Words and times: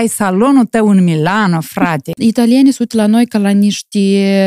ai 0.00 0.06
salonul 0.06 0.64
tău 0.64 0.88
în 0.88 1.04
Milano, 1.04 1.60
frate. 1.60 2.12
Italienii 2.16 2.72
sunt 2.72 2.92
la 2.92 3.06
noi 3.06 3.26
ca 3.26 3.38
la 3.38 3.50
niște 3.50 4.00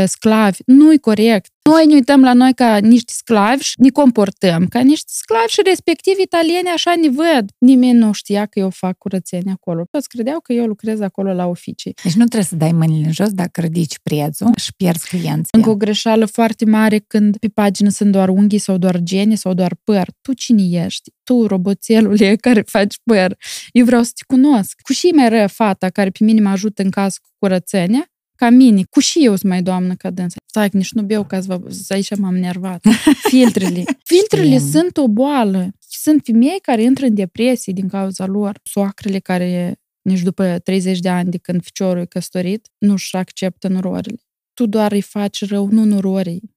sclavi. 0.08 0.58
Nu-i 0.66 0.98
corect. 0.98 1.52
Noi 1.70 1.86
ne 1.86 1.94
uităm 1.94 2.22
la 2.24 2.34
noi 2.34 2.54
ca 2.54 2.78
niște 2.78 3.14
sclavi 3.16 3.64
și 3.64 3.74
ne 3.78 3.90
comportăm 3.90 4.68
ca 4.68 4.80
niște 4.80 5.12
sclavi 5.14 5.52
și 5.52 5.62
respectiv 5.66 6.14
italieni 6.20 6.68
așa 6.68 6.94
ne 7.02 7.10
văd. 7.10 7.50
Nimeni 7.58 7.98
nu 7.98 8.12
știa 8.12 8.46
că 8.46 8.60
eu 8.60 8.70
fac 8.70 8.98
curățenie 8.98 9.52
acolo. 9.52 9.84
Toți 9.92 10.08
credeau 10.08 10.40
că 10.40 10.54
eu 10.54 10.66
lucrez 10.66 11.00
acolo 11.00 11.34
la 11.34 11.46
oficii. 11.46 11.94
Deci 12.04 12.14
nu 12.14 12.26
trebuie 12.26 12.44
să 12.44 12.56
dai 12.56 12.72
mâinile 12.72 13.06
în 13.06 13.12
jos 13.12 13.30
dacă 13.30 13.62
ridici 13.62 14.00
prețul 14.04 14.52
și 14.56 14.74
pierzi 14.76 15.08
clienți. 15.08 15.50
Încă 15.52 15.70
o 15.70 15.76
greșeală 15.76 16.26
foarte 16.26 16.66
mare 16.66 17.00
când 17.00 17.38
pe 17.38 17.48
pagină 17.48 17.90
sunt 17.90 18.12
doar 18.12 18.30
unghii 18.30 18.58
sau 18.58 18.78
doar 18.78 19.00
gene 19.00 19.36
sau 19.36 19.54
doar 19.54 19.76
păr. 19.84 20.08
Tu 20.22 20.34
cine 20.34 20.84
ești? 20.86 21.12
Tu, 21.24 21.48
roboțelule 21.48 22.36
care 22.36 22.62
faci 22.62 22.96
păr. 23.04 23.38
Eu 23.72 23.86
vreau 23.86 24.04
să 24.04 24.12
te 24.16 24.24
cunosc. 24.28 24.80
Cu 24.82 24.94
și 24.94 25.08
mai 25.16 25.30
rău 25.30 25.48
fata 25.48 25.90
care 25.90 26.10
pe 26.10 26.24
mine 26.24 26.42
mă 26.42 26.50
ajută 26.50 26.82
în 26.82 26.90
caz 26.90 27.18
cu 27.18 27.30
curățenia, 27.40 28.13
ca 28.44 28.50
mine, 28.50 28.84
cu 28.90 29.00
și 29.00 29.26
eu 29.26 29.36
sunt 29.36 29.52
mai 29.52 29.62
doamnă 29.62 29.96
ca 29.96 30.10
dânsa. 30.10 30.36
Stai, 30.46 30.70
nici 30.72 30.92
nu 30.92 31.02
beau 31.02 31.26
ca 31.26 31.42
să 31.42 31.94
aici 31.94 32.16
m-am 32.16 32.36
nervat. 32.36 32.82
Filtrele. 33.30 33.84
Filtrele 34.04 34.58
Știm. 34.58 34.70
sunt 34.70 34.98
o 34.98 35.08
boală. 35.08 35.72
Sunt 35.80 36.22
femei 36.24 36.60
care 36.62 36.82
intră 36.82 37.06
în 37.06 37.14
depresie 37.14 37.74
din 37.74 37.88
cauza 37.88 38.26
lor. 38.26 38.60
Soacrele 38.64 39.20
care 39.20 39.80
nici 40.02 40.22
după 40.22 40.60
30 40.60 41.00
de 41.00 41.10
ani 41.10 41.30
de 41.30 41.38
când 41.38 41.64
ficiorul 41.64 42.02
e 42.02 42.06
căsătorit, 42.06 42.70
nu-și 42.78 43.16
acceptă 43.16 43.68
nurorile. 43.68 44.22
Tu 44.54 44.66
doar 44.66 44.92
îi 44.92 45.02
faci 45.02 45.46
rău, 45.46 45.68
nu 45.68 45.84
nurorii. 45.84 46.56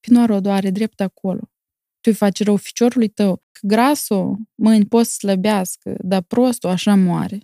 Pinoarul 0.00 0.40
doare 0.40 0.70
drept 0.70 1.00
acolo. 1.00 1.40
Tu 2.00 2.10
îi 2.10 2.14
faci 2.14 2.42
rău 2.42 2.56
ficiorului 2.56 3.08
tău. 3.08 3.42
Că 3.52 3.66
grasul 3.66 4.38
mâini 4.54 4.86
poți 4.86 5.10
să 5.10 5.16
slăbească, 5.18 5.96
dar 6.02 6.22
prostul 6.22 6.70
așa 6.70 6.94
moare. 6.94 7.38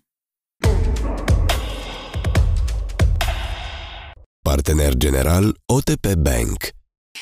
Partener 4.48 4.96
general 4.96 5.60
OTP 5.66 6.06
Bank. 6.14 6.56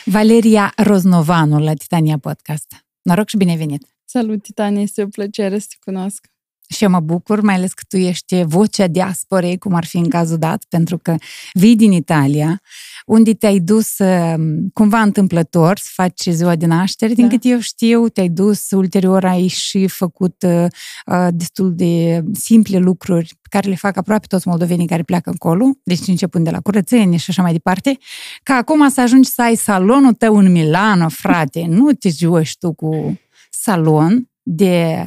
Valeria 0.05 0.73
Roznovanu 0.77 1.59
la 1.59 1.75
Titania 1.75 2.19
Podcast. 2.19 2.67
Noroc 3.03 3.29
și 3.29 3.37
bine 3.37 3.57
venit! 3.57 3.87
Salut, 4.05 4.43
Titania, 4.43 4.83
este 4.83 5.03
o 5.03 5.07
plăcere 5.07 5.59
să 5.59 5.67
te 5.69 5.77
cunosc. 5.85 6.27
Și 6.69 6.85
eu 6.85 6.91
mă 6.91 7.01
bucur, 7.01 7.41
mai 7.41 7.55
ales 7.55 7.73
că 7.73 7.83
tu 7.89 7.97
ești 7.97 8.43
vocea 8.43 8.87
diasporei, 8.87 9.59
cum 9.59 9.75
ar 9.75 9.85
fi 9.85 9.97
în 9.97 10.09
cazul 10.09 10.39
dat, 10.39 10.65
pentru 10.69 10.99
că 10.99 11.15
vii 11.53 11.77
din 11.77 11.93
Italia, 11.93 12.61
unde 13.07 13.35
te-ai 13.35 13.59
dus 13.59 13.99
uh, 13.99 14.35
cumva 14.73 15.01
întâmplător 15.01 15.79
să 15.79 15.89
faci 15.93 16.23
ziua 16.29 16.57
de 16.57 16.67
naștere, 16.67 17.15
din 17.15 17.29
Da. 17.29 17.31
cât 17.31 17.45
eu 17.45 17.59
știu, 17.61 18.09
te-ai 18.09 18.29
dus, 18.29 18.71
ulterior 18.71 19.25
ai 19.25 19.47
și 19.47 19.87
făcut 19.87 20.43
uh, 20.47 20.65
uh, 21.07 21.29
destul 21.31 21.75
de 21.75 22.25
simple 22.33 22.79
lucruri 22.79 23.35
pe 23.43 23.49
care 23.51 23.69
le 23.69 23.75
fac 23.75 23.97
aproape 23.97 24.27
toți 24.27 24.49
moldovenii 24.49 24.87
care 24.87 25.03
pleacă 25.03 25.31
încolo, 25.31 25.65
deci 25.83 26.07
începând 26.07 26.45
de 26.45 26.51
la 26.51 26.61
curățenie 26.61 27.19
și 27.19 27.31
așa 27.31 27.43
mai 27.43 27.53
departe, 27.53 27.99
ca 28.43 28.55
acum 28.55 28.89
să 28.89 29.01
ajungi 29.01 29.29
să 29.29 29.43
ai 29.43 29.55
salonul 29.55 30.13
tău 30.13 30.37
în 30.37 30.53
Milano, 30.53 31.09
frate, 31.09 31.67
nu 31.69 31.93
te 31.93 32.09
joci 32.09 32.57
tu 32.59 32.73
cu 32.73 33.21
salon 33.51 34.31
de 34.43 35.05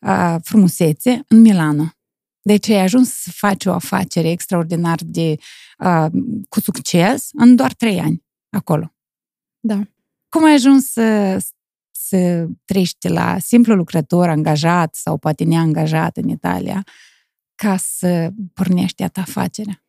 uh, 0.00 0.36
frumusețe 0.42 1.24
în 1.28 1.40
Milano. 1.40 1.90
Deci 2.42 2.68
ai 2.68 2.80
ajuns 2.80 3.12
să 3.12 3.30
faci 3.32 3.64
o 3.64 3.72
afacere 3.72 4.30
extraordinar 4.30 4.98
de 5.04 5.34
uh, 5.78 6.06
cu 6.48 6.60
succes 6.60 7.28
în 7.32 7.56
doar 7.56 7.72
trei 7.72 8.00
ani 8.00 8.24
acolo. 8.50 8.94
Da. 9.60 9.80
Cum 10.28 10.44
ai 10.44 10.52
ajuns 10.52 10.90
să, 10.90 11.38
să 11.90 12.46
treci 12.64 12.94
de 12.98 13.08
la 13.08 13.38
simplu 13.38 13.74
lucrător 13.74 14.28
angajat 14.28 14.94
sau 14.94 15.18
poate 15.18 15.44
neangajat 15.44 16.16
în 16.16 16.28
Italia 16.28 16.84
ca 17.54 17.76
să 17.76 18.30
pornești 18.54 19.02
a 19.02 19.08
ta 19.08 19.20
afacerea? 19.20 19.84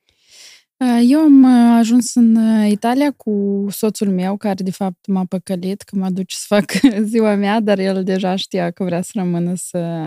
Eu 1.01 1.19
am 1.19 1.43
uh, 1.43 1.77
ajuns 1.77 2.15
în 2.15 2.35
uh, 2.35 2.71
Italia 2.71 3.11
cu 3.11 3.65
soțul 3.69 4.09
meu, 4.09 4.37
care 4.37 4.63
de 4.63 4.71
fapt 4.71 5.07
m-a 5.07 5.25
păcălit 5.25 5.81
că 5.81 5.95
mă 5.95 6.09
duce 6.09 6.35
să 6.35 6.45
fac 6.47 6.71
ziua 7.11 7.35
mea, 7.35 7.59
dar 7.59 7.79
el 7.79 8.03
deja 8.03 8.35
știa 8.35 8.71
că 8.71 8.83
vrea 8.83 9.01
să 9.01 9.11
rămână 9.13 9.53
să 9.55 10.05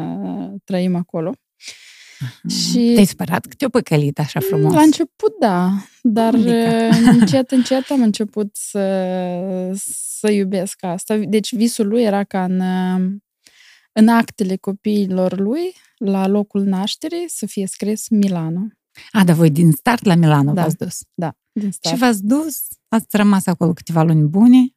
trăim 0.64 0.94
acolo. 0.96 1.34
Și 2.48 2.92
Te-ai 2.94 3.04
spărat 3.04 3.46
că 3.46 3.54
te-o 3.56 3.68
păcălit 3.68 4.18
așa 4.18 4.40
frumos? 4.40 4.72
la 4.72 4.80
început, 4.80 5.34
da, 5.40 5.70
dar 6.02 6.34
Adică. 6.34 6.50
uh, 6.50 7.14
încet, 7.20 7.50
încet 7.50 7.90
am 7.90 8.02
început 8.02 8.48
să, 8.52 9.72
să 10.18 10.30
iubesc 10.30 10.84
asta. 10.84 11.16
Deci 11.16 11.54
visul 11.54 11.88
lui 11.88 12.02
era 12.02 12.24
ca 12.24 12.44
în, 12.44 12.60
uh, 12.60 13.10
în 13.92 14.08
actele 14.08 14.56
copiilor 14.56 15.38
lui, 15.38 15.74
la 15.98 16.26
locul 16.26 16.62
nașterii, 16.62 17.24
să 17.28 17.46
fie 17.46 17.66
scris 17.66 18.08
Milano. 18.08 18.66
A, 19.10 19.24
dar 19.24 19.34
voi 19.34 19.50
din 19.50 19.72
start 19.72 20.04
la 20.04 20.14
Milano 20.14 20.52
Da. 20.52 20.62
v-ați 20.62 20.76
dus. 20.76 21.00
Da, 21.14 21.36
din 21.52 21.70
start. 21.70 21.94
Și 21.94 22.00
v-ați 22.00 22.24
dus, 22.24 22.58
ați 22.88 23.06
rămas 23.10 23.46
acolo 23.46 23.72
câteva 23.72 24.02
luni 24.02 24.28
bune. 24.28 24.74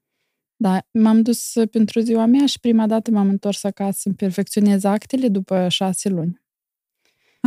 Da, 0.56 0.82
m-am 0.92 1.22
dus 1.22 1.54
pentru 1.72 2.00
ziua 2.00 2.26
mea 2.26 2.46
și 2.46 2.60
prima 2.60 2.88
dată 2.88 3.12
m-am 3.12 3.30
întors 3.30 3.64
acasă 3.64 3.98
să-mi 4.02 4.16
perfecționez 4.16 4.84
actele 4.84 5.28
după 5.28 5.68
șase 5.70 6.10
luni. 6.10 6.42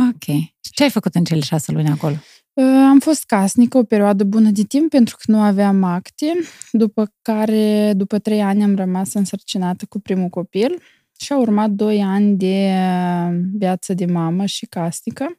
Ok. 0.09 0.23
Și 0.61 0.71
ce 0.71 0.83
ai 0.83 0.89
făcut 0.89 1.15
în 1.15 1.23
cele 1.23 1.39
șase 1.41 1.71
luni 1.71 1.89
acolo? 1.89 2.15
Uh, 2.53 2.65
Am 2.65 2.99
fost 2.99 3.23
casnică 3.25 3.77
o 3.77 3.83
perioadă 3.83 4.23
bună 4.23 4.49
de 4.49 4.63
timp 4.63 4.89
pentru 4.89 5.15
că 5.15 5.31
nu 5.31 5.41
aveam 5.41 5.83
acte, 5.83 6.33
după 6.71 7.13
care, 7.21 7.93
după 7.93 8.19
trei 8.19 8.41
ani, 8.41 8.63
am 8.63 8.75
rămas 8.75 9.13
însărcinată 9.13 9.85
cu 9.89 9.99
primul 9.99 10.29
copil 10.29 10.81
și 11.19 11.33
au 11.33 11.41
urmat 11.41 11.69
doi 11.69 12.01
ani 12.01 12.37
de 12.37 12.73
uh, 12.73 13.39
viață 13.53 13.93
de 13.93 14.05
mamă 14.05 14.45
și 14.45 14.65
casnică, 14.65 15.23
um, 15.23 15.35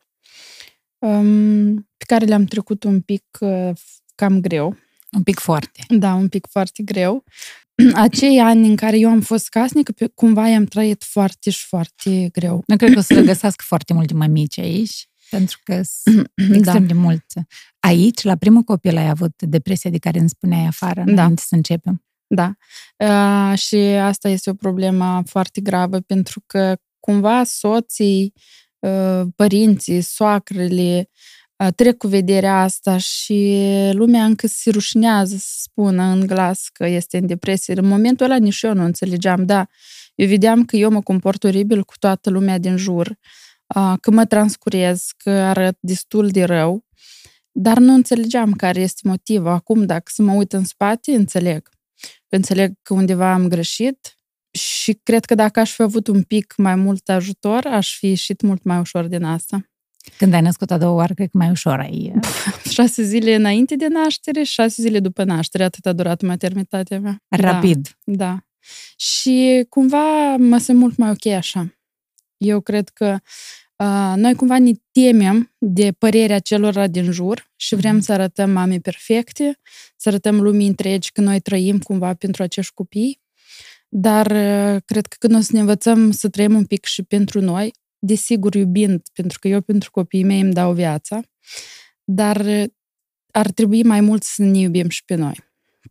pe 1.97 2.05
care 2.07 2.25
le-am 2.25 2.45
trecut 2.45 2.85
un 2.85 3.01
pic 3.01 3.25
uh, 3.41 3.71
cam 4.15 4.41
greu. 4.41 4.77
Un 5.13 5.23
pic 5.23 5.39
foarte. 5.39 5.85
Da, 5.89 6.15
un 6.15 6.29
pic 6.29 6.47
foarte 6.51 6.83
greu. 6.83 7.25
Acei 7.95 8.39
ani 8.41 8.67
în 8.67 8.77
care 8.77 8.99
eu 8.99 9.11
am 9.11 9.21
fost 9.21 9.49
casnică, 9.49 9.93
pe- 9.93 10.07
cumva 10.15 10.49
i-am 10.49 10.65
trăit 10.65 11.05
foarte 11.05 11.51
și 11.51 11.67
foarte 11.67 12.29
greu. 12.33 12.63
Nu 12.67 12.77
cred 12.77 12.93
că 12.93 12.99
o 12.99 13.03
să 13.03 13.15
regăsească 13.15 13.65
foarte 13.67 13.93
multe 13.93 14.15
mămici 14.15 14.59
aici, 14.59 15.09
pentru 15.31 15.59
că 15.65 15.81
sunt 15.83 16.33
extrem 16.57 16.87
de 16.87 16.93
mulți. 16.93 17.35
Aici, 17.81 18.23
la 18.23 18.37
primul 18.37 18.63
copil, 18.63 18.97
ai 18.97 19.09
avut 19.09 19.43
depresia 19.43 19.91
de 19.91 19.99
care 19.99 20.19
îmi 20.19 20.29
spuneai 20.29 20.67
afară, 20.67 21.03
Da. 21.05 21.13
înainte 21.13 21.43
să 21.47 21.55
începem. 21.55 22.05
Da. 22.27 22.53
Uh, 22.97 23.59
și 23.59 23.77
asta 23.77 24.29
este 24.29 24.51
o 24.51 24.55
problemă 24.55 25.23
foarte 25.27 25.61
gravă 25.61 26.01
pentru 26.01 26.43
că 26.47 26.77
cumva 27.01 27.45
soții, 27.45 28.33
uh, 28.35 28.43
părinții, 29.37 30.01
soacrele 30.01 31.09
uh, 31.57 31.69
trec 31.75 31.97
cu 31.97 32.07
vederea 32.07 32.63
asta 32.63 32.99
și 32.99 33.59
lumea 33.93 34.25
încă 34.25 34.47
se 34.47 34.71
rușinează 34.71 35.37
să 35.39 35.55
spună 35.57 36.03
în 36.03 36.27
glas 36.27 36.69
că 36.73 36.87
este 36.87 37.19
în 37.19 37.27
depresie. 37.27 37.75
În 37.77 37.87
momentul 37.87 38.27
ăla 38.27 38.37
nici 38.37 38.63
eu 38.63 38.75
nu 38.75 38.85
înțelegeam, 38.85 39.45
da. 39.45 39.67
Eu 40.15 40.29
vedeam 40.29 40.65
că 40.65 40.77
eu 40.77 40.91
mă 40.91 41.01
comport 41.01 41.45
oribil 41.45 41.85
cu 41.85 41.95
toată 41.99 42.31
lumea 42.31 42.59
din 42.59 42.77
jur, 42.77 43.19
uh, 43.75 43.95
că 44.01 44.11
mă 44.11 44.25
transcurez, 44.25 45.07
că 45.17 45.31
arăt 45.31 45.77
destul 45.81 46.29
de 46.29 46.45
rău, 46.45 46.85
dar 47.51 47.79
nu 47.79 47.95
înțelegeam 47.95 48.53
care 48.53 48.81
este 48.81 49.09
motivul. 49.09 49.49
Acum, 49.49 49.87
dacă 49.87 50.11
să 50.15 50.23
mă 50.23 50.33
uit 50.33 50.53
în 50.53 50.65
spate, 50.65 51.13
înțeleg. 51.15 51.69
Înțeleg 52.29 52.73
că 52.83 52.95
undeva 52.95 53.33
am 53.33 53.49
greșit 53.49 54.17
și 54.83 55.01
cred 55.03 55.25
că 55.25 55.35
dacă 55.35 55.61
aș 55.61 55.73
fi 55.73 55.83
avut 55.83 56.07
un 56.07 56.23
pic 56.23 56.55
mai 56.57 56.75
mult 56.75 57.09
ajutor, 57.09 57.67
aș 57.67 57.99
fi 57.99 58.07
ieșit 58.07 58.41
mult 58.41 58.63
mai 58.63 58.79
ușor 58.79 59.05
din 59.05 59.25
asta. 59.25 59.71
Când 60.17 60.35
ai 60.35 60.41
născut 60.41 60.71
a 60.71 60.79
doua 60.79 60.93
oară, 60.93 61.15
cred 61.15 61.29
că 61.31 61.39
mai 61.39 61.51
ușor 61.51 61.79
ai... 61.79 62.13
Șase 62.75 63.03
zile 63.03 63.35
înainte 63.35 63.77
de 63.77 63.87
naștere 63.89 64.43
și 64.43 64.53
șase 64.53 64.83
zile 64.83 65.01
după 65.01 65.25
naștere, 65.25 65.65
atât 65.65 65.87
a 65.87 65.93
durat 65.93 66.23
maternitatea 66.23 67.01
mea. 67.01 67.23
Rapid. 67.29 67.89
Da, 68.05 68.27
da. 68.27 68.39
Și 68.97 69.67
cumva 69.69 70.37
mă 70.37 70.59
simt 70.59 70.79
mult 70.79 70.97
mai 70.97 71.11
ok 71.11 71.27
așa. 71.27 71.79
Eu 72.37 72.61
cred 72.61 72.89
că 72.89 73.19
uh, 73.77 74.13
noi 74.17 74.35
cumva 74.35 74.59
ne 74.59 74.73
temem 74.93 75.55
de 75.59 75.93
părerea 75.93 76.39
celor 76.39 76.89
din 76.89 77.13
jur 77.13 77.51
și 77.57 77.75
vrem 77.75 78.01
să 78.01 78.13
arătăm 78.13 78.51
mame 78.51 78.79
perfecte, 78.79 79.59
să 79.97 80.09
arătăm 80.09 80.41
lumii 80.41 80.67
întregi 80.67 81.13
că 81.13 81.21
noi 81.21 81.41
trăim 81.41 81.79
cumva 81.79 82.15
pentru 82.15 82.43
acești 82.43 82.75
copii, 82.75 83.22
dar 83.95 84.27
uh, 84.27 84.83
cred 84.85 85.07
că 85.07 85.17
când 85.19 85.35
o 85.35 85.41
să 85.41 85.51
ne 85.53 85.61
învățăm 85.61 86.11
să 86.11 86.29
trăim 86.29 86.55
un 86.55 86.65
pic 86.65 86.85
și 86.85 87.03
pentru 87.03 87.41
noi, 87.41 87.73
desigur 87.99 88.55
iubind, 88.55 89.03
pentru 89.13 89.39
că 89.39 89.49
eu 89.49 89.61
pentru 89.61 89.91
copiii 89.91 90.25
mei 90.25 90.41
îmi 90.41 90.53
dau 90.53 90.73
viața, 90.73 91.21
dar 92.05 92.37
uh, 92.41 92.65
ar 93.33 93.51
trebui 93.51 93.83
mai 93.83 94.01
mult 94.01 94.23
să 94.23 94.43
ne 94.43 94.59
iubim 94.59 94.89
și 94.89 95.05
pe 95.05 95.15
noi. 95.15 95.39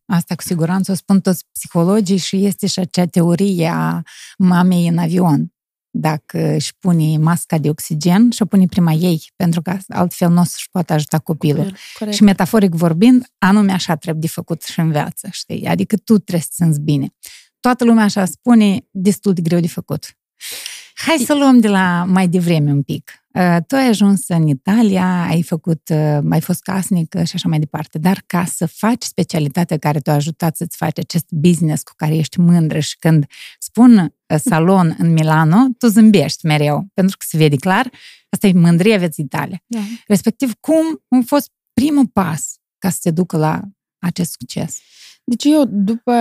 Asta 0.06 0.36
cu 0.36 0.42
siguranță 0.42 0.92
o 0.92 0.96
spun 0.96 1.22
toți 1.22 1.46
psihologii 1.52 2.18
și 2.18 2.46
este 2.46 2.68
și 2.68 2.80
acea 2.80 3.06
teorie 3.06 3.68
a 3.68 4.02
mamei 4.38 4.88
în 4.88 4.98
avion. 4.98 5.54
Dacă 5.94 6.54
își 6.54 6.78
pune 6.80 7.18
masca 7.18 7.58
de 7.58 7.70
oxigen 7.70 8.32
și 8.32 8.42
o 8.42 8.46
pune 8.46 8.66
prima 8.66 8.92
ei, 8.92 9.32
pentru 9.36 9.62
că 9.62 9.78
altfel 9.88 10.30
nu 10.30 10.42
o 10.42 10.44
să-și 10.44 10.70
poată 10.72 10.94
ajuta 10.94 11.20
copilul. 11.20 11.76
Corect. 11.98 12.18
Și 12.18 12.24
metaforic 12.24 12.74
vorbind, 12.74 13.26
anume 13.38 13.72
așa 13.72 13.96
trebuie 13.96 14.22
de 14.22 14.28
făcut 14.28 14.62
și 14.62 14.80
în 14.80 14.92
viață, 14.92 15.28
știi? 15.32 15.66
Adică 15.66 15.96
tu 15.96 16.18
trebuie 16.18 16.42
să 16.42 16.48
te 16.56 16.64
simți 16.64 16.80
bine. 16.80 17.14
Toată 17.62 17.84
lumea 17.84 18.04
așa 18.04 18.26
spune, 18.26 18.88
destul 18.92 19.34
de 19.34 19.42
greu 19.42 19.60
de 19.60 19.68
făcut. 19.68 20.18
Hai 20.96 21.18
să 21.18 21.34
luăm 21.34 21.60
de 21.60 21.68
la 21.68 22.06
mai 22.08 22.28
devreme 22.28 22.72
un 22.72 22.84
pic. 22.84 23.12
Uh, 23.34 23.58
tu 23.68 23.76
ai 23.76 23.88
ajuns 23.88 24.28
în 24.28 24.48
Italia, 24.48 25.26
ai 25.26 25.44
făcut, 25.44 25.90
uh, 25.90 26.20
ai 26.30 26.42
fost 26.42 26.62
casnic 26.62 27.16
și 27.24 27.32
așa 27.34 27.48
mai 27.48 27.60
departe, 27.60 27.98
dar 27.98 28.24
ca 28.26 28.46
să 28.46 28.66
faci 28.66 29.04
specialitatea 29.04 29.78
care 29.78 30.00
te-a 30.00 30.14
ajutat 30.14 30.56
să-ți 30.56 30.78
faci 30.78 31.00
acest 31.00 31.26
business 31.30 31.84
cu 31.84 31.92
care 31.96 32.16
ești 32.16 32.40
mândră 32.40 32.80
și 32.80 32.98
când 32.98 33.26
spun 33.60 33.98
uh, 33.98 34.40
salon 34.44 34.96
în 34.98 35.14
Milano, 35.14 35.68
tu 35.78 35.88
zâmbești 35.88 36.46
mereu, 36.46 36.88
pentru 36.94 37.18
că 37.18 37.26
se 37.28 37.38
vede 37.38 37.56
clar, 37.56 37.90
asta 38.30 38.48
e 38.48 38.54
mândria 38.54 38.98
vieții 38.98 39.28
tale. 39.28 39.64
Da. 39.66 39.80
Respectiv, 40.08 40.54
cum 40.60 41.02
a 41.10 41.24
fost 41.26 41.52
primul 41.74 42.08
pas 42.08 42.56
ca 42.78 42.90
să 42.90 42.98
te 43.02 43.12
ducă 43.12 43.38
la 43.38 43.62
acest 44.00 44.32
succes? 44.32 44.80
Deci 45.24 45.44
eu, 45.44 45.66
după 45.70 46.14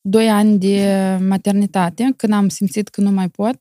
doi 0.00 0.30
ani 0.30 0.58
de 0.58 1.16
maternitate, 1.28 2.12
când 2.16 2.32
am 2.32 2.48
simțit 2.48 2.88
că 2.88 3.00
nu 3.00 3.10
mai 3.10 3.28
pot, 3.28 3.56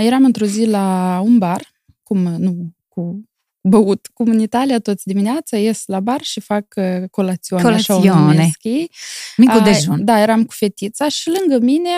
eram 0.00 0.24
într-o 0.24 0.46
zi 0.46 0.66
la 0.66 1.20
un 1.24 1.38
bar, 1.38 1.72
cum, 2.02 2.18
nu, 2.18 2.70
cu 2.88 3.24
băut, 3.68 4.10
cum 4.12 4.30
în 4.30 4.40
Italia 4.40 4.78
toți 4.78 5.06
dimineața 5.06 5.56
ies 5.56 5.82
la 5.86 6.00
bar 6.00 6.22
și 6.22 6.40
fac 6.40 6.74
colațiune, 7.10 7.62
colațiune. 7.62 8.08
așa 8.08 8.18
o 8.18 8.18
numesc 8.18 8.62
ei. 8.62 8.90
Micul 9.36 9.60
dejun. 9.62 10.04
Da, 10.04 10.20
eram 10.20 10.44
cu 10.44 10.52
fetița 10.52 11.08
și 11.08 11.30
lângă 11.38 11.64
mine 11.64 11.88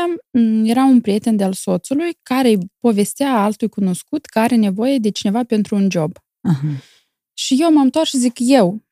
era 0.64 0.84
un 0.84 1.00
prieten 1.00 1.36
de-al 1.36 1.52
soțului 1.52 2.18
care 2.22 2.48
îi 2.48 2.58
povestea 2.80 3.42
altui 3.42 3.68
cunoscut 3.68 4.24
care 4.24 4.44
are 4.44 4.56
nevoie 4.56 4.98
de 4.98 5.10
cineva 5.10 5.42
pentru 5.44 5.74
un 5.74 5.88
job. 5.90 6.18
Uh-huh. 6.18 6.94
Și 7.34 7.56
eu 7.60 7.72
m-am 7.72 7.84
întors 7.84 8.08
și 8.08 8.16
zic, 8.16 8.32
eu, 8.38 8.85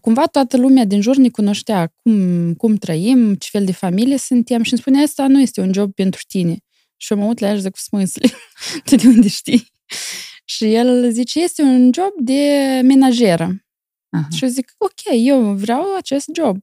Cumva 0.00 0.26
toată 0.26 0.56
lumea 0.56 0.84
din 0.84 1.00
jur 1.00 1.16
ne 1.16 1.28
cunoștea 1.28 1.92
cum, 2.02 2.54
cum 2.54 2.74
trăim, 2.74 3.34
ce 3.34 3.48
fel 3.50 3.64
de 3.64 3.72
familie 3.72 4.18
suntem 4.18 4.62
și 4.62 4.72
îmi 4.72 4.80
spunea, 4.80 5.02
asta 5.02 5.26
nu 5.26 5.40
este 5.40 5.60
un 5.60 5.72
job 5.72 5.94
pentru 5.94 6.20
tine. 6.28 6.56
Și 6.96 7.12
eu 7.12 7.18
mă 7.18 7.24
uit 7.24 7.38
la 7.38 7.48
el 7.48 7.54
și 7.54 7.62
zic, 7.62 7.70
cu 7.70 7.78
smânsli, 7.78 8.32
tu 8.84 8.96
de 8.96 9.06
unde 9.06 9.28
știi? 9.28 9.66
Și 10.44 10.74
el 10.74 11.10
zice, 11.10 11.40
este 11.40 11.62
un 11.62 11.90
job 11.94 12.12
de 12.18 12.80
menajeră. 12.84 13.66
Aha. 14.10 14.28
Și 14.36 14.44
eu 14.44 14.50
zic, 14.50 14.74
ok, 14.78 15.00
eu 15.10 15.54
vreau 15.54 15.96
acest 15.96 16.28
job. 16.34 16.58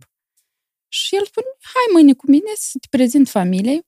Și 0.88 1.16
el 1.16 1.26
spune, 1.26 1.46
hai 1.62 1.94
mâine 1.94 2.14
cu 2.14 2.30
mine 2.30 2.52
să 2.56 2.78
te 2.82 2.88
prezint 2.90 3.30
familiei. 3.30 3.82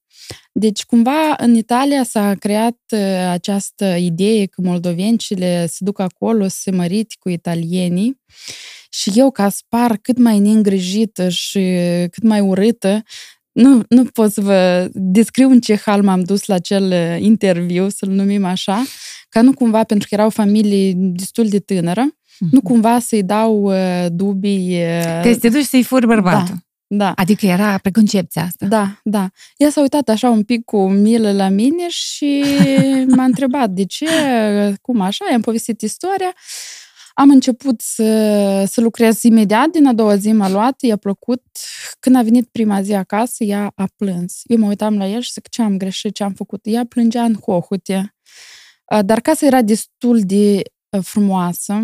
Deci, 0.51 0.83
cumva, 0.83 1.33
în 1.37 1.55
Italia 1.55 2.03
s-a 2.03 2.33
creat 2.39 2.77
uh, 2.89 2.99
această 3.29 3.85
idee 3.85 4.45
că 4.45 4.61
moldovencile 4.61 5.65
se 5.65 5.77
duc 5.79 5.99
acolo 5.99 6.47
să 6.47 6.57
se 6.61 6.71
măriti 6.71 7.17
cu 7.17 7.29
italienii 7.29 8.21
și 8.89 9.11
eu, 9.15 9.31
ca 9.31 9.49
să 9.49 9.61
par 9.69 9.97
cât 10.01 10.17
mai 10.17 10.39
neîngrijită 10.39 11.29
și 11.29 11.59
cât 12.11 12.23
mai 12.23 12.39
urâtă, 12.39 13.03
nu, 13.55 13.83
nu 13.89 14.03
pot 14.03 14.31
să 14.31 14.41
vă 14.41 14.89
descriu 14.93 15.49
în 15.49 15.59
ce 15.59 15.77
hal 15.85 16.03
m-am 16.03 16.23
dus 16.23 16.45
la 16.45 16.55
acel 16.55 16.91
uh, 16.91 17.21
interviu, 17.21 17.89
să-l 17.89 18.09
numim 18.09 18.45
așa, 18.45 18.83
ca 19.29 19.41
nu 19.41 19.53
cumva, 19.53 19.83
pentru 19.83 20.07
că 20.07 20.13
era 20.15 20.25
o 20.25 20.29
familie 20.29 20.93
destul 20.95 21.47
de 21.47 21.59
tânără, 21.59 22.05
mm-hmm. 22.05 22.49
nu 22.51 22.61
cumva 22.61 22.99
să-i 22.99 23.23
dau 23.23 23.63
uh, 23.63 24.05
dubii... 24.11 24.81
Uh, 24.81 25.21
că 25.23 25.35
te 25.39 25.49
duci 25.49 25.63
să-i 25.63 25.83
furi 25.83 26.05
bărbatul. 26.05 26.55
Da. 26.55 26.64
Da. 26.87 27.11
Adică 27.15 27.45
era 27.45 27.77
preconcepția 27.77 28.43
asta. 28.43 28.65
Da, 28.65 28.99
da. 29.03 29.29
Ea 29.57 29.69
s-a 29.69 29.81
uitat 29.81 30.09
așa 30.09 30.29
un 30.29 30.43
pic 30.43 30.65
cu 30.65 30.87
milă 30.89 31.31
la 31.31 31.49
mine 31.49 31.89
și 31.89 32.43
m-a 33.07 33.23
întrebat 33.31 33.69
de 33.69 33.85
ce, 33.85 34.05
cum 34.81 35.01
așa, 35.01 35.25
i-am 35.31 35.41
povestit 35.41 35.81
istoria. 35.81 36.33
Am 37.13 37.29
început 37.29 37.81
să, 37.81 38.63
să 38.67 38.81
lucrez 38.81 39.23
imediat, 39.23 39.67
din 39.67 39.87
a 39.87 39.93
doua 39.93 40.15
zi 40.15 40.31
m-a 40.31 40.49
luat, 40.49 40.81
i-a 40.81 40.97
plăcut. 40.97 41.43
Când 41.99 42.15
a 42.15 42.21
venit 42.21 42.47
prima 42.51 42.81
zi 42.81 42.93
acasă, 42.93 43.43
ea 43.43 43.71
a 43.75 43.85
plâns. 43.95 44.41
Eu 44.43 44.57
mă 44.57 44.67
uitam 44.67 44.97
la 44.97 45.07
el 45.07 45.21
și 45.21 45.31
zic, 45.31 45.49
ce 45.49 45.61
am 45.61 45.77
greșit, 45.77 46.13
ce 46.13 46.23
am 46.23 46.33
făcut? 46.33 46.59
Ea 46.63 46.85
plângea 46.89 47.23
în 47.23 47.35
hohute. 47.35 48.15
Dar 49.05 49.19
casa 49.19 49.45
era 49.45 49.61
destul 49.61 50.19
de 50.19 50.61
frumoasă, 51.01 51.81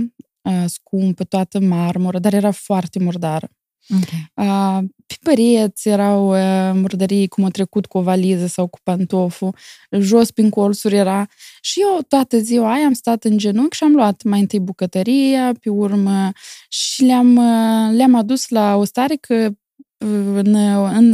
scumpă, 0.65 1.23
toată 1.23 1.59
marmură, 1.59 2.19
dar 2.19 2.33
era 2.33 2.51
foarte 2.51 2.99
murdară. 2.99 3.49
Okay. 3.95 4.31
Uh, 4.33 4.83
pe 5.07 5.15
pereți 5.21 5.89
erau 5.89 6.29
uh, 6.29 6.71
murdării 6.73 7.27
cum 7.27 7.43
a 7.43 7.49
trecut 7.49 7.85
cu 7.85 7.97
o 7.97 8.01
valiză 8.01 8.47
sau 8.47 8.67
cu 8.67 8.79
pantoful, 8.83 9.55
jos 9.99 10.31
prin 10.31 10.49
colțuri 10.49 10.95
era. 10.95 11.27
Și 11.61 11.79
eu 11.81 12.01
toată 12.07 12.39
ziua 12.39 12.73
aia 12.73 12.85
am 12.85 12.93
stat 12.93 13.23
în 13.23 13.37
genunchi 13.37 13.75
și 13.75 13.83
am 13.83 13.91
luat 13.91 14.23
mai 14.23 14.39
întâi 14.39 14.59
bucătăria, 14.59 15.51
pe 15.61 15.69
urmă 15.69 16.31
și 16.69 17.03
le-am, 17.03 17.35
uh, 17.35 17.95
le-am 17.95 18.15
adus 18.15 18.49
la 18.49 18.75
o 18.75 18.83
stare 18.83 19.15
că 19.15 19.49
în, 19.97 20.55
în 20.55 21.13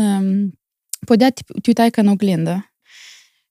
podea 1.06 1.30
te, 1.30 1.42
te 1.46 1.62
uitai 1.66 1.90
ca 1.90 2.02
în 2.02 2.08
oglindă. 2.08 2.72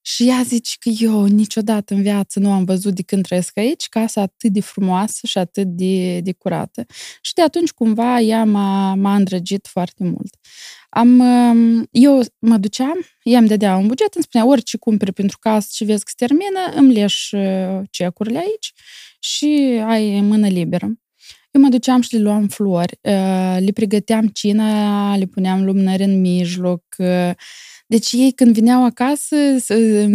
Și 0.09 0.29
ea 0.29 0.43
zice 0.45 0.77
că 0.81 0.89
eu 0.89 1.25
niciodată 1.25 1.95
în 1.95 2.03
viață 2.03 2.39
nu 2.41 2.53
am 2.53 2.65
văzut 2.65 2.95
de 2.95 3.03
când 3.03 3.23
trăiesc 3.23 3.59
aici 3.59 3.89
casa 3.89 4.21
atât 4.21 4.53
de 4.53 4.61
frumoasă 4.61 5.27
și 5.27 5.39
atât 5.39 5.67
de, 5.67 6.21
de 6.21 6.33
curată. 6.33 6.87
Și 7.21 7.33
de 7.35 7.43
atunci 7.43 7.71
cumva 7.71 8.21
ea 8.21 8.45
m-a, 8.45 8.95
m-a 8.95 9.15
îndrăgit 9.15 9.67
foarte 9.67 10.05
mult. 10.05 10.37
Am, 10.89 11.19
um, 11.19 11.89
eu 11.91 12.23
mă 12.39 12.57
duceam, 12.57 13.07
ea 13.23 13.39
îmi 13.39 13.49
dădea 13.49 13.77
un 13.77 13.87
buget, 13.87 14.15
îmi 14.15 14.25
spunea 14.25 14.47
orice 14.47 14.77
cumperi 14.77 15.13
pentru 15.13 15.39
casă 15.41 15.69
și 15.73 15.85
vezi 15.85 16.05
că 16.05 16.11
se 16.17 16.27
termină, 16.27 16.61
îmi 16.75 16.93
leș 16.93 17.31
uh, 17.33 17.81
cecurile 17.91 18.39
aici 18.39 18.73
și 19.19 19.81
ai 19.87 20.21
mână 20.21 20.49
liberă. 20.49 20.87
Eu 21.51 21.63
mă 21.63 21.69
duceam 21.69 22.01
și 22.01 22.15
le 22.15 22.21
luam 22.21 22.49
flori, 22.49 22.99
uh, 23.01 23.57
le 23.59 23.71
pregăteam 23.75 24.27
cina, 24.27 25.17
le 25.17 25.25
puneam 25.25 25.65
lumânări 25.65 26.03
în 26.03 26.21
mijloc, 26.21 26.83
uh, 26.99 27.31
deci 27.87 28.13
ei 28.13 28.33
când 28.33 28.53
vineau 28.53 28.85
acasă, 28.85 29.37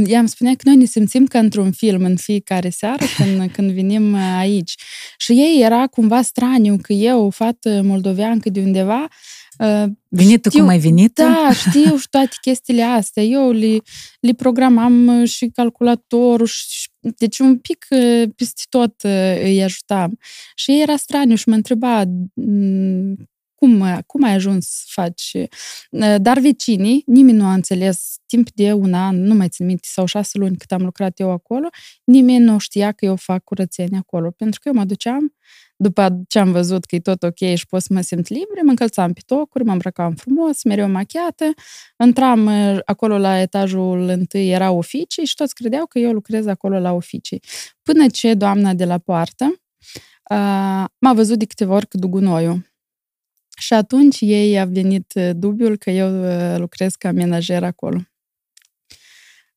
ea 0.06 0.20
îmi 0.20 0.30
spunea 0.30 0.54
că 0.54 0.62
noi 0.64 0.76
ne 0.76 0.86
simțim 0.86 1.26
ca 1.26 1.40
într-un 1.40 1.72
film 1.72 2.04
în 2.04 2.16
fiecare 2.16 2.70
seară 2.70 3.06
când, 3.18 3.50
când 3.56 3.72
venim 3.72 4.16
aici. 4.16 4.76
Și 5.18 5.32
ei 5.32 5.62
era 5.64 5.88
cumva 5.88 6.22
straniu 6.22 6.78
că 6.82 6.94
eu, 6.94 7.26
o 7.26 7.30
fată 7.30 7.82
moldoveancă 7.84 8.50
de 8.50 8.60
undeva, 8.60 9.08
Venit 10.08 10.46
știu, 10.46 10.60
cum 10.60 10.68
ai 10.68 10.80
venit? 10.80 11.14
Da, 11.14 11.50
știu 11.54 11.98
și 11.98 12.10
toate 12.10 12.36
chestiile 12.42 12.82
astea. 12.82 13.24
Eu 13.24 13.52
le, 13.52 13.78
le 14.20 14.34
programam 14.34 15.26
și 15.26 15.48
calculatorul 15.54 16.46
și 16.46 16.90
deci 17.18 17.40
un 17.40 17.58
pic 17.58 17.86
peste 18.36 18.62
tot 18.70 19.02
îi 19.44 19.64
ajutam. 19.64 20.20
Și 20.56 20.82
era 20.82 20.96
straniu 20.96 21.36
și 21.36 21.50
mă 21.50 21.56
întreba 21.56 22.04
cum, 23.62 24.02
cum 24.06 24.24
ai 24.24 24.34
ajuns 24.34 24.68
să 24.68 24.86
faci? 24.88 25.38
Dar 26.18 26.40
vecinii, 26.40 27.04
nimeni 27.06 27.38
nu 27.38 27.46
a 27.46 27.54
înțeles 27.54 28.16
timp 28.26 28.52
de 28.52 28.74
un 28.74 28.94
an, 28.94 29.22
nu 29.22 29.34
mai 29.34 29.50
țin 29.50 29.66
minte, 29.66 29.88
sau 29.92 30.06
șase 30.06 30.38
luni 30.38 30.58
cât 30.58 30.72
am 30.72 30.82
lucrat 30.84 31.20
eu 31.20 31.32
acolo, 31.32 31.68
nimeni 32.04 32.44
nu 32.44 32.58
știa 32.58 32.92
că 32.92 33.06
eu 33.06 33.16
fac 33.16 33.44
curățenie 33.44 33.98
acolo, 33.98 34.32
pentru 34.32 34.60
că 34.60 34.68
eu 34.68 34.74
mă 34.74 34.84
duceam, 34.84 35.36
după 35.76 36.22
ce 36.28 36.40
am 36.40 36.52
văzut 36.52 36.86
că 36.86 36.96
e 36.96 37.00
tot 37.00 37.24
ok 37.24 37.38
și 37.56 37.66
pot 37.66 37.82
să 37.82 37.94
mă 37.94 38.02
simt 38.02 38.28
libre, 38.28 38.62
mă 38.64 38.70
încălțam 38.70 39.14
pe 39.14 39.22
tocuri, 39.26 39.64
mă 39.64 39.72
îmbrăcam 39.72 40.14
frumos, 40.14 40.64
mereu 40.64 40.90
machiată, 40.90 41.54
intram 42.04 42.48
acolo 42.86 43.18
la 43.18 43.40
etajul 43.40 44.08
întâi, 44.08 44.50
era 44.50 44.72
oficii 44.72 45.26
și 45.26 45.36
toți 45.36 45.54
credeau 45.54 45.86
că 45.86 46.00
eu 46.00 46.12
lucrez 46.12 46.46
acolo 46.46 46.80
la 46.80 46.92
oficii. 46.92 47.44
Până 47.84 48.08
ce 48.08 48.34
doamna 48.34 48.74
de 48.74 48.86
la 48.86 48.98
poartă 48.98 49.56
m-a 51.00 51.14
văzut 51.14 51.38
de 51.38 51.46
câteva 51.46 51.74
ori 51.74 51.88
cu 51.88 51.98
dugunoiul 51.98 52.70
și 53.58 53.74
atunci 53.74 54.18
ei 54.20 54.60
a 54.60 54.66
venit 54.66 55.14
uh, 55.16 55.30
dubiul 55.34 55.78
că 55.78 55.90
eu 55.90 56.24
uh, 56.24 56.58
lucrez 56.58 56.96
ca 56.96 57.12
menajer 57.12 57.64
acolo. 57.64 58.02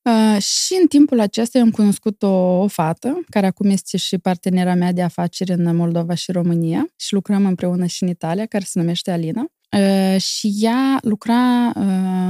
Uh, 0.02 0.42
și 0.42 0.78
în 0.80 0.86
timpul 0.86 1.20
acesta 1.20 1.58
eu 1.58 1.64
am 1.64 1.70
cunoscut 1.70 2.22
o, 2.22 2.58
o 2.62 2.66
fată, 2.66 3.24
care 3.30 3.46
acum 3.46 3.70
este 3.70 3.96
și 3.96 4.18
partenera 4.18 4.74
mea 4.74 4.92
de 4.92 5.02
afaceri 5.02 5.52
în 5.52 5.76
Moldova 5.76 6.14
și 6.14 6.32
România 6.32 6.86
și 6.96 7.12
lucrăm 7.12 7.46
împreună 7.46 7.86
și 7.86 8.02
în 8.02 8.08
Italia, 8.08 8.46
care 8.46 8.64
se 8.64 8.78
numește 8.78 9.10
Alina. 9.10 9.46
Uh, 9.76 10.20
și 10.20 10.54
ea 10.60 10.98
lucra 11.02 11.72
uh, 11.76 11.82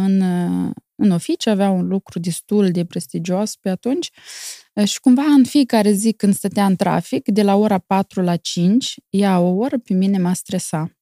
în, 0.07 0.23
în 0.95 1.11
oficiu, 1.11 1.51
avea 1.51 1.71
un 1.71 1.87
lucru 1.87 2.19
destul 2.19 2.71
de 2.71 2.85
prestigios 2.85 3.57
pe 3.57 3.69
atunci 3.69 4.11
și 4.85 5.01
cumva 5.01 5.23
în 5.23 5.45
fiecare 5.45 5.93
zi 5.93 6.13
când 6.13 6.35
stătea 6.35 6.67
în 6.67 6.77
trafic, 6.77 7.29
de 7.29 7.43
la 7.43 7.55
ora 7.55 7.79
4 7.79 8.23
la 8.23 8.37
5, 8.37 8.95
ea 9.09 9.41
o 9.41 9.55
oră 9.57 9.79
pe 9.79 9.95
mine 9.95 10.19
m-a 10.19 10.33
stresat 10.33 10.97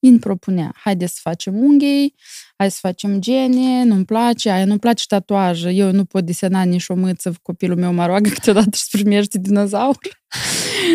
îmi 0.00 0.18
propunea, 0.18 0.74
haide 0.76 1.06
să 1.06 1.18
facem 1.20 1.54
unghii, 1.54 2.14
hai 2.56 2.70
să 2.70 2.78
facem 2.80 3.20
gene, 3.20 3.84
nu-mi 3.84 4.04
place, 4.04 4.50
aia 4.50 4.64
nu-mi 4.64 4.78
place 4.78 5.04
tatuaje, 5.06 5.70
eu 5.70 5.92
nu 5.92 6.04
pot 6.04 6.24
desena 6.24 6.62
nici 6.62 6.88
o 6.88 6.94
mâță, 6.94 7.34
copilul 7.42 7.76
meu 7.76 7.92
mă 7.92 8.06
roagă 8.06 8.28
câteodată 8.34 8.76
și 8.76 8.86
primește 8.90 9.38
dinozaur. 9.38 9.98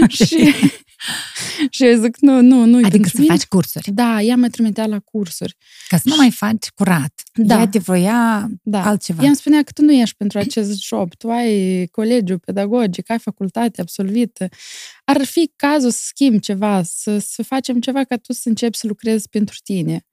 și, 0.08 0.54
și 1.70 1.86
eu 1.86 2.02
zic, 2.02 2.18
nu, 2.20 2.42
nu, 2.42 2.66
nu 2.66 2.86
Adică 2.86 3.10
să 3.10 3.24
faci 3.28 3.46
cursuri. 3.46 3.92
Da, 3.92 4.22
ea 4.22 4.36
mă 4.36 4.48
trimitea 4.48 4.86
la 4.86 5.00
cursuri. 5.00 5.56
Ca 5.88 5.98
să 5.98 6.04
nu 6.06 6.16
mai 6.16 6.32
faci 6.32 6.70
curat. 6.76 7.24
Da. 7.34 7.60
Ea 7.60 7.68
te 7.68 7.80
voia 7.80 8.50
da. 8.62 8.86
altceva. 8.86 9.22
Ea 9.22 9.28
îmi 9.28 9.36
spunea 9.36 9.64
că 9.64 9.72
tu 9.72 9.82
nu 9.82 9.92
ești 9.92 10.16
pentru 10.16 10.40
acest 10.40 10.84
job, 10.84 11.16
tu 11.16 11.30
ai 11.30 11.86
colegiu 11.92 12.38
pedagogic, 12.38 13.10
ai 13.10 13.20
facultate 13.20 13.82
absolvită. 13.82 14.50
Ar 15.04 15.24
fi 15.24 15.52
cazul 15.56 15.92
să 15.92 16.02
schimbi 16.04 16.40
ceva, 16.40 16.84
să, 16.84 17.18
să 17.18 17.44
facem 17.44 17.80
ceva 17.80 18.04
ca 18.04 18.16
tu 18.18 18.34
să 18.34 18.50
începi 18.50 18.78
să 18.78 18.88
lucrezi 18.88 19.30
pentru 19.30 19.56
tine. 19.64 20.06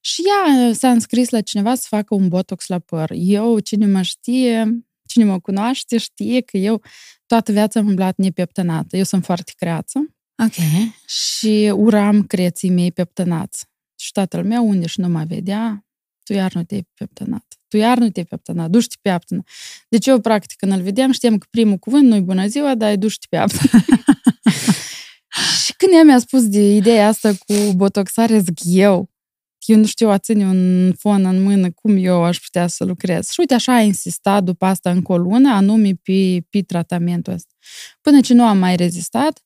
Și 0.00 0.22
ea 0.26 0.72
s-a 0.72 0.90
înscris 0.90 1.28
la 1.28 1.40
cineva 1.40 1.74
să 1.74 1.86
facă 1.88 2.14
un 2.14 2.28
botox 2.28 2.66
la 2.66 2.78
păr. 2.78 3.10
Eu, 3.14 3.58
cine 3.58 3.86
mă 3.86 4.02
știe, 4.02 4.84
cine 5.06 5.24
mă 5.24 5.40
cunoaște 5.40 5.98
știe 5.98 6.40
că 6.40 6.56
eu 6.56 6.82
toată 7.26 7.52
viața 7.52 7.80
am 7.80 7.86
umblat 7.86 8.16
nepeptănată. 8.16 8.96
Eu 8.96 9.02
sunt 9.02 9.24
foarte 9.24 9.52
creață. 9.56 10.15
Ok. 10.44 10.54
Și 11.06 11.72
uram 11.74 12.22
creții 12.22 12.70
mei 12.70 12.92
peptănați. 12.92 13.66
Și 13.98 14.12
tatăl 14.12 14.44
meu, 14.44 14.68
unde 14.68 14.86
și 14.86 15.00
nu 15.00 15.08
mă 15.08 15.24
vedea, 15.28 15.86
tu 16.22 16.32
iar 16.32 16.54
nu 16.54 16.64
te-ai 16.64 16.88
peptănat. 16.94 17.58
Tu 17.68 17.76
iar 17.76 17.98
nu 17.98 18.10
te-ai 18.10 18.24
peptănat, 18.24 18.70
duci-te 18.70 18.96
pe 19.02 19.10
aptănă. 19.10 19.42
Deci 19.88 20.06
eu, 20.06 20.20
practic, 20.20 20.56
când 20.56 20.72
îl 20.72 20.82
vedeam, 20.82 21.12
știam 21.12 21.38
că 21.38 21.46
primul 21.50 21.76
cuvânt 21.76 22.08
nu-i 22.08 22.20
bună 22.20 22.46
ziua, 22.46 22.74
dar 22.74 22.90
e 22.90 22.96
duci-te 22.96 23.26
pe 23.30 23.36
aptănă. 23.36 23.84
și 25.64 25.74
când 25.76 25.92
ea 25.92 26.02
mi-a 26.02 26.18
spus 26.18 26.48
de 26.48 26.74
ideea 26.74 27.08
asta 27.08 27.32
cu 27.46 27.72
botoxare, 27.74 28.38
zic 28.38 28.58
eu, 28.64 29.10
eu 29.66 29.76
nu 29.76 29.86
știu 29.86 30.08
a 30.08 30.18
ține 30.18 30.44
un 30.44 30.92
fon 30.92 31.24
în 31.24 31.42
mână, 31.42 31.70
cum 31.70 31.96
eu 31.96 32.24
aș 32.24 32.38
putea 32.38 32.66
să 32.66 32.84
lucrez. 32.84 33.28
Și 33.28 33.40
uite, 33.40 33.54
așa 33.54 33.74
a 33.74 33.80
insistat 33.80 34.44
după 34.44 34.64
asta 34.64 34.90
încă 34.90 35.12
o 35.12 35.16
lună, 35.16 35.52
anume 35.52 35.92
pe, 36.02 36.46
pe 36.50 36.62
tratamentul 36.62 37.32
ăsta. 37.32 37.54
Până 38.00 38.20
ce 38.20 38.34
nu 38.34 38.44
am 38.44 38.58
mai 38.58 38.76
rezistat, 38.76 39.45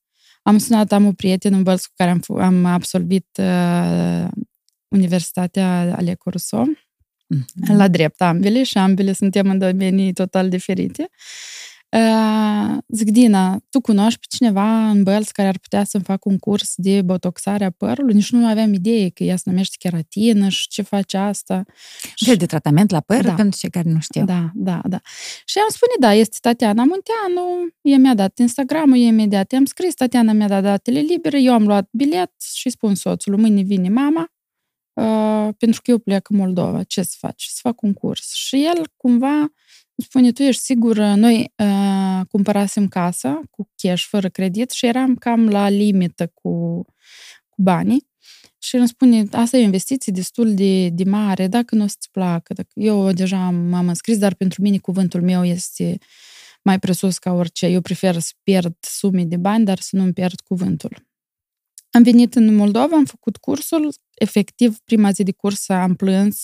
am 0.50 0.58
sunat, 0.58 0.92
am 0.92 1.06
o 1.06 1.12
prieten 1.12 1.52
în 1.54 1.62
Bălți 1.62 1.88
cu 1.88 1.94
care 1.96 2.10
am, 2.10 2.22
am 2.38 2.64
absolvit 2.64 3.26
uh, 3.38 4.28
Universitatea 4.88 5.94
Ale 5.96 6.16
Rousseau, 6.24 6.66
mm-hmm. 6.68 7.76
la 7.76 7.88
drept 7.88 8.20
ambele 8.20 8.62
și 8.62 8.78
ambele 8.78 9.12
suntem 9.12 9.50
în 9.50 9.58
domenii 9.58 10.12
total 10.12 10.48
diferite. 10.48 11.08
Uh, 11.96 12.76
zic, 12.88 13.10
Dina, 13.10 13.58
tu 13.70 13.80
cunoști 13.80 14.18
pe 14.18 14.26
cineva 14.28 14.88
în 14.88 15.02
Bălți 15.02 15.32
care 15.32 15.48
ar 15.48 15.58
putea 15.58 15.84
să-mi 15.84 16.04
facă 16.04 16.28
un 16.28 16.38
curs 16.38 16.72
de 16.76 17.02
botoxare 17.02 17.64
a 17.64 17.70
părului? 17.70 18.14
Nici 18.14 18.30
nu 18.30 18.46
aveam 18.46 18.72
idee 18.72 19.08
că 19.08 19.22
ea 19.24 19.36
se 19.36 19.42
numește 19.50 19.76
keratină 19.78 20.48
și 20.48 20.68
ce 20.68 20.82
face 20.82 21.16
asta. 21.16 21.64
Și 22.14 22.36
de 22.36 22.46
tratament 22.46 22.90
la 22.90 23.00
păr, 23.00 23.24
Da. 23.24 23.34
pentru 23.34 23.58
cei 23.58 23.70
care 23.70 23.90
nu 23.90 24.00
știu. 24.00 24.24
Da, 24.24 24.50
da, 24.54 24.80
da. 24.84 25.00
Și 25.44 25.58
am 25.58 25.68
spune, 25.68 25.92
da, 26.00 26.12
este 26.12 26.38
Tatiana 26.40 26.84
Munteanu, 26.84 27.68
ea 27.80 27.98
mi-a 27.98 28.14
dat 28.14 28.38
Instagram-ul, 28.38 28.98
ea 28.98 29.08
imediat 29.08 29.52
i-am 29.52 29.64
scris, 29.64 29.94
Tatiana 29.94 30.32
mi-a 30.32 30.48
dat 30.48 30.62
datele 30.62 31.00
libere, 31.00 31.42
eu 31.42 31.52
am 31.52 31.66
luat 31.66 31.88
bilet 31.92 32.32
și 32.54 32.70
spun 32.70 32.94
soțului, 32.94 33.40
mâine 33.40 33.62
vine 33.62 33.88
mama, 33.88 34.32
uh, 34.92 35.54
pentru 35.58 35.80
că 35.82 35.90
eu 35.90 35.98
plec 35.98 36.28
în 36.28 36.36
Moldova, 36.36 36.82
ce 36.82 37.02
să 37.02 37.16
faci? 37.18 37.44
Să 37.44 37.58
fac 37.62 37.82
un 37.82 37.92
curs. 37.92 38.32
Și 38.32 38.64
el 38.64 38.92
cumva 38.96 39.38
îmi 39.40 39.50
spune, 40.00 40.32
tu 40.32 40.42
ești 40.42 40.62
sigură, 40.62 41.14
noi 41.14 41.52
uh, 41.56 42.26
cumpărasem 42.28 42.88
casa 42.88 43.40
cu 43.50 43.68
cash, 43.76 44.04
fără 44.08 44.28
credit 44.28 44.70
și 44.70 44.86
eram 44.86 45.14
cam 45.14 45.48
la 45.48 45.68
limită 45.68 46.30
cu, 46.34 46.82
cu 47.48 47.62
banii. 47.62 48.08
Și 48.58 48.76
îmi 48.76 48.88
spune, 48.88 49.24
asta 49.30 49.56
e 49.56 49.60
o 49.60 49.64
investiție 49.64 50.12
destul 50.12 50.54
de, 50.54 50.88
de 50.88 51.04
mare, 51.04 51.46
dacă 51.46 51.74
nu 51.74 51.84
o 51.84 51.86
să-ți 51.86 52.10
placă. 52.10 52.54
Dacă 52.54 52.68
eu 52.74 53.12
deja 53.12 53.46
am- 53.46 53.54
m-am 53.54 53.88
înscris, 53.88 54.18
dar 54.18 54.34
pentru 54.34 54.62
mine 54.62 54.78
cuvântul 54.78 55.22
meu 55.22 55.44
este 55.44 55.98
mai 56.62 56.78
presus 56.78 57.18
ca 57.18 57.32
orice. 57.32 57.66
Eu 57.66 57.80
prefer 57.80 58.18
să 58.18 58.32
pierd 58.42 58.76
sume 58.80 59.24
de 59.24 59.36
bani, 59.36 59.64
dar 59.64 59.78
să 59.78 59.96
nu-mi 59.96 60.12
pierd 60.12 60.40
cuvântul. 60.40 61.08
Am 61.90 62.02
venit 62.02 62.34
în 62.34 62.54
Moldova, 62.54 62.96
am 62.96 63.04
făcut 63.04 63.36
cursul. 63.36 63.92
Efectiv, 64.22 64.78
prima 64.84 65.10
zi 65.10 65.22
de 65.22 65.32
curs 65.32 65.68
am 65.68 65.94
plâns 65.94 66.38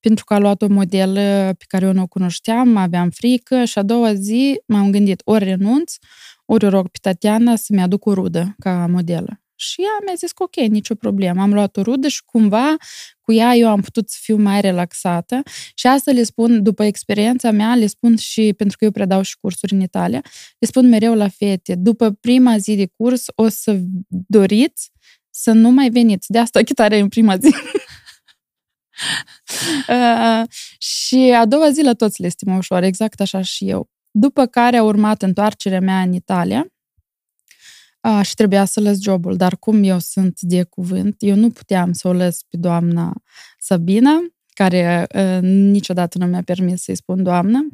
pentru 0.00 0.24
că 0.24 0.34
a 0.34 0.38
luat 0.38 0.62
o 0.62 0.66
modelă 0.68 1.54
pe 1.58 1.64
care 1.68 1.86
eu 1.86 1.92
nu 1.92 2.02
o 2.02 2.06
cunoșteam, 2.06 2.76
aveam 2.76 3.10
frică 3.10 3.64
și 3.64 3.78
a 3.78 3.82
doua 3.82 4.14
zi 4.14 4.60
m-am 4.66 4.90
gândit, 4.90 5.20
ori 5.24 5.44
renunț, 5.44 5.94
ori 6.44 6.64
o 6.64 6.68
rog 6.68 6.88
pe 6.88 6.98
Tatiana 7.00 7.56
să-mi 7.56 7.82
aduc 7.82 8.06
o 8.06 8.14
rudă 8.14 8.54
ca 8.58 8.86
modelă. 8.90 9.40
Și 9.54 9.80
ea 9.80 10.04
mi-a 10.04 10.14
zis 10.14 10.32
că 10.32 10.42
ok, 10.42 10.54
nicio 10.54 10.94
problemă. 10.94 11.42
Am 11.42 11.52
luat 11.52 11.76
o 11.76 11.82
rudă 11.82 12.08
și 12.08 12.24
cumva 12.24 12.76
cu 13.20 13.32
ea 13.32 13.54
eu 13.54 13.68
am 13.68 13.80
putut 13.80 14.10
să 14.10 14.16
fiu 14.20 14.36
mai 14.36 14.60
relaxată 14.60 15.42
și 15.74 15.86
asta 15.86 16.10
le 16.10 16.22
spun, 16.22 16.62
după 16.62 16.84
experiența 16.84 17.50
mea, 17.50 17.74
le 17.74 17.86
spun 17.86 18.16
și 18.16 18.54
pentru 18.56 18.76
că 18.76 18.84
eu 18.84 18.90
predau 18.90 19.22
și 19.22 19.38
cursuri 19.40 19.72
în 19.72 19.80
Italia, 19.80 20.22
le 20.58 20.66
spun 20.66 20.88
mereu 20.88 21.14
la 21.14 21.28
fete, 21.28 21.74
după 21.74 22.10
prima 22.10 22.56
zi 22.58 22.74
de 22.74 22.86
curs 22.96 23.24
o 23.34 23.48
să 23.48 23.78
doriți 24.08 24.90
să 25.40 25.52
nu 25.52 25.70
mai 25.70 25.90
veniți. 25.90 26.30
De 26.30 26.38
asta 26.38 26.62
chitarea 26.62 26.98
în 26.98 27.08
prima 27.08 27.36
zi. 27.36 27.54
Uh, 29.88 30.42
și 30.78 31.34
a 31.36 31.46
doua 31.46 31.70
zi 31.70 31.82
la 31.82 31.92
toți 31.92 32.20
le 32.20 32.26
este 32.26 32.44
mai 32.46 32.56
ușor, 32.56 32.82
exact 32.82 33.20
așa 33.20 33.42
și 33.42 33.68
eu. 33.68 33.90
După 34.10 34.46
care 34.46 34.76
a 34.76 34.82
urmat 34.82 35.22
întoarcerea 35.22 35.80
mea 35.80 36.00
în 36.00 36.12
Italia 36.12 36.66
uh, 38.00 38.20
și 38.22 38.34
trebuia 38.34 38.64
să 38.64 38.80
lăs 38.80 39.00
jobul, 39.02 39.36
dar 39.36 39.56
cum 39.56 39.82
eu 39.82 39.98
sunt 39.98 40.40
de 40.40 40.62
cuvânt, 40.62 41.16
eu 41.18 41.36
nu 41.36 41.50
puteam 41.50 41.92
să 41.92 42.08
o 42.08 42.12
lăs 42.12 42.42
pe 42.42 42.56
doamna 42.56 43.12
Sabina, 43.58 44.18
care 44.54 45.06
uh, 45.14 45.38
niciodată 45.42 46.18
nu 46.18 46.26
mi-a 46.26 46.42
permis 46.42 46.82
să-i 46.82 46.96
spun 46.96 47.22
doamnă. 47.22 47.68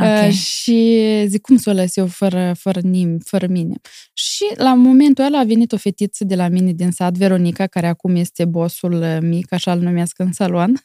Ok. 0.00 0.06
Uh, 0.28 0.30
și 0.32 1.00
zic, 1.26 1.40
cum 1.40 1.56
să 1.56 1.70
o 1.70 1.72
las 1.72 1.96
eu 1.96 2.06
fără, 2.06 2.54
fără, 2.58 2.80
nim, 2.82 3.18
fără 3.24 3.46
mine? 3.50 3.74
Și 4.12 4.44
la 4.56 4.74
momentul 4.74 5.24
ăla 5.24 5.38
a 5.38 5.44
venit 5.44 5.72
o 5.72 5.76
fetiță 5.76 6.24
de 6.24 6.34
la 6.34 6.48
mine 6.48 6.72
din 6.72 6.90
sat, 6.90 7.12
Veronica, 7.16 7.66
care 7.66 7.86
acum 7.86 8.16
este 8.16 8.44
bossul 8.44 8.92
uh, 8.92 9.16
mic, 9.20 9.52
așa 9.52 9.72
îl 9.72 9.80
numesc 9.80 10.18
în 10.18 10.32
salon. 10.32 10.82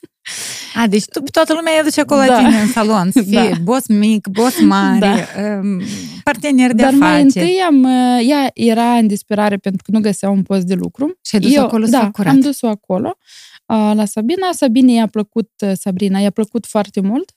A, 0.75 0.87
deci 0.87 1.05
tu, 1.05 1.19
toată 1.19 1.53
lumea 1.53 1.73
îi 1.73 1.79
aduce 1.79 2.01
acolo 2.01 2.19
Da. 2.19 2.25
la 2.41 2.47
tine 2.47 2.59
în 2.61 2.67
salon, 2.67 3.11
să 3.11 3.21
fie 3.21 3.49
Da. 3.49 3.57
boss 3.63 3.87
mic, 3.87 4.27
boss 4.27 4.61
mare, 4.61 5.27
um, 5.61 5.81
partener 6.23 6.73
de 6.73 6.81
Dar 6.81 6.93
mai 6.93 7.09
afaceri. 7.09 7.39
întâi 7.39 7.59
am, 7.67 7.83
uh, 7.83 8.27
ea 8.29 8.49
era 8.53 8.93
în 8.93 9.07
disperare 9.07 9.57
pentru 9.57 9.81
că 9.85 9.91
nu 9.91 9.99
găsea 9.99 10.29
un 10.29 10.43
post 10.43 10.65
de 10.65 10.73
lucru. 10.73 11.17
Și 11.25 11.35
ai 11.35 11.41
dus 11.41 11.55
acolo 11.57 11.85
să 11.85 11.91
da, 11.91 11.99
fac 11.99 12.11
curat. 12.11 12.33
am 12.33 12.39
dus-o 12.39 12.67
acolo 12.67 13.17
uh, 13.65 13.91
la 13.95 14.05
Sabina. 14.05 14.51
Sabine 14.51 14.91
i-a 14.93 15.07
plăcut, 15.07 15.49
uh, 15.65 15.71
Sabrina, 15.79 16.19
i-a 16.19 16.29
plăcut 16.31 16.65
foarte 16.65 17.01
mult. 17.01 17.31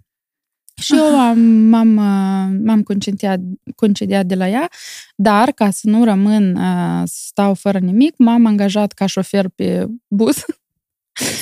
Și 0.82 0.96
eu 0.96 1.18
am, 1.18 1.38
m-am, 1.38 1.96
uh, 1.96 2.58
m-am 2.64 2.82
concediat, 2.82 3.40
concediat 3.74 4.26
de 4.26 4.34
la 4.34 4.48
ea, 4.48 4.70
dar 5.14 5.52
ca 5.52 5.70
să 5.70 5.88
nu 5.88 6.04
rămân 6.04 6.56
uh, 6.56 7.02
să 7.04 7.20
stau 7.26 7.54
fără 7.54 7.78
nimic, 7.78 8.14
m-am 8.18 8.46
angajat 8.46 8.92
ca 8.92 9.06
șofer 9.06 9.48
pe 9.48 9.86
bus. 10.08 10.44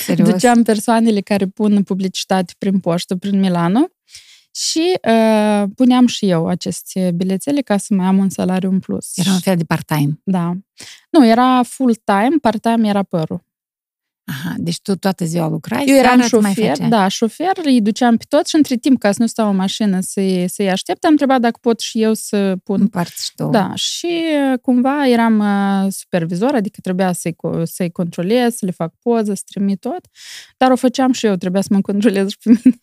Serios. 0.05 0.29
Duceam 0.29 0.63
persoanele 0.63 1.21
care 1.21 1.47
pun 1.47 1.83
publicitate 1.83 2.53
prin 2.59 2.81
poștă, 2.81 3.17
prin 3.17 3.41
Milano 3.41 3.89
și 4.51 4.99
uh, 5.09 5.65
puneam 5.75 6.07
și 6.07 6.29
eu 6.29 6.49
aceste 6.49 7.13
bilețele 7.15 7.61
ca 7.61 7.77
să 7.77 7.95
mai 7.95 8.07
am 8.07 8.19
un 8.19 8.29
salariu 8.29 8.71
în 8.71 8.79
plus. 8.79 9.17
Era 9.17 9.31
un 9.31 9.39
fel 9.39 9.57
de 9.57 9.65
part-time. 9.65 10.21
Da. 10.25 10.53
Nu, 11.11 11.27
era 11.27 11.63
full-time, 11.63 12.37
part-time 12.41 12.89
era 12.89 13.03
părul. 13.03 13.45
Aha, 14.27 14.55
deci 14.57 14.81
tu 14.81 14.97
toată 14.97 15.25
ziua 15.25 15.49
lucrai, 15.49 15.85
Eu 15.87 15.95
eram 15.97 16.21
seara 16.21 16.25
îți 16.25 16.35
mai 16.35 16.53
șofer, 16.55 16.71
făceai. 16.75 16.89
da, 16.89 17.09
șofer, 17.09 17.53
îi 17.65 17.81
duceam 17.81 18.17
pe 18.17 18.25
toți 18.29 18.51
și 18.51 18.57
între 18.57 18.77
timp, 18.77 18.99
ca 18.99 19.13
să 19.13 19.17
nu 19.21 19.27
stau 19.27 19.51
în 19.51 19.57
mașină 19.57 20.01
să-i, 20.01 20.49
să-i 20.49 20.71
aștept, 20.71 21.05
am 21.05 21.11
întrebat 21.11 21.41
dacă 21.41 21.59
pot 21.61 21.81
și 21.81 22.03
eu 22.03 22.15
să 22.15 22.57
pun 22.65 22.81
Împarți 22.81 23.25
și 23.25 23.33
tu. 23.35 23.49
Da, 23.49 23.75
și 23.75 24.23
uh, 24.53 24.59
cumva 24.59 25.07
eram 25.09 25.39
uh, 25.39 25.93
supervizor, 25.93 26.55
adică 26.55 26.79
trebuia 26.83 27.13
să-i, 27.13 27.33
co- 27.33 27.63
să-i 27.63 27.91
controlez, 27.91 28.55
să 28.57 28.65
le 28.65 28.71
fac 28.71 28.95
poză, 29.03 29.35
să 29.35 29.43
trimit 29.47 29.81
tot, 29.81 30.07
dar 30.57 30.71
o 30.71 30.77
făceam 30.77 31.13
și 31.13 31.27
eu, 31.27 31.35
trebuia 31.37 31.63
să 31.63 31.69
mă 31.71 31.81
controlez 31.81 32.29
și 32.31 32.39
pe 32.43 32.51
mine. 32.65 32.77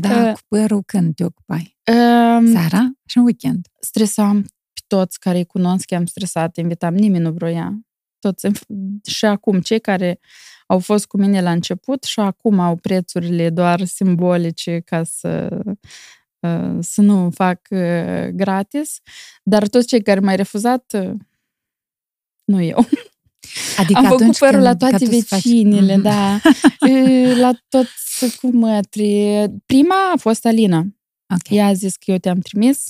Da, 0.00 0.28
Uh, 0.28 0.32
cu 0.32 0.40
părul 0.48 0.82
când 0.86 1.14
te 1.14 1.24
ocupai? 1.24 1.76
Um, 1.92 2.50
Seara 2.52 2.90
și 3.06 3.18
în 3.18 3.24
weekend. 3.24 3.66
stresam 3.80 4.42
pe 4.42 4.80
toți 4.86 5.18
care 5.18 5.38
îi 5.38 5.44
cunosc, 5.44 5.90
i-am 5.90 6.06
stresat, 6.06 6.56
invitam, 6.56 6.94
nimeni 6.94 7.24
nu 7.24 7.30
vroia. 7.30 7.80
Toți, 8.18 8.46
și 9.04 9.24
acum, 9.24 9.60
cei 9.60 9.80
care 9.80 10.18
au 10.66 10.78
fost 10.78 11.06
cu 11.06 11.16
mine 11.18 11.40
la 11.42 11.50
început 11.50 12.02
și 12.04 12.20
acum 12.20 12.60
au 12.60 12.76
prețurile 12.76 13.50
doar 13.50 13.84
simbolice 13.84 14.80
ca 14.84 15.04
să, 15.04 15.60
uh, 16.40 16.76
să 16.80 17.00
nu 17.00 17.30
fac 17.30 17.60
uh, 17.70 18.26
gratis, 18.32 19.00
dar 19.42 19.68
toți 19.68 19.86
cei 19.86 20.02
care 20.02 20.20
m-ai 20.20 20.36
refuzat, 20.36 20.92
uh, 20.98 21.12
nu 22.44 22.60
eu. 22.62 22.88
Adică 23.78 23.98
Am 23.98 24.04
făcut 24.04 24.20
atunci 24.20 24.38
părul 24.38 24.54
când, 24.54 24.64
la 24.64 24.70
ca 24.76 24.76
toate 24.76 25.04
tu 25.04 25.10
să 25.10 25.24
faci- 25.26 25.42
vecinile, 25.42 25.94
Mhm. 25.96 26.02
da. 26.02 26.40
E, 26.88 27.34
la 27.44 27.52
toți 27.68 28.36
cu 28.40 28.50
mătri. 28.56 29.44
Prima 29.66 30.10
a 30.14 30.16
fost 30.18 30.46
Alina. 30.46 30.78
Ok. 31.34 31.50
Ea 31.56 31.66
a 31.66 31.72
zis 31.72 31.96
că 31.96 32.10
eu 32.10 32.18
te-am 32.18 32.38
trimis, 32.38 32.84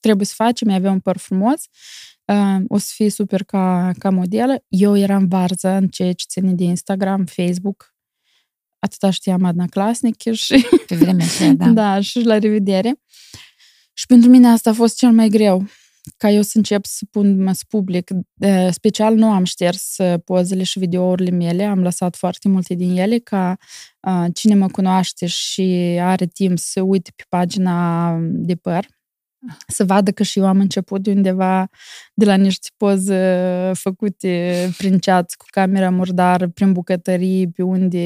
trebuie 0.00 0.26
să 0.26 0.32
facem, 0.36 0.70
avea 0.70 0.90
un 0.90 1.00
păr 1.00 1.16
frumos, 1.16 1.60
uh, 1.64 1.68
o 2.68 2.78
să 2.78 2.90
fii 2.94 3.10
super 3.10 3.42
ca, 3.42 3.92
ca 3.98 4.10
modelă. 4.10 4.64
Eu 4.68 4.96
eram 4.96 5.28
varză 5.28 5.68
în 5.68 5.88
ceea 5.88 6.12
ce 6.12 6.24
ține 6.28 6.52
de 6.52 6.64
Instagram, 6.64 7.24
Facebook, 7.24 7.94
atâta 8.78 9.10
știam 9.10 9.44
Adna 9.44 9.66
Clasnic 9.66 10.32
și, 10.32 10.66
Pe 10.86 10.96
vremea 10.96 11.26
aceea, 11.26 11.52
da. 11.52 11.64
da. 11.70 11.72
da, 11.72 12.00
și 12.00 12.20
la 12.20 12.38
revedere. 12.38 13.00
Și 13.92 14.06
pentru 14.06 14.30
mine 14.30 14.48
asta 14.48 14.70
a 14.70 14.72
fost 14.72 14.96
cel 14.96 15.10
mai 15.10 15.28
greu, 15.28 15.66
ca 16.16 16.30
eu 16.30 16.42
să 16.42 16.52
încep 16.56 16.84
să 16.84 17.04
pun 17.10 17.42
mă, 17.42 17.52
să 17.52 17.64
public. 17.68 18.10
De, 18.34 18.70
special 18.70 19.14
nu 19.14 19.30
am 19.30 19.44
șters 19.44 19.98
uh, 19.98 20.14
pozele 20.24 20.62
și 20.62 20.78
videourile 20.78 21.30
mele, 21.30 21.64
am 21.64 21.82
lăsat 21.82 22.16
foarte 22.16 22.48
multe 22.48 22.74
din 22.74 22.96
ele 22.96 23.18
ca 23.18 23.56
uh, 24.00 24.26
cine 24.34 24.54
mă 24.54 24.68
cunoaște 24.68 25.26
și 25.26 25.98
are 26.00 26.26
timp 26.26 26.58
să 26.58 26.80
uite 26.80 27.10
pe 27.16 27.24
pagina 27.28 28.16
de 28.20 28.54
păr, 28.54 28.86
să 29.66 29.84
vadă 29.84 30.10
că 30.10 30.22
și 30.22 30.38
eu 30.38 30.46
am 30.46 30.60
început 30.60 31.02
de 31.02 31.10
undeva 31.10 31.68
de 32.14 32.24
la 32.24 32.34
niște 32.34 32.68
poze 32.76 33.72
făcute 33.74 34.54
prin 34.76 34.98
chat 34.98 35.34
cu 35.34 35.44
camera 35.50 35.90
murdară, 35.90 36.48
prin 36.48 36.72
bucătării, 36.72 37.50
pe 37.50 37.62
unde 37.62 37.98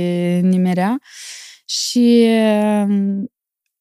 nimerea. 0.42 0.98
Și 1.64 2.26
uh, 2.28 3.24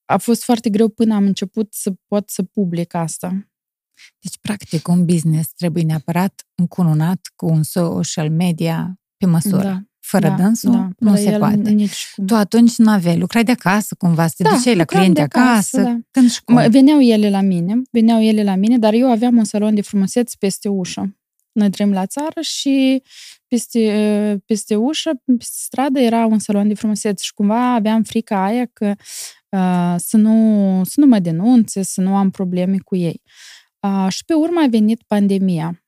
a 0.06 0.18
fost 0.18 0.44
foarte 0.44 0.70
greu 0.70 0.90
până 0.90 1.16
am 1.16 1.24
început 1.24 1.74
să 1.74 1.94
pot 2.08 2.30
să 2.30 2.44
public 2.44 2.94
asta. 2.94 3.46
Deci, 4.20 4.38
practic, 4.42 4.88
un 4.88 5.06
business 5.06 5.54
trebuie 5.54 5.84
neapărat 5.84 6.48
încununat 6.56 7.32
cu 7.36 7.46
un 7.46 7.64
social 7.64 8.30
media 8.30 9.00
pe 9.18 9.26
măsură. 9.26 9.64
Da. 9.64 9.91
Fără 10.12 10.28
da, 10.28 10.36
dânsul 10.36 10.72
da, 10.72 10.90
nu 10.98 11.16
se 11.16 11.32
poate. 11.32 11.70
Nici 11.70 12.12
cum. 12.16 12.26
Tu 12.26 12.36
atunci 12.36 12.76
nu 12.76 12.92
aveai, 12.92 13.18
lucrai 13.18 13.44
de 13.44 13.52
acasă 13.52 13.96
cumva, 13.98 14.28
să 14.28 14.34
te 14.38 14.44
da, 14.44 14.50
duceai 14.50 14.76
la 14.76 14.86
clienți 14.86 15.14
de 15.14 15.22
acasă, 15.22 15.80
acasă 15.80 15.82
da. 15.82 15.98
când 16.12 16.32
și 16.32 16.44
cum. 16.44 16.70
Veneau 16.70 17.02
ele 17.02 17.30
la 17.30 17.42
mine, 17.42 17.82
veneau 17.92 18.22
ele 18.22 18.44
la 18.44 18.56
mine, 18.56 18.78
dar 18.78 18.94
eu 18.94 19.12
aveam 19.12 19.38
un 19.38 19.44
salon 19.44 19.76
de 19.76 19.82
frumusețe 19.82 20.36
peste 20.40 20.70
ușă. 20.70 21.16
Noi 21.52 21.70
trăim 21.70 21.92
la 21.92 22.06
țară 22.06 22.42
și 22.42 23.04
peste, 23.48 24.44
peste 24.46 24.76
ușă, 24.76 25.12
peste 25.38 25.58
stradă, 25.64 26.00
era 26.00 26.26
un 26.26 26.40
salon 26.40 26.68
de 26.68 26.74
frumusețe 26.74 27.24
și 27.24 27.34
cumva 27.34 27.74
aveam 27.74 28.04
frica 28.04 28.44
aia 28.44 28.66
că 28.74 28.94
uh, 29.50 29.96
să, 29.98 30.18
nu, 30.18 30.82
să 30.84 31.00
nu 31.00 31.06
mă 31.06 31.20
denunțe, 31.20 31.82
să 31.82 32.02
nu 32.02 32.16
am 32.16 32.30
probleme 32.30 32.78
cu 32.78 32.96
ei. 32.96 33.22
Uh, 33.80 34.08
și 34.10 34.26
pe 34.26 34.34
urmă 34.34 34.62
a 34.64 34.68
venit 34.70 35.02
pandemia. 35.08 35.81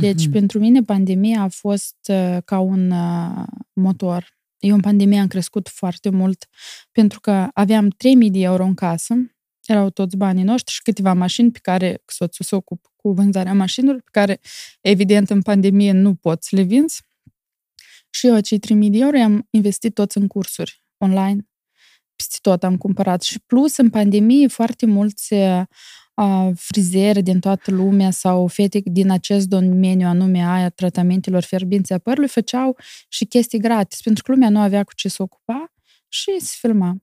Deci, 0.00 0.26
uh-huh. 0.26 0.32
pentru 0.32 0.58
mine, 0.58 0.82
pandemia 0.82 1.42
a 1.42 1.48
fost 1.48 1.96
uh, 2.08 2.36
ca 2.44 2.58
un 2.58 2.90
uh, 2.90 3.46
motor. 3.72 4.36
Eu 4.58 4.74
în 4.74 4.80
pandemie 4.80 5.20
am 5.20 5.26
crescut 5.26 5.68
foarte 5.68 6.10
mult 6.10 6.48
pentru 6.92 7.20
că 7.20 7.48
aveam 7.52 7.88
3.000 7.88 8.30
de 8.30 8.38
euro 8.38 8.64
în 8.64 8.74
casă, 8.74 9.14
erau 9.66 9.90
toți 9.90 10.16
banii 10.16 10.44
noștri 10.44 10.74
și 10.74 10.82
câteva 10.82 11.12
mașini 11.12 11.50
pe 11.50 11.58
care 11.62 12.02
soțul 12.06 12.44
se 12.44 12.54
ocupă 12.54 12.90
cu 12.96 13.12
vânzarea 13.12 13.54
mașinilor, 13.54 13.94
pe 13.94 14.10
care, 14.10 14.40
evident, 14.80 15.30
în 15.30 15.42
pandemie 15.42 15.92
nu 15.92 16.14
poți 16.14 16.48
să 16.48 16.56
le 16.56 16.62
vinzi. 16.62 17.02
Și 18.10 18.26
eu 18.26 18.34
acei 18.34 18.58
3.000 18.58 18.90
de 18.90 18.98
euro 18.98 19.20
am 19.20 19.46
investit 19.50 19.94
toți 19.94 20.18
în 20.18 20.26
cursuri 20.26 20.82
online. 20.98 21.48
Peste 22.16 22.38
tot 22.40 22.64
am 22.64 22.76
cumpărat. 22.76 23.22
Și 23.22 23.40
plus, 23.46 23.76
în 23.76 23.90
pandemie, 23.90 24.46
foarte 24.46 24.86
mulți 24.86 25.34
frizeri 26.54 27.22
din 27.22 27.40
toată 27.40 27.70
lumea 27.70 28.10
sau 28.10 28.46
fete 28.46 28.80
din 28.84 29.10
acest 29.10 29.46
domeniu 29.48 30.06
anume 30.06 30.42
a 30.42 30.68
tratamentelor 30.68 31.42
fierbinți 31.42 31.92
a 31.92 31.98
părului 31.98 32.28
făceau 32.28 32.76
și 33.08 33.24
chestii 33.24 33.58
gratis, 33.58 34.00
pentru 34.00 34.22
că 34.22 34.32
lumea 34.32 34.48
nu 34.48 34.58
avea 34.58 34.84
cu 34.84 34.94
ce 34.94 35.08
să 35.08 35.22
ocupa 35.22 35.72
și 36.08 36.30
se 36.38 36.56
filma. 36.58 36.96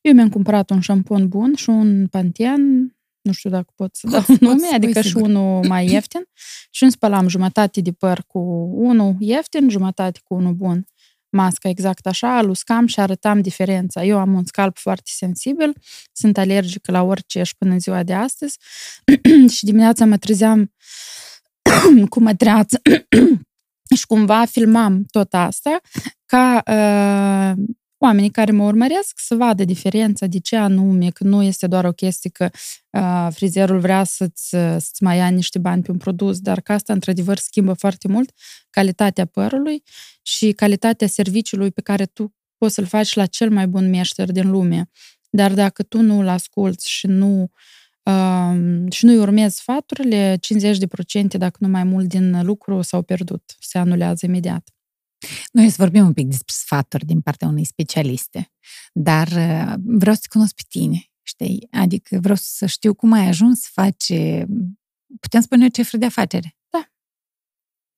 Eu 0.00 0.12
mi-am 0.12 0.28
cumpărat 0.28 0.70
un 0.70 0.80
șampon 0.80 1.28
bun 1.28 1.54
și 1.54 1.70
un 1.70 2.06
panten, 2.06 2.60
nu 3.20 3.32
știu 3.32 3.50
dacă 3.50 3.72
pot 3.76 3.96
să 3.96 4.08
dau 4.10 4.24
nume, 4.40 4.66
adică 4.72 5.00
și 5.00 5.16
unul 5.16 5.66
mai 5.66 5.90
ieftin. 5.90 6.24
Și 6.70 6.82
îmi 6.82 6.92
spălam 6.92 7.28
jumătate 7.28 7.80
de 7.80 7.92
păr 7.92 8.24
cu 8.26 8.38
unul 8.74 9.16
ieftin, 9.18 9.68
jumătate 9.68 10.20
cu 10.24 10.34
unul 10.34 10.52
bun 10.52 10.86
masca 11.32 11.68
exact 11.68 12.06
așa, 12.06 12.42
luscam 12.42 12.86
și 12.86 13.00
arătam 13.00 13.40
diferența. 13.40 14.04
Eu 14.04 14.18
am 14.18 14.34
un 14.34 14.44
scalp 14.44 14.78
foarte 14.78 15.10
sensibil, 15.14 15.72
sunt 16.12 16.38
alergică 16.38 16.92
la 16.92 17.02
orice 17.02 17.42
și 17.42 17.56
până 17.56 17.72
în 17.72 17.78
ziua 17.78 18.02
de 18.02 18.14
astăzi 18.14 18.58
și 19.56 19.64
dimineața 19.64 20.04
mă 20.04 20.16
trezeam 20.16 20.72
cu 22.10 22.20
mătreață 22.20 22.80
și 23.98 24.06
cumva 24.06 24.44
filmam 24.44 25.04
tot 25.10 25.34
asta 25.34 25.80
ca 26.26 26.62
uh, 26.66 27.64
oamenii 28.02 28.30
care 28.30 28.52
mă 28.52 28.64
urmăresc 28.64 29.12
să 29.18 29.34
vadă 29.34 29.64
diferența, 29.64 30.26
de 30.26 30.38
ce 30.38 30.56
anume, 30.56 31.10
că 31.10 31.24
nu 31.24 31.42
este 31.42 31.66
doar 31.66 31.84
o 31.84 31.92
chestie 31.92 32.30
că 32.30 32.50
uh, 32.90 33.28
frizerul 33.30 33.78
vrea 33.78 34.04
să-ți, 34.04 34.48
să-ți 34.48 35.02
mai 35.02 35.16
ia 35.16 35.28
niște 35.28 35.58
bani 35.58 35.82
pe 35.82 35.90
un 35.90 35.96
produs, 35.96 36.40
dar 36.40 36.60
că 36.60 36.72
asta 36.72 36.92
într-adevăr 36.92 37.36
schimbă 37.36 37.72
foarte 37.72 38.08
mult 38.08 38.30
calitatea 38.70 39.24
părului 39.24 39.82
și 40.22 40.52
calitatea 40.52 41.06
serviciului 41.06 41.70
pe 41.70 41.80
care 41.80 42.06
tu 42.06 42.34
poți 42.58 42.74
să-l 42.74 42.86
faci 42.86 43.14
la 43.14 43.26
cel 43.26 43.50
mai 43.50 43.66
bun 43.66 43.90
meșter 43.90 44.32
din 44.32 44.50
lume. 44.50 44.90
Dar 45.30 45.54
dacă 45.54 45.82
tu 45.82 46.00
nu-l 46.00 46.28
asculți 46.28 46.90
și 46.90 47.06
nu 47.06 47.50
uh, 48.02 48.54
și 48.90 49.04
nu-i 49.04 49.18
urmezi 49.18 49.56
sfaturile, 49.56 50.36
50% 50.36 51.26
dacă 51.28 51.56
nu 51.58 51.68
mai 51.68 51.84
mult 51.84 52.08
din 52.08 52.44
lucru 52.44 52.82
s-au 52.82 53.02
pierdut, 53.02 53.56
se 53.60 53.78
anulează 53.78 54.26
imediat. 54.26 54.68
Noi 55.52 55.68
să 55.68 55.76
vorbim 55.78 56.04
un 56.04 56.12
pic 56.12 56.26
despre 56.26 56.54
sfaturi 56.56 57.04
din 57.04 57.20
partea 57.20 57.48
unei 57.48 57.64
specialiste, 57.64 58.52
dar 58.92 59.28
uh, 59.28 59.74
vreau 59.84 60.14
să 60.14 60.26
cunosc 60.30 60.54
pe 60.54 60.62
tine, 60.68 61.10
știi? 61.22 61.68
Adică 61.70 62.18
vreau 62.20 62.36
să 62.40 62.66
știu 62.66 62.94
cum 62.94 63.12
ai 63.12 63.28
ajuns 63.28 63.60
să 63.60 63.68
faci, 63.72 64.12
putem 65.20 65.40
spune 65.40 65.64
o 65.64 65.68
cifră 65.68 65.98
de 65.98 66.06
afacere? 66.06 66.56
Da. 66.70 66.86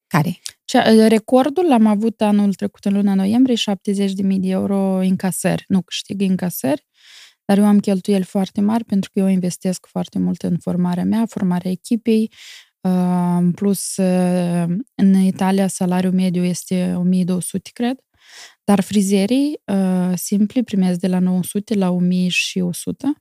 Care? 0.06 0.38
Uh, 0.74 1.06
recordul 1.08 1.66
l-am 1.66 1.86
avut 1.86 2.20
anul 2.20 2.54
trecut 2.54 2.84
în 2.84 2.92
luna 2.92 3.14
noiembrie, 3.14 3.56
70.000 3.56 4.40
de 4.40 4.48
euro 4.48 4.78
încasări. 4.96 5.64
Nu 5.68 5.82
câștig 5.82 6.20
încasări, 6.20 6.86
dar 7.44 7.58
eu 7.58 7.64
am 7.64 7.80
cheltuieli 7.80 8.24
foarte 8.24 8.60
mari 8.60 8.84
pentru 8.84 9.10
că 9.12 9.18
eu 9.18 9.26
investesc 9.26 9.86
foarte 9.86 10.18
mult 10.18 10.42
în 10.42 10.58
formarea 10.58 11.04
mea, 11.04 11.26
formarea 11.26 11.70
echipei, 11.70 12.32
în 13.38 13.52
plus, 13.52 13.96
în 14.94 15.14
Italia 15.14 15.66
salariul 15.66 16.12
mediu 16.12 16.44
este 16.44 16.94
1200, 16.96 17.70
cred, 17.72 17.98
dar 18.64 18.80
frizerii 18.80 19.60
simpli 20.14 20.62
primesc 20.62 20.98
de 20.98 21.06
la 21.06 21.18
900 21.18 21.74
la 21.74 21.90
1100. 21.90 23.18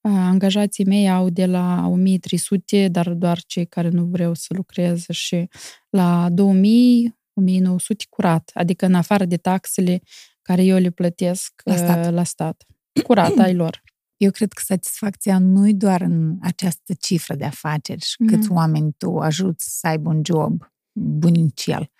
Angajații 0.00 0.84
mei 0.84 1.10
au 1.10 1.28
de 1.30 1.46
la 1.46 1.86
1300, 1.86 2.88
dar 2.88 3.08
doar 3.08 3.42
cei 3.46 3.66
care 3.66 3.88
nu 3.88 4.04
vreau 4.04 4.34
să 4.34 4.46
lucreze 4.56 5.12
și 5.12 5.48
la 5.90 6.28
2000, 6.30 7.18
1900 7.34 8.04
curat, 8.08 8.50
adică 8.54 8.86
în 8.86 8.94
afară 8.94 9.24
de 9.24 9.36
taxele 9.36 10.00
care 10.42 10.64
eu 10.64 10.78
le 10.78 10.90
plătesc 10.90 11.52
la 11.64 11.76
stat, 11.76 12.12
la 12.12 12.24
stat. 12.24 12.66
curat 13.02 13.38
ai 13.38 13.54
lor. 13.54 13.82
Eu 14.16 14.30
cred 14.30 14.52
că 14.52 14.62
satisfacția 14.64 15.38
nu 15.38 15.68
e 15.68 15.72
doar 15.72 16.00
în 16.00 16.36
această 16.40 16.94
cifră 17.00 17.34
de 17.34 17.44
afaceri 17.44 18.04
și 18.04 18.16
mm. 18.18 18.28
câți 18.28 18.50
oameni 18.50 18.92
tu 18.92 19.18
ajuți 19.18 19.78
să 19.78 19.86
aibă 19.86 20.08
un 20.08 20.20
job 20.24 20.72
bunicel, 20.92 21.90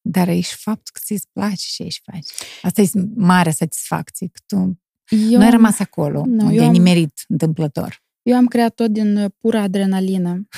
dar 0.00 0.28
e 0.28 0.40
și 0.40 0.56
faptul 0.56 0.92
că 0.92 1.00
ți-ți 1.04 1.28
place 1.32 1.66
ce 1.68 1.82
ești 1.82 2.02
faci. 2.12 2.26
Asta 2.62 2.80
e 2.80 2.90
mare 3.14 3.50
satisfacție, 3.50 4.26
că 4.26 4.40
tu 4.46 4.82
eu, 5.08 5.38
nu 5.38 5.44
ai 5.44 5.50
rămas 5.50 5.78
acolo, 5.78 6.22
nu, 6.26 6.46
unde 6.46 6.60
ai 6.60 6.68
nimerit 6.68 7.24
întâmplător. 7.28 8.02
Eu 8.22 8.36
am 8.36 8.46
creat 8.46 8.74
tot 8.74 8.90
din 8.90 9.34
pură 9.38 9.58
adrenalină. 9.58 10.48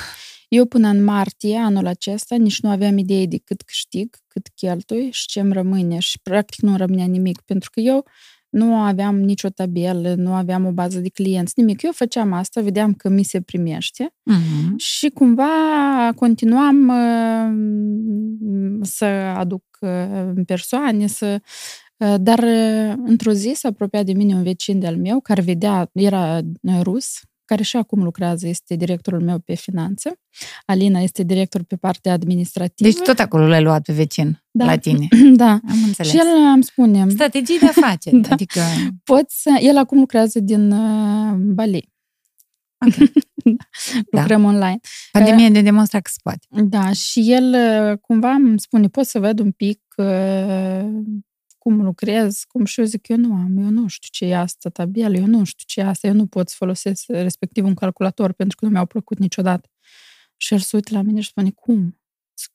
Eu 0.48 0.66
până 0.66 0.88
în 0.88 1.04
martie 1.04 1.56
anul 1.56 1.86
acesta 1.86 2.36
nici 2.36 2.60
nu 2.60 2.68
aveam 2.70 2.98
idee 2.98 3.26
de 3.26 3.38
cât 3.38 3.62
câștig, 3.62 4.16
cât 4.26 4.48
cheltui 4.54 5.08
și 5.10 5.26
ce 5.26 5.40
îmi 5.40 5.52
rămâne 5.52 5.98
și 5.98 6.18
practic 6.22 6.60
nu 6.60 6.76
rămânea 6.76 7.06
nimic, 7.06 7.40
pentru 7.40 7.70
că 7.70 7.80
eu 7.80 8.06
nu 8.54 8.76
aveam 8.76 9.20
nicio 9.20 9.48
tabelă, 9.48 10.14
nu 10.14 10.32
aveam 10.32 10.66
o 10.66 10.70
bază 10.70 10.98
de 10.98 11.08
clienți, 11.08 11.52
nimic. 11.56 11.82
Eu 11.82 11.92
făceam 11.92 12.32
asta, 12.32 12.60
vedeam 12.60 12.94
că 12.94 13.08
mi 13.08 13.22
se 13.22 13.40
primește 13.40 14.14
uh-huh. 14.30 14.76
și 14.76 15.08
cumva 15.08 16.12
continuam 16.16 16.88
uh, 16.88 17.50
să 18.82 19.04
aduc 19.36 19.64
uh, 19.80 20.42
persoane, 20.46 21.06
să 21.06 21.40
uh, 21.96 22.14
dar 22.20 22.38
uh, 22.38 22.94
într-o 23.04 23.32
zi 23.32 23.52
s-a 23.54 23.68
apropiat 23.68 24.04
de 24.04 24.12
mine 24.12 24.34
un 24.34 24.42
vecin 24.42 24.78
de-al 24.78 24.96
meu 24.96 25.20
care 25.20 25.42
vedea, 25.42 25.90
era 25.92 26.40
rus, 26.82 27.20
care 27.44 27.62
și 27.62 27.76
acum 27.76 28.02
lucrează, 28.02 28.48
este 28.48 28.74
directorul 28.76 29.20
meu 29.20 29.38
pe 29.38 29.54
finanțe. 29.54 30.12
Alina 30.66 31.00
este 31.00 31.22
director 31.22 31.62
pe 31.62 31.76
partea 31.76 32.12
administrativă. 32.12 32.88
Deci 32.88 32.98
tot 32.98 33.18
acolo 33.18 33.46
l-ai 33.46 33.62
luat 33.62 33.82
pe 33.82 33.92
vecin 33.92 34.42
da. 34.50 34.64
la 34.64 34.76
tine. 34.76 35.08
Da. 35.36 35.50
Am 35.50 35.82
înțeles. 35.86 36.12
Și 36.12 36.18
el 36.18 36.26
îmi 36.54 36.64
spune... 36.64 37.06
Strategii 37.08 37.58
de 37.58 37.66
afaceri. 37.66 38.20
da. 38.26 38.28
Adică... 38.32 38.60
Poți 39.04 39.42
să... 39.42 39.58
El 39.60 39.76
acum 39.76 39.98
lucrează 39.98 40.40
din 40.40 40.70
uh, 40.70 41.34
Bali. 41.36 41.92
Okay. 42.86 43.12
Da. 44.10 44.20
Lucrăm 44.20 44.42
da. 44.42 44.48
online. 44.48 44.80
Pandemia 45.12 45.46
uh, 45.46 45.52
de 45.52 45.60
demonstra 45.60 46.00
că 46.00 46.10
se 46.10 46.18
poate. 46.22 46.46
Da, 46.50 46.92
și 46.92 47.32
el 47.32 47.54
uh, 47.54 47.98
cumva 47.98 48.30
îmi 48.30 48.60
spune, 48.60 48.88
poți 48.88 49.10
să 49.10 49.18
văd 49.18 49.38
un 49.38 49.50
pic 49.50 49.80
uh, 49.96 50.84
cum 51.64 51.82
lucrez, 51.82 52.44
cum 52.48 52.64
și 52.64 52.80
eu 52.80 52.86
zic, 52.86 53.08
eu 53.08 53.16
nu 53.16 53.34
am, 53.34 53.56
eu 53.56 53.68
nu 53.68 53.88
știu 53.88 54.08
ce 54.10 54.24
e 54.24 54.36
asta 54.36 54.68
tabel, 54.68 55.14
eu 55.14 55.26
nu 55.26 55.44
știu 55.44 55.64
ce 55.66 55.80
e 55.80 55.84
asta, 55.84 56.06
eu 56.06 56.12
nu 56.12 56.26
pot 56.26 56.48
să 56.48 56.54
folosesc 56.58 57.04
respectiv 57.06 57.64
un 57.64 57.74
calculator 57.74 58.32
pentru 58.32 58.56
că 58.56 58.64
nu 58.64 58.70
mi-au 58.70 58.86
plăcut 58.86 59.18
niciodată. 59.18 59.70
Și 60.36 60.52
el 60.52 60.58
se 60.60 60.76
uită 60.76 60.94
la 60.94 61.02
mine 61.02 61.20
și 61.20 61.28
spune, 61.28 61.50
cum? 61.50 62.00
Zic, 62.38 62.50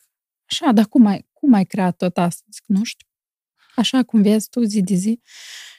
așa, 0.46 0.72
dar 0.72 0.86
cum 0.86 1.06
ai, 1.06 1.28
cum 1.34 1.54
ai 1.54 1.66
creat 1.66 1.98
tot 1.98 2.18
asta? 2.18 2.46
Zic, 2.52 2.64
nu 2.66 2.84
știu. 2.84 3.08
Așa 3.76 4.04
cum 4.04 4.22
vezi 4.22 4.50
tu 4.50 4.64
zi 4.64 4.82
de 4.82 4.94
zi. 4.94 5.22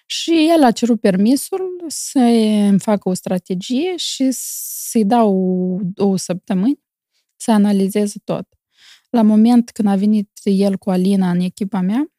Și 0.06 0.48
el 0.56 0.64
a 0.64 0.70
cerut 0.70 1.00
permisul 1.00 1.84
să-mi 1.86 2.80
facă 2.80 3.08
o 3.08 3.14
strategie 3.14 3.96
și 3.96 4.28
să-i 4.30 5.04
dau 5.04 5.80
două 5.82 6.18
săptămâni 6.18 6.80
să 7.36 7.50
analizeze 7.50 8.18
tot. 8.24 8.48
La 9.10 9.22
moment 9.22 9.70
când 9.70 9.88
a 9.88 9.96
venit 9.96 10.30
el 10.42 10.76
cu 10.76 10.90
Alina 10.90 11.30
în 11.30 11.40
echipa 11.40 11.80
mea, 11.80 12.12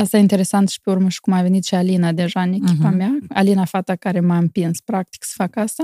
Asta 0.00 0.16
e 0.16 0.20
interesant 0.20 0.68
și 0.68 0.80
pe 0.80 0.90
urmă 0.90 1.08
și 1.08 1.20
cum 1.20 1.32
a 1.32 1.42
venit 1.42 1.64
și 1.64 1.74
Alina 1.74 2.12
deja 2.12 2.42
în 2.42 2.52
echipa 2.52 2.92
uh-huh. 2.92 2.96
mea. 2.96 3.18
Alina, 3.28 3.64
fata 3.64 3.96
care 3.96 4.20
m-a 4.20 4.36
împins 4.38 4.80
practic 4.80 5.24
să 5.24 5.32
fac 5.34 5.56
asta. 5.56 5.82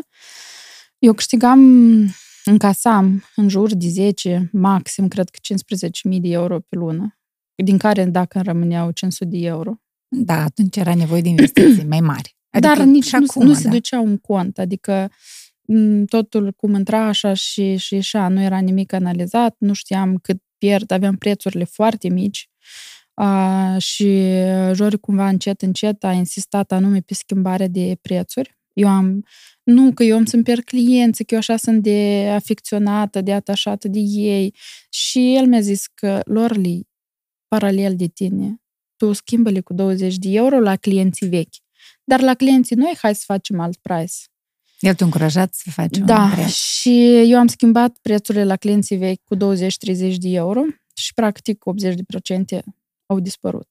Eu 0.98 1.12
câștigam, 1.12 1.60
încasam 2.44 3.24
în 3.34 3.48
jur 3.48 3.74
de 3.74 3.88
10, 3.88 4.48
maxim, 4.52 5.08
cred 5.08 5.28
că 5.28 5.38
15.000 6.14 6.20
de 6.20 6.28
euro 6.28 6.60
pe 6.60 6.76
lună, 6.76 7.18
din 7.54 7.78
care 7.78 8.04
dacă 8.04 8.38
îmi 8.38 8.46
rămâneau 8.46 8.90
500 8.90 9.30
de 9.30 9.46
euro. 9.46 9.80
Da, 10.08 10.42
atunci 10.42 10.76
era 10.76 10.94
nevoie 10.94 11.20
de 11.20 11.28
investiții 11.28 11.86
mai 11.94 12.00
mari. 12.00 12.36
Adică 12.50 12.74
Dar 12.74 12.84
nici 12.84 13.06
și 13.06 13.14
nu, 13.14 13.24
acum, 13.28 13.46
nu 13.46 13.54
se 13.54 13.62
da. 13.62 13.70
ducea 13.70 14.00
un 14.00 14.18
cont, 14.18 14.58
adică 14.58 15.10
m, 15.62 16.04
totul 16.04 16.52
cum 16.52 16.74
intra 16.74 17.06
așa 17.06 17.34
și, 17.34 17.76
și 17.76 17.94
ieșea, 17.94 18.28
nu 18.28 18.40
era 18.40 18.58
nimic 18.58 18.92
analizat, 18.92 19.56
nu 19.58 19.72
știam 19.72 20.16
cât 20.16 20.42
pierd, 20.58 20.90
aveam 20.90 21.16
prețurile 21.16 21.64
foarte 21.64 22.08
mici 22.08 22.50
a, 23.18 23.78
și 23.78 24.28
Jori 24.72 25.00
cumva 25.00 25.28
încet, 25.28 25.62
încet 25.62 26.04
a 26.04 26.12
insistat 26.12 26.72
anume 26.72 27.00
pe 27.00 27.14
schimbarea 27.14 27.68
de 27.68 27.98
prețuri. 28.02 28.58
Eu 28.72 28.88
am, 28.88 29.24
nu 29.62 29.92
că 29.92 30.02
eu 30.02 30.16
am 30.16 30.24
să-mi 30.24 30.42
pierd 30.42 30.64
clienți, 30.64 31.24
că 31.24 31.34
eu 31.34 31.40
așa 31.40 31.56
sunt 31.56 31.82
de 31.82 32.30
afecționată, 32.34 33.20
de 33.20 33.32
atașată 33.32 33.88
de 33.88 33.98
ei 33.98 34.54
și 34.88 35.34
el 35.34 35.46
mi-a 35.46 35.60
zis 35.60 35.86
că 35.94 36.20
lor 36.24 36.56
li 36.56 36.88
paralel 37.48 37.96
de 37.96 38.06
tine, 38.06 38.62
tu 38.96 39.12
schimbă-le 39.12 39.60
cu 39.60 39.72
20 39.72 40.16
de 40.16 40.28
euro 40.30 40.60
la 40.60 40.76
clienții 40.76 41.28
vechi. 41.28 41.54
Dar 42.04 42.20
la 42.20 42.34
clienții 42.34 42.76
noi, 42.76 42.92
hai 42.98 43.14
să 43.14 43.22
facem 43.26 43.60
alt 43.60 43.76
price. 43.76 44.14
El 44.80 44.94
te-a 44.94 45.06
încurajat 45.06 45.54
să 45.54 45.70
faci 45.70 45.96
un 45.98 46.06
Da, 46.06 46.30
preț. 46.34 46.48
și 46.48 47.14
eu 47.30 47.38
am 47.38 47.46
schimbat 47.46 47.98
prețurile 48.02 48.44
la 48.44 48.56
clienții 48.56 48.96
vechi 48.96 49.24
cu 49.24 49.36
20-30 49.36 49.38
de 50.16 50.28
euro 50.28 50.62
și 50.94 51.14
practic 51.14 51.64
80% 52.58 52.58
au 53.06 53.20
dispărut. 53.20 53.66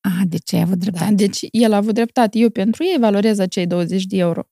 Ah, 0.00 0.22
de 0.28 0.36
ce 0.36 0.56
ai 0.56 0.62
avut 0.62 0.74
Da, 0.78 0.80
dreptate? 0.84 1.14
deci 1.14 1.38
el 1.50 1.72
a 1.72 1.76
avut 1.76 1.94
dreptate. 1.94 2.38
Eu 2.38 2.50
pentru 2.50 2.84
ei 2.84 2.96
valorez 2.98 3.38
acei 3.38 3.66
20 3.66 4.04
de 4.04 4.16
euro 4.16 4.42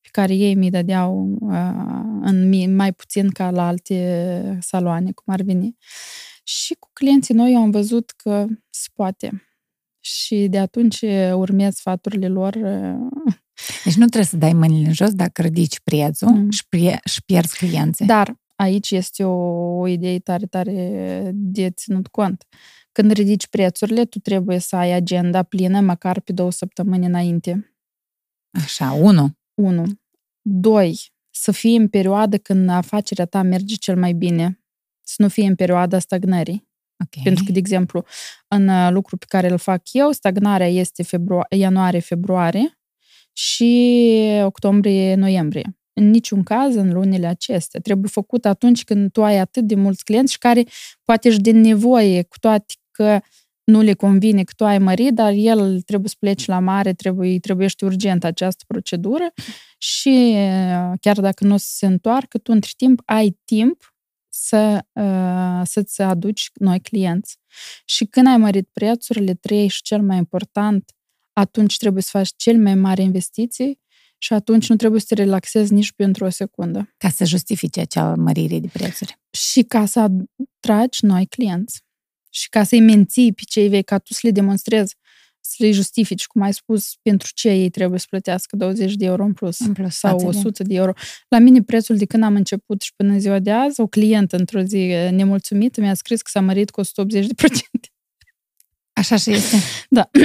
pe 0.00 0.08
care 0.12 0.34
ei 0.34 0.54
mi 0.54 0.70
dădeau 0.70 1.36
uh, 1.40 2.20
în 2.22 2.48
mi- 2.48 2.66
mai 2.66 2.92
puțin 2.92 3.30
ca 3.30 3.50
la 3.50 3.66
alte 3.66 4.58
saloane, 4.60 5.12
cum 5.12 5.32
ar 5.32 5.42
veni. 5.42 5.76
Și 6.42 6.74
cu 6.78 6.88
clienții 6.92 7.34
noi 7.34 7.52
eu 7.52 7.60
am 7.60 7.70
văzut 7.70 8.10
că 8.16 8.46
se 8.70 8.88
poate. 8.92 9.42
Și 10.00 10.46
de 10.50 10.58
atunci 10.58 11.00
urmez 11.32 11.74
sfaturile 11.74 12.28
lor. 12.28 12.54
uh, 12.54 13.30
Deci 13.84 13.94
nu 13.94 14.04
trebuie 14.04 14.24
să 14.24 14.36
dai 14.36 14.52
mâinile 14.52 14.86
în 14.86 14.92
jos 14.92 15.12
dacă 15.14 15.42
ridici 15.42 15.80
prețul 15.80 16.28
Mm. 16.28 16.50
și, 16.50 16.68
prie- 16.68 17.00
și 17.04 17.22
pierzi 17.24 17.56
clienții. 17.56 18.06
Dar 18.06 18.34
aici 18.56 18.90
este 18.90 19.24
o, 19.24 19.32
o 19.78 19.86
idee 19.86 20.18
tare, 20.18 20.46
tare 20.46 21.30
de 21.34 21.70
ținut 21.70 22.06
cont. 22.06 22.44
Când 22.98 23.12
ridici 23.12 23.46
prețurile, 23.46 24.04
tu 24.04 24.18
trebuie 24.18 24.58
să 24.58 24.76
ai 24.76 24.92
agenda 24.92 25.42
plină 25.42 25.80
măcar 25.80 26.20
pe 26.20 26.32
două 26.32 26.50
săptămâni 26.50 27.06
înainte. 27.06 27.74
Așa, 28.50 28.92
unu. 28.92 29.38
1. 29.54 29.84
2. 30.42 31.12
Să 31.30 31.52
fie 31.52 31.76
în 31.76 31.88
perioada 31.88 32.36
când 32.36 32.68
afacerea 32.68 33.24
ta 33.24 33.42
merge 33.42 33.74
cel 33.74 33.96
mai 33.96 34.12
bine. 34.12 34.60
Să 35.00 35.14
nu 35.18 35.28
fie 35.28 35.46
în 35.46 35.54
perioada 35.54 35.98
stagnării. 35.98 36.68
Ok. 37.04 37.22
Pentru 37.22 37.44
că, 37.44 37.52
de 37.52 37.58
exemplu, 37.58 38.04
în 38.48 38.68
uh, 38.68 38.88
lucru 38.90 39.16
pe 39.16 39.24
care 39.28 39.48
îl 39.48 39.58
fac 39.58 39.92
eu, 39.92 40.10
stagnarea 40.10 40.68
este 40.68 41.02
febru- 41.02 41.46
ianuarie-februarie 41.50 42.78
și 43.32 44.02
octombrie-noiembrie. 44.42 45.78
În 45.92 46.10
niciun 46.10 46.42
caz 46.42 46.74
în 46.74 46.92
lunile 46.92 47.26
acestea. 47.26 47.80
Trebuie 47.80 48.10
făcut 48.10 48.44
atunci 48.44 48.84
când 48.84 49.10
tu 49.12 49.24
ai 49.24 49.38
atât 49.38 49.66
de 49.66 49.74
mulți 49.74 50.04
clienți 50.04 50.32
și 50.32 50.38
care 50.38 50.64
poate 51.04 51.30
și 51.30 51.38
din 51.38 51.60
nevoie, 51.60 52.22
cu 52.22 52.38
toate 52.38 52.74
că 52.98 53.20
nu 53.64 53.80
le 53.80 53.94
convine 53.94 54.42
că 54.44 54.52
tu 54.56 54.64
ai 54.64 54.78
mărit, 54.78 55.14
dar 55.14 55.32
el 55.32 55.80
trebuie 55.80 56.08
să 56.08 56.16
pleci 56.18 56.46
la 56.46 56.58
mare, 56.58 56.92
trebuie, 56.92 57.30
îi 57.30 57.40
trebuiește 57.40 57.84
urgent 57.84 58.24
această 58.24 58.64
procedură 58.66 59.32
și 59.78 60.32
uh, 60.34 60.92
chiar 61.00 61.20
dacă 61.20 61.44
nu 61.44 61.54
o 61.54 61.56
să 61.56 61.66
se 61.68 61.86
întoarcă, 61.86 62.38
tu 62.38 62.52
între 62.52 62.70
timp 62.76 63.02
ai 63.04 63.38
timp 63.44 63.94
să, 64.28 64.84
uh, 64.92 65.60
să-ți 65.64 66.02
aduci 66.02 66.50
noi 66.54 66.80
clienți. 66.80 67.38
Și 67.84 68.04
când 68.04 68.26
ai 68.26 68.36
mărit 68.36 68.68
prețurile, 68.72 69.34
trei 69.34 69.68
și 69.68 69.82
cel 69.82 70.02
mai 70.02 70.16
important, 70.16 70.90
atunci 71.32 71.76
trebuie 71.76 72.02
să 72.02 72.08
faci 72.12 72.30
cel 72.36 72.58
mai 72.58 72.74
mari 72.74 73.02
investiții 73.02 73.80
și 74.18 74.32
atunci 74.32 74.68
nu 74.68 74.76
trebuie 74.76 75.00
să 75.00 75.06
te 75.08 75.14
relaxezi 75.14 75.72
nici 75.72 75.92
pentru 75.92 76.24
o 76.24 76.28
secundă. 76.28 76.94
Ca 76.96 77.08
să 77.08 77.24
justifice 77.24 77.80
acea 77.80 78.14
mărire 78.14 78.58
de 78.58 78.68
prețuri. 78.72 79.18
Și 79.30 79.62
ca 79.62 79.86
să 79.86 80.00
atragi 80.00 81.04
noi 81.04 81.26
clienți 81.26 81.86
și 82.30 82.48
ca 82.48 82.64
să-i 82.64 82.80
menții 82.80 83.32
pe 83.32 83.42
cei 83.48 83.68
vechi, 83.68 83.84
ca 83.84 83.98
tu 83.98 84.12
să 84.12 84.20
le 84.22 84.30
demonstrezi, 84.30 84.94
să 85.40 85.54
le 85.58 85.70
justifici, 85.70 86.26
cum 86.26 86.42
ai 86.42 86.52
spus, 86.52 86.94
pentru 87.02 87.30
ce 87.34 87.48
ei 87.48 87.70
trebuie 87.70 87.98
să 87.98 88.06
plătească 88.08 88.56
20 88.56 88.94
de 88.94 89.04
euro 89.04 89.24
în 89.24 89.32
plus 89.32 89.58
În 89.58 89.72
plus 89.72 89.94
sau 89.94 90.18
față 90.18 90.30
de- 90.30 90.36
100 90.38 90.62
de 90.62 90.74
euro. 90.74 90.92
La 91.28 91.38
mine 91.38 91.62
prețul 91.62 91.96
de 91.96 92.04
când 92.04 92.22
am 92.22 92.34
început 92.34 92.80
și 92.82 92.92
până 92.96 93.12
în 93.12 93.20
ziua 93.20 93.38
de 93.38 93.50
azi, 93.52 93.80
o 93.80 93.86
clientă 93.86 94.36
într-o 94.36 94.60
zi 94.60 94.76
eh, 94.76 95.10
nemulțumită 95.10 95.80
mi-a 95.80 95.94
scris 95.94 96.22
că 96.22 96.30
s-a 96.32 96.40
mărit 96.40 96.70
cu 96.70 96.80
180 96.80 97.26
de 97.26 97.34
procente. 97.34 97.88
Așa 98.92 99.16
și 99.16 99.30
este. 99.30 99.56
Da. 99.88 100.10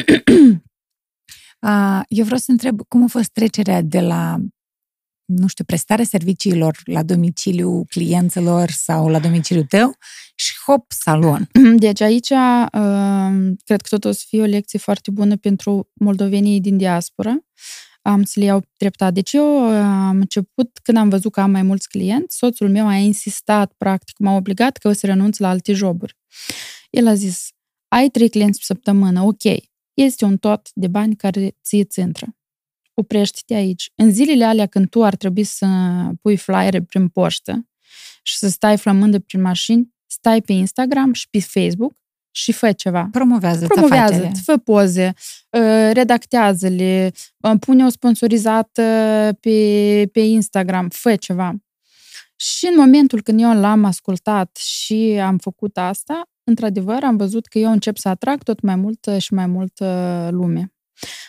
A, 1.59 2.03
Eu 2.07 2.23
vreau 2.23 2.39
să 2.39 2.51
întreb 2.51 2.81
cum 2.87 3.03
a 3.03 3.07
fost 3.07 3.29
trecerea 3.29 3.81
de 3.81 3.99
la, 3.99 4.37
nu 5.35 5.47
știu, 5.47 5.63
prestarea 5.63 6.05
serviciilor 6.05 6.77
la 6.85 7.03
domiciliu 7.03 7.85
clienților 7.89 8.69
sau 8.69 9.07
la 9.07 9.19
domiciliu 9.19 9.63
tău 9.63 9.97
și 10.35 10.53
hop, 10.65 10.91
salon. 10.91 11.47
Deci 11.75 12.01
aici 12.01 12.29
uh, 12.29 13.51
cred 13.63 13.81
că 13.81 13.87
tot 13.89 14.05
o 14.05 14.11
să 14.11 14.23
fie 14.27 14.41
o 14.41 14.45
lecție 14.45 14.79
foarte 14.79 15.11
bună 15.11 15.35
pentru 15.35 15.89
moldovenii 15.93 16.61
din 16.61 16.77
diaspora. 16.77 17.35
Am 18.01 18.23
să 18.23 18.39
le 18.39 18.45
iau 18.45 18.63
treptat. 18.77 19.13
Deci 19.13 19.33
eu 19.33 19.69
uh, 19.69 19.75
am 19.83 20.15
început, 20.15 20.79
când 20.83 20.97
am 20.97 21.09
văzut 21.09 21.31
că 21.31 21.41
am 21.41 21.51
mai 21.51 21.61
mulți 21.61 21.89
clienți, 21.89 22.37
soțul 22.37 22.69
meu 22.69 22.87
a 22.87 22.95
insistat, 22.95 23.73
practic, 23.77 24.17
m-a 24.17 24.35
obligat 24.35 24.77
că 24.77 24.87
o 24.87 24.91
să 24.91 25.05
renunț 25.05 25.37
la 25.37 25.49
alte 25.49 25.73
joburi. 25.73 26.17
El 26.89 27.07
a 27.07 27.13
zis, 27.13 27.47
ai 27.87 28.09
trei 28.09 28.29
clienți 28.29 28.59
pe 28.59 28.65
săptămână, 28.65 29.21
ok, 29.21 29.43
este 29.93 30.25
un 30.25 30.37
tot 30.37 30.69
de 30.73 30.87
bani 30.87 31.15
care 31.15 31.57
ție 31.63 31.83
ți 31.83 31.99
intră. 31.99 32.35
Oprește-te 32.93 33.53
aici. 33.53 33.91
În 33.95 34.11
zilele 34.11 34.45
alea 34.45 34.65
când 34.65 34.89
tu 34.89 35.03
ar 35.03 35.15
trebui 35.15 35.43
să 35.43 35.67
pui 36.21 36.37
flyere 36.37 36.81
prin 36.81 37.07
poștă 37.07 37.67
și 38.23 38.37
să 38.37 38.47
stai 38.47 38.77
flămândă 38.77 39.19
prin 39.19 39.41
mașini, 39.41 39.93
stai 40.05 40.41
pe 40.41 40.53
Instagram 40.53 41.13
și 41.13 41.29
pe 41.29 41.39
Facebook 41.39 41.93
și 42.31 42.51
fă 42.51 42.71
ceva. 42.71 43.07
Promovează 43.11 43.67
Promovează, 43.67 44.31
fă 44.43 44.57
poze, 44.57 45.13
uh, 45.49 45.89
redactează-le, 45.93 47.11
uh, 47.37 47.53
pune 47.59 47.85
o 47.85 47.89
sponsorizată 47.89 48.81
pe, 49.39 50.09
pe 50.11 50.19
Instagram, 50.19 50.89
fă 50.89 51.15
ceva. 51.15 51.55
Și 52.35 52.65
în 52.65 52.73
momentul 52.77 53.21
când 53.21 53.41
eu 53.41 53.59
l-am 53.59 53.83
ascultat 53.83 54.55
și 54.55 55.19
am 55.23 55.37
făcut 55.37 55.77
asta, 55.77 56.29
într-adevăr 56.43 57.03
am 57.03 57.17
văzut 57.17 57.45
că 57.45 57.57
eu 57.57 57.71
încep 57.71 57.97
să 57.97 58.09
atrag 58.09 58.43
tot 58.43 58.61
mai 58.61 58.75
mult 58.75 59.09
și 59.17 59.33
mai 59.33 59.45
mult 59.45 59.79
uh, 59.79 60.27
lume. 60.29 60.72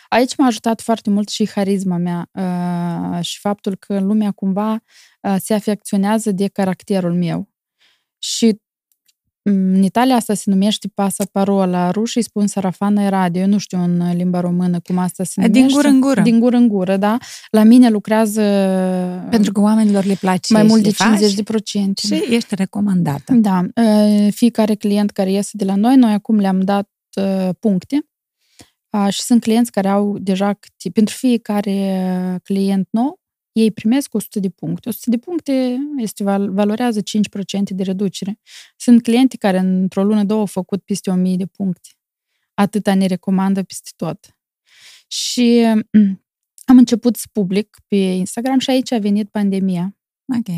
Aici 0.09 0.35
m-a 0.35 0.45
ajutat 0.45 0.81
foarte 0.81 1.09
mult 1.09 1.29
și 1.29 1.49
harisma 1.49 1.97
mea 1.97 2.29
uh, 2.31 3.23
și 3.23 3.39
faptul 3.39 3.75
că 3.75 3.99
lumea 3.99 4.31
cumva 4.31 4.83
uh, 5.21 5.35
se 5.39 5.53
afecționează 5.53 6.31
de 6.31 6.47
caracterul 6.47 7.13
meu. 7.13 7.49
Și 8.17 8.59
în 9.47 9.83
Italia 9.83 10.15
asta 10.15 10.33
se 10.33 10.49
numește 10.49 10.87
pasaparola, 10.93 11.91
rușii 11.91 12.21
spun 12.21 12.47
sarafana 12.47 13.09
radio, 13.09 13.41
eu 13.41 13.47
nu 13.47 13.57
știu 13.57 13.79
în 13.79 14.15
limba 14.15 14.39
română 14.39 14.79
cum 14.79 14.97
asta 14.97 15.23
se 15.23 15.33
numește. 15.35 15.59
Din 15.59 15.75
gură 15.75 15.87
în 15.87 15.99
gură. 15.99 16.21
Din 16.21 16.39
gură 16.39 16.55
în 16.55 16.67
gură, 16.67 16.97
da. 16.97 17.17
La 17.49 17.63
mine 17.63 17.89
lucrează 17.89 18.41
Pentru 19.29 19.51
că 19.51 19.59
oamenilor 19.59 20.03
le 20.03 20.17
place 20.19 20.53
mai 20.53 20.61
și 20.61 20.67
mult 20.67 20.81
le 20.81 20.89
de 20.89 20.95
faci 20.95 21.07
50 21.07 21.33
de 21.35 21.43
procente. 21.43 22.01
și 22.07 22.33
ești 22.33 22.55
recomandată. 22.55 23.33
Da, 23.33 23.65
uh, 23.75 24.33
fiecare 24.33 24.75
client 24.75 25.11
care 25.11 25.31
iese 25.31 25.51
de 25.53 25.65
la 25.65 25.75
noi, 25.75 25.95
noi 25.95 26.13
acum 26.13 26.39
le-am 26.39 26.59
dat 26.59 26.89
uh, 27.15 27.49
puncte 27.59 27.95
uh, 27.95 28.14
și 29.09 29.21
sunt 29.21 29.41
clienți 29.41 29.71
care 29.71 29.87
au 29.87 30.17
deja, 30.17 30.53
câte- 30.53 30.89
pentru 30.89 31.15
fiecare 31.15 32.39
client 32.43 32.87
nou, 32.91 33.19
ei 33.51 33.71
primesc 33.71 34.13
100 34.13 34.39
de 34.39 34.49
puncte. 34.49 34.89
100 34.89 35.09
de 35.09 35.17
puncte 35.17 35.77
este, 35.97 36.23
val- 36.23 36.51
valorează 36.51 37.01
5% 37.01 37.73
de 37.75 37.83
reducere. 37.83 38.39
Sunt 38.77 39.01
clienți 39.01 39.37
care 39.37 39.57
într-o 39.57 40.03
lună, 40.03 40.23
două 40.23 40.39
au 40.39 40.45
făcut 40.45 40.83
peste 40.83 41.09
1000 41.09 41.35
de 41.35 41.45
puncte. 41.45 41.89
Atâta 42.53 42.95
ne 42.95 43.05
recomandă 43.05 43.63
peste 43.63 43.89
tot. 43.95 44.37
Și 45.07 45.63
mm, 45.91 46.25
am 46.71 46.77
început 46.77 47.15
să 47.15 47.25
public 47.31 47.77
pe 47.87 47.95
Instagram 47.95 48.59
și 48.59 48.69
aici 48.69 48.91
a 48.91 48.99
venit 48.99 49.29
pandemia. 49.29 49.97
Ok. 50.37 50.55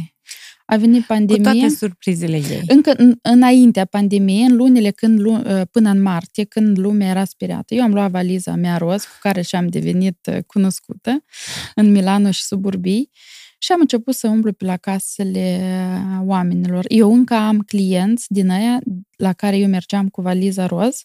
A 0.70 0.78
venit 0.78 1.00
Cu 1.00 1.06
pandemia. 1.08 1.52
toate 1.52 1.70
surprizele 1.70 2.36
ei. 2.36 2.62
Încă 2.68 2.94
în, 2.98 3.16
înaintea 3.22 3.86
pandemiei, 3.86 4.44
în 4.46 4.56
lunile 4.56 4.92
când, 4.92 5.20
lu- 5.20 5.42
uh, 5.46 5.62
până 5.72 5.90
în 5.90 6.02
martie, 6.02 6.44
când 6.44 6.78
lumea 6.78 7.10
era 7.10 7.26
speriată, 7.26 7.74
eu 7.76 7.84
am 7.84 7.94
luat 7.94 8.12
valiza 8.12 8.56
mea 8.56 8.78
roz, 8.78 9.04
cu 9.04 9.18
care 9.22 9.42
și-am 9.42 9.68
devenit 9.68 10.18
uh, 10.32 10.38
cunoscută 10.48 11.24
în 11.76 11.92
Milano 11.92 12.32
și 12.32 12.44
suburbii, 12.44 13.10
și 13.60 13.72
am 13.72 13.80
început 13.80 14.14
să 14.16 14.28
umblu 14.28 14.54
pe 14.54 14.66
la 14.66 14.78
casele 14.78 15.60
uh, 15.62 16.22
oamenilor. 16.26 16.86
Eu 16.88 17.14
încă 17.14 17.34
am 17.34 17.60
clienți 17.60 18.26
din 18.34 18.50
aia 18.50 18.80
la 19.16 19.34
care 19.34 19.58
eu 19.58 19.68
mergeam 19.68 20.08
cu 20.10 20.22
valiza 20.22 20.66
roz 20.66 21.02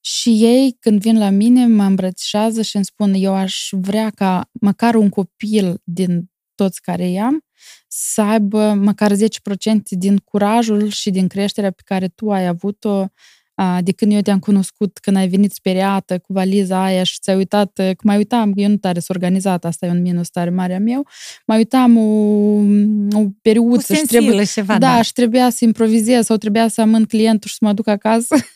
și 0.00 0.30
ei, 0.44 0.76
când 0.80 1.00
vin 1.00 1.18
la 1.18 1.30
mine, 1.30 1.66
mă 1.66 1.84
îmbrățișează 1.84 2.62
și 2.62 2.76
îmi 2.76 2.84
spun 2.84 3.12
eu 3.16 3.34
aș 3.34 3.68
vrea 3.70 4.10
ca 4.10 4.50
măcar 4.52 4.94
un 4.94 5.08
copil 5.08 5.80
din 5.84 6.30
toți 6.54 6.80
care 6.80 7.08
i-am 7.08 7.44
să 7.88 8.20
aibă 8.20 8.74
măcar 8.80 9.12
10% 9.12 9.16
din 9.88 10.16
curajul 10.16 10.88
și 10.88 11.10
din 11.10 11.26
creșterea 11.26 11.70
pe 11.70 11.82
care 11.84 12.08
tu 12.08 12.30
ai 12.30 12.46
avut-o. 12.46 13.06
De 13.80 13.92
când 13.92 14.12
eu 14.12 14.20
te-am 14.20 14.38
cunoscut, 14.38 14.98
când 14.98 15.16
ai 15.16 15.28
venit 15.28 15.52
speriată 15.52 16.18
cu 16.18 16.32
valiza 16.32 16.84
aia 16.84 17.02
și 17.02 17.18
ți-ai 17.20 17.36
uitat, 17.36 17.72
că 17.74 17.94
mai 18.02 18.16
uitam, 18.16 18.52
eu 18.54 18.68
nu 18.68 18.76
tare 18.76 19.00
s 19.00 19.08
organizat, 19.08 19.64
asta 19.64 19.86
e 19.86 19.90
un 19.90 20.00
minus 20.02 20.28
tare 20.28 20.50
mare 20.50 20.74
a 20.74 20.78
meu, 20.78 21.06
mai 21.46 21.56
uitam 21.56 21.96
o, 21.96 22.02
o 23.18 23.24
periuță 23.42 23.94
și, 23.94 24.02
trebuie, 24.02 24.44
ceva, 24.44 24.78
da, 24.78 24.94
da, 24.94 25.02
și 25.02 25.12
trebuia 25.12 25.50
să 25.50 25.64
improvizez 25.64 26.24
sau 26.24 26.36
trebuia 26.36 26.68
să 26.68 26.80
amân 26.80 27.04
clientul 27.04 27.48
și 27.48 27.56
să 27.58 27.64
mă 27.64 27.72
duc 27.72 27.86
acasă 27.86 28.34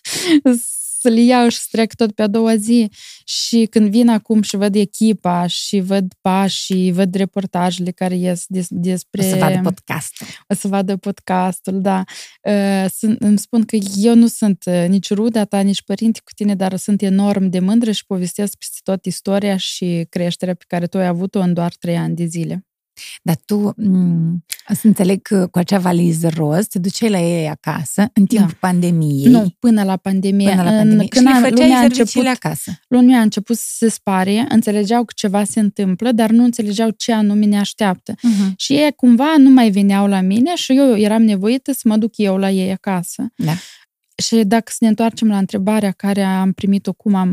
să-l 1.07 1.16
iau 1.16 1.49
și 1.49 1.59
să 1.59 1.66
trec 1.71 1.95
tot 1.95 2.12
pe 2.12 2.23
a 2.23 2.27
doua 2.27 2.57
zi. 2.57 2.88
Și 3.25 3.66
când 3.71 3.90
vin 3.90 4.09
acum 4.09 4.42
și 4.42 4.57
văd 4.57 4.75
echipa 4.75 5.47
și 5.47 5.81
văd 5.81 6.12
pașii, 6.21 6.92
văd 6.92 7.14
reportajele 7.14 7.90
care 7.90 8.16
ies 8.16 8.45
des, 8.49 8.66
despre... 8.71 9.25
O 9.25 9.29
să 9.29 9.37
vadă 9.37 9.61
podcastul. 9.62 10.27
O 10.49 10.55
să 10.55 10.69
vadă 10.69 10.97
podcastul, 10.97 11.81
da. 11.81 12.05
Uh, 12.42 12.87
sunt, 12.90 13.21
îmi 13.21 13.38
spun 13.38 13.64
că 13.64 13.77
eu 13.97 14.14
nu 14.14 14.27
sunt 14.27 14.62
uh, 14.66 14.85
nici 14.88 15.12
ruda 15.12 15.45
ta, 15.45 15.61
nici 15.61 15.83
părinte 15.83 16.21
cu 16.25 16.33
tine, 16.35 16.55
dar 16.55 16.77
sunt 16.77 17.03
enorm 17.03 17.49
de 17.49 17.59
mândră 17.59 17.92
și 17.92 18.07
povestesc 18.07 18.57
peste 18.57 18.79
tot 18.83 19.05
istoria 19.05 19.57
și 19.57 20.07
creșterea 20.09 20.55
pe 20.55 20.64
care 20.66 20.87
tu 20.87 20.99
ai 20.99 21.07
avut-o 21.07 21.40
în 21.40 21.53
doar 21.53 21.75
trei 21.75 21.97
ani 21.97 22.14
de 22.14 22.25
zile. 22.25 22.66
Dar 23.23 23.37
tu, 23.45 23.75
m- 23.83 24.45
să 24.75 24.87
înțeleg 24.87 25.23
că 25.23 25.47
cu 25.47 25.59
acea 25.59 25.79
valiză 25.79 26.29
roz 26.29 26.67
te 26.67 26.79
duceai 26.79 27.11
la 27.11 27.21
ei 27.21 27.49
acasă 27.49 28.11
în 28.13 28.27
timpul 28.27 28.57
da. 28.61 28.69
pandemiei. 28.69 29.31
Nu, 29.31 29.55
până 29.59 29.83
la 29.83 29.97
pandemie. 29.97 30.49
Până 30.49 30.63
la 30.63 30.71
pandemie. 30.71 31.03
În, 31.03 31.09
când 31.09 31.29
și 31.29 31.41
le 31.41 31.49
lumea 31.49 31.79
a 31.79 31.83
început, 31.83 32.27
acasă. 32.27 32.73
Lumea 32.89 33.19
a 33.19 33.23
început 33.23 33.57
să 33.57 33.67
se 33.77 33.89
spare, 33.89 34.47
înțelegeau 34.49 35.05
că 35.05 35.13
ceva 35.17 35.45
se 35.45 35.61
întâmplă, 35.61 36.13
dar 36.13 36.31
nu 36.31 36.45
înțelegeau 36.45 36.91
ce 36.91 37.13
anume 37.13 37.45
ne 37.45 37.59
așteaptă. 37.59 38.15
Uh-huh. 38.15 38.55
Și 38.57 38.73
ei 38.73 38.93
cumva 38.97 39.35
nu 39.39 39.51
mai 39.51 39.71
veneau 39.71 40.07
la 40.07 40.21
mine 40.21 40.55
și 40.55 40.77
eu 40.77 40.97
eram 40.97 41.23
nevoită 41.23 41.73
să 41.73 41.81
mă 41.85 41.97
duc 41.97 42.13
eu 42.17 42.37
la 42.37 42.51
ei 42.51 42.73
acasă. 42.73 43.27
Da. 43.37 43.53
Și 44.23 44.37
dacă 44.45 44.65
să 44.71 44.77
ne 44.81 44.89
întoarcem 44.89 45.29
la 45.29 45.39
întrebarea 45.39 45.91
care 45.91 46.23
am 46.23 46.53
primit-o, 46.53 46.93
cum 46.93 47.15
am, 47.15 47.29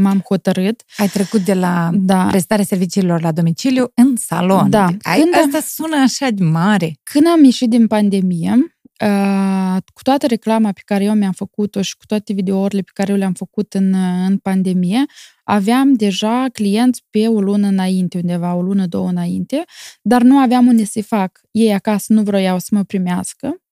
m-am 0.00 0.22
hotărât. 0.24 0.82
Ai 0.96 1.08
trecut 1.08 1.40
de 1.40 1.54
la 1.54 1.90
da. 1.92 2.26
prestarea 2.26 2.64
serviciilor 2.64 3.22
la 3.22 3.32
domiciliu 3.32 3.90
în 3.94 4.16
salon. 4.16 4.70
Da. 4.70 4.84
Ai, 5.02 5.20
când, 5.20 5.34
asta 5.34 5.60
sună 5.60 5.96
așa 5.96 6.30
de 6.30 6.44
mare. 6.44 6.98
Când 7.02 7.26
am 7.26 7.44
ieșit 7.44 7.68
din 7.68 7.86
pandemie, 7.86 8.78
uh, 9.04 9.76
cu 9.94 10.02
toată 10.02 10.26
reclama 10.26 10.72
pe 10.72 10.80
care 10.84 11.04
eu 11.04 11.14
mi-am 11.14 11.32
făcut-o 11.32 11.82
și 11.82 11.96
cu 11.96 12.06
toate 12.06 12.32
videourile 12.32 12.82
pe 12.82 12.90
care 12.94 13.12
eu 13.12 13.18
le-am 13.18 13.32
făcut 13.32 13.74
în, 13.74 13.94
în 14.26 14.36
pandemie, 14.36 15.04
aveam 15.44 15.92
deja 15.92 16.46
clienți 16.52 17.04
pe 17.10 17.28
o 17.28 17.40
lună 17.40 17.66
înainte, 17.66 18.18
undeva 18.18 18.54
o 18.54 18.62
lună, 18.62 18.86
două 18.86 19.08
înainte, 19.08 19.64
dar 20.02 20.22
nu 20.22 20.38
aveam 20.38 20.66
unde 20.66 20.84
să 20.84 21.02
fac. 21.02 21.40
Ei 21.50 21.74
acasă 21.74 22.12
nu 22.12 22.22
vroiau 22.22 22.58
să 22.58 22.68
mă 22.70 22.82
primească 22.82 23.62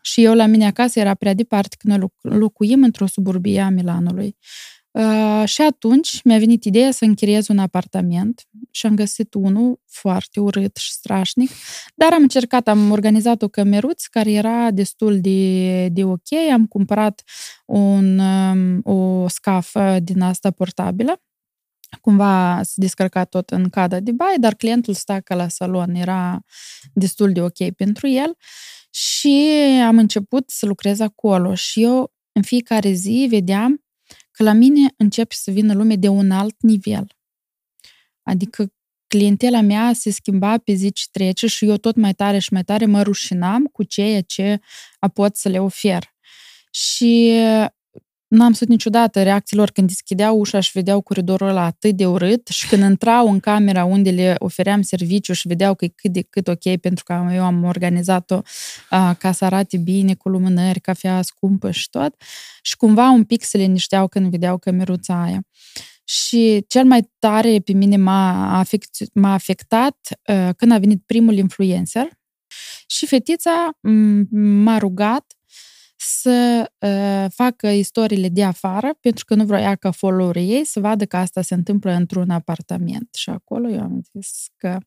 și 0.00 0.24
eu 0.24 0.34
la 0.34 0.46
mine 0.46 0.66
acasă 0.66 0.98
era 0.98 1.14
prea 1.14 1.34
departe, 1.34 1.76
că 1.78 1.88
noi 1.88 2.08
locuim 2.22 2.82
într-o 2.82 3.06
suburbie 3.06 3.60
a 3.60 3.68
Milanului. 3.68 4.36
Uh, 4.90 5.42
și 5.44 5.62
atunci 5.62 6.22
mi-a 6.22 6.38
venit 6.38 6.64
ideea 6.64 6.90
să 6.90 7.04
închiriez 7.04 7.48
un 7.48 7.58
apartament 7.58 8.48
și 8.70 8.86
am 8.86 8.94
găsit 8.94 9.34
unul 9.34 9.80
foarte 9.86 10.40
urât 10.40 10.76
și 10.76 10.92
strașnic, 10.92 11.50
dar 11.94 12.12
am 12.12 12.22
încercat, 12.22 12.68
am 12.68 12.90
organizat 12.90 13.42
o 13.42 13.48
cămeruț 13.48 14.04
care 14.04 14.32
era 14.32 14.70
destul 14.70 15.20
de, 15.20 15.88
de 15.88 16.04
ok, 16.04 16.32
am 16.52 16.66
cumpărat 16.66 17.22
un, 17.66 18.18
um, 18.18 18.80
o 18.82 19.28
scafă 19.28 19.98
din 20.02 20.20
asta 20.20 20.50
portabilă, 20.50 21.22
cumva 22.00 22.60
se 22.62 22.74
descărca 22.76 23.24
tot 23.24 23.50
în 23.50 23.68
cadă 23.68 24.00
de 24.00 24.12
baie, 24.12 24.36
dar 24.40 24.54
clientul 24.54 24.94
sta 24.94 25.20
ca 25.20 25.34
la 25.34 25.48
salon, 25.48 25.94
era 25.94 26.40
destul 26.92 27.32
de 27.32 27.42
ok 27.42 27.70
pentru 27.76 28.08
el 28.08 28.36
și 28.90 29.50
am 29.86 29.98
început 29.98 30.50
să 30.50 30.66
lucrez 30.66 31.00
acolo 31.00 31.54
și 31.54 31.82
eu 31.82 32.12
în 32.32 32.42
fiecare 32.42 32.92
zi 32.92 33.26
vedeam 33.30 33.84
că 34.30 34.42
la 34.42 34.52
mine 34.52 34.94
începe 34.96 35.34
să 35.34 35.50
vină 35.50 35.74
lume 35.74 35.96
de 35.96 36.08
un 36.08 36.30
alt 36.30 36.56
nivel. 36.60 37.06
Adică 38.22 38.72
clientela 39.06 39.60
mea 39.60 39.92
se 39.92 40.10
schimba 40.10 40.58
pe 40.58 40.72
zi 40.72 40.92
ce 40.92 41.04
trece 41.10 41.46
și 41.46 41.66
eu 41.66 41.76
tot 41.76 41.96
mai 41.96 42.12
tare 42.14 42.38
și 42.38 42.52
mai 42.52 42.64
tare 42.64 42.86
mă 42.86 43.02
rușinam 43.02 43.64
cu 43.64 43.82
ceea 43.82 44.20
ce 44.20 44.60
pot 45.14 45.36
să 45.36 45.48
le 45.48 45.58
ofer. 45.60 46.14
Și 46.70 47.32
N-am 48.30 48.52
sut 48.52 48.68
niciodată 48.68 49.22
reacțiilor 49.22 49.70
când 49.70 49.86
deschideau 49.86 50.38
ușa 50.38 50.60
și 50.60 50.70
vedeau 50.74 51.00
coridorul 51.00 51.48
ăla 51.48 51.64
atât 51.64 51.96
de 51.96 52.06
urât 52.06 52.46
și 52.46 52.68
când 52.68 52.82
intrau 52.82 53.30
în 53.30 53.40
camera 53.40 53.84
unde 53.84 54.10
le 54.10 54.34
ofeream 54.38 54.82
serviciu 54.82 55.32
și 55.32 55.48
vedeau 55.48 55.74
că 55.74 55.84
e 55.84 55.92
cât 55.94 56.12
de 56.12 56.22
cât 56.22 56.48
ok 56.48 56.76
pentru 56.80 57.04
că 57.04 57.30
eu 57.32 57.44
am 57.44 57.64
organizat-o 57.64 58.40
a, 58.90 59.14
ca 59.14 59.32
să 59.32 59.44
arate 59.44 59.76
bine, 59.76 60.14
cu 60.14 60.28
lumânări, 60.28 60.80
cafea 60.80 61.22
scumpă 61.22 61.70
și 61.70 61.90
tot. 61.90 62.14
Și 62.62 62.76
cumva 62.76 63.10
un 63.10 63.24
pic 63.24 63.42
se 63.42 63.58
linișteau 63.58 64.08
când 64.08 64.30
vedeau 64.30 64.58
cameruța 64.58 65.22
aia. 65.22 65.40
Și 66.04 66.64
cel 66.68 66.84
mai 66.84 67.10
tare 67.18 67.58
pe 67.64 67.72
mine 67.72 67.96
m-a, 67.96 68.58
afect, 68.58 68.96
m-a 69.14 69.32
afectat 69.32 69.96
uh, 70.28 70.48
când 70.56 70.72
a 70.72 70.78
venit 70.78 71.02
primul 71.06 71.34
influencer 71.34 72.08
și 72.86 73.06
fetița 73.06 73.70
m-a 74.30 74.78
rugat 74.78 75.34
să 76.02 76.70
uh, 76.78 77.30
facă 77.34 77.68
istoriile 77.68 78.28
de 78.28 78.44
afară, 78.44 78.90
pentru 79.00 79.24
că 79.24 79.34
nu 79.34 79.44
vroia 79.44 79.74
ca 79.74 79.90
followerii 79.90 80.50
ei 80.50 80.64
să 80.64 80.80
vadă 80.80 81.04
că 81.04 81.16
asta 81.16 81.42
se 81.42 81.54
întâmplă 81.54 81.92
într-un 81.92 82.30
apartament. 82.30 83.08
Și 83.14 83.30
acolo 83.30 83.68
eu 83.68 83.80
am 83.80 84.02
zis 84.12 84.46
că 84.56 84.78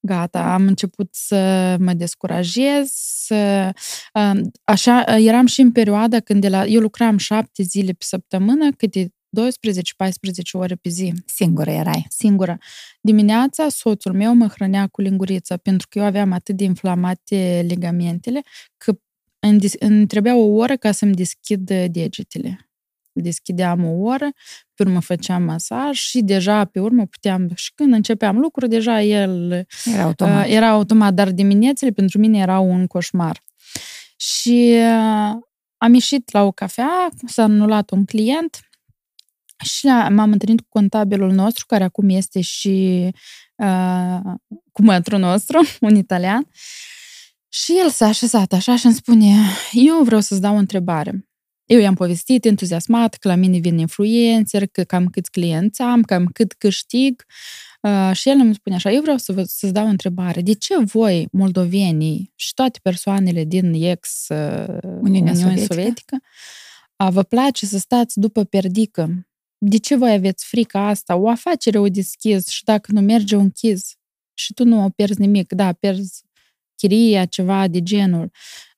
gata, 0.00 0.52
am 0.52 0.66
început 0.66 1.08
să 1.14 1.76
mă 1.80 1.92
descurajez, 1.92 2.90
să, 2.94 3.70
uh, 4.14 4.40
așa, 4.64 5.04
eram 5.18 5.46
și 5.46 5.60
în 5.60 5.72
perioada 5.72 6.20
când 6.20 6.40
de 6.40 6.48
la, 6.48 6.64
eu 6.66 6.80
lucram 6.80 7.16
șapte 7.16 7.62
zile 7.62 7.92
pe 7.92 8.04
săptămână, 8.04 8.70
câte 8.76 9.12
12-14 9.40 10.52
ore 10.52 10.74
pe 10.74 10.88
zi. 10.88 11.12
Singură 11.26 11.70
erai? 11.70 12.06
Singură. 12.08 12.58
Dimineața 13.00 13.68
soțul 13.68 14.12
meu 14.12 14.34
mă 14.34 14.46
hrănea 14.46 14.86
cu 14.86 15.00
lingurița 15.00 15.56
pentru 15.56 15.86
că 15.90 15.98
eu 15.98 16.04
aveam 16.04 16.32
atât 16.32 16.56
de 16.56 16.64
inflamate 16.64 17.64
ligamentele 17.66 18.42
că 18.76 18.92
îmi, 19.48 19.58
îmi 19.78 20.06
trebuia 20.06 20.36
o 20.36 20.54
oră 20.54 20.76
ca 20.76 20.92
să-mi 20.92 21.14
deschid 21.14 21.70
degetele. 21.86 22.70
Deschideam 23.12 23.84
o 23.84 24.02
oră, 24.02 24.30
pe 24.74 24.82
urmă 24.82 25.00
făceam 25.00 25.42
masaj 25.42 25.96
și 25.96 26.20
deja 26.20 26.64
pe 26.64 26.80
urmă 26.80 27.06
puteam, 27.06 27.50
și 27.54 27.72
când 27.74 27.92
începeam 27.92 28.38
lucru, 28.38 28.66
deja 28.66 29.02
el 29.02 29.66
era 29.84 30.02
automat, 30.02 30.46
uh, 30.46 30.52
era 30.52 30.68
automat 30.68 31.14
dar 31.14 31.30
diminețile 31.30 31.90
pentru 31.90 32.18
mine 32.18 32.38
erau 32.38 32.70
un 32.70 32.86
coșmar. 32.86 33.42
Și 34.16 34.74
uh, 34.76 35.40
am 35.76 35.94
ieșit 35.94 36.32
la 36.32 36.42
o 36.42 36.52
cafea, 36.52 37.08
s-a 37.26 37.42
anulat 37.42 37.90
un 37.90 38.04
client 38.04 38.60
și 39.64 39.86
m-am 39.86 40.32
întâlnit 40.32 40.60
cu 40.60 40.66
contabilul 40.68 41.32
nostru, 41.32 41.64
care 41.66 41.84
acum 41.84 42.08
este 42.08 42.40
și 42.40 43.08
uh, 43.56 44.20
cu 44.72 44.82
mătrul 44.82 45.18
nostru, 45.18 45.60
un 45.80 45.96
italian. 45.96 46.46
Și 47.54 47.78
el 47.78 47.90
s-a 47.90 48.06
așezat 48.06 48.52
așa 48.52 48.76
și 48.76 48.86
îmi 48.86 48.94
spune, 48.94 49.34
eu 49.72 50.02
vreau 50.04 50.20
să-ți 50.20 50.40
dau 50.40 50.54
o 50.54 50.58
întrebare. 50.58 51.28
Eu 51.64 51.78
i-am 51.78 51.94
povestit 51.94 52.44
entuziasmat 52.44 53.14
că 53.14 53.28
la 53.28 53.34
mine 53.34 53.58
vin 53.58 53.78
influencer, 53.78 54.66
că 54.66 54.82
cam 54.82 55.06
câți 55.06 55.30
clienți 55.30 55.82
am, 55.82 56.02
cam 56.02 56.26
cât 56.26 56.52
câștig. 56.52 57.24
Uh, 57.80 58.10
și 58.14 58.28
el 58.28 58.38
îmi 58.38 58.54
spune 58.54 58.74
așa, 58.74 58.90
eu 58.90 59.00
vreau 59.00 59.16
să 59.16 59.32
vă, 59.32 59.42
să-ți 59.42 59.72
dau 59.72 59.84
o 59.86 59.88
întrebare. 59.88 60.40
De 60.40 60.52
ce 60.52 60.78
voi, 60.78 61.28
moldovenii 61.32 62.32
și 62.34 62.54
toate 62.54 62.78
persoanele 62.82 63.44
din 63.44 63.72
ex 63.72 64.26
uh, 64.28 64.78
Uniunea, 65.00 65.34
Sovietică, 65.34 65.74
Sovietică 65.74 66.16
uh, 66.96 67.08
vă 67.10 67.22
place 67.22 67.66
să 67.66 67.78
stați 67.78 68.20
după 68.20 68.44
perdică? 68.44 69.26
De 69.58 69.76
ce 69.76 69.96
voi 69.96 70.12
aveți 70.12 70.46
frica 70.46 70.86
asta? 70.86 71.16
O 71.16 71.28
afacere 71.28 71.78
o 71.78 71.88
deschis 71.88 72.48
și 72.48 72.64
dacă 72.64 72.92
nu 72.92 73.00
merge, 73.00 73.36
o 73.36 73.40
închizi. 73.40 73.96
Și 74.34 74.54
tu 74.54 74.64
nu 74.64 74.84
o 74.84 74.88
pierzi 74.88 75.20
nimic. 75.20 75.52
Da, 75.52 75.72
pierzi 75.72 76.22
chiria, 76.82 77.24
ceva 77.24 77.68
de 77.68 77.82
genul. 77.82 78.30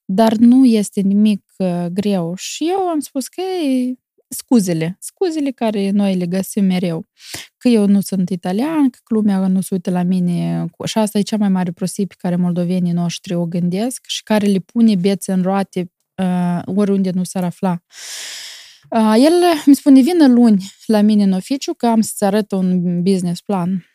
Dar 0.05 0.33
nu 0.33 0.65
este 0.65 1.01
nimic 1.01 1.43
uh, 1.57 1.85
greu. 1.93 2.33
Și 2.35 2.67
eu 2.69 2.79
am 2.79 2.99
spus 2.99 3.27
că 3.27 3.41
e 3.41 3.93
scuzele, 4.27 4.97
scuzele 4.99 5.51
care 5.51 5.89
noi 5.89 6.15
le 6.15 6.25
găsim 6.25 6.65
mereu. 6.65 7.05
Că 7.57 7.67
eu 7.67 7.85
nu 7.87 8.01
sunt 8.01 8.29
italian, 8.29 8.89
că 8.89 8.99
lumea 9.07 9.47
nu 9.47 9.61
se 9.61 9.67
uită 9.71 9.89
la 9.89 10.03
mine. 10.03 10.65
Și 10.85 10.97
asta 10.97 11.17
e 11.17 11.21
cea 11.21 11.37
mai 11.37 11.49
mare 11.49 11.71
prostie 11.71 12.05
pe 12.05 12.15
care 12.17 12.35
moldovenii 12.35 12.91
noștri 12.91 13.33
o 13.33 13.45
gândesc 13.45 14.03
și 14.07 14.23
care 14.23 14.47
le 14.47 14.59
pune 14.59 14.95
bețe 14.95 15.31
în 15.31 15.41
roate 15.41 15.91
uh, 16.15 16.61
oriunde 16.65 17.11
nu 17.13 17.23
s-ar 17.23 17.43
afla. 17.43 17.83
Uh, 18.89 19.15
el 19.17 19.33
mi 19.65 19.75
spune, 19.75 20.01
vină 20.01 20.27
luni 20.27 20.73
la 20.85 21.01
mine 21.01 21.23
în 21.23 21.31
oficiu 21.31 21.73
că 21.73 21.87
am 21.87 22.01
să-ți 22.01 22.23
arăt 22.23 22.51
un 22.51 23.01
business 23.01 23.41
plan. 23.41 23.85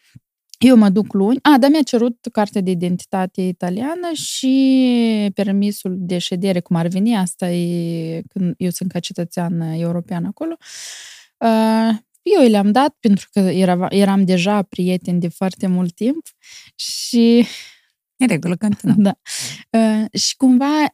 Eu 0.64 0.76
mă 0.76 0.88
duc 0.88 1.12
luni. 1.12 1.38
A, 1.42 1.58
dar 1.58 1.70
mi-a 1.70 1.82
cerut 1.82 2.16
cartea 2.32 2.60
de 2.60 2.70
identitate 2.70 3.42
italiană 3.42 4.12
și 4.12 5.30
permisul 5.34 5.94
de 5.98 6.18
ședere, 6.18 6.60
cum 6.60 6.76
ar 6.76 6.86
veni. 6.86 7.16
Asta 7.16 7.50
e 7.50 8.22
când 8.28 8.54
eu 8.56 8.70
sunt 8.70 8.92
ca 8.92 8.98
cetățean 8.98 9.60
european 9.60 10.24
acolo. 10.24 10.56
Eu 12.22 12.48
le-am 12.48 12.72
dat 12.72 12.96
pentru 13.00 13.28
că 13.32 13.38
era, 13.40 13.86
eram 13.90 14.24
deja 14.24 14.62
prieten 14.62 15.18
de 15.18 15.28
foarte 15.28 15.66
mult 15.66 15.94
timp 15.94 16.26
și... 16.74 17.46
În 18.16 18.26
regulă, 18.26 18.56
continuă. 18.56 18.94
Da. 19.08 19.18
Și 20.12 20.36
cumva 20.36 20.84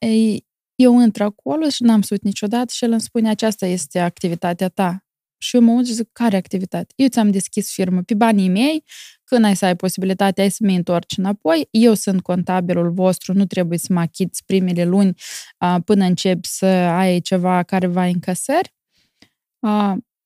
Eu 0.75 1.01
intru 1.01 1.25
acolo 1.25 1.69
și 1.69 1.83
n-am 1.83 2.03
sut 2.03 2.23
niciodată 2.23 2.73
și 2.73 2.85
el 2.85 2.91
îmi 2.91 3.01
spune, 3.01 3.29
aceasta 3.29 3.67
este 3.67 3.99
activitatea 3.99 4.69
ta. 4.69 5.05
Și 5.39 5.57
eu 5.57 5.63
mă 5.63 5.73
uit 5.73 5.87
și 5.87 5.93
zic, 5.93 6.09
care 6.13 6.37
activitate? 6.37 6.93
Eu 6.97 7.09
ți-am 7.09 7.31
deschis 7.31 7.73
firmă 7.73 8.03
pe 8.03 8.15
banii 8.15 8.49
mei, 8.49 8.85
când 9.27 9.45
ai 9.45 9.57
să 9.57 9.65
ai 9.65 9.77
posibilitatea, 9.77 10.45
ai 10.45 10.51
să 10.51 10.59
mi 10.61 10.77
întorci 10.77 11.17
înapoi, 11.17 11.69
eu 11.71 11.95
sunt 11.95 12.23
contabilul 12.23 12.91
vostru, 12.91 13.33
nu 13.33 13.45
trebuie 13.47 13.79
să 13.79 13.93
mă 13.93 14.01
achiți 14.01 14.45
primele 14.45 14.85
luni 14.85 15.15
uh, 15.61 15.77
până 15.85 16.05
începi 16.05 16.49
să 16.49 16.67
ai 16.67 17.21
ceva 17.21 17.63
care 17.63 17.87
va 17.87 18.05
încasări. 18.05 18.75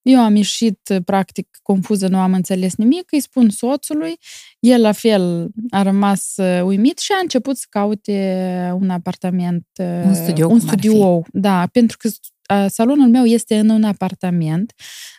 Uh, 0.02 0.12
eu 0.12 0.20
am 0.20 0.36
ieșit, 0.36 0.80
practic, 1.04 1.58
confuză, 1.62 2.08
nu 2.08 2.18
am 2.18 2.32
înțeles 2.32 2.74
nimic, 2.74 3.12
îi 3.12 3.20
spun 3.20 3.50
soțului, 3.50 4.14
el 4.60 4.80
la 4.80 4.92
fel 4.92 5.48
a 5.70 5.82
rămas 5.82 6.34
uimit 6.64 6.98
și 6.98 7.12
a 7.12 7.18
început 7.22 7.56
să 7.56 7.66
caute 7.68 8.70
un 8.80 8.90
apartament, 8.90 9.66
Un 10.04 10.14
studio, 10.14 10.46
un 10.48 10.58
cum 10.58 10.68
ar 10.68 10.78
fi. 10.78 10.86
studio, 10.86 11.22
da, 11.32 11.66
pentru 11.72 11.96
că 11.96 12.08
a, 12.54 12.68
salonul 12.68 13.08
meu 13.08 13.24
este 13.24 13.58
în 13.58 13.68
un 13.68 13.84
apartament, 13.84 14.72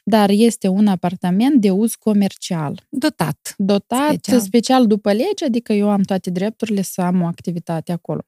dar 0.04 0.30
este 0.30 0.68
un 0.68 0.88
apartament 0.88 1.62
de 1.62 1.70
uz 1.72 1.96
comercial, 1.96 2.86
Dotat. 2.90 3.54
dotat 3.58 3.98
Special. 3.98 4.18
special, 4.20 4.40
special 4.42 4.88
după 4.88 5.12
lege, 5.12 5.46
adică 5.46 5.74
eu 5.74 5.90
am 5.90 6.02
toate 6.02 6.30
drepturile 6.30 6.82
să 6.82 7.02
am 7.02 7.22
o 7.22 7.26
activitate 7.26 7.92
acolo. 7.92 8.22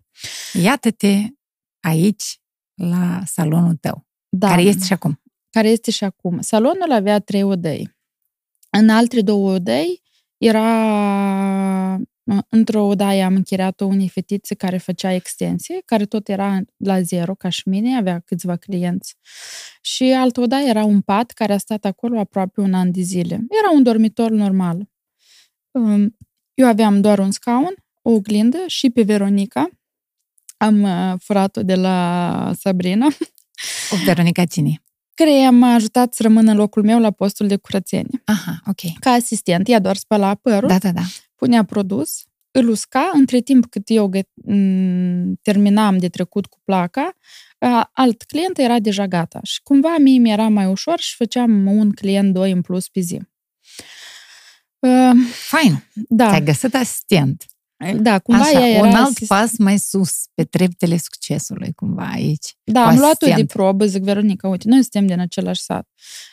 Iată-te 0.61 1.17
aici, 1.79 2.39
la 2.81 3.21
salonul 3.25 3.75
tău, 3.75 4.05
Da. 4.29 4.47
care 4.47 4.61
este 4.61 4.85
și 4.85 4.93
acum. 4.93 5.21
Care 5.53 5.67
este 5.69 5.91
și 5.91 6.03
acum. 6.03 6.41
Salonul 6.41 6.91
avea 6.91 7.19
trei 7.19 7.43
odăi. 7.43 7.95
În 8.69 8.89
alte 8.89 9.21
două 9.21 9.53
odăi 9.53 10.01
era 10.37 10.67
într-o 12.49 12.83
odaie 12.83 13.23
am 13.23 13.35
închiriat-o 13.35 13.85
unei 13.85 14.09
fetițe 14.09 14.55
care 14.55 14.77
făcea 14.77 15.13
extensie, 15.13 15.81
care 15.85 16.05
tot 16.05 16.27
era 16.27 16.59
la 16.77 17.01
zero, 17.01 17.35
ca 17.35 17.49
și 17.49 17.69
mine, 17.69 17.97
avea 17.97 18.19
câțiva 18.19 18.55
clienți. 18.55 19.15
Și 19.81 20.03
altă 20.03 20.41
odaie 20.41 20.69
era 20.69 20.83
un 20.83 21.01
pat 21.01 21.31
care 21.31 21.53
a 21.53 21.57
stat 21.57 21.85
acolo 21.85 22.19
aproape 22.19 22.61
un 22.61 22.73
an 22.73 22.91
de 22.91 23.01
zile. 23.01 23.33
Era 23.33 23.71
un 23.73 23.83
dormitor 23.83 24.31
normal. 24.31 24.89
Um, 25.71 26.17
Eu 26.53 26.67
aveam 26.67 27.01
doar 27.01 27.19
un 27.19 27.31
scaun, 27.31 27.75
o 28.01 28.11
oglindă 28.11 28.63
și 28.67 28.89
pe 28.89 29.01
Veronica 29.01 29.69
am 30.57 30.81
uh, 30.81 31.19
furat-o 31.19 31.63
de 31.63 31.75
la 31.75 32.51
Sabrina 32.59 33.07
O, 33.91 33.95
Veronica 34.05 34.45
cine? 34.45 34.83
Care 35.13 35.49
m-a 35.49 35.73
ajutat 35.73 36.13
să 36.13 36.23
rămân 36.23 36.47
în 36.47 36.55
locul 36.55 36.83
meu 36.83 36.99
la 36.99 37.11
postul 37.11 37.47
de 37.47 37.55
curățenie. 37.55 38.21
Aha, 38.25 38.61
ok. 38.67 38.99
Ca 38.99 39.11
asistent, 39.11 39.67
ea 39.67 39.79
doar 39.79 39.95
spăla 39.95 40.35
părul, 40.35 40.67
Da, 40.67 40.77
da, 40.77 40.91
da. 40.91 41.01
punea 41.35 41.63
produs, 41.63 42.23
îl 42.51 42.69
usca, 42.69 43.11
între 43.13 43.39
timp 43.39 43.65
cât 43.65 43.83
eu 43.85 44.09
gă- 44.17 44.43
m, 44.53 45.33
terminam 45.41 45.97
de 45.97 46.09
trecut 46.09 46.45
cu 46.45 46.57
placa, 46.63 47.17
a, 47.59 47.89
alt 47.93 48.23
client 48.23 48.57
era 48.57 48.79
deja 48.79 49.07
gata. 49.07 49.39
Și 49.43 49.59
cumva 49.63 49.95
mie 49.99 50.19
mi-era 50.19 50.47
mai 50.47 50.65
ușor 50.65 50.99
și 50.99 51.15
făceam 51.15 51.65
un 51.65 51.91
client, 51.91 52.33
doi 52.33 52.51
în 52.51 52.61
plus 52.61 52.89
pe 52.89 52.99
zi. 52.99 53.19
Uh, 54.79 55.11
Fain. 55.49 55.83
Da, 55.93 56.27
Ți-ai 56.27 56.43
găsit 56.43 56.75
asistent. 56.75 57.45
Da, 58.01 58.19
cumva 58.19 58.43
Așa, 58.43 58.59
ea 58.59 58.67
era 58.67 58.87
un 58.87 58.93
alt 58.93 59.07
asist- 59.07 59.27
pas 59.27 59.57
mai 59.57 59.77
sus 59.77 60.11
pe 60.33 60.43
treptele 60.43 60.97
succesului, 60.97 61.73
cumva, 61.75 62.09
aici. 62.13 62.55
Da, 62.63 62.81
cu 62.81 62.87
am 62.87 62.97
luat-o 62.97 63.25
de 63.25 63.31
asistent. 63.31 63.51
probă, 63.51 63.85
zic, 63.85 64.03
Veronica, 64.03 64.47
uite, 64.47 64.67
noi 64.67 64.81
suntem 64.81 65.07
din 65.07 65.19
același 65.19 65.61
sat. 65.61 65.87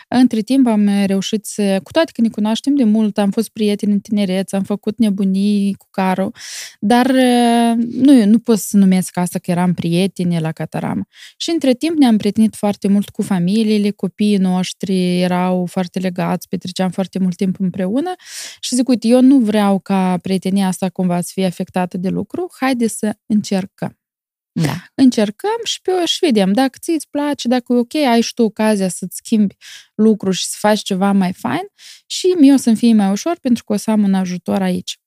Între 0.09 0.41
timp 0.41 0.67
am 0.67 0.89
reușit 1.07 1.45
să, 1.47 1.81
cu 1.83 1.93
toate 1.93 2.11
că 2.15 2.21
ne 2.21 2.29
cunoaștem 2.29 2.75
de 2.75 2.85
mult, 2.85 3.19
am 3.19 3.31
fost 3.31 3.49
prieteni 3.49 3.93
în 3.93 4.01
tinerețe, 4.01 4.57
am 4.57 4.63
făcut 4.63 4.99
nebunii 4.99 5.75
cu 5.75 5.87
Caro, 5.91 6.31
dar 6.81 7.07
uh, 7.07 7.85
nu, 7.93 8.25
nu 8.25 8.39
pot 8.39 8.59
să 8.59 8.77
numesc 8.77 9.17
asta 9.17 9.39
că 9.39 9.51
eram 9.51 9.75
prieteni 9.75 10.41
la 10.41 10.53
Cataram. 10.53 11.07
Și 11.37 11.51
între 11.51 11.75
timp 11.75 11.97
ne-am 11.97 12.17
prietenit 12.17 12.55
foarte 12.55 12.89
mult 12.89 13.09
cu 13.09 13.23
familiile, 13.23 13.91
copiii 13.91 14.37
noștri 14.37 15.21
erau 15.21 15.67
foarte 15.67 15.99
legați, 15.99 16.49
petreceam 16.49 16.91
foarte 16.91 17.19
mult 17.19 17.37
timp 17.37 17.57
împreună 17.59 18.15
și 18.61 18.75
zic, 18.75 18.89
uite, 18.89 19.09
eu 19.09 19.21
nu 19.21 19.39
vreau 19.39 19.79
ca 19.79 20.19
prietenia 20.23 20.67
asta 20.67 20.89
cumva 20.89 21.21
să 21.21 21.31
fie 21.33 21.47
afectată 21.47 21.97
de 21.99 22.09
lucru, 22.09 22.47
haide 22.59 22.87
să 22.87 23.15
încercăm 23.27 24.00
Da. 24.53 24.85
încercăm 24.95 25.61
și 25.65 25.81
pe 25.81 26.05
și 26.05 26.19
vedem 26.21 26.53
dacă 26.53 26.79
ți 26.81 26.91
îți 26.91 27.09
place, 27.11 27.49
dacă 27.49 27.73
e 27.73 27.77
ok, 27.77 27.95
ai 27.95 28.21
și 28.21 28.35
tu 28.35 28.43
ocazia 28.43 28.89
să-ți 28.89 29.17
schimbi 29.17 29.57
lucruri 29.95 30.37
și 30.37 30.47
să 30.47 30.57
faci 30.59 30.81
ceva 30.81 31.13
mai 31.13 31.33
fain 31.33 31.67
și 32.07 32.27
mie 32.39 32.53
o 32.53 32.57
să-mi 32.57 32.77
fie 32.77 32.95
mai 32.95 33.11
ușor 33.11 33.39
pentru 33.41 33.65
că 33.65 33.73
o 33.73 33.77
să 33.77 33.91
am 33.91 34.03
un 34.03 34.15
ajutor 34.15 34.63
aici. 34.63 34.99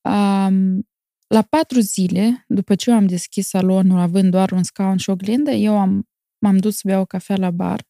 Um, 0.00 0.88
la 1.26 1.42
patru 1.42 1.80
zile, 1.80 2.44
după 2.48 2.74
ce 2.74 2.90
eu 2.90 2.96
am 2.96 3.06
deschis 3.06 3.48
salonul 3.48 3.98
având 3.98 4.30
doar 4.30 4.50
un 4.52 4.62
scaun 4.62 4.96
și 4.96 5.10
o 5.10 5.12
oglindă, 5.12 5.50
eu 5.50 5.78
am, 5.78 6.08
m-am 6.38 6.56
dus 6.56 6.76
să 6.76 6.82
beau 6.84 7.00
o 7.00 7.04
cafea 7.04 7.36
la 7.36 7.50
bar 7.50 7.86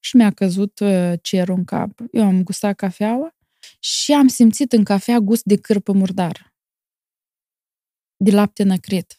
și 0.00 0.16
mi-a 0.16 0.30
căzut 0.30 0.78
uh, 0.78 1.12
cerul 1.22 1.56
în 1.56 1.64
cap. 1.64 2.00
Eu 2.12 2.24
am 2.24 2.42
gustat 2.42 2.76
cafeaua 2.76 3.36
și 3.80 4.12
am 4.12 4.28
simțit 4.28 4.72
în 4.72 4.84
cafea 4.84 5.18
gust 5.18 5.44
de 5.44 5.56
cârpă 5.56 5.92
murdar. 5.92 6.54
De 8.16 8.30
lapte 8.30 8.62
năcrit. 8.62 9.14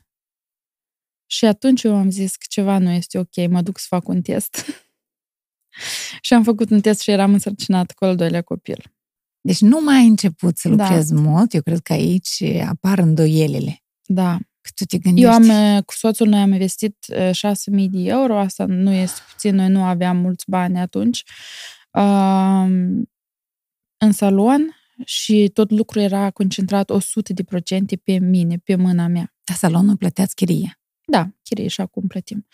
Și 1.27 1.45
atunci 1.45 1.83
eu 1.83 1.95
am 1.95 2.09
zis 2.09 2.35
că 2.35 2.45
ceva 2.49 2.77
nu 2.77 2.89
este 2.91 3.19
ok, 3.19 3.49
mă 3.49 3.61
duc 3.61 3.77
să 3.77 3.85
fac 3.89 4.07
un 4.07 4.21
test. 4.21 4.65
și 6.21 6.33
am 6.33 6.43
făcut 6.43 6.69
un 6.69 6.81
test 6.81 7.01
și 7.01 7.11
eram 7.11 7.33
însărcinată 7.33 7.93
cu 7.97 8.05
al 8.05 8.15
doilea 8.15 8.41
copil. 8.41 8.83
Deci 9.41 9.59
nu 9.59 9.81
mai 9.81 9.95
ai 9.95 10.07
început 10.07 10.57
să 10.57 10.69
Da. 10.69 10.83
lucrezi 10.83 11.13
mult, 11.13 11.53
eu 11.53 11.61
cred 11.61 11.79
că 11.79 11.93
aici 11.93 12.43
apar 12.67 12.99
îndoielile. 12.99 13.83
Da. 14.05 14.37
Că 14.61 14.69
tu 14.75 14.85
te 14.85 14.97
gândești... 14.97 15.27
Eu 15.27 15.33
am, 15.33 15.75
uh, 15.75 15.83
cu 15.83 15.93
soțul, 15.93 16.27
noi 16.27 16.39
am 16.39 16.51
investit 16.51 16.97
uh, 17.07 17.29
6.000 17.29 17.85
de 17.89 17.99
euro, 17.99 18.39
asta 18.39 18.65
nu 18.65 18.91
este 18.91 19.19
puțin, 19.31 19.55
noi 19.55 19.69
nu 19.69 19.83
aveam 19.83 20.17
mulți 20.17 20.43
bani 20.47 20.79
atunci, 20.79 21.23
um, 21.91 23.09
în 23.97 24.11
salon 24.11 24.75
și 25.05 25.49
tot 25.53 25.71
lucrul 25.71 26.01
era 26.01 26.31
concentrat 26.31 26.91
100% 26.91 27.97
pe 28.03 28.17
mine, 28.17 28.57
pe 28.57 28.75
mâna 28.75 29.07
mea. 29.07 29.33
Dar 29.43 29.55
salonul 29.55 29.97
plăteați 29.97 30.35
chirie. 30.35 30.79
Da, 31.11 31.29
chirie 31.43 31.67
și 31.67 31.81
acum 31.81 32.07
plătim. 32.07 32.47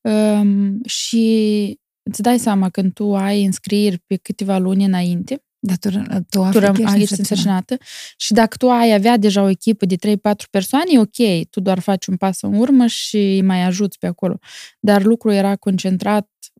Um, 0.00 0.82
și 0.84 1.78
îți 2.02 2.22
dai 2.22 2.38
seama 2.38 2.68
când 2.68 2.92
tu 2.92 3.16
ai 3.16 3.44
înscrieri 3.44 3.98
pe 3.98 4.16
câteva 4.16 4.58
luni 4.58 4.84
înainte, 4.84 5.42
Dar 5.58 5.76
tu, 5.76 5.88
tu, 5.90 6.02
tu 6.30 6.42
afli 6.42 6.60
răm, 6.60 6.74
că 6.74 6.80
ești 6.82 7.00
ești 7.00 7.18
însărcinat. 7.18 7.18
însărcinată 7.18 7.76
și 8.16 8.32
dacă 8.32 8.56
tu 8.56 8.70
ai 8.70 8.92
avea 8.94 9.16
deja 9.16 9.42
o 9.42 9.48
echipă 9.48 9.86
de 9.86 9.96
3-4 9.96 10.18
persoane, 10.50 10.84
e 10.92 10.98
ok, 10.98 11.48
tu 11.50 11.60
doar 11.60 11.78
faci 11.78 12.06
un 12.06 12.16
pas 12.16 12.40
în 12.42 12.54
urmă 12.54 12.86
și 12.86 13.16
îi 13.16 13.42
mai 13.42 13.62
ajuți 13.62 13.98
pe 13.98 14.06
acolo. 14.06 14.38
Dar 14.80 15.02
lucrul 15.02 15.32
era 15.32 15.56
concentrat 15.56 16.28
90% 16.42 16.50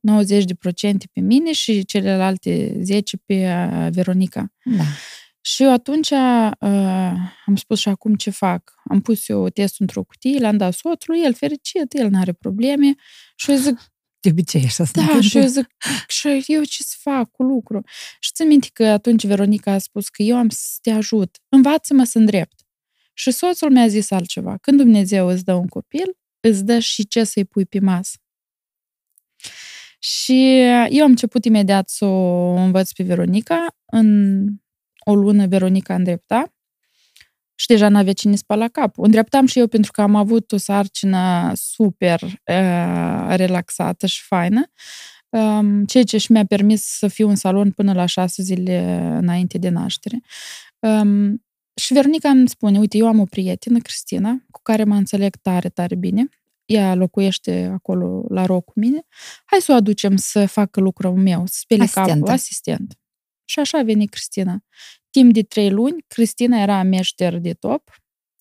pe 1.12 1.20
mine 1.20 1.52
și 1.52 1.84
celelalte 1.84 2.76
10 2.82 3.16
pe 3.16 3.34
uh, 3.34 3.88
Veronica. 3.90 4.52
Da. 4.64 4.82
Și 5.40 5.62
eu 5.62 5.72
atunci 5.72 6.10
uh, 6.10 6.50
am 7.46 7.56
spus 7.56 7.78
și 7.78 7.88
acum 7.88 8.14
ce 8.14 8.30
fac. 8.30 8.74
Am 8.90 9.00
pus 9.00 9.28
eu 9.28 9.48
testul 9.48 9.76
într-o 9.80 10.02
cutie, 10.02 10.38
l-am 10.38 10.56
dat 10.56 10.72
soțului, 10.72 11.20
el 11.24 11.34
fericit, 11.34 11.94
el 11.94 12.10
n-are 12.10 12.32
probleme. 12.32 12.94
Și 13.36 13.50
eu 13.50 13.56
zic, 13.56 13.78
De 14.20 14.28
obicei 14.30 14.64
așa 14.64 14.84
se 14.84 14.90
da, 14.94 15.00
întâmplă. 15.00 15.28
și 15.28 15.38
eu 15.38 15.46
zic, 15.46 15.66
și 16.08 16.44
eu 16.46 16.62
ce 16.62 16.82
să 16.82 16.96
fac 17.00 17.30
cu 17.30 17.42
lucru? 17.42 17.82
Și 18.20 18.30
țin 18.34 18.46
minte 18.46 18.68
că 18.72 18.84
atunci 18.84 19.26
Veronica 19.26 19.72
a 19.72 19.78
spus 19.78 20.08
că 20.08 20.22
eu 20.22 20.36
am 20.36 20.48
să 20.48 20.78
te 20.82 20.90
ajut, 20.90 21.38
învață-mă 21.48 22.04
să 22.04 22.18
îndrept. 22.18 22.60
Și 23.14 23.30
soțul 23.30 23.70
mi-a 23.70 23.88
zis 23.88 24.10
altceva. 24.10 24.56
Când 24.56 24.76
Dumnezeu 24.78 25.26
îți 25.28 25.44
dă 25.44 25.54
un 25.54 25.66
copil, 25.66 26.16
îți 26.40 26.64
dă 26.64 26.78
și 26.78 27.06
ce 27.08 27.24
să-i 27.24 27.44
pui 27.44 27.66
pe 27.66 27.80
masă. 27.80 28.16
Și 29.98 30.58
eu 30.88 31.02
am 31.02 31.10
început 31.10 31.44
imediat 31.44 31.88
să 31.88 32.04
o 32.04 32.52
învăț 32.54 32.92
pe 32.92 33.02
Veronica. 33.02 33.66
În 33.86 34.46
o 35.10 35.14
lună 35.14 35.46
Veronica 35.46 35.94
îndrepta 35.94 36.52
și 37.54 37.66
deja 37.66 37.88
n-avea 37.88 38.12
cine 38.12 38.36
spăla 38.36 38.68
capul. 38.68 39.04
Îndreptam 39.04 39.46
și 39.46 39.58
eu 39.58 39.66
pentru 39.66 39.90
că 39.92 40.00
am 40.00 40.14
avut 40.14 40.52
o 40.52 40.56
sarcină 40.56 41.52
super 41.54 42.22
uh, 42.22 43.26
relaxată 43.28 44.06
și 44.06 44.22
faină, 44.22 44.70
um, 45.28 45.84
ceea 45.84 46.04
ce 46.04 46.18
și 46.18 46.32
mi-a 46.32 46.44
permis 46.44 46.82
să 46.82 47.08
fiu 47.08 47.28
în 47.28 47.36
salon 47.36 47.70
până 47.70 47.92
la 47.92 48.06
șase 48.06 48.42
zile 48.42 49.00
înainte 49.20 49.58
de 49.58 49.68
naștere. 49.68 50.20
Um, 50.78 51.44
și 51.74 51.92
Veronica 51.92 52.28
îmi 52.28 52.48
spune, 52.48 52.78
uite, 52.78 52.96
eu 52.96 53.06
am 53.06 53.20
o 53.20 53.24
prietenă, 53.24 53.78
Cristina, 53.78 54.44
cu 54.50 54.60
care 54.62 54.84
mă 54.84 54.94
înțeleg 54.94 55.36
tare, 55.36 55.68
tare 55.68 55.94
bine. 55.94 56.28
Ea 56.64 56.94
locuiește 56.94 57.70
acolo 57.72 58.24
la 58.28 58.46
roc 58.46 58.64
cu 58.64 58.72
mine. 58.74 59.06
Hai 59.44 59.60
să 59.60 59.72
o 59.72 59.74
aducem 59.74 60.16
să 60.16 60.46
facă 60.46 60.80
lucrul 60.80 61.16
meu, 61.16 61.46
să 61.46 61.56
spele 61.58 61.82
Asistentă. 61.82 62.10
capul, 62.10 62.28
asistent. 62.28 62.98
Și 63.44 63.58
așa 63.58 63.78
a 63.78 63.82
venit 63.82 64.10
Cristina. 64.10 64.64
Timp 65.10 65.32
de 65.32 65.42
trei 65.42 65.70
luni, 65.70 66.04
Cristina 66.06 66.60
era 66.62 66.82
meșter 66.82 67.38
de 67.38 67.52
top 67.52 67.94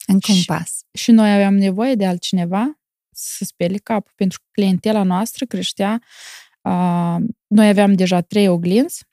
Încă 0.07 0.32
un 0.32 0.38
Și- 0.38 0.45
pas. 0.45 0.80
și 0.93 1.11
noi 1.11 1.34
aveam 1.34 1.55
nevoie 1.55 1.95
de 1.95 2.05
altcineva 2.05 2.80
să 3.11 3.43
spele 3.43 3.78
capul, 3.78 4.11
pentru 4.15 4.39
că 4.39 4.45
clientela 4.51 5.03
noastră 5.03 5.45
creștea. 5.45 6.01
Uh, 6.61 7.15
noi 7.47 7.67
aveam 7.67 7.93
deja 7.93 8.22
trei 8.22 8.47
oglinzi 8.47 9.03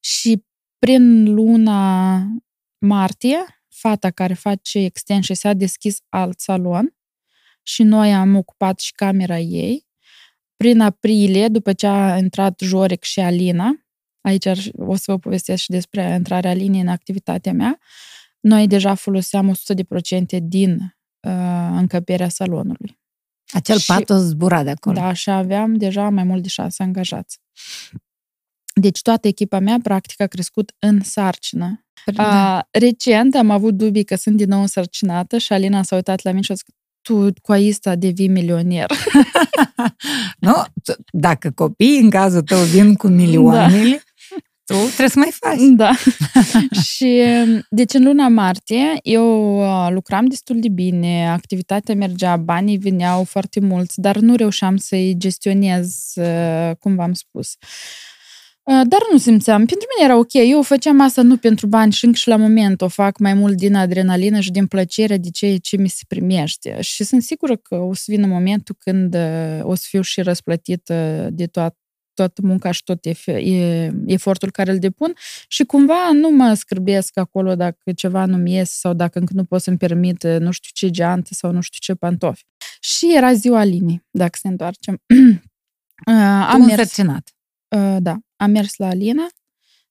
și 0.00 0.44
prin 0.78 1.34
luna 1.34 2.18
martie, 2.78 3.62
fata 3.68 4.10
care 4.10 4.34
face 4.34 4.78
extension 4.78 5.36
s-a 5.36 5.52
deschis 5.52 5.98
alt 6.08 6.40
salon 6.40 6.94
și 7.62 7.82
noi 7.82 8.14
am 8.14 8.36
ocupat 8.36 8.78
și 8.80 8.92
camera 8.92 9.38
ei. 9.38 9.86
Prin 10.56 10.80
aprilie, 10.80 11.48
după 11.48 11.72
ce 11.72 11.86
a 11.86 12.16
intrat 12.18 12.60
Joric 12.60 13.02
și 13.02 13.20
Alina, 13.20 13.86
aici 14.22 14.46
o 14.76 14.94
să 14.94 15.02
vă 15.06 15.18
povestesc 15.18 15.62
și 15.62 15.70
despre 15.70 16.14
intrarea 16.16 16.50
Alinei 16.50 16.80
în 16.80 16.88
activitatea 16.88 17.52
mea, 17.52 17.78
noi 18.40 18.66
deja 18.66 18.94
foloseam 18.94 19.54
100% 20.36 20.38
din 20.42 20.96
uh, 21.20 21.68
încăperea 21.72 22.28
salonului. 22.28 23.00
Acel 23.52 23.78
Și- 23.78 23.86
pat 23.86 24.10
o 24.10 24.16
zbura 24.16 24.62
de 24.62 24.70
acolo. 24.70 25.00
Da, 25.00 25.12
și 25.12 25.30
aveam 25.30 25.74
deja 25.74 26.08
mai 26.10 26.24
mult 26.24 26.42
de 26.42 26.48
șase 26.48 26.82
angajați. 26.82 27.38
Deci 28.74 29.02
toată 29.02 29.28
echipa 29.28 29.58
mea, 29.58 29.78
practic, 29.82 30.20
a 30.20 30.26
crescut 30.26 30.72
în 30.78 31.00
sarcină. 31.00 31.84
Da. 32.04 32.56
A, 32.56 32.68
recent 32.70 33.34
am 33.34 33.50
avut 33.50 33.74
dubii 33.74 34.04
că 34.04 34.14
sunt 34.16 34.36
din 34.36 34.48
nou 34.48 34.60
însărcinată 34.60 35.38
și 35.38 35.52
Alina 35.52 35.82
s-a 35.82 35.94
uitat 35.94 36.22
la 36.22 36.30
mine 36.30 36.42
și 36.42 36.52
a 36.52 36.54
zis 36.54 36.64
tu 37.02 37.32
cu 37.42 37.52
aista 37.52 37.94
devii 37.96 38.28
milionier. 38.28 38.90
Nu? 40.38 40.64
Tu- 40.84 41.02
Dacă 41.10 41.50
copiii 41.50 42.00
în 42.00 42.10
cazul 42.10 42.42
tău 42.42 42.62
vin 42.62 42.94
cu 42.94 43.06
milioanele, 43.08 44.02
tu 44.64 44.74
trebuie 44.74 45.08
să 45.08 45.18
mai 45.18 45.30
faci. 45.32 45.58
Da. 45.76 45.92
și 46.92 47.22
deci 47.70 47.94
în 47.94 48.04
luna 48.04 48.28
martie 48.28 48.98
eu 49.02 49.58
uh, 49.60 49.88
lucram 49.90 50.26
destul 50.26 50.60
de 50.60 50.68
bine, 50.68 51.28
activitatea 51.28 51.94
mergea, 51.94 52.36
banii 52.36 52.78
veneau 52.78 53.24
foarte 53.24 53.60
mulți, 53.60 54.00
dar 54.00 54.16
nu 54.16 54.36
reușeam 54.36 54.76
să-i 54.76 55.14
gestionez, 55.18 56.12
uh, 56.14 56.70
cum 56.78 56.94
v-am 56.94 57.12
spus. 57.12 57.56
Uh, 58.64 58.80
Dar 58.88 59.00
nu 59.12 59.18
simțeam. 59.18 59.56
Pentru 59.66 59.86
mine 59.96 60.10
era 60.10 60.18
ok. 60.18 60.32
Eu 60.32 60.62
făceam 60.62 61.00
asta 61.00 61.22
nu 61.22 61.36
pentru 61.36 61.66
bani 61.66 61.92
și 61.92 62.04
încă 62.04 62.16
și 62.16 62.28
la 62.28 62.36
moment 62.36 62.80
o 62.80 62.88
fac 62.88 63.18
mai 63.18 63.34
mult 63.34 63.56
din 63.56 63.74
adrenalină 63.74 64.40
și 64.40 64.50
din 64.50 64.66
plăcere 64.66 65.16
de 65.16 65.30
ceea 65.30 65.58
ce 65.58 65.76
mi 65.76 65.88
se 65.88 66.02
primește. 66.08 66.80
Și 66.80 67.04
sunt 67.04 67.22
sigură 67.22 67.56
că 67.56 67.74
o 67.74 67.94
să 67.94 68.04
vină 68.06 68.26
momentul 68.26 68.76
când 68.78 69.14
uh, 69.14 69.60
o 69.62 69.74
să 69.74 69.84
fiu 69.88 70.00
și 70.00 70.20
răsplătită 70.20 71.28
de 71.32 71.46
toată 71.46 71.76
toată 72.14 72.40
munca 72.44 72.70
și 72.70 72.82
tot 72.82 73.08
ef- 73.08 73.26
e, 73.44 73.90
efortul 74.06 74.50
care 74.50 74.70
îl 74.70 74.78
depun 74.78 75.12
și 75.48 75.64
cumva 75.64 76.10
nu 76.12 76.30
mă 76.30 76.54
scârbesc 76.54 77.18
acolo 77.18 77.54
dacă 77.54 77.92
ceva 77.94 78.24
nu-mi 78.24 78.52
ies 78.54 78.70
sau 78.70 78.92
dacă 78.94 79.18
încă 79.18 79.32
nu 79.34 79.44
pot 79.44 79.62
să-mi 79.62 79.76
permit 79.76 80.22
uh, 80.22 80.36
nu 80.38 80.50
știu 80.50 80.70
ce 80.74 80.90
geante 80.90 81.34
sau 81.34 81.52
nu 81.52 81.60
știu 81.60 81.78
ce 81.80 81.94
pantofi. 81.98 82.44
Și 82.80 83.16
era 83.16 83.32
ziua 83.32 83.58
Alinii, 83.58 84.04
dacă 84.10 84.38
se 84.40 84.48
întoarcem. 84.48 84.98
Uh, 86.06 86.14
Tu 86.14 86.20
am 86.54 86.60
mers, 86.60 86.70
însărcinat. 86.78 87.34
uh, 87.76 87.96
da, 88.00 88.18
am 88.36 88.50
mers 88.50 88.76
la 88.76 88.86
Alina 88.86 89.26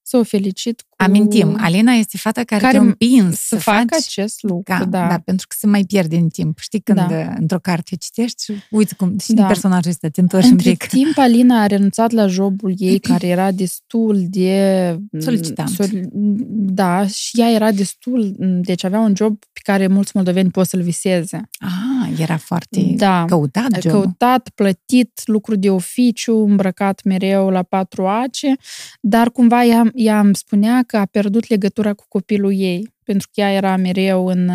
să 0.02 0.16
o 0.16 0.22
felicit 0.22 0.80
cu... 0.80 0.88
Amintim, 0.96 1.56
Alina 1.60 1.92
este 1.92 2.16
fata 2.16 2.44
care, 2.44 2.60
Care 2.60 2.72
te-a 2.72 2.82
împins 2.82 3.38
să 3.40 3.56
fac 3.56 3.84
acest 3.98 4.42
lucru, 4.42 4.62
Ca, 4.78 4.84
da. 4.84 5.08
da, 5.08 5.18
pentru 5.24 5.46
că 5.48 5.54
se 5.58 5.66
mai 5.66 5.84
pierde 5.84 6.16
în 6.16 6.28
timp. 6.28 6.58
Știi 6.58 6.80
când 6.80 6.98
Da. 6.98 7.06
da. 7.06 7.34
într-o 7.38 7.58
carte 7.58 7.96
citești 7.96 8.44
și 8.44 8.52
uite 8.70 8.94
cum 8.94 9.18
și 9.18 9.32
Da. 9.32 9.40
da. 9.42 9.46
personajul 9.46 9.90
ăsta 9.90 10.08
te 10.08 10.20
întorci 10.20 10.44
un 10.44 10.50
Între 10.50 10.70
pic. 10.70 10.86
timp, 10.86 11.18
Alina 11.18 11.60
a 11.62 11.66
renunțat 11.66 12.10
la 12.10 12.26
jobul 12.26 12.74
ei, 12.76 12.98
care 13.10 13.26
era 13.26 13.50
destul 13.50 14.24
de... 14.28 14.96
Solicitant. 15.18 15.68
Sol- 15.68 16.08
da, 16.52 17.06
și 17.06 17.40
ea 17.40 17.50
era 17.50 17.72
destul... 17.72 18.34
Deci 18.38 18.84
avea 18.84 19.00
un 19.00 19.12
job 19.16 19.38
pe 19.38 19.60
care 19.62 19.86
mulți 19.86 20.10
moldoveni 20.14 20.50
pot 20.50 20.66
să-l 20.66 20.82
viseze. 20.82 21.40
Ah, 21.58 21.70
era 22.18 22.36
foarte 22.36 22.80
Da. 22.96 23.24
căutat 23.28 23.80
jobul. 23.80 24.00
Căutat, 24.00 24.48
plătit, 24.54 25.20
lucru 25.24 25.56
de 25.56 25.70
oficiu, 25.70 26.36
îmbrăcat 26.36 27.02
mereu 27.04 27.48
la 27.50 27.62
patru 27.62 28.06
ace, 28.06 28.54
dar 29.00 29.30
cumva 29.30 29.64
ea, 29.64 29.90
ea 29.94 30.18
îmi 30.20 30.34
spunea 30.36 30.82
că 30.86 30.96
a 30.96 31.04
pierdut 31.04 31.48
legătura 31.48 31.92
cu 31.92 32.04
copilul 32.08 32.52
ei, 32.56 32.94
pentru 33.04 33.28
că 33.32 33.40
ea 33.40 33.52
era 33.52 33.76
mereu 33.76 34.26
în, 34.26 34.50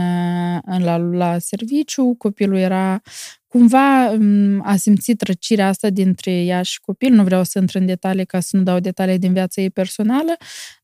în 0.65 0.83
la, 0.83 0.97
la 0.97 1.37
serviciu, 1.39 2.15
copilul 2.17 2.57
era 2.57 3.01
cumva 3.47 4.11
m, 4.11 4.61
a 4.65 4.75
simțit 4.75 5.21
răcirea 5.21 5.67
asta 5.67 5.89
dintre 5.89 6.31
ea 6.31 6.61
și 6.61 6.79
copil, 6.81 7.13
nu 7.13 7.23
vreau 7.23 7.43
să 7.43 7.59
intru 7.59 7.77
în 7.77 7.85
detalii 7.85 8.25
ca 8.25 8.39
să 8.39 8.57
nu 8.57 8.63
dau 8.63 8.79
detalii 8.79 9.17
din 9.19 9.33
viața 9.33 9.61
ei 9.61 9.69
personală, 9.69 10.35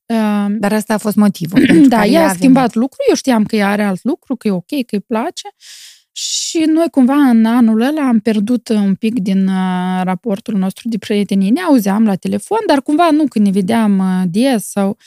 Uh, 0.06 0.46
Dar 0.60 0.74
asta 0.74 0.94
a 0.94 0.98
fost 0.98 1.16
motivul. 1.16 1.66
pentru 1.66 1.88
da, 1.88 1.98
care 1.98 2.10
ea 2.10 2.20
a 2.20 2.24
venit. 2.24 2.38
schimbat 2.38 2.74
lucru, 2.74 2.98
eu 3.10 3.16
știam 3.16 3.44
că 3.46 3.56
ea 3.56 3.70
are 3.70 3.84
alt 3.84 4.04
lucru, 4.04 4.36
că 4.36 4.48
e 4.48 4.52
ok, 4.52 4.68
că 4.68 4.96
îi 4.96 5.00
place 5.08 5.48
și 6.16 6.58
noi 6.58 6.90
cumva 6.90 7.16
în 7.16 7.46
anul 7.46 7.82
ăla 7.82 8.08
am 8.08 8.20
pierdut 8.20 8.70
un 8.70 8.96
pic 8.96 9.20
din 9.20 9.48
uh, 9.48 10.02
raportul 10.04 10.58
nostru 10.58 10.90
de 10.90 10.98
prietenie. 10.98 11.50
Ne 11.50 11.62
auzeam 11.62 12.06
la 12.06 12.16
telefon, 12.16 12.60
dar 12.68 12.82
cumva 12.82 13.12
nu 13.12 13.28
când 13.28 13.46
ne 13.46 13.52
vedeam 13.52 14.00
uh, 14.00 14.24
des 14.28 14.70
sau... 14.70 14.98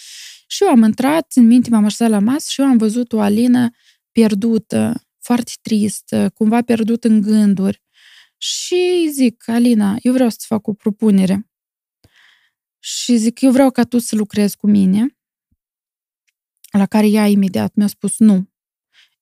Și 0.49 0.63
eu 0.63 0.69
am 0.69 0.83
intrat, 0.83 1.33
în 1.35 1.47
minte 1.47 1.71
m-am 1.71 1.85
așezat 1.85 2.11
la 2.11 2.19
masă 2.19 2.47
și 2.49 2.61
eu 2.61 2.67
am 2.67 2.77
văzut 2.77 3.13
o 3.13 3.21
Alină 3.21 3.71
pierdută, 4.13 5.07
foarte 5.19 5.53
tristă, 5.63 6.31
cumva 6.35 6.63
pierdut 6.63 7.05
în 7.05 7.21
gânduri. 7.21 7.83
Și 8.37 9.09
zic, 9.13 9.49
Alina, 9.49 9.97
eu 10.01 10.13
vreau 10.13 10.29
să-ți 10.29 10.47
fac 10.47 10.67
o 10.67 10.73
propunere. 10.73 11.51
Și 12.79 13.17
zic, 13.17 13.41
eu 13.41 13.51
vreau 13.51 13.71
ca 13.71 13.85
tu 13.85 13.99
să 13.99 14.17
lucrezi 14.17 14.57
cu 14.57 14.67
mine. 14.67 15.17
La 16.71 16.87
care 16.87 17.07
ea 17.07 17.27
imediat 17.27 17.75
mi-a 17.75 17.87
spus 17.87 18.19
nu. 18.19 18.49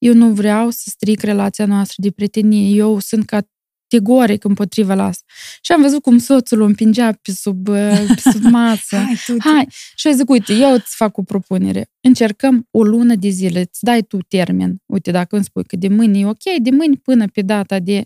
Eu 0.05 0.15
nu 0.15 0.33
vreau 0.33 0.71
să 0.71 0.83
stric 0.87 1.21
relația 1.21 1.67
noastră 1.67 1.97
de 1.97 2.11
prietenie. 2.11 2.77
Eu 2.77 2.99
sunt 2.99 3.25
categoric 3.25 4.45
împotriva 4.45 4.95
la 4.95 5.05
asta. 5.05 5.25
Și 5.61 5.73
am 5.73 5.83
văzut 5.83 6.03
cum 6.03 6.19
soțul 6.19 6.61
o 6.61 6.65
împingea 6.65 7.13
pe 7.23 7.33
sub, 7.33 7.69
uh, 7.69 8.05
pe 8.15 8.31
sub 8.31 8.43
masă. 8.43 8.97
Hai, 8.97 9.17
tu, 9.27 9.37
Hai. 9.39 9.67
Și 9.95 10.07
eu 10.07 10.13
zic, 10.13 10.29
uite, 10.29 10.53
eu 10.53 10.73
îți 10.73 10.97
fac 10.97 11.17
o 11.17 11.23
propunere. 11.23 11.91
Încercăm 12.01 12.69
o 12.71 12.83
lună 12.83 13.15
de 13.15 13.29
zile, 13.29 13.61
îți 13.61 13.85
dai 13.85 14.03
tu 14.03 14.19
termen. 14.29 14.83
Uite, 14.87 15.11
dacă 15.11 15.35
îmi 15.35 15.45
spui 15.45 15.65
că 15.65 15.77
de 15.77 15.89
mâine 15.89 16.19
e 16.19 16.27
ok, 16.27 16.43
de 16.63 16.71
mâine 16.71 16.95
până 16.95 17.27
pe 17.27 17.43
data 17.43 17.79
de 17.79 18.05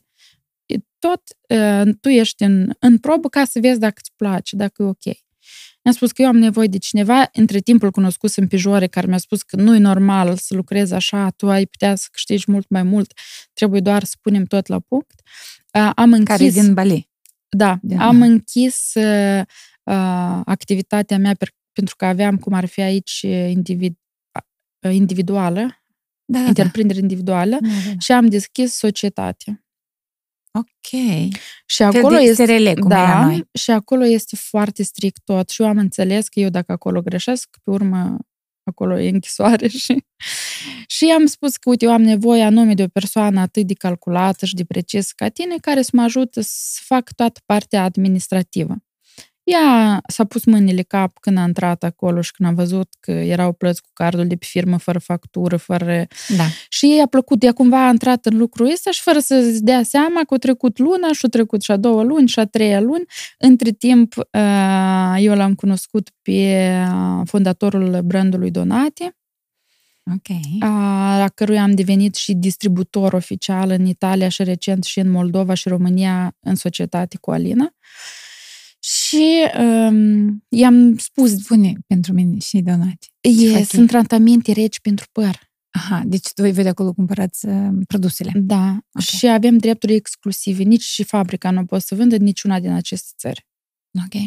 e 0.67 0.77
tot, 0.99 1.23
uh, 1.49 1.95
tu 2.01 2.09
ești 2.09 2.43
în, 2.43 2.71
în 2.79 2.99
probă 2.99 3.29
ca 3.29 3.45
să 3.45 3.59
vezi 3.61 3.79
dacă 3.79 3.97
îți 3.97 4.13
place, 4.17 4.57
dacă 4.57 4.83
e 4.83 4.87
ok. 4.87 5.28
Mi-a 5.85 5.93
spus 5.93 6.13
că 6.13 6.23
eu 6.23 6.29
am 6.29 6.37
nevoie 6.37 6.67
de 6.67 6.79
cineva, 6.79 7.29
între 7.33 7.59
timpul 7.59 7.91
cunoscut 7.91 8.35
în 8.35 8.47
pijore, 8.49 8.87
care 8.87 9.07
mi-a 9.07 9.19
spus 9.19 9.43
că 9.43 9.57
nu 9.57 9.75
e 9.75 9.79
normal 9.79 10.37
să 10.37 10.55
lucrezi 10.55 10.95
așa, 10.95 11.31
tu 11.31 11.51
ai 11.51 11.67
putea 11.67 11.95
să 11.95 12.07
câștigi 12.13 12.51
mult 12.51 12.69
mai 12.69 12.83
mult, 12.83 13.13
trebuie 13.53 13.81
doar 13.81 14.05
să 14.05 14.15
punem 14.21 14.45
tot 14.45 14.67
la 14.67 14.79
punct. 14.79 15.21
Uh, 15.75 15.91
am 15.95 16.13
închis... 16.13 16.27
care 16.29 16.45
e 16.45 16.51
din 16.51 16.75
Bali. 16.75 17.11
Da, 17.49 17.79
Din- 17.83 17.99
am 17.99 18.23
închis 18.23 18.93
uh, 18.95 19.41
uh, 19.83 20.41
activitatea 20.45 21.19
mea 21.19 21.35
per, 21.35 21.49
pentru 21.73 21.97
că 21.97 22.05
aveam, 22.05 22.37
cum 22.37 22.53
ar 22.53 22.67
fi 22.67 22.81
aici, 22.81 23.21
individ, 23.49 23.97
uh, 24.87 24.95
individuală, 24.95 25.61
Da, 26.25 26.39
da, 26.39 26.41
da. 26.41 26.49
întreprindere 26.49 26.99
individuală, 26.99 27.59
Da, 27.61 27.69
da, 27.69 27.91
da. 27.91 27.99
și 27.99 28.13
am 28.13 28.27
deschis 28.27 28.73
societate. 28.73 29.65
Ok. 30.53 31.01
Și 31.67 31.83
acolo 31.83 32.17
de 32.17 32.23
este... 32.23 32.45
SRL, 32.45 32.81
cum 32.81 32.89
da, 32.89 33.03
era 33.03 33.25
noi. 33.25 33.45
și 33.53 33.71
acolo 33.71 34.05
este 34.05 34.37
foarte 34.37 34.83
strict 34.83 35.21
tot. 35.25 35.49
Și 35.49 35.63
eu 35.63 35.69
am 35.69 35.79
înțeles 35.79 36.29
că 36.29 36.41
eu 36.41 36.49
dacă 36.49 36.73
acolo 36.73 37.03
greșesc, 37.03 37.49
pe 37.63 37.71
urmă 37.71 38.17
acolo 38.65 38.99
e 38.99 39.09
închisoare 39.09 39.69
și... 39.85 40.05
și 40.87 41.11
am 41.11 41.27
spus 41.27 41.57
că, 41.57 41.69
uite, 41.69 41.85
eu 41.85 41.93
am 41.93 42.03
nevoie 42.03 42.43
anume 42.43 42.75
de 42.75 42.83
o 42.83 42.89
persoană 42.89 43.41
atât 43.41 43.67
de 43.67 43.75
calculată 43.75 44.47
și 44.47 44.55
de 44.55 44.65
precis 44.65 45.13
ca 45.13 45.29
tine, 45.29 45.57
care 45.61 45.83
să 45.83 45.91
mă 45.93 46.03
ajute 46.03 46.41
să 46.43 46.81
fac 46.85 47.13
toată 47.13 47.41
partea 47.47 47.83
administrativă. 47.83 48.77
Ea 49.51 50.01
s-a 50.09 50.25
pus 50.25 50.45
mâinile 50.45 50.83
cap 50.83 51.19
când 51.21 51.39
a 51.39 51.43
intrat 51.47 51.83
acolo 51.85 52.21
și 52.21 52.33
când 52.33 52.49
a 52.49 52.53
văzut 52.53 52.89
că 53.01 53.11
erau 53.11 53.53
plăți 53.53 53.83
cu 53.83 53.89
cardul 53.93 54.27
de 54.27 54.37
pe 54.37 54.45
firmă, 54.49 54.77
fără 54.79 54.99
factură, 54.99 55.57
fără 55.57 56.07
Da. 56.37 56.45
și 56.69 56.87
ei 56.87 57.01
a 57.01 57.07
plăcut, 57.07 57.43
ea 57.43 57.53
cumva 57.53 57.87
a 57.87 57.91
intrat 57.91 58.27
în 58.27 58.37
lucrul 58.37 58.71
ăsta 58.73 58.91
și 58.91 59.03
fără 59.03 59.19
să-ți 59.19 59.63
dea 59.63 59.83
seama 59.83 60.21
că 60.27 60.35
a 60.35 60.37
trecut 60.37 60.79
luna 60.79 61.09
și 61.13 61.21
a 61.23 61.29
trecut 61.29 61.63
și 61.63 61.71
a 61.71 61.77
doua 61.77 62.03
luni 62.03 62.29
și 62.29 62.39
a 62.39 62.45
treia 62.47 62.81
luni. 62.81 63.05
Între 63.39 63.71
timp, 63.71 64.15
uh, 64.17 65.17
eu 65.19 65.35
l-am 65.35 65.55
cunoscut 65.55 66.11
pe 66.23 66.33
uh, 66.89 67.21
fondatorul 67.25 68.01
brandului 68.05 68.51
Donate, 68.51 69.17
Ok. 70.15 70.29
uh, 70.29 70.61
la 71.19 71.29
căruia 71.35 71.63
am 71.63 71.71
devenit 71.75 72.15
și 72.15 72.35
distributor 72.35 73.13
oficial 73.13 73.71
în 73.71 73.87
Italia 73.87 74.29
și 74.29 74.43
recent 74.43 74.85
și 74.85 74.99
în 74.99 75.11
Moldova 75.11 75.55
și 75.55 75.69
România 75.69 76.37
în 76.41 76.55
societate 76.55 77.17
cu 77.21 77.31
Alina. 77.31 77.73
Și 79.09 79.51
um, 79.59 80.45
i-am 80.49 80.97
spus, 80.97 81.31
Spune 81.35 81.73
pentru 81.87 82.13
mine 82.13 82.39
și 82.39 82.61
Donati. 82.61 83.13
e, 83.21 83.53
fac 83.53 83.65
sunt 83.65 83.89
tratamente 83.89 84.53
reci 84.53 84.81
pentru 84.81 85.07
păr. 85.13 85.47
Aha, 85.71 86.03
deci 86.07 86.33
tu 86.33 86.43
voi 86.43 86.53
de 86.53 86.69
acolo 86.69 86.93
cumpărați 86.93 87.47
uh, 87.47 87.69
produsele. 87.87 88.33
Da, 88.35 88.79
Ok. 88.93 89.01
și 89.03 89.27
avem 89.27 89.57
drepturi 89.59 89.95
exclusive. 89.95 90.63
Nici 90.63 90.83
și 90.83 91.03
fabrica 91.05 91.51
nu 91.51 91.65
poate 91.65 91.85
să 91.85 91.95
vândă 91.95 92.17
niciuna 92.17 92.61
din 92.61 92.71
aceste 92.71 93.13
țări. 93.17 93.47
Ok. 94.05 94.23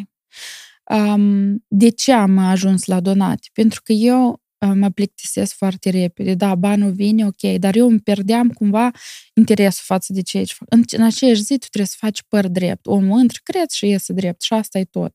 Um, 1.00 1.66
de 1.68 1.90
ce 1.90 2.12
am 2.12 2.38
ajuns 2.38 2.86
la 2.86 3.00
donate? 3.00 3.48
Pentru 3.54 3.82
că 3.84 3.92
eu 3.92 4.30
uh, 4.30 4.36
mă 4.68 4.90
plictisesc 4.90 5.56
foarte 5.56 5.90
repede. 5.90 6.34
Da, 6.34 6.56
banul 6.56 6.92
vine, 6.92 7.26
ok, 7.26 7.42
dar 7.42 7.76
eu 7.76 7.88
îmi 7.88 8.00
pierdeam 8.00 8.50
cumva 8.50 8.92
interesul 9.34 9.84
față 9.86 10.14
de 10.14 10.22
ceea 10.22 10.44
ce 10.44 10.54
fac. 10.58 10.68
În, 10.72 10.84
în 10.92 11.04
aceeași 11.04 11.42
zi 11.42 11.58
tu 11.58 11.68
trebuie 11.68 11.86
să 11.86 11.96
faci 12.00 12.24
păr 12.28 12.48
drept. 12.48 12.86
Omul 12.86 13.22
intră, 13.22 13.40
cred 13.44 13.70
și 13.70 13.88
iese 13.88 14.14
drept 14.14 14.42
și 14.42 14.54
asta 14.54 14.80
e 14.80 14.84
tot. 14.84 15.14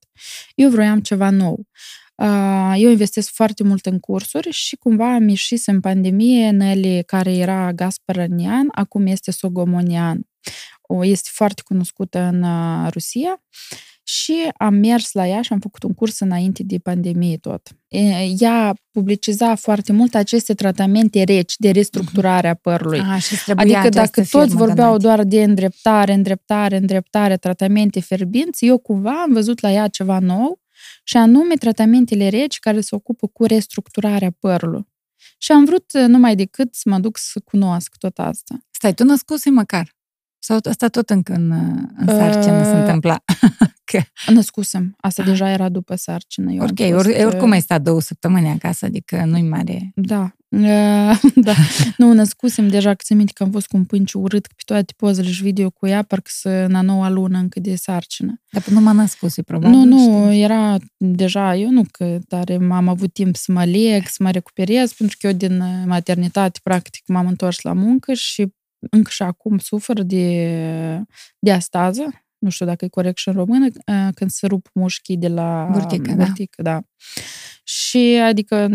Eu 0.55 0.71
vroiam 0.71 1.01
ceva 1.01 1.31
nou. 1.31 1.67
Uh, 2.15 2.75
Eu 2.77 2.91
investesc 2.91 3.31
foarte 3.31 3.63
mult 3.63 3.87
în 3.87 3.99
cursuri 3.99 4.51
și 4.51 4.77
cumva 4.77 5.15
am 5.15 5.29
ieșit 5.29 5.63
în 5.67 5.81
pandemie, 5.81 6.51
Nelly, 6.51 7.05
care 7.05 7.37
era 7.37 7.73
Gasparanian, 7.73 8.69
acum 8.73 9.07
este 9.07 9.31
Sogomonian. 9.31 10.27
O, 10.83 11.05
este 11.05 11.29
foarte 11.33 11.63
cunoscută 11.65 12.19
în 12.19 12.43
uh, 12.43 12.91
Rusia 12.93 13.43
și 14.09 14.51
am 14.57 14.75
mers 14.75 15.13
la 15.13 15.27
ea 15.27 15.43
și 15.43 15.53
am 15.53 15.59
făcut 15.59 15.83
un 15.83 15.95
curs 15.95 16.21
înainte 16.21 16.63
de 16.63 16.79
pandemie 16.79 17.37
tot. 17.37 17.69
Ea 18.39 18.75
publiciza 18.91 19.55
foarte 19.55 19.93
mult 19.93 20.15
aceste 20.15 20.55
tratamente 20.55 21.23
reci 21.23 21.55
de 21.57 21.71
restructurare 21.71 22.49
a 22.49 22.55
părului. 22.55 23.01
A, 23.01 23.19
și 23.19 23.37
adică 23.55 23.89
dacă 23.89 24.25
toți 24.25 24.55
vorbeau 24.55 24.97
de 24.97 25.07
doar 25.07 25.25
de 25.25 25.43
îndreptare, 25.43 26.13
îndreptare, 26.13 26.77
îndreptare, 26.77 27.37
tratamente 27.37 28.01
fierbinți, 28.01 28.67
eu 28.67 28.79
cumva 28.79 29.23
am 29.23 29.33
văzut 29.33 29.61
la 29.61 29.71
ea 29.73 29.89
ceva 29.89 30.19
nou 30.19 30.61
și 31.05 31.17
anume 31.17 31.55
tratamentele 31.55 32.29
reci 32.29 32.59
care 32.59 32.81
se 32.81 32.95
ocupă 32.95 33.27
cu 33.27 33.45
restructurarea 33.45 34.31
părului. 34.39 34.87
Și 35.39 35.53
am 35.53 35.65
vrut 35.65 35.93
numai 35.93 36.37
decât 36.37 36.75
să 36.75 36.89
mă 36.89 36.99
duc 36.99 37.19
să 37.19 37.41
cunosc 37.45 37.97
tot 37.99 38.19
asta. 38.19 38.59
Stai, 38.71 38.95
tu 38.95 39.05
născuse 39.05 39.51
măcar? 39.51 39.96
Sau 40.47 40.59
asta 40.63 40.89
tot 40.89 41.11
încă 41.11 41.33
în, 41.33 41.51
în 41.97 42.07
sarcină 42.07 42.59
uh, 42.59 42.65
se 42.65 42.77
întâmpla? 42.77 43.23
că... 43.91 44.01
Născusem. 44.33 44.95
Asta 45.01 45.23
ah. 45.23 45.29
deja 45.29 45.51
era 45.51 45.69
după 45.69 45.95
sarcină. 45.95 46.53
Eu 46.53 46.63
ok, 46.63 46.97
or, 46.97 47.07
oricum 47.27 47.51
ai 47.51 47.61
stat 47.61 47.83
două 47.83 48.01
săptămâni 48.01 48.49
acasă, 48.49 48.85
adică 48.85 49.25
nu-i 49.25 49.43
mare... 49.43 49.93
Da. 49.95 50.37
Uh, 50.49 51.21
da. 51.49 51.55
nu, 51.97 52.13
născusem 52.13 52.69
deja, 52.69 52.95
că 52.95 53.15
minte 53.15 53.33
că 53.35 53.43
am 53.43 53.51
fost 53.51 53.67
cu 53.67 53.77
un 53.77 53.85
pânci 53.85 54.13
urât 54.13 54.47
pe 54.47 54.63
toate 54.65 54.93
pozele 54.97 55.29
și 55.29 55.43
video 55.43 55.71
cu 55.71 55.87
ea, 55.87 56.03
parcă 56.03 56.31
să 56.33 56.49
în 56.49 56.75
a 56.75 56.81
noua 56.81 57.09
lună 57.09 57.39
încă 57.39 57.61
de 57.61 57.77
sarcină. 57.77 58.43
Dar 58.51 58.63
până 58.63 58.81
m-a 58.81 58.93
născut, 58.93 59.31
probabil. 59.45 59.77
Nu, 59.79 59.85
nu, 59.85 60.27
știi? 60.29 60.43
era 60.43 60.77
deja, 60.97 61.57
eu 61.57 61.71
nu 61.71 61.83
că 61.91 62.19
tare 62.29 62.55
am 62.71 62.89
avut 62.89 63.13
timp 63.13 63.37
să 63.37 63.53
mă 63.53 63.65
leg, 63.65 64.07
să 64.07 64.23
mă 64.23 64.31
recuperez, 64.31 64.93
pentru 64.93 65.17
că 65.21 65.27
eu 65.27 65.33
din 65.33 65.63
maternitate, 65.87 66.61
practic, 66.63 67.03
m-am 67.07 67.27
întors 67.27 67.61
la 67.61 67.73
muncă 67.73 68.13
și 68.13 68.55
încă 68.91 69.11
și 69.11 69.22
acum 69.22 69.59
sufer 69.59 70.03
de 70.03 71.05
diastază, 71.39 72.26
nu 72.39 72.51
știu 72.51 72.66
dacă 72.66 72.84
e 72.84 72.89
corect 72.89 73.18
și 73.18 73.28
în 73.28 73.34
română, 73.34 73.66
când 74.14 74.30
se 74.30 74.47
rup 74.47 74.68
mușchii 74.74 75.16
de 75.16 75.28
la 75.28 75.68
burtică, 75.72 76.14
burtică 76.14 76.62
da. 76.62 76.72
da. 76.72 76.80
Și 77.64 78.20
adică 78.22 78.68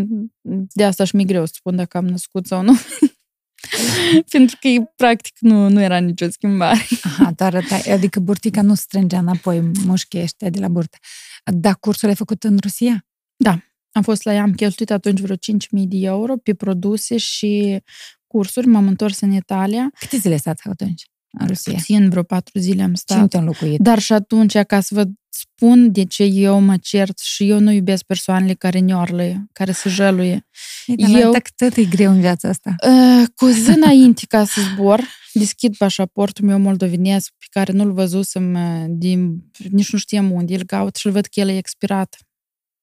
de 0.74 0.84
asta 0.86 1.04
și 1.04 1.16
mi 1.16 1.26
greu 1.26 1.46
să 1.46 1.54
spun 1.56 1.76
dacă 1.76 1.98
am 1.98 2.08
născut 2.08 2.46
sau 2.46 2.62
nu. 2.62 2.74
Pentru 4.32 4.58
că 4.60 4.92
practic 4.96 5.36
nu, 5.40 5.70
nu 5.70 5.82
era 5.82 5.98
nicio 5.98 6.30
schimbare. 6.30 6.88
Aha, 7.04 7.32
dar 7.36 7.64
adică 7.92 8.20
burtica 8.20 8.62
nu 8.62 8.74
strângea 8.74 9.20
înapoi 9.20 9.72
mușchii 9.86 10.22
ăștia 10.22 10.50
de 10.50 10.60
la 10.60 10.68
burtă. 10.68 10.98
Da, 11.44 11.74
cursul 11.74 12.10
ai 12.10 12.16
făcut 12.16 12.44
în 12.44 12.58
Rusia? 12.62 13.06
Da. 13.36 13.60
Am 13.92 14.02
fost 14.02 14.24
la 14.24 14.34
ea, 14.34 14.42
am 14.42 14.54
cheltuit 14.54 14.92
atunci 14.92 15.20
vreo 15.20 15.36
5.000 15.36 15.40
de 15.72 15.98
euro 15.98 16.38
pe 16.38 16.54
produse 16.54 17.18
și 17.18 17.82
cursuri, 18.28 18.68
m-am 18.68 18.88
întors 18.88 19.20
în 19.20 19.32
Italia. 19.32 19.92
Câte 20.00 20.18
zile 20.18 20.38
stați 20.38 20.68
atunci? 20.68 21.06
În 21.32 21.48
Rusia? 21.48 21.74
Puțin, 21.74 22.10
vreo 22.10 22.24
patru 22.24 22.60
zile 22.60 22.84
am 22.84 22.94
stat. 22.94 23.30
Cine 23.30 23.42
înlocuit? 23.42 23.80
Dar 23.80 24.00
și 24.00 24.14
atunci, 24.14 24.58
ca 24.58 24.80
să 24.80 24.94
vă 24.94 25.04
spun 25.30 25.92
de 25.92 26.06
ce 26.06 26.24
eu 26.24 26.60
mă 26.60 26.78
cert 26.78 27.20
și 27.20 27.50
eu 27.50 27.60
nu 27.60 27.72
iubesc 27.72 28.04
persoanele 28.04 28.54
care 28.54 28.80
neorlăie, 28.80 29.48
care 29.54 29.72
se 29.72 29.90
jăluie. 29.90 30.48
Ei, 30.86 31.20
eu, 31.20 31.34
tot 31.56 31.76
e 31.76 31.84
greu 31.84 32.12
în 32.12 32.20
viața 32.20 32.50
asta. 32.50 32.76
Uh, 32.88 33.28
cu 33.36 33.46
zi 33.46 33.70
înainte 33.80 34.26
ca 34.28 34.46
să 34.46 34.62
zbor, 34.74 35.02
deschid 35.34 35.78
pașaportul 35.78 36.46
meu 36.46 36.60
moldovenesc 36.60 37.34
pe 37.38 37.46
care 37.50 37.72
nu-l 37.72 37.94
văzusem 37.94 38.58
din, 38.90 39.44
nici 39.70 39.92
nu 39.92 39.98
știam 40.00 40.32
unde, 40.32 40.56
îl 40.56 40.64
caut 40.64 40.96
și 40.96 41.06
îl 41.06 41.12
văd 41.12 41.26
că 41.26 41.40
el 41.40 41.50
e 41.50 41.58
expirat. 41.58 42.18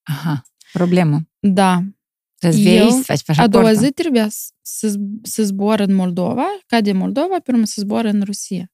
Aha, 0.02 0.42
problemă. 0.72 1.20
Da, 1.38 1.82
să-ți 2.34 2.62
vei, 2.62 2.90
să 2.90 3.22
faci 3.24 3.38
A 3.38 3.46
doua 3.46 3.72
zi 3.72 3.90
trebuia 3.90 4.28
să, 4.62 5.00
să 5.22 5.42
zbor 5.42 5.80
în 5.80 5.94
Moldova, 5.94 6.46
ca 6.66 6.80
de 6.80 6.92
Moldova, 6.92 7.40
pe 7.40 7.50
urmă 7.50 7.64
să 7.64 7.80
zbor 7.80 8.04
în 8.04 8.22
Rusia. 8.22 8.72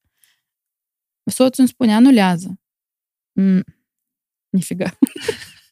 Soțul 1.24 1.54
îmi 1.56 1.68
spune, 1.68 1.94
anulează. 1.94 2.60
Mm, 3.32 3.64
nifiga. 4.48 4.98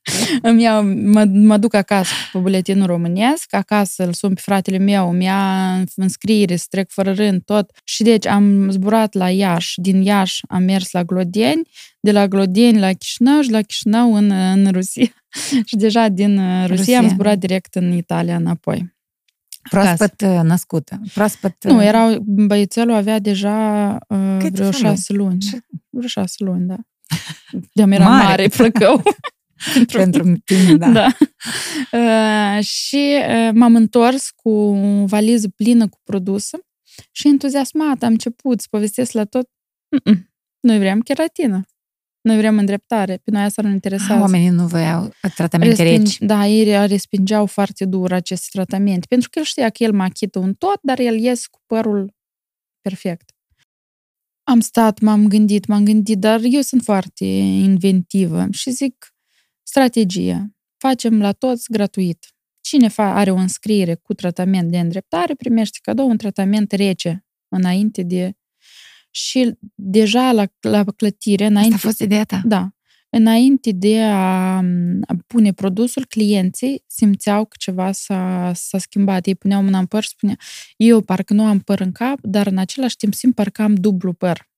îmi 0.42 0.62
iau, 0.62 0.84
mă, 0.84 1.24
mă 1.24 1.56
duc 1.56 1.74
acasă 1.74 2.12
pe 2.32 2.38
buletinul 2.38 2.86
românesc, 2.86 3.54
acasă 3.54 4.04
îl 4.04 4.12
sun 4.12 4.34
pe 4.34 4.40
fratele 4.40 4.78
meu, 4.78 5.10
îmi 5.10 5.24
ia 5.24 5.84
înscriere, 5.96 6.56
să 6.56 6.66
trec 6.68 6.90
fără 6.90 7.12
rând, 7.12 7.42
tot. 7.44 7.70
Și 7.84 8.02
deci 8.02 8.26
am 8.26 8.70
zburat 8.70 9.14
la 9.14 9.30
Iași, 9.30 9.80
din 9.80 10.02
Iași 10.02 10.40
am 10.48 10.62
mers 10.62 10.90
la 10.90 11.02
Glodeni, 11.02 11.62
de 12.00 12.12
la 12.12 12.28
Glodeni 12.28 12.78
la 12.78 12.92
Chișinău 12.92 13.40
și 13.40 13.50
la 13.50 13.60
Chișinău 13.60 14.14
în, 14.14 14.30
în 14.30 14.68
Rusia. 14.70 15.24
și 15.68 15.76
deja 15.76 16.08
din 16.08 16.38
uh, 16.38 16.60
Rusia, 16.66 16.76
Rusia 16.76 16.98
am 16.98 17.08
zburat 17.08 17.38
direct 17.38 17.74
în 17.74 17.92
Italia 17.92 18.36
înapoi. 18.36 18.94
Proaspăt 19.70 20.14
Casă. 20.16 20.32
Uh, 20.32 20.40
născută. 20.42 21.00
Proaspăt... 21.14 21.64
Nu, 21.64 21.76
uh, 21.76 21.84
era, 21.84 22.16
băiețelul 22.20 22.94
avea 22.94 23.18
deja 23.18 23.98
uh, 24.08 24.46
vreo 24.50 24.70
șase 24.70 25.12
luni. 25.12 25.38
Vreo 25.90 26.08
șase 26.08 26.44
luni, 26.44 26.66
da. 26.66 26.76
De 27.72 27.82
era 27.82 28.08
mare, 28.08 28.24
mare 28.24 28.48
plăcău. 28.48 29.02
pentru, 29.74 29.98
pentru 30.02 30.36
tine, 30.44 30.76
da. 30.76 30.90
da. 30.90 31.08
Uh, 31.92 32.64
și 32.64 33.18
uh, 33.28 33.50
m-am 33.54 33.74
întors 33.74 34.30
cu 34.30 34.50
o 34.50 35.06
valiză 35.06 35.48
plină 35.48 35.88
cu 35.88 36.00
produse 36.04 36.58
și 37.10 37.28
entuziasmat 37.28 38.02
am 38.02 38.10
început 38.10 38.60
să 38.60 38.66
povestesc 38.70 39.12
la 39.12 39.24
tot. 39.24 39.48
Mm-mm. 39.88 40.30
Noi 40.60 40.78
vrem 40.78 41.00
keratină. 41.00 41.66
Noi 42.20 42.36
vrem 42.36 42.58
îndreptare. 42.58 43.16
Pe 43.24 43.30
noi 43.30 43.42
asta 43.42 43.62
nu 43.62 43.68
interesează. 43.68 44.20
Oamenii 44.20 44.48
nu 44.48 44.66
voiau 44.66 45.10
tratamente 45.34 45.82
Resping, 45.82 46.06
reci. 46.06 46.18
Da, 46.18 46.46
ei 46.46 46.86
respingeau 46.86 47.46
foarte 47.46 47.84
dur 47.84 48.12
acest 48.12 48.50
tratament. 48.50 49.06
Pentru 49.06 49.28
că 49.30 49.38
el 49.38 49.44
știa 49.44 49.70
că 49.70 49.82
el 49.82 49.92
mă 49.92 50.02
achită 50.02 50.38
un 50.38 50.54
tot, 50.54 50.78
dar 50.82 50.98
el 50.98 51.18
ies 51.18 51.46
cu 51.46 51.60
părul 51.66 52.14
perfect. 52.80 53.30
Am 54.42 54.60
stat, 54.60 55.00
m-am 55.00 55.28
gândit, 55.28 55.66
m-am 55.66 55.84
gândit, 55.84 56.18
dar 56.18 56.40
eu 56.42 56.60
sunt 56.60 56.82
foarte 56.82 57.24
inventivă 57.24 58.46
și 58.50 58.70
zic, 58.70 59.14
strategie. 59.72 60.54
Facem 60.76 61.20
la 61.20 61.32
toți 61.32 61.70
gratuit. 61.70 62.34
Cine 62.60 62.90
are 62.96 63.30
o 63.30 63.34
înscriere 63.34 63.94
cu 63.94 64.14
tratament 64.14 64.70
de 64.70 64.78
îndreptare 64.78 65.34
primește 65.34 65.78
cadou 65.82 66.08
un 66.08 66.16
tratament 66.16 66.72
rece 66.72 67.24
înainte 67.48 68.02
de 68.02 68.32
și 69.10 69.54
deja 69.74 70.32
la, 70.32 70.44
la 70.60 70.84
clătire, 70.84 71.46
înainte... 71.46 71.74
Asta 71.74 71.86
a 71.86 71.90
fost 71.90 72.00
ideea 72.00 72.24
ta? 72.24 72.42
Da. 72.44 72.70
Înainte 73.10 73.70
de 73.70 74.02
a, 74.02 74.56
a 75.06 75.14
pune 75.26 75.52
produsul, 75.52 76.06
clienții 76.06 76.84
simțeau 76.86 77.44
că 77.44 77.56
ceva 77.58 77.92
s-a, 77.92 78.52
s-a 78.54 78.78
schimbat. 78.78 79.26
Ei 79.26 79.34
puneau 79.34 79.62
mâna 79.62 79.78
în 79.78 79.86
păr 79.86 80.02
și 80.02 80.08
spunea, 80.08 80.36
eu 80.76 81.00
parcă 81.00 81.34
nu 81.34 81.44
am 81.44 81.58
păr 81.58 81.80
în 81.80 81.92
cap, 81.92 82.18
dar 82.20 82.46
în 82.46 82.58
același 82.58 82.96
timp 82.96 83.14
simt 83.14 83.34
parcă 83.34 83.62
am 83.62 83.74
dublu 83.74 84.12
păr. 84.12 84.50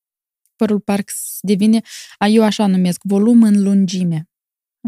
Părul 0.57 0.81
parcă 0.81 1.13
devine, 1.41 1.81
a, 2.19 2.27
eu 2.27 2.43
așa 2.43 2.67
numesc, 2.67 3.01
volum 3.05 3.43
în 3.43 3.63
lungime. 3.63 4.29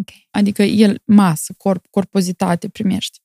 Okay. 0.01 0.29
Adică 0.31 0.63
el, 0.63 1.03
masă, 1.05 1.55
corp, 1.59 1.87
corpozitate 1.91 2.69
primește. 2.69 3.19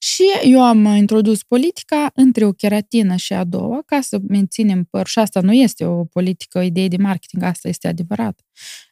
Și 0.00 0.22
eu 0.42 0.62
am 0.62 0.84
introdus 0.84 1.42
politica 1.42 2.10
între 2.14 2.44
o 2.44 2.52
keratină 2.52 3.16
și 3.16 3.32
a 3.32 3.44
doua 3.44 3.82
ca 3.86 4.00
să 4.00 4.18
menținem 4.28 4.84
păr. 4.84 5.06
Și 5.06 5.18
asta 5.18 5.40
nu 5.40 5.52
este 5.52 5.84
o 5.84 6.04
politică, 6.04 6.58
o 6.58 6.60
idee 6.62 6.88
de 6.88 6.96
marketing, 6.96 7.42
asta 7.42 7.68
este 7.68 7.88
adevărat. 7.88 8.40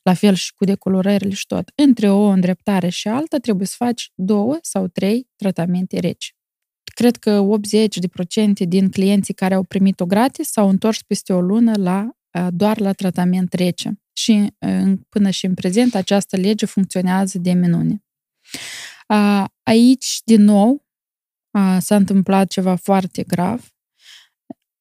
La 0.03 0.15
fel 0.15 0.35
și 0.35 0.55
cu 0.55 0.65
decolorările 0.65 1.35
și 1.35 1.47
tot. 1.47 1.71
Între 1.75 2.11
o 2.11 2.23
îndreptare 2.23 2.89
și 2.89 3.09
alta 3.09 3.39
trebuie 3.39 3.67
să 3.67 3.75
faci 3.79 4.13
două 4.15 4.59
sau 4.63 4.87
trei 4.87 5.29
tratamente 5.37 6.01
reci. 6.01 6.35
Cred 6.95 7.17
că 7.17 7.47
80% 8.63 8.69
din 8.69 8.91
clienții 8.91 9.35
care 9.35 9.55
au 9.55 9.63
primit-o 9.63 10.07
gratis 10.07 10.51
s-au 10.51 10.69
întors 10.69 11.03
peste 11.03 11.33
o 11.33 11.41
lună 11.41 11.73
la, 11.77 12.11
doar 12.51 12.79
la 12.79 12.93
tratament 12.93 13.53
rece. 13.53 14.01
Și 14.17 14.55
până 15.09 15.31
și 15.31 15.47
în 15.47 15.55
prezent 15.55 15.95
această 15.95 16.37
lege 16.37 16.67
funcționează 16.67 17.39
de 17.39 17.53
minune. 17.53 18.05
Aici, 19.63 20.21
din 20.25 20.43
nou, 20.43 20.87
s-a 21.79 21.97
întâmplat 21.97 22.49
ceva 22.49 22.75
foarte 22.75 23.23
grav. 23.23 23.71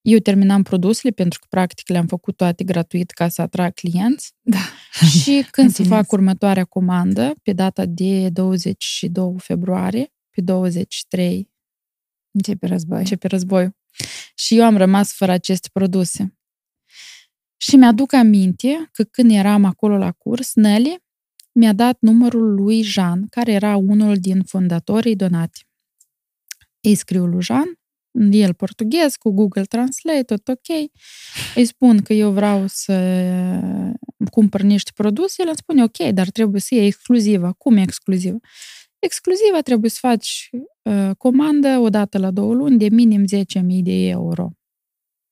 Eu 0.01 0.19
terminam 0.19 0.63
produsele 0.63 1.11
pentru 1.11 1.39
că 1.39 1.45
practic 1.49 1.89
le-am 1.89 2.07
făcut 2.07 2.37
toate 2.37 2.63
gratuit 2.63 3.11
ca 3.11 3.27
să 3.27 3.41
atrag 3.41 3.73
clienți. 3.73 4.33
Da. 4.41 4.57
Și 5.07 5.47
când 5.51 5.71
să 5.71 5.83
fac 5.83 6.11
următoarea 6.11 6.65
comandă, 6.65 7.33
pe 7.43 7.53
data 7.53 7.85
de 7.85 8.29
22 8.29 9.35
februarie, 9.37 10.13
pe 10.29 10.41
23 10.41 11.49
începe 12.31 12.67
război. 12.67 12.99
Începe 12.99 13.27
războiul. 13.27 13.75
Și 14.35 14.57
eu 14.57 14.65
am 14.65 14.77
rămas 14.77 15.13
fără 15.13 15.31
aceste 15.31 15.69
produse. 15.73 16.34
Și 17.57 17.75
mi-aduc 17.75 18.13
aminte 18.13 18.89
că 18.91 19.03
când 19.03 19.31
eram 19.31 19.63
acolo 19.63 19.97
la 19.97 20.11
curs, 20.11 20.53
Nelly 20.53 20.97
mi-a 21.51 21.73
dat 21.73 21.97
numărul 21.99 22.53
lui 22.53 22.81
Jean, 22.81 23.27
care 23.29 23.51
era 23.51 23.75
unul 23.75 24.15
din 24.15 24.43
fondatorii 24.43 25.15
Donati. 25.15 25.65
Îi 26.81 26.95
scriu 26.95 27.25
lui 27.25 27.41
Jean, 27.41 27.79
el 28.31 28.53
portughez, 28.53 29.15
cu 29.15 29.31
Google 29.31 29.63
Translate, 29.63 30.23
tot 30.23 30.47
ok. 30.47 30.91
Îi 31.55 31.65
spun 31.65 32.01
că 32.01 32.13
eu 32.13 32.31
vreau 32.31 32.63
să 32.67 32.93
cumpăr 34.31 34.61
niște 34.61 34.91
produse, 34.95 35.41
el 35.41 35.47
îmi 35.47 35.57
spune 35.57 35.83
ok, 35.83 36.13
dar 36.13 36.29
trebuie 36.29 36.61
să 36.61 36.75
iei 36.75 36.85
exclusivă. 36.85 37.55
Cum 37.57 37.77
e 37.77 37.81
exclusivă? 37.81 38.37
Exclusivă 38.99 39.61
trebuie 39.61 39.89
să 39.89 39.97
faci 40.01 40.49
uh, 40.81 41.11
comandă 41.17 41.77
o 41.79 41.89
dată 41.89 42.17
la 42.17 42.31
două 42.31 42.53
luni 42.53 42.77
de 42.77 42.89
minim 42.89 43.25
10.000 43.25 43.83
de 43.83 44.07
euro. 44.07 44.51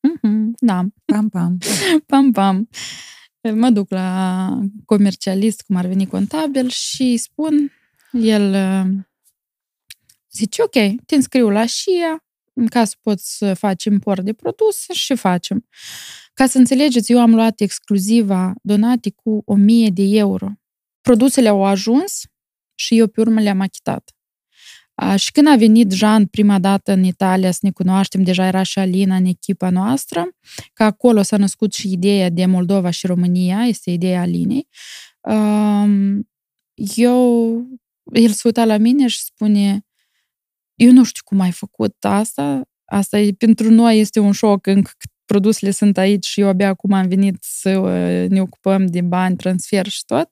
Uh-huh. 0.07 0.42
Da. 0.59 0.85
Pam, 1.05 1.29
pam. 1.29 1.57
Pam, 2.07 2.31
pam. 2.31 2.69
Mă 3.53 3.69
duc 3.69 3.89
la 3.89 4.49
comercialist, 4.85 5.61
cum 5.61 5.75
ar 5.75 5.85
veni 5.85 6.07
contabil, 6.07 6.69
și 6.69 7.01
îi 7.01 7.17
spun, 7.17 7.71
el 8.11 8.53
uh, 8.53 9.03
zice, 10.31 10.61
ok, 10.61 11.05
te 11.05 11.15
înscriu 11.15 11.49
la 11.49 11.65
SHIA, 11.65 12.23
ca 12.69 12.85
să 12.85 12.95
poți 13.01 13.37
să 13.37 13.53
faci 13.53 13.83
import 13.83 14.23
de 14.23 14.33
produse 14.33 14.93
și 14.93 15.15
facem. 15.15 15.65
Ca 16.33 16.45
să 16.45 16.57
înțelegeți, 16.57 17.11
eu 17.11 17.19
am 17.19 17.33
luat 17.33 17.59
exclusiva 17.59 18.53
donate 18.61 19.09
cu 19.09 19.41
1000 19.45 19.89
de 19.89 20.03
euro. 20.03 20.47
Produsele 21.01 21.47
au 21.47 21.63
ajuns 21.63 22.21
și 22.75 22.97
eu 22.97 23.07
pe 23.07 23.21
urmă 23.21 23.41
le-am 23.41 23.59
achitat. 23.59 24.11
Și 25.15 25.31
când 25.31 25.47
a 25.47 25.55
venit 25.55 25.91
Jean 25.91 26.25
prima 26.25 26.59
dată 26.59 26.91
în 26.91 27.03
Italia 27.03 27.51
să 27.51 27.59
ne 27.61 27.71
cunoaștem, 27.71 28.23
deja 28.23 28.45
era 28.45 28.63
și 28.63 28.79
Alina 28.79 29.15
în 29.15 29.25
echipa 29.25 29.69
noastră, 29.69 30.27
că 30.73 30.83
acolo 30.83 31.21
s-a 31.21 31.37
născut 31.37 31.73
și 31.73 31.91
ideea 31.91 32.29
de 32.29 32.45
Moldova 32.45 32.89
și 32.89 33.07
România, 33.07 33.63
este 33.63 33.91
ideea 33.91 34.21
Alinei. 34.21 34.67
Eu, 36.95 37.55
el 38.13 38.29
se 38.29 38.41
uita 38.43 38.65
la 38.65 38.77
mine 38.77 39.07
și 39.07 39.23
spune, 39.23 39.85
eu 40.75 40.91
nu 40.91 41.03
știu 41.03 41.21
cum 41.25 41.39
ai 41.39 41.51
făcut 41.51 41.95
asta, 41.99 42.61
asta 42.85 43.19
e, 43.19 43.31
pentru 43.31 43.69
noi 43.69 43.99
este 43.99 44.19
un 44.19 44.31
șoc 44.31 44.67
încă 44.67 44.91
produsele 45.25 45.71
sunt 45.71 45.97
aici 45.97 46.25
și 46.25 46.39
eu 46.39 46.47
abia 46.47 46.67
acum 46.67 46.93
am 46.93 47.07
venit 47.07 47.37
să 47.39 47.77
uh, 47.77 48.29
ne 48.29 48.41
ocupăm 48.41 48.85
de 48.85 49.01
bani, 49.01 49.35
transfer 49.35 49.87
și 49.87 50.05
tot. 50.05 50.29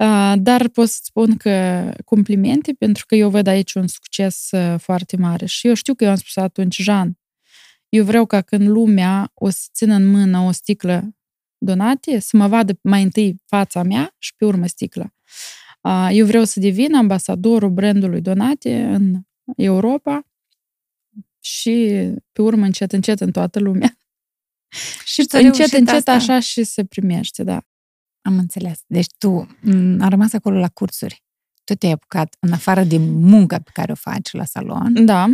Uh, 0.00 0.32
dar 0.36 0.68
pot 0.68 0.88
să 0.88 1.00
spun 1.02 1.36
că 1.36 1.84
complimente, 2.04 2.72
pentru 2.72 3.06
că 3.06 3.14
eu 3.14 3.30
văd 3.30 3.46
aici 3.46 3.74
un 3.74 3.86
succes 3.86 4.48
uh, 4.50 4.74
foarte 4.78 5.16
mare. 5.16 5.46
Și 5.46 5.66
eu 5.66 5.74
știu 5.74 5.94
că 5.94 6.04
eu 6.04 6.10
am 6.10 6.16
spus 6.16 6.36
atunci, 6.36 6.76
Jean, 6.82 7.18
eu 7.88 8.04
vreau 8.04 8.26
ca 8.26 8.40
când 8.40 8.68
lumea 8.68 9.30
o 9.34 9.50
să 9.50 9.68
țină 9.72 9.94
în 9.94 10.06
mână 10.06 10.38
o 10.38 10.50
sticlă 10.50 11.16
donate, 11.58 12.18
să 12.18 12.36
mă 12.36 12.48
vadă 12.48 12.78
mai 12.82 13.02
întâi 13.02 13.42
fața 13.46 13.82
mea 13.82 14.14
și 14.18 14.36
pe 14.36 14.44
urmă 14.44 14.66
sticla. 14.66 15.14
Eu 16.10 16.26
vreau 16.26 16.44
să 16.44 16.60
devin 16.60 16.94
ambasadorul 16.94 17.70
brandului 17.70 18.20
Donate 18.20 18.82
în 18.82 19.20
Europa 19.56 20.26
și 21.40 22.04
pe 22.32 22.42
urmă 22.42 22.64
încet, 22.64 22.92
încet 22.92 23.20
în 23.20 23.30
toată 23.30 23.58
lumea. 23.58 23.96
și 25.04 25.26
încet, 25.30 25.72
încet 25.72 25.88
asta. 25.88 26.12
așa 26.12 26.40
și 26.40 26.64
se 26.64 26.84
primește, 26.84 27.42
da. 27.42 27.64
Am 28.22 28.38
înțeles. 28.38 28.80
Deci 28.86 29.06
tu 29.18 29.28
am 30.00 30.08
rămas 30.08 30.32
acolo 30.32 30.58
la 30.58 30.68
cursuri. 30.68 31.22
Tu 31.64 31.74
te-ai 31.74 31.92
apucat, 31.92 32.36
în 32.40 32.52
afară 32.52 32.82
de 32.82 32.98
munca 32.98 33.58
pe 33.58 33.70
care 33.72 33.92
o 33.92 33.94
faci 33.94 34.32
la 34.32 34.44
salon, 34.44 35.04
da. 35.04 35.26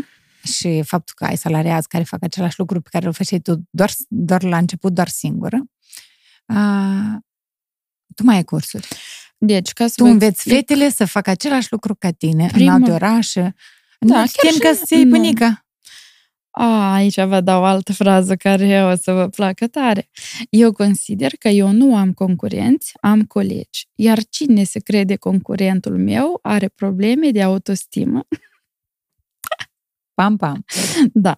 și 0.43 0.83
faptul 0.83 1.15
că 1.19 1.25
ai 1.25 1.37
salariați 1.37 1.89
care 1.89 2.05
fac 2.05 2.23
același 2.23 2.59
lucru 2.59 2.81
pe 2.81 2.89
care 2.93 3.07
îl 3.07 3.13
făceai 3.13 3.39
tu 3.39 3.63
doar, 3.71 3.91
doar 4.09 4.43
la 4.43 4.57
început, 4.57 4.93
doar 4.93 5.09
singură, 5.09 5.65
a, 6.47 7.19
tu 8.15 8.25
mai 8.25 8.37
ai 8.37 8.45
cursuri. 8.45 8.89
Deci, 9.39 9.73
ca 9.73 9.87
să 9.87 9.95
tu 9.97 10.05
înveți 10.05 10.31
explic... 10.31 10.55
fetele 10.55 10.91
să 10.91 11.05
facă 11.05 11.31
același 11.31 11.69
lucru 11.71 11.95
ca 11.95 12.11
tine, 12.11 12.47
Primul... 12.53 12.69
în 12.69 12.75
alte 12.75 12.91
orașe. 12.91 13.55
Da, 13.99 14.21
nu 14.21 14.25
chiar 14.43 14.53
și... 14.53 14.59
ca 14.59 14.73
să 14.73 14.95
iei 14.95 15.09
pânica. 15.09 15.66
A, 16.59 16.93
aici 16.95 17.21
vă 17.21 17.41
dau 17.41 17.61
o 17.61 17.65
altă 17.65 17.93
frază 17.93 18.37
care 18.37 18.85
o 18.85 18.97
să 18.97 19.13
vă 19.13 19.29
placă 19.29 19.67
tare. 19.67 20.09
Eu 20.51 20.73
consider 20.73 21.33
că 21.39 21.49
eu 21.49 21.71
nu 21.71 21.97
am 21.97 22.13
concurenți, 22.13 22.93
am 23.01 23.23
colegi. 23.23 23.89
Iar 23.95 24.19
cine 24.31 24.65
se 24.65 24.79
crede 24.79 25.17
concurentul 25.17 25.99
meu 25.99 26.39
are 26.43 26.69
probleme 26.69 27.31
de 27.31 27.43
autostimă. 27.43 28.25
Pam, 30.15 30.37
pam. 30.37 30.65
Da. 31.13 31.37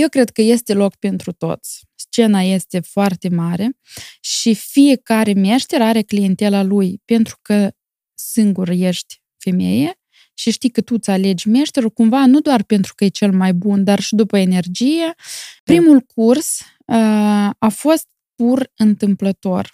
Eu 0.00 0.08
cred 0.08 0.30
că 0.30 0.42
este 0.42 0.74
loc 0.74 0.94
pentru 0.94 1.32
toți. 1.32 1.84
Scena 1.94 2.40
este 2.40 2.80
foarte 2.80 3.28
mare 3.28 3.78
și 4.20 4.54
fiecare 4.54 5.32
meșter 5.32 5.82
are 5.82 6.02
clientela 6.02 6.62
lui, 6.62 7.00
pentru 7.04 7.38
că 7.42 7.70
singur 8.14 8.68
ești 8.68 9.20
femeie 9.36 10.01
și 10.42 10.50
știi 10.50 10.70
că 10.70 10.80
tu 10.80 10.94
îți 10.94 11.10
alegi 11.10 11.48
meșterul 11.48 11.90
cumva 11.90 12.26
nu 12.26 12.40
doar 12.40 12.62
pentru 12.62 12.94
că 12.94 13.04
e 13.04 13.08
cel 13.08 13.32
mai 13.32 13.52
bun, 13.52 13.84
dar 13.84 14.00
și 14.00 14.14
după 14.14 14.38
energie. 14.38 15.14
Primul 15.64 16.00
curs 16.00 16.60
uh, 16.86 17.50
a 17.58 17.68
fost 17.68 18.08
pur 18.34 18.70
întâmplător. 18.76 19.70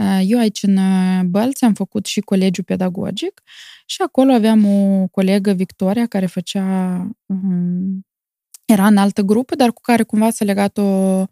Uh, 0.00 0.20
eu 0.24 0.38
aici 0.38 0.62
în 0.62 0.76
uh, 0.76 1.22
Bălți 1.24 1.64
am 1.64 1.74
făcut 1.74 2.06
și 2.06 2.20
colegiu 2.20 2.62
pedagogic 2.62 3.42
și 3.86 4.02
acolo 4.02 4.32
aveam 4.32 4.64
o 4.64 5.06
colegă, 5.06 5.52
Victoria, 5.52 6.06
care 6.06 6.26
făcea 6.26 6.64
um, 7.26 8.06
era 8.64 8.86
în 8.86 8.96
altă 8.96 9.22
grupă, 9.22 9.54
dar 9.54 9.72
cu 9.72 9.80
care 9.80 10.02
cumva 10.02 10.30
s-a 10.30 10.44
legat 10.44 10.78
o, 10.78 11.24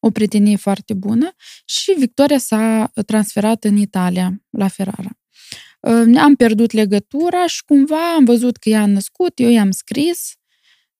o 0.00 0.10
prietenie 0.12 0.56
foarte 0.56 0.94
bună 0.94 1.32
și 1.64 1.94
Victoria 1.98 2.38
s-a 2.38 2.90
transferat 3.06 3.64
în 3.64 3.76
Italia, 3.76 4.42
la 4.50 4.68
Ferrara. 4.68 5.21
Am 6.18 6.34
pierdut 6.36 6.72
legătura 6.72 7.46
și 7.46 7.64
cumva 7.64 8.14
am 8.14 8.24
văzut 8.24 8.56
că 8.56 8.68
ea 8.68 8.82
a 8.82 8.86
născut, 8.86 9.38
eu 9.38 9.50
i-am 9.50 9.70
scris, 9.70 10.32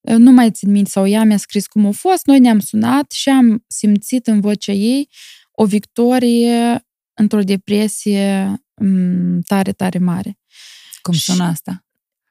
nu 0.00 0.30
mai 0.30 0.50
țin 0.50 0.70
minte, 0.70 0.90
sau 0.90 1.06
ea 1.06 1.24
mi-a 1.24 1.36
scris 1.36 1.66
cum 1.66 1.86
a 1.86 1.90
fost, 1.90 2.26
noi 2.26 2.38
ne-am 2.38 2.58
sunat 2.58 3.10
și 3.10 3.28
am 3.28 3.64
simțit 3.66 4.26
în 4.26 4.40
vocea 4.40 4.72
ei 4.72 5.08
o 5.52 5.64
victorie 5.64 6.86
într-o 7.14 7.40
depresie 7.40 8.54
tare, 9.46 9.72
tare 9.72 9.98
mare. 9.98 10.38
Cum 11.02 11.14
sună 11.14 11.44
asta? 11.44 11.84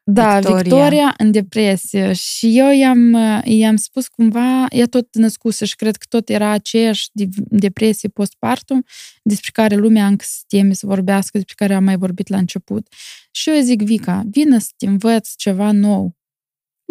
Da, 0.04 0.36
Victoria. 0.36 0.62
Victoria 0.62 1.14
în 1.18 1.32
depresie. 1.32 2.14
Și 2.14 2.58
eu 2.58 2.72
i-am, 2.72 3.18
i-am 3.44 3.76
spus 3.76 4.08
cumva, 4.08 4.66
ea 4.70 4.86
tot 4.86 5.16
născuse 5.16 5.66
și 5.66 5.76
cred 5.76 5.96
că 5.96 6.06
tot 6.10 6.30
era 6.30 6.50
aceeași 6.50 7.10
depresie 7.50 8.10
postpartum 8.10 8.84
despre 9.24 9.50
care 9.54 9.76
lumea 9.76 10.08
încă 10.08 10.26
se 10.28 10.42
teme 10.48 10.74
să 10.74 10.86
vorbească, 10.86 11.38
despre 11.38 11.54
care 11.58 11.74
am 11.74 11.84
mai 11.84 11.98
vorbit 11.98 12.28
la 12.28 12.38
început. 12.38 12.88
Și 13.32 13.50
eu 13.50 13.62
zic, 13.62 13.82
Vica, 13.82 14.24
vină 14.30 14.58
să 14.58 14.70
te 14.78 14.86
învăț 14.86 15.36
ceva 15.36 15.72
nou 15.72 16.16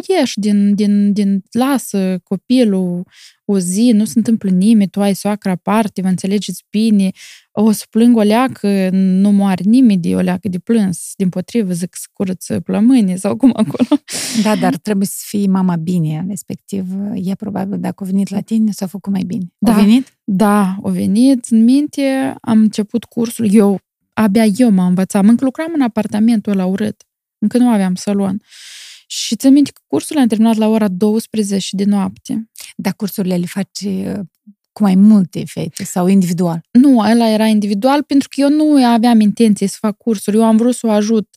ieși 0.07 0.39
din, 0.39 0.75
din, 0.75 1.13
din, 1.13 1.43
lasă 1.51 2.21
copilul 2.25 3.05
o 3.45 3.59
zi, 3.59 3.91
nu 3.95 4.05
se 4.05 4.13
întâmplă 4.17 4.51
nimeni, 4.51 4.91
tu 4.91 5.01
ai 5.01 5.15
soacra 5.15 5.51
aparte, 5.51 6.01
vă 6.01 6.09
înțelegeți 6.09 6.65
bine, 6.71 7.11
o 7.53 7.73
să 7.73 7.85
plâng 7.91 8.17
o 8.17 8.21
leacă, 8.21 8.89
nu 8.93 9.31
moare 9.31 9.63
nimeni 9.65 10.01
de 10.01 10.15
o 10.15 10.21
leacă 10.21 10.49
de 10.49 10.59
plâns, 10.59 11.13
din 11.17 11.29
potrivă 11.29 11.73
zic 11.73 11.95
să 11.97 12.07
curăță 12.13 12.61
plămâni 12.61 13.19
sau 13.19 13.37
cum 13.37 13.53
acolo. 13.57 14.01
Da, 14.43 14.57
dar 14.57 14.77
trebuie 14.77 15.07
să 15.07 15.23
fii 15.27 15.49
mama 15.49 15.77
bine, 15.77 16.25
respectiv 16.29 16.87
e 17.15 17.35
probabil 17.35 17.79
dacă 17.81 18.05
a 18.05 18.07
venit 18.07 18.29
la 18.29 18.41
tine 18.41 18.71
s-a 18.71 18.87
făcut 18.87 19.13
mai 19.13 19.23
bine. 19.23 19.53
Da, 19.59 19.73
a 19.73 19.75
venit? 19.75 20.19
Da, 20.25 20.77
a 20.83 20.89
venit 20.89 21.47
în 21.51 21.65
minte, 21.65 22.35
am 22.41 22.59
început 22.59 23.05
cursul, 23.05 23.55
eu, 23.55 23.81
abia 24.13 24.45
eu 24.45 24.71
m-am 24.71 24.89
învățat, 24.89 25.25
încă 25.25 25.45
lucram 25.45 25.71
în 25.75 25.81
apartamentul 25.81 26.53
ăla 26.53 26.67
urât, 26.67 27.03
încă 27.39 27.59
nu 27.59 27.69
aveam 27.69 27.95
salon. 27.95 28.41
Și 29.13 29.37
ți 29.37 29.49
minte 29.49 29.71
că 29.71 29.81
cursul 29.87 30.19
am 30.19 30.27
terminat 30.27 30.57
la 30.57 30.69
ora 30.69 30.89
12 30.89 31.77
de 31.77 31.85
noapte. 31.85 32.51
Dar 32.77 32.95
cursurile 32.95 33.37
le 33.37 33.47
faci 33.47 33.81
uh, 33.85 34.19
cu 34.73 34.83
mai 34.83 34.95
multe 34.95 35.45
fete 35.47 35.85
sau 35.85 36.07
individual? 36.07 36.61
Nu, 36.71 36.99
ăla 36.99 37.29
era 37.29 37.47
individual 37.47 38.03
pentru 38.03 38.29
că 38.29 38.41
eu 38.41 38.49
nu 38.49 38.85
aveam 38.87 39.21
intenție 39.21 39.67
să 39.67 39.77
fac 39.81 39.97
cursuri. 39.97 40.37
Eu 40.37 40.45
am 40.45 40.57
vrut 40.57 40.75
să 40.75 40.87
o 40.87 40.91
ajut. 40.91 41.29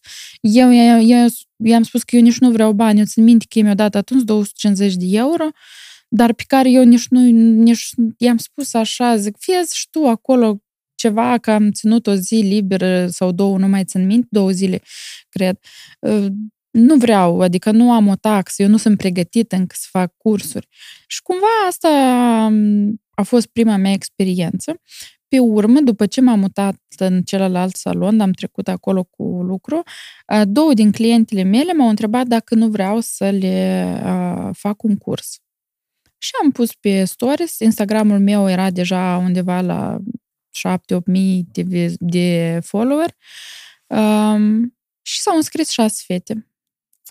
Eu, 0.42 0.74
eu, 0.74 1.02
eu 1.02 1.28
i-am 1.64 1.84
spus 1.84 2.04
că 2.04 2.16
eu 2.16 2.22
nici 2.22 2.38
nu 2.38 2.52
vreau 2.52 2.74
bani. 2.74 3.00
Eu 3.00 3.06
țin 3.06 3.24
minte 3.24 3.46
că 3.50 3.60
mi-au 3.60 3.76
dat 3.76 3.96
atunci 3.96 4.24
250 4.24 4.96
de 4.96 5.06
euro, 5.10 5.50
dar 6.08 6.34
pe 6.34 6.44
care 6.48 6.70
eu 6.70 6.84
nici 6.84 7.08
nu, 7.08 7.20
nici, 7.64 7.90
i-am 8.18 8.38
spus 8.38 8.74
așa, 8.74 9.18
zic, 9.18 9.36
fie 9.40 9.62
și 9.74 9.88
tu 9.90 10.08
acolo 10.08 10.62
ceva, 10.96 11.38
că 11.38 11.52
am 11.52 11.72
ținut 11.72 12.08
o 12.08 12.14
zi 12.14 12.36
liberă 12.36 13.08
sau 13.08 13.32
două, 13.32 13.58
nu 13.58 13.68
mai 13.68 13.84
țin 13.84 14.06
minte, 14.06 14.28
două 14.30 14.52
zile, 14.52 14.82
cred 15.30 15.60
uh, 16.00 16.28
nu 16.74 16.96
vreau, 16.96 17.42
adică 17.42 17.72
nu 17.72 17.92
am 17.92 18.08
o 18.08 18.16
taxă, 18.16 18.62
eu 18.62 18.68
nu 18.68 18.78
sunt 18.78 18.98
pregătită 18.98 19.56
încă 19.56 19.76
să 19.78 19.88
fac 19.90 20.14
cursuri. 20.18 20.68
Și 21.08 21.22
cumva 21.22 21.48
asta 21.68 21.90
a 23.16 23.22
fost 23.22 23.48
prima 23.48 23.76
mea 23.76 23.92
experiență. 23.92 24.82
Pe 25.28 25.40
urmă, 25.40 25.80
după 25.80 26.06
ce 26.06 26.22
m-am 26.22 26.40
mutat 26.40 26.82
în 26.98 27.22
celălalt 27.22 27.76
salon, 27.76 28.20
am 28.20 28.32
trecut 28.32 28.68
acolo 28.68 29.04
cu 29.04 29.24
lucru, 29.24 29.84
două 30.44 30.74
din 30.74 30.92
clientele 30.92 31.44
mele 31.44 31.74
m-au 31.74 31.90
întrebat 31.90 32.28
dacă 32.28 32.56
nu 32.56 32.68
vreau 32.68 33.00
să 33.00 33.30
le 33.30 33.98
fac 34.54 34.84
un 34.84 34.98
curs. 34.98 35.38
Și 36.18 36.32
am 36.44 36.52
pus 36.52 36.74
pe 36.74 37.04
stories, 37.04 37.60
Instagramul 37.60 38.20
meu 38.20 38.50
era 38.50 38.70
deja 38.70 39.18
undeva 39.18 39.62
la 39.62 39.98
7-8 40.98 41.04
mii 41.06 41.46
de, 41.52 41.94
de 42.00 42.60
follower 42.64 43.16
um, 43.88 44.78
și 45.02 45.22
s-au 45.22 45.36
înscris 45.36 45.70
șase 45.70 46.04
fete. 46.06 46.48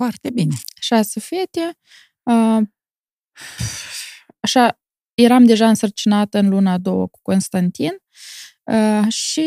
Foarte 0.02 0.30
bine. 0.30 0.54
Șase 0.80 1.20
fete. 1.20 1.78
Așa, 4.40 4.80
eram 5.14 5.44
deja 5.44 5.68
însărcinată 5.68 6.38
în 6.38 6.48
luna 6.48 6.72
a 6.72 6.78
doua 6.78 7.06
cu 7.06 7.18
Constantin 7.22 7.90
și 9.08 9.44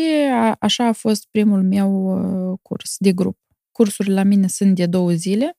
așa 0.58 0.86
a 0.86 0.92
fost 0.92 1.26
primul 1.30 1.62
meu 1.62 2.58
curs 2.62 2.94
de 2.98 3.12
grup. 3.12 3.38
Cursurile 3.70 4.14
la 4.14 4.22
mine 4.22 4.48
sunt 4.48 4.74
de 4.74 4.86
două 4.86 5.12
zile. 5.12 5.56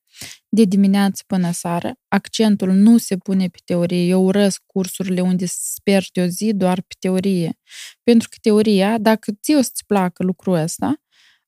de 0.50 0.64
dimineață 0.64 1.24
până 1.28 1.52
seară. 1.52 1.94
Accentul 2.08 2.72
nu 2.74 2.98
se 2.98 3.18
pune 3.18 3.48
pe 3.48 3.58
teorie. 3.66 4.08
Eu 4.08 4.24
urăsc 4.24 4.62
cursurile 4.66 5.22
unde 5.22 5.46
sper 5.46 6.06
de 6.14 6.22
o 6.22 6.26
zi 6.26 6.54
doar 6.54 6.82
pe 6.82 6.96
teorie. 7.00 7.60
Pentru 8.04 8.30
că 8.30 8.36
teoria, 8.42 8.98
dacă 8.98 9.32
ți 9.42 9.56
o 9.56 9.62
să-ți 9.62 9.86
placă 9.86 10.24
lucrul 10.24 10.54
ăsta 10.54 11.02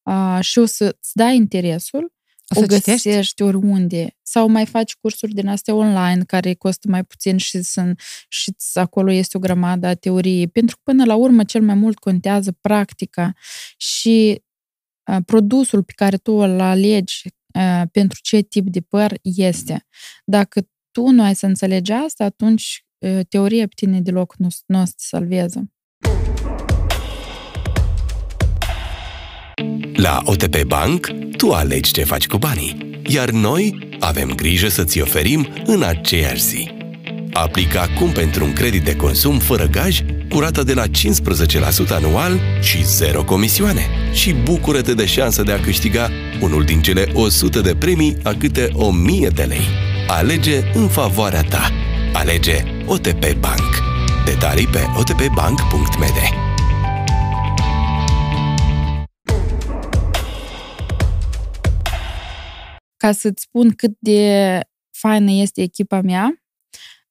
a, 0.03 0.41
și 0.41 0.59
o 0.59 0.65
să-ți 0.65 1.11
dai 1.13 1.35
interesul, 1.35 2.13
o, 2.55 2.59
o 2.59 2.65
găsești 2.65 3.09
citești? 3.09 3.41
oriunde. 3.41 4.17
Sau 4.21 4.49
mai 4.49 4.65
faci 4.65 4.95
cursuri 4.95 5.33
din 5.33 5.47
astea 5.47 5.73
online 5.73 6.23
care 6.23 6.53
costă 6.53 6.87
mai 6.89 7.03
puțin 7.03 7.37
și, 7.37 7.61
sunt, 7.61 8.01
și 8.27 8.55
acolo 8.73 9.11
este 9.11 9.37
o 9.37 9.39
grămadă 9.39 9.87
a 9.87 9.93
teoriei. 9.93 10.47
Pentru 10.47 10.75
că 10.75 10.81
până 10.83 11.05
la 11.05 11.15
urmă 11.15 11.43
cel 11.43 11.61
mai 11.61 11.75
mult 11.75 11.99
contează 11.99 12.51
practica 12.61 13.33
și 13.77 14.41
a, 15.03 15.21
produsul 15.21 15.83
pe 15.83 15.93
care 15.95 16.17
tu 16.17 16.31
îl 16.31 16.59
alegi 16.59 17.23
a, 17.53 17.85
pentru 17.85 18.19
ce 18.21 18.41
tip 18.41 18.67
de 18.67 18.81
păr 18.81 19.13
este. 19.21 19.87
Dacă 20.25 20.61
tu 20.91 21.09
nu 21.09 21.23
ai 21.23 21.35
să 21.35 21.45
înțelegi 21.45 21.91
asta, 21.91 22.23
atunci 22.23 22.85
a, 22.99 23.19
teoria 23.29 23.67
pe 23.67 23.73
tine 23.75 24.01
deloc 24.01 24.35
nu, 24.37 24.47
nu 24.65 24.81
o 24.81 24.85
să 24.85 24.91
te 24.95 25.03
salveze. 25.03 25.71
La 30.01 30.21
OTP 30.25 30.63
Bank, 30.63 31.07
tu 31.37 31.51
alegi 31.51 31.91
ce 31.91 32.03
faci 32.03 32.27
cu 32.27 32.37
banii, 32.37 32.99
iar 33.05 33.29
noi 33.29 33.77
avem 33.99 34.33
grijă 34.35 34.67
să 34.67 34.83
ți 34.83 35.01
oferim 35.01 35.47
în 35.65 35.83
aceeași 35.83 36.41
zi. 36.41 36.71
Aplică 37.33 37.79
acum 37.79 38.11
pentru 38.11 38.43
un 38.43 38.53
credit 38.53 38.83
de 38.83 38.95
consum 38.95 39.39
fără 39.39 39.65
gaj 39.65 39.99
cu 40.29 40.39
rata 40.39 40.63
de 40.63 40.73
la 40.73 40.83
15% 40.87 40.89
anual 41.89 42.39
și 42.61 42.85
zero 42.85 43.23
comisioane. 43.23 43.85
Și 44.13 44.33
bucură-te 44.33 44.93
de 44.93 45.05
șansa 45.05 45.43
de 45.43 45.51
a 45.51 45.59
câștiga 45.59 46.09
unul 46.41 46.63
din 46.63 46.81
cele 46.81 47.07
100 47.13 47.59
de 47.59 47.75
premii 47.75 48.17
a 48.23 48.33
câte 48.33 48.69
1000 48.73 49.27
de 49.27 49.43
lei. 49.43 49.67
Alege 50.07 50.63
în 50.73 50.87
favoarea 50.87 51.41
ta. 51.41 51.71
Alege 52.13 52.63
OTP 52.85 53.33
Bank. 53.39 53.83
Detalii 54.25 54.67
pe 54.67 54.79
otpbank.md. 54.97 56.48
ca 62.99 63.11
să-ți 63.11 63.41
spun 63.41 63.71
cât 63.71 63.97
de 63.99 64.59
faină 64.91 65.31
este 65.31 65.61
echipa 65.61 66.01
mea, 66.01 66.43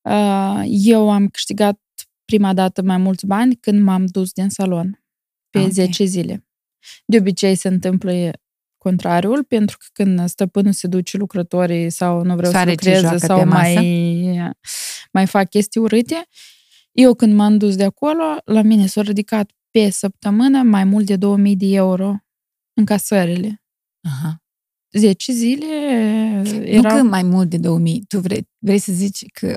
uh, 0.03 0.62
eu 0.66 1.11
am 1.11 1.28
câștigat 1.28 1.80
prima 2.24 2.55
dată 2.55 2.82
mai 2.82 2.97
mulți 2.97 3.26
bani 3.26 3.55
când 3.55 3.82
m-am 3.82 4.07
dus 4.07 4.32
din 4.32 4.49
salon 4.49 5.05
pe 5.51 5.59
okay. 5.59 5.70
10 5.70 6.05
zile. 6.05 6.47
De 7.07 7.16
obicei 7.18 7.55
se 7.55 7.68
întâmplă 7.68 8.30
contrariul, 8.78 9.45
pentru 9.45 9.76
că 9.78 9.86
când 9.93 10.28
stăpânul 10.28 10.72
se 10.72 10.86
duce 10.86 11.16
lucrătorii 11.16 11.91
sau 11.91 12.22
nu 12.22 12.36
vreau 12.36 12.53
Sare 12.53 12.74
să 12.78 12.91
lucreze 12.91 13.26
sau 13.26 13.47
mai, 13.47 14.55
mai 15.12 15.26
fac 15.26 15.49
chestii 15.49 15.80
urâte, 15.80 16.28
eu 16.93 17.14
când 17.14 17.34
m-am 17.34 17.57
dus 17.59 17.76
de 17.76 17.84
acolo, 17.84 18.22
la 18.45 18.62
mine 18.62 18.86
s-au 18.86 19.03
ridicat 19.03 19.51
pe 19.70 19.91
săptămână 19.91 20.62
mai 20.62 20.84
mult 20.84 21.07
de 21.07 21.16
2000 21.16 21.57
de 21.57 21.66
euro 21.66 22.16
în 22.72 22.84
casările. 22.84 23.62
Aha. 24.01 24.43
10 24.93 25.32
zile 25.32 25.66
erau... 26.64 26.97
Nu 26.97 27.03
că 27.03 27.09
mai 27.09 27.22
mult 27.22 27.49
de 27.49 27.57
2000. 27.57 28.05
Tu 28.09 28.18
vrei, 28.18 28.49
vrei 28.59 28.78
să 28.78 28.93
zici 28.93 29.24
că 29.32 29.57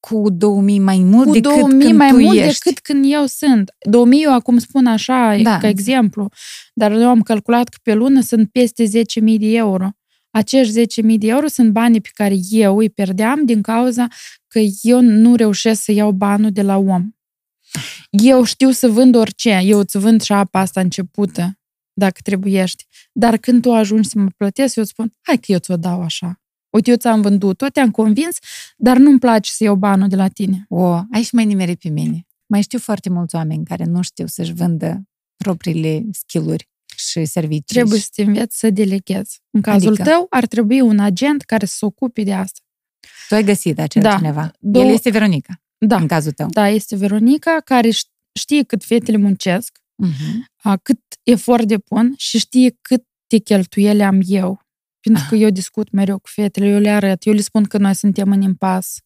cu 0.00 0.30
2000 0.30 0.78
mai 0.78 0.98
mult 0.98 1.26
cu 1.26 1.32
decât 1.32 1.50
2000 1.50 1.86
când 1.86 1.98
mai 1.98 2.10
tu 2.10 2.16
mult 2.16 2.38
ești. 2.38 2.62
decât 2.62 2.82
când 2.82 3.04
eu 3.08 3.26
sunt. 3.26 3.70
2000 3.90 4.22
eu 4.22 4.32
acum 4.32 4.58
spun 4.58 4.86
așa, 4.86 5.36
da. 5.42 5.58
ca 5.58 5.68
exemplu, 5.68 6.28
dar 6.74 6.92
eu 6.92 7.08
am 7.08 7.22
calculat 7.22 7.68
că 7.68 7.76
pe 7.82 7.94
lună 7.94 8.20
sunt 8.20 8.50
peste 8.50 8.84
10.000 8.84 8.90
de 9.38 9.56
euro. 9.56 9.88
Acești 10.30 11.00
10.000 11.02 11.18
de 11.18 11.26
euro 11.26 11.46
sunt 11.46 11.70
banii 11.70 12.00
pe 12.00 12.08
care 12.12 12.34
eu 12.50 12.76
îi 12.76 12.90
pierdeam 12.90 13.44
din 13.44 13.62
cauza 13.62 14.06
că 14.46 14.60
eu 14.82 15.00
nu 15.00 15.34
reușesc 15.34 15.82
să 15.82 15.92
iau 15.92 16.12
banul 16.12 16.50
de 16.50 16.62
la 16.62 16.76
om. 16.76 17.10
Eu 18.10 18.44
știu 18.44 18.70
să 18.70 18.88
vând 18.88 19.14
orice. 19.14 19.60
Eu 19.64 19.78
îți 19.78 19.98
vând 19.98 20.20
și 20.20 20.26
șapa 20.26 20.60
asta 20.60 20.80
începută 20.80 21.58
dacă 21.98 22.20
trebuiești. 22.22 22.86
Dar 23.12 23.36
când 23.36 23.62
tu 23.62 23.72
ajungi 23.72 24.08
să 24.08 24.18
mă 24.18 24.28
plătesc, 24.36 24.76
eu 24.76 24.82
îți 24.82 24.92
spun, 24.92 25.12
hai 25.20 25.36
că 25.36 25.52
eu 25.52 25.58
ți-o 25.58 25.76
dau 25.76 26.02
așa. 26.02 26.40
Uite, 26.70 26.90
eu 26.90 26.96
ți-am 26.96 27.20
vândut-o, 27.20 27.66
te-am 27.66 27.90
convins, 27.90 28.36
dar 28.76 28.96
nu-mi 28.96 29.18
place 29.18 29.50
să 29.50 29.64
iau 29.64 29.74
banul 29.74 30.08
de 30.08 30.16
la 30.16 30.28
tine. 30.28 30.64
O, 30.68 30.84
ai 30.84 31.22
și 31.22 31.34
mai 31.34 31.44
nimeri 31.44 31.76
pe 31.76 31.88
mine. 31.88 32.26
Mai 32.46 32.62
știu 32.62 32.78
foarte 32.78 33.08
mulți 33.10 33.34
oameni 33.34 33.64
care 33.64 33.84
nu 33.84 34.02
știu 34.02 34.26
să-și 34.26 34.52
vândă 34.52 35.02
propriile 35.36 36.04
skill-uri 36.10 36.68
și 36.96 37.24
servicii. 37.24 37.74
Trebuie 37.74 38.00
să 38.00 38.08
te 38.14 38.22
înveți 38.22 38.58
să 38.58 38.70
deleghezi. 38.70 39.40
În 39.50 39.60
cazul 39.60 39.88
adică? 39.88 40.02
tău 40.02 40.26
ar 40.30 40.46
trebui 40.46 40.80
un 40.80 40.98
agent 40.98 41.42
care 41.42 41.66
să 41.66 41.76
se 41.76 41.84
ocupe 41.84 42.22
de 42.22 42.32
asta. 42.32 42.60
Tu 43.28 43.34
ai 43.34 43.44
găsit 43.44 43.78
acel 43.78 44.02
da. 44.02 44.16
cineva. 44.16 44.52
Două... 44.58 44.84
El 44.84 44.92
este 44.92 45.10
Veronica. 45.10 45.62
Da. 45.78 45.96
În 45.96 46.06
cazul 46.06 46.32
tău. 46.32 46.48
Da, 46.50 46.68
este 46.68 46.96
Veronica 46.96 47.60
care 47.64 47.90
știe 48.38 48.62
cât 48.62 48.84
fetele 48.84 49.16
muncesc, 49.16 49.78
uh-huh. 50.06 50.76
cât 50.82 51.00
efort 51.22 51.64
depun 51.64 52.14
și 52.16 52.38
știe 52.38 52.78
cât 52.82 53.04
de 53.26 53.38
cheltuieli 53.38 54.02
am 54.02 54.20
eu. 54.26 54.66
Pentru 55.00 55.26
că 55.28 55.34
eu 55.34 55.50
discut 55.50 55.90
mereu 55.90 56.18
cu 56.18 56.28
fetele, 56.32 56.66
eu 56.66 56.78
le 56.78 56.90
arăt, 56.90 57.26
eu 57.26 57.32
le 57.32 57.40
spun 57.40 57.64
că 57.64 57.78
noi 57.78 57.94
suntem 57.94 58.32
în 58.32 58.42
impas, 58.42 58.96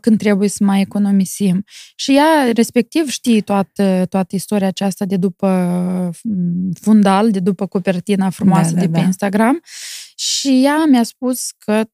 când 0.00 0.18
trebuie 0.18 0.48
să 0.48 0.64
mai 0.64 0.80
economisim. 0.80 1.64
Și 1.96 2.16
ea, 2.16 2.52
respectiv, 2.52 3.08
știe 3.08 3.40
toată, 3.40 4.06
toată 4.08 4.34
istoria 4.34 4.66
aceasta 4.66 5.04
de 5.04 5.16
după 5.16 6.10
fundal, 6.80 7.30
de 7.30 7.40
după 7.40 7.66
copertina 7.66 8.30
frumoasă 8.30 8.70
da, 8.70 8.74
da, 8.74 8.80
de 8.80 8.86
pe 8.92 8.98
da. 8.98 9.04
Instagram. 9.04 9.60
Și 10.16 10.64
ea 10.64 10.84
mi-a 10.84 11.02
spus 11.02 11.50
că 11.58 11.84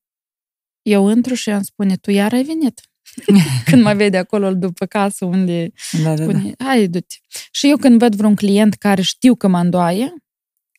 eu 0.83 1.11
intru 1.11 1.35
și 1.35 1.51
îmi 1.51 1.65
spune, 1.65 1.97
tu 1.97 2.11
iar 2.11 2.33
ai 2.33 2.43
venit. 2.43 2.88
când 3.71 3.83
mă 3.83 3.95
vede 3.95 4.17
acolo 4.17 4.55
după 4.55 4.87
casă 4.87 5.25
unde 5.25 5.73
da, 6.03 6.15
da, 6.15 6.23
spune, 6.23 6.53
da. 6.57 6.65
hai, 6.65 6.87
du-te. 6.87 7.15
Și 7.51 7.69
eu 7.69 7.77
când 7.77 7.99
văd 7.99 8.15
vreun 8.15 8.35
client 8.35 8.75
care 8.75 9.03
știu 9.03 9.35
că 9.35 9.49
mă 9.49 9.59
îndoaie, 9.59 10.15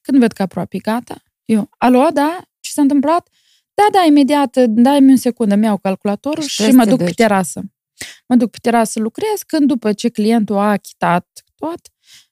când 0.01 0.19
văd 0.19 0.31
că 0.31 0.41
aproape 0.41 0.77
gata, 0.77 1.23
eu, 1.45 1.69
alo, 1.77 2.07
da? 2.13 2.41
Ce 2.59 2.71
s-a 2.71 2.81
întâmplat? 2.81 3.29
Da, 3.73 3.87
da, 3.91 4.05
imediat, 4.07 4.57
dai-mi 4.67 5.09
un 5.09 5.15
secundă, 5.15 5.55
mi-au 5.55 5.77
calculatorul 5.77 6.43
și, 6.43 6.63
și 6.63 6.71
mă 6.71 6.85
duc 6.85 7.03
pe 7.03 7.11
terasă. 7.11 7.61
Mă 8.27 8.35
duc 8.35 8.51
pe 8.51 8.57
terasă, 8.61 8.99
lucrez, 8.99 9.41
când 9.47 9.67
după 9.67 9.93
ce 9.93 10.09
clientul 10.09 10.57
a 10.57 10.69
achitat 10.69 11.27
tot, 11.55 11.79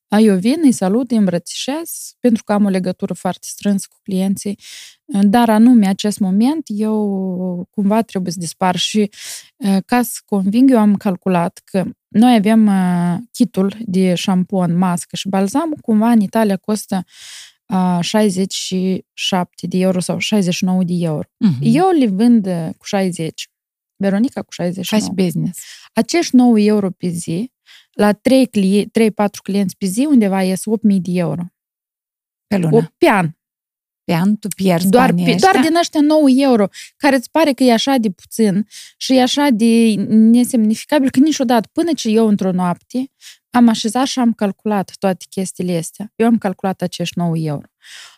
eu 0.09 0.37
vin, 0.37 0.59
îi 0.63 0.71
salut, 0.71 1.11
îi 1.11 1.17
îmbrățișez, 1.17 2.15
pentru 2.19 2.43
că 2.43 2.53
am 2.53 2.65
o 2.65 2.69
legătură 2.69 3.13
foarte 3.13 3.47
strânsă 3.49 3.87
cu 3.89 3.97
clienții, 4.03 4.59
dar 5.05 5.49
anume 5.49 5.87
acest 5.87 6.19
moment 6.19 6.65
eu 6.67 7.67
cumva 7.69 8.01
trebuie 8.01 8.31
să 8.31 8.39
dispar 8.39 8.75
și 8.75 9.09
ca 9.85 10.01
să 10.01 10.19
conving, 10.25 10.71
eu 10.71 10.79
am 10.79 10.95
calculat 10.95 11.61
că 11.65 11.85
noi 12.07 12.35
avem 12.35 12.71
kitul 13.31 13.75
de 13.85 14.15
șampon, 14.15 14.77
mască 14.77 15.15
și 15.15 15.27
balzam, 15.27 15.73
cumva 15.81 16.09
în 16.09 16.21
Italia 16.21 16.57
costă 16.57 17.05
67 18.01 19.67
de 19.67 19.77
euro 19.77 19.99
sau 19.99 20.17
69 20.17 20.83
de 20.83 20.93
euro. 20.97 21.27
Uh-huh. 21.27 21.59
Eu 21.61 21.89
le 21.89 22.07
vând 22.07 22.47
cu 22.77 22.85
60. 22.85 23.49
Veronica 23.95 24.41
cu 24.41 24.51
69. 24.51 25.01
Faci 25.01 25.23
business. 25.23 25.59
Acești 25.93 26.35
9 26.35 26.59
euro 26.59 26.89
pe 26.89 27.07
zi, 27.07 27.51
la 27.97 28.13
3-4 28.13 28.17
clienți 29.43 29.77
pe 29.77 29.85
zi, 29.85 30.05
undeva 30.05 30.43
ies 30.43 30.61
8.000 30.91 30.97
de 31.01 31.11
euro. 31.13 31.43
Pe 32.47 32.57
lună. 32.57 32.75
O, 32.75 32.81
pe 32.97 33.09
an. 33.09 33.29
Pe 34.03 34.13
an 34.13 34.35
tu 34.35 34.47
pierzi 34.47 34.89
doar, 34.89 35.13
pe, 35.13 35.35
doar 35.39 35.59
din 35.61 35.75
ăștia 35.75 36.01
9 36.01 36.27
euro, 36.29 36.67
care 36.97 37.15
îți 37.15 37.31
pare 37.31 37.53
că 37.53 37.63
e 37.63 37.73
așa 37.73 37.97
de 37.97 38.09
puțin 38.09 38.67
și 38.97 39.15
e 39.15 39.21
așa 39.21 39.47
de 39.51 39.93
nesemnificabil, 40.07 41.09
că 41.09 41.19
niciodată, 41.19 41.69
până 41.71 41.93
ce 41.93 42.09
eu 42.09 42.27
într-o 42.27 42.51
noapte 42.51 43.11
am 43.49 43.67
așezat 43.67 44.05
și 44.05 44.19
am 44.19 44.33
calculat 44.33 44.91
toate 44.99 45.25
chestiile 45.29 45.77
astea. 45.77 46.11
Eu 46.15 46.27
am 46.27 46.37
calculat 46.37 46.81
acești 46.81 47.17
9 47.17 47.37
euro. 47.37 47.67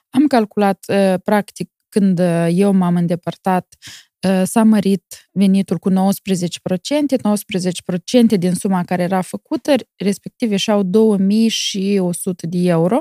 Am 0.10 0.28
calculat, 0.28 0.86
uh, 0.88 1.14
practic, 1.24 1.72
când 1.90 2.20
uh, 2.20 2.48
eu 2.52 2.74
m-am 2.74 2.96
îndepărtat, 2.96 3.76
uh, 3.80 4.09
s-a 4.44 4.64
mărit 4.64 5.30
venitul 5.32 5.78
cu 5.78 5.90
19%, 5.92 5.94
19% 8.34 8.38
din 8.38 8.54
suma 8.54 8.84
care 8.84 9.04
era 9.04 9.22
făcută, 9.22 9.74
respectiv 9.96 10.52
ieșeau 10.52 10.84
2100 10.84 12.48
de 12.48 12.58
euro 12.58 13.00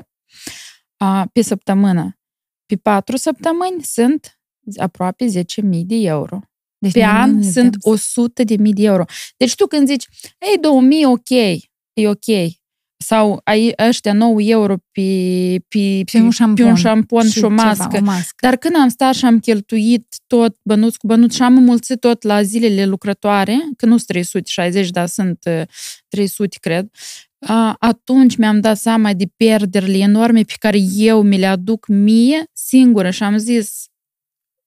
pe 1.33 1.43
săptămână. 1.43 2.19
Pe 2.67 2.77
patru 2.77 3.17
săptămâni 3.17 3.83
sunt 3.83 4.41
aproape 4.77 5.25
10.000 5.25 5.43
de 5.85 5.95
euro. 5.95 6.41
Deci 6.79 6.93
pe 6.93 7.05
an 7.05 7.43
sunt 7.43 7.77
100 7.81 8.45
de 8.45 8.57
mii 8.57 8.73
de 8.73 8.83
euro. 8.83 9.05
Deci 9.37 9.55
tu 9.55 9.67
când 9.67 9.87
zici, 9.87 10.07
ei, 10.51 10.59
2000, 10.61 11.05
ok, 11.05 11.31
e 11.93 12.09
ok. 12.09 12.27
Sau 13.01 13.41
ai 13.45 13.73
ăștia 13.89 14.13
9 14.13 14.43
euro 14.43 14.77
pe, 14.93 15.03
pe, 15.69 16.03
pe, 16.13 16.19
un 16.21 16.31
șampon, 16.31 16.65
pe 16.65 16.71
un 16.71 16.77
șampon 16.77 17.25
și, 17.25 17.39
și 17.39 17.45
o, 17.45 17.49
mască. 17.49 17.89
Ceva, 17.93 17.99
o 17.99 18.05
mască. 18.05 18.37
Dar 18.41 18.57
când 18.57 18.75
am 18.77 18.89
stat 18.89 19.15
și 19.15 19.25
am 19.25 19.39
cheltuit 19.39 20.17
tot 20.27 20.57
bănuț 20.63 20.97
cu 20.97 21.07
bănuț 21.07 21.35
și 21.35 21.43
am 21.43 21.57
înmulțit 21.57 22.01
tot 22.01 22.23
la 22.23 22.43
zilele 22.43 22.87
lucrătoare, 22.87 23.59
că 23.77 23.87
nu 23.87 23.97
sunt 23.97 24.07
360, 24.07 24.91
dar 24.91 25.07
sunt 25.07 25.39
300, 26.09 26.57
cred, 26.61 26.91
atunci 27.79 28.37
mi-am 28.37 28.61
dat 28.61 28.79
seama 28.79 29.13
de 29.13 29.27
pierderile 29.37 29.99
enorme 29.99 30.43
pe 30.43 30.55
care 30.59 30.79
eu 30.97 31.23
mi 31.23 31.39
le 31.39 31.47
aduc 31.47 31.87
mie 31.87 32.51
singură 32.53 33.11
și 33.11 33.23
am 33.23 33.37
zis, 33.37 33.87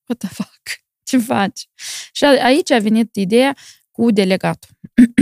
what 0.07 0.19
the 0.19 0.27
fuck, 0.27 0.61
ce 1.09 1.17
faci? 1.17 1.67
Și 2.11 2.25
aici 2.25 2.71
a 2.71 2.79
venit 2.79 3.15
ideea 3.15 3.55
cu 3.91 4.11
delegatul. 4.11 4.69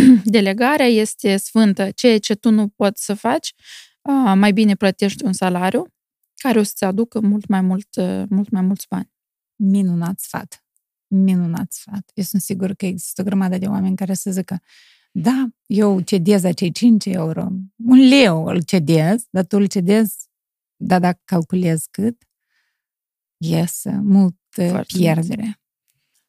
Delegarea 0.25 0.85
este 0.85 1.37
sfântă. 1.37 1.91
Ceea 1.91 2.19
ce 2.19 2.35
tu 2.35 2.49
nu 2.49 2.67
poți 2.67 3.05
să 3.05 3.13
faci, 3.13 3.53
mai 4.35 4.51
bine 4.53 4.75
plătești 4.75 5.25
un 5.25 5.33
salariu 5.33 5.87
care 6.35 6.59
o 6.59 6.63
să-ți 6.63 6.83
aducă 6.83 7.19
mult 7.19 7.47
mai, 7.47 7.61
mult, 7.61 7.95
mult 8.29 8.49
mai 8.49 8.61
mulți 8.61 8.85
bani. 8.89 9.11
Minunat 9.55 10.19
sfat. 10.19 10.63
Minunat 11.07 11.71
sfat. 11.71 12.11
Eu 12.13 12.23
sunt 12.23 12.41
sigur 12.41 12.73
că 12.73 12.85
există 12.85 13.21
o 13.21 13.23
grămadă 13.23 13.57
de 13.57 13.65
oameni 13.65 13.95
care 13.95 14.13
să 14.13 14.31
zică 14.31 14.61
da, 15.11 15.47
eu 15.65 16.01
cedez 16.01 16.43
acei 16.43 16.71
5 16.71 17.05
euro, 17.05 17.47
un 17.85 18.07
leu 18.07 18.45
îl 18.45 18.63
cedez, 18.63 19.25
dar 19.29 19.45
tu 19.45 19.57
îl 19.57 19.65
cedez, 19.65 20.15
dar 20.75 20.99
dacă 20.99 21.21
calculez 21.25 21.85
cât, 21.91 22.23
iese 23.37 23.99
mult 24.03 24.35
Foarte 24.49 24.97
pierdere. 24.97 25.43
Mult. 25.43 25.59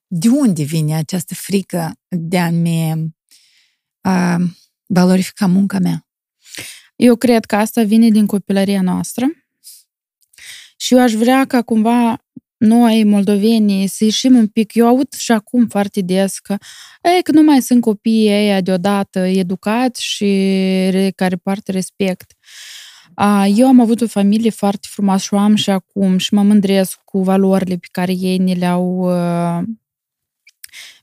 De 0.07 0.29
unde 0.29 0.63
vine 0.63 0.95
această 0.95 1.35
frică 1.35 1.93
de 2.09 2.39
a-mi 2.39 3.15
a 4.01 4.37
valorifica 4.87 5.47
munca 5.47 5.79
mea? 5.79 6.07
Eu 6.97 7.17
cred 7.17 7.45
că 7.45 7.57
asta 7.57 7.83
vine 7.83 8.09
din 8.09 8.27
copilăria 8.27 8.83
noastră 8.83 9.27
și 10.77 10.95
eu 10.95 11.01
aș 11.01 11.13
vrea 11.13 11.45
ca 11.45 11.63
cumva 11.63 12.25
noi, 12.57 13.05
moldovenii, 13.05 13.87
să 13.87 14.05
ieșim 14.05 14.37
un 14.37 14.47
pic. 14.47 14.75
Eu 14.75 14.87
aud 14.87 15.13
și 15.13 15.33
acum 15.33 15.67
foarte 15.67 16.01
des 16.01 16.39
că, 16.39 16.57
e, 17.03 17.23
că 17.23 17.33
nu 17.33 17.43
mai 17.43 17.63
sunt 17.63 17.81
copiii 17.81 18.31
ăia 18.31 18.61
deodată 18.61 19.19
educați 19.19 20.05
și 20.05 20.27
care 21.15 21.37
poartă 21.37 21.73
respect. 21.73 22.33
Eu 23.55 23.67
am 23.67 23.81
avut 23.81 24.01
o 24.01 24.07
familie 24.07 24.51
foarte 24.51 24.87
frumoasă 24.91 25.25
și 25.25 25.35
o 25.35 25.39
am 25.39 25.55
și 25.55 25.71
acum 25.71 26.19
și 26.19 26.35
mă 26.35 26.43
mândresc 26.43 27.01
cu 27.05 27.23
valorile 27.23 27.77
pe 27.77 27.89
care 27.91 28.13
ei 28.13 28.39
ni 28.39 28.55
le-au, 28.55 29.11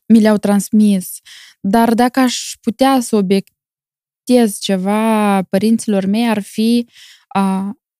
mi 0.07 0.21
le-au 0.21 0.37
transmis. 0.37 1.21
Dar 1.61 1.95
dacă 1.95 2.21
aș 2.21 2.53
putea 2.61 3.01
să 3.01 3.17
obiectez 3.17 4.59
ceva 4.59 5.43
părinților 5.43 6.05
mei, 6.05 6.29
ar 6.29 6.43
fi 6.43 6.89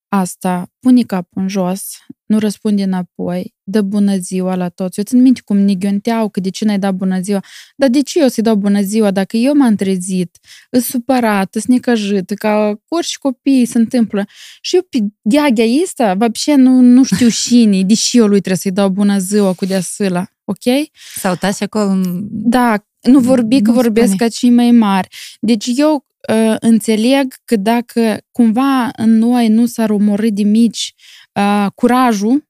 asta, 0.07 0.71
pune 0.79 1.01
capul 1.01 1.41
în 1.41 1.47
jos, 1.47 1.97
nu 2.25 2.39
răspunde 2.39 2.83
înapoi, 2.83 3.55
dă 3.63 3.81
bună 3.81 4.15
ziua 4.17 4.55
la 4.55 4.69
toți. 4.69 4.99
Eu 4.99 5.05
țin 5.05 5.21
minte 5.21 5.41
cum 5.45 5.57
nighionteau 5.57 6.29
că 6.29 6.39
de 6.39 6.49
ce 6.49 6.65
n-ai 6.65 6.79
dat 6.79 6.93
bună 6.93 7.19
ziua. 7.19 7.43
Dar 7.75 7.89
de 7.89 8.01
ce 8.01 8.19
eu 8.19 8.27
să-i 8.27 8.43
dau 8.43 8.55
bună 8.55 8.81
ziua 8.81 9.11
dacă 9.11 9.37
eu 9.37 9.53
m-am 9.53 9.75
trezit, 9.75 10.37
îs 10.69 10.85
supărat, 10.85 11.55
îs 11.55 11.65
necăjit, 11.65 12.29
ca 12.29 12.81
orice 12.87 13.17
copii 13.19 13.65
se 13.65 13.77
întâmplă. 13.77 14.25
Și 14.61 14.75
eu 14.75 14.81
pe 14.89 14.97
gheaghea 15.21 15.65
asta, 15.83 16.13
вообще 16.13 16.55
nu, 16.55 16.79
nu 16.79 17.03
știu 17.03 17.29
cine, 17.29 17.83
deși 17.83 18.17
eu 18.17 18.27
lui 18.27 18.39
trebuie 18.39 18.57
să-i 18.57 18.71
dau 18.71 18.89
bună 18.89 19.17
ziua 19.17 19.53
cu 19.53 19.65
deasâla, 19.65 20.27
ok? 20.48 20.88
Sau 21.16 21.34
tați 21.34 21.62
acolo 21.62 22.00
Da, 22.30 22.84
nu 23.00 23.20
vorbi 23.20 23.62
că 23.62 23.72
vorbesc 23.72 24.06
spune. 24.06 24.22
ca 24.22 24.28
cei 24.28 24.50
mai 24.50 24.70
mari. 24.70 25.08
Deci 25.40 25.70
eu 25.76 26.06
uh, 26.32 26.56
înțeleg 26.60 27.34
că 27.44 27.56
dacă 27.56 28.18
cumva 28.32 28.90
în 28.96 29.18
noi 29.18 29.48
nu 29.48 29.66
s-ar 29.66 29.90
omorâ 29.90 30.28
de 30.30 30.42
mici 30.42 30.94
uh, 31.32 31.66
curajul 31.74 32.46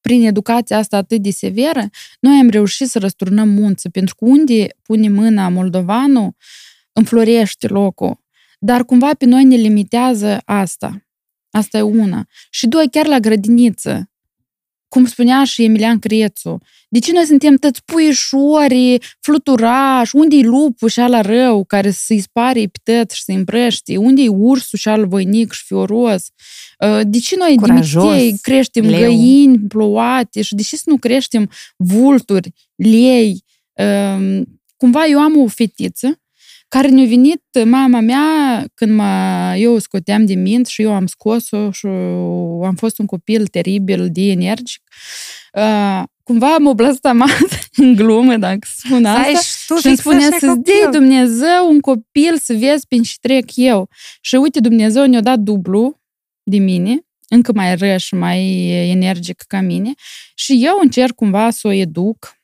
prin 0.00 0.26
educația 0.26 0.78
asta 0.78 0.96
atât 0.96 1.22
de 1.22 1.30
severă, 1.30 1.88
noi 2.20 2.38
am 2.38 2.48
reușit 2.48 2.88
să 2.88 2.98
răsturnăm 2.98 3.48
munță, 3.48 3.88
pentru 3.88 4.14
că 4.14 4.24
unde 4.24 4.66
pune 4.82 5.08
mâna 5.08 5.48
moldovanul, 5.48 6.36
înflorește 6.92 7.66
locul. 7.66 8.20
Dar 8.58 8.84
cumva 8.84 9.10
pe 9.14 9.24
noi 9.24 9.44
ne 9.44 9.56
limitează 9.56 10.40
asta. 10.44 11.06
Asta 11.50 11.78
e 11.78 11.82
una. 11.82 12.26
Și 12.50 12.66
doi, 12.66 12.88
chiar 12.90 13.06
la 13.06 13.18
grădiniță 13.18 14.10
cum 14.88 15.06
spunea 15.06 15.44
și 15.44 15.64
Emilian 15.64 15.98
Crețu, 15.98 16.58
de 16.88 16.98
ce 16.98 17.12
noi 17.12 17.24
suntem 17.24 17.56
tăți 17.56 17.84
puișori, 17.84 18.98
fluturași, 19.20 20.16
unde-i 20.16 20.42
lupul 20.42 20.88
și 20.88 21.00
ala 21.00 21.20
rău 21.20 21.64
care 21.64 21.90
să-i 21.90 22.20
spare 22.20 22.70
pe 22.82 23.04
și 23.12 23.22
să-i 23.22 23.34
împrăște, 23.34 23.96
unde-i 23.96 24.28
ursul 24.28 24.78
și 24.78 24.88
al 24.88 25.06
voinic 25.06 25.52
și 25.52 25.64
fioros, 25.64 26.26
uh, 26.78 27.00
de 27.06 27.18
ce 27.18 27.36
noi 27.36 27.56
Curajos, 27.56 28.40
creștem 28.40 28.84
leu. 28.84 29.00
găini 29.00 29.58
plouate 29.58 30.42
și 30.42 30.54
de 30.54 30.62
ce 30.62 30.76
să 30.76 30.82
nu 30.86 30.96
creștem 30.96 31.50
vulturi, 31.76 32.52
lei, 32.74 33.44
um, 33.72 34.60
cumva 34.76 35.06
eu 35.06 35.20
am 35.20 35.38
o 35.38 35.46
fetiță 35.46 36.20
care 36.68 36.88
ne-a 36.88 37.06
venit 37.06 37.42
mama 37.64 38.00
mea 38.00 38.64
când 38.74 38.94
mă, 38.94 39.54
eu 39.58 39.78
scoteam 39.78 40.26
de 40.26 40.34
mint 40.34 40.66
și 40.66 40.82
eu 40.82 40.92
am 40.92 41.06
scos-o 41.06 41.70
și 41.70 41.86
am 42.64 42.74
fost 42.76 42.98
un 42.98 43.06
copil 43.06 43.46
teribil 43.46 44.08
de 44.10 44.20
energic. 44.20 44.82
Uh, 45.52 46.02
cumva 46.22 46.54
am 46.54 46.72
blăstamat 46.74 47.68
în 47.76 47.94
glumă, 47.94 48.36
dacă 48.36 48.68
spun 48.76 49.04
asta, 49.04 49.76
și 49.80 49.86
îmi 49.86 49.96
spunea 49.96 50.28
să-ți 50.30 50.60
dai 50.62 50.88
Dumnezeu 50.92 51.68
un 51.68 51.80
copil 51.80 52.38
să 52.38 52.54
vezi 52.54 52.86
prin 52.86 53.02
ce 53.02 53.14
trec 53.20 53.56
eu. 53.56 53.88
Și 54.20 54.34
uite, 54.34 54.60
Dumnezeu 54.60 55.06
ne-a 55.06 55.20
dat 55.20 55.38
dublu 55.38 56.00
de 56.42 56.58
mine, 56.58 57.06
încă 57.28 57.52
mai 57.52 57.76
ră 57.76 57.96
și 57.96 58.14
mai 58.14 58.68
energic 58.90 59.42
ca 59.46 59.60
mine 59.60 59.92
și 60.34 60.64
eu 60.64 60.78
încerc 60.82 61.14
cumva 61.14 61.50
să 61.50 61.66
o 61.66 61.70
educ, 61.70 62.36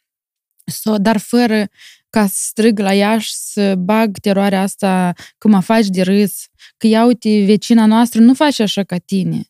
să, 0.65 0.97
dar 0.99 1.19
fără 1.19 1.69
ca 2.15 2.27
să 2.27 2.35
strig 2.37 2.79
la 2.79 2.95
ea 2.95 3.19
și 3.19 3.35
să 3.35 3.75
bag 3.75 4.19
teroarea 4.19 4.63
asta 4.63 5.13
că 5.39 5.49
mă 5.49 5.61
faci 5.61 5.87
de 5.87 6.03
râs, 6.03 6.47
că 6.77 6.87
ia 6.87 7.05
uite, 7.05 7.45
vecina 7.45 7.87
noastră 7.87 8.21
nu 8.21 8.35
face 8.35 8.63
așa 8.63 8.83
ca 8.83 8.99
tine. 8.99 9.43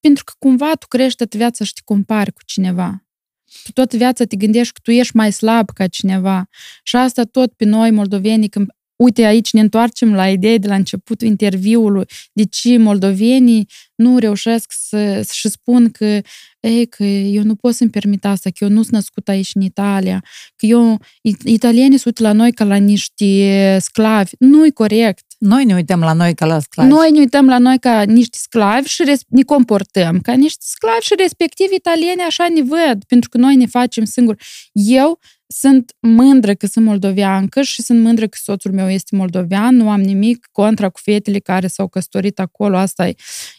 Pentru 0.00 0.24
că 0.24 0.32
cumva 0.38 0.74
tu 0.74 0.86
crești 0.86 1.16
toată 1.16 1.36
viața 1.36 1.64
și 1.64 1.72
te 1.72 1.80
compari 1.84 2.32
cu 2.32 2.44
cineva. 2.44 3.06
Tu 3.64 3.72
toată 3.72 3.96
viața 3.96 4.24
te 4.24 4.36
gândești 4.36 4.72
că 4.72 4.80
tu 4.82 4.90
ești 4.90 5.16
mai 5.16 5.32
slab 5.32 5.70
ca 5.70 5.86
cineva. 5.86 6.48
Și 6.82 6.96
asta 6.96 7.22
tot 7.22 7.52
pe 7.52 7.64
noi, 7.64 7.90
moldovenii, 7.90 8.48
când 8.48 8.70
Uite, 9.02 9.24
aici 9.24 9.52
ne 9.52 9.60
întoarcem 9.60 10.14
la 10.14 10.28
ideea 10.28 10.58
de 10.58 10.68
la 10.68 10.74
începutul 10.74 11.26
interviului, 11.26 12.04
de 12.32 12.44
ce 12.44 12.78
moldovenii 12.78 13.68
nu 13.94 14.18
reușesc 14.18 14.72
să, 14.88 15.26
și 15.32 15.48
spun 15.48 15.90
că, 15.90 16.20
ei, 16.60 16.86
că 16.86 17.04
eu 17.04 17.42
nu 17.42 17.54
pot 17.54 17.74
să-mi 17.74 17.90
permit 17.90 18.24
asta, 18.24 18.50
că 18.50 18.64
eu 18.64 18.70
nu 18.70 18.80
sunt 18.80 18.92
născut 18.92 19.28
aici 19.28 19.50
în 19.54 19.62
Italia, 19.62 20.24
că 20.56 20.66
eu, 20.66 21.00
italienii 21.44 21.98
sunt 21.98 22.18
la 22.18 22.32
noi 22.32 22.52
ca 22.52 22.64
la 22.64 22.76
niște 22.76 23.78
sclavi. 23.80 24.30
Nu-i 24.38 24.72
corect. 24.72 25.24
Noi 25.38 25.64
ne 25.64 25.74
uităm 25.74 26.00
la 26.00 26.12
noi 26.12 26.34
ca 26.34 26.46
la 26.46 26.60
sclavi. 26.60 26.88
Noi 26.88 27.10
ne 27.10 27.18
uităm 27.18 27.46
la 27.46 27.58
noi 27.58 27.78
ca 27.78 28.02
niște 28.02 28.38
sclavi 28.40 28.88
și 28.88 29.02
ne 29.28 29.42
comportăm 29.42 30.20
ca 30.20 30.32
niște 30.32 30.64
sclavi 30.66 31.04
și 31.04 31.14
respectiv 31.16 31.66
italienii 31.72 32.24
așa 32.26 32.46
ne 32.54 32.62
văd, 32.62 33.04
pentru 33.06 33.28
că 33.28 33.38
noi 33.38 33.56
ne 33.56 33.66
facem 33.66 34.04
singuri. 34.04 34.44
Eu 34.72 35.18
sunt 35.52 35.92
mândră 36.00 36.54
că 36.54 36.66
sunt 36.66 36.84
moldoveancă 36.84 37.62
și 37.62 37.82
sunt 37.82 38.00
mândră 38.00 38.26
că 38.26 38.38
soțul 38.42 38.72
meu 38.72 38.90
este 38.90 39.16
moldovean, 39.16 39.76
nu 39.76 39.90
am 39.90 40.00
nimic 40.00 40.48
contra 40.52 40.88
cu 40.88 41.00
fetele 41.02 41.38
care 41.38 41.66
s-au 41.66 41.88
căsătorit 41.88 42.38
acolo, 42.38 42.76
asta 42.76 43.10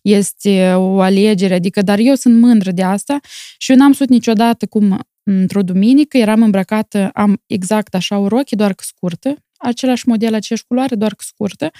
este 0.01 0.73
o 0.73 0.99
alegere, 0.99 1.53
adică, 1.53 1.81
dar 1.81 1.99
eu 1.99 2.15
sunt 2.15 2.39
mândră 2.39 2.71
de 2.71 2.83
asta 2.83 3.19
și 3.57 3.71
eu 3.71 3.77
n-am 3.77 3.93
sut 3.93 4.09
niciodată 4.09 4.65
cum 4.65 4.99
într-o 5.23 5.61
duminică, 5.61 6.17
eram 6.17 6.41
îmbrăcată, 6.41 7.09
am 7.13 7.41
exact 7.47 7.95
așa 7.95 8.17
o 8.17 8.27
rochie, 8.27 8.57
doar 8.57 8.73
că 8.73 8.83
scurtă, 8.87 9.35
același 9.57 10.07
model, 10.07 10.33
aceeași 10.33 10.65
culoare, 10.67 10.95
doar 10.95 11.11
că 11.15 11.23
scurtă. 11.27 11.71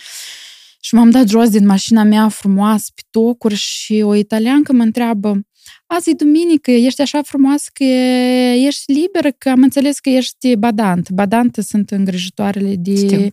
Și 0.80 0.95
m-am 0.95 1.09
dat 1.09 1.28
jos 1.28 1.49
din 1.49 1.66
mașina 1.66 2.03
mea 2.03 2.30
frumoasă 2.30 2.91
pe 2.95 3.01
tocuri 3.09 3.55
și 3.55 4.01
o 4.05 4.16
italiancă 4.16 4.74
mă 4.74 4.84
întreabă 4.84 5.41
azi 5.88 6.09
e 6.09 6.14
duminică, 6.14 6.72
ești 6.72 7.01
așa 7.01 7.22
frumoasă 7.22 7.70
că 7.74 7.84
ești 7.84 8.91
liberă, 8.91 9.32
că 9.32 9.49
am 9.49 9.61
înțeles 9.61 9.99
că 9.99 10.09
ești 10.09 10.55
badant. 10.55 11.09
Badantă 11.09 11.61
sunt 11.61 11.91
îngrijitoarele 11.91 12.76
de... 12.76 12.95
Știu. 12.95 13.28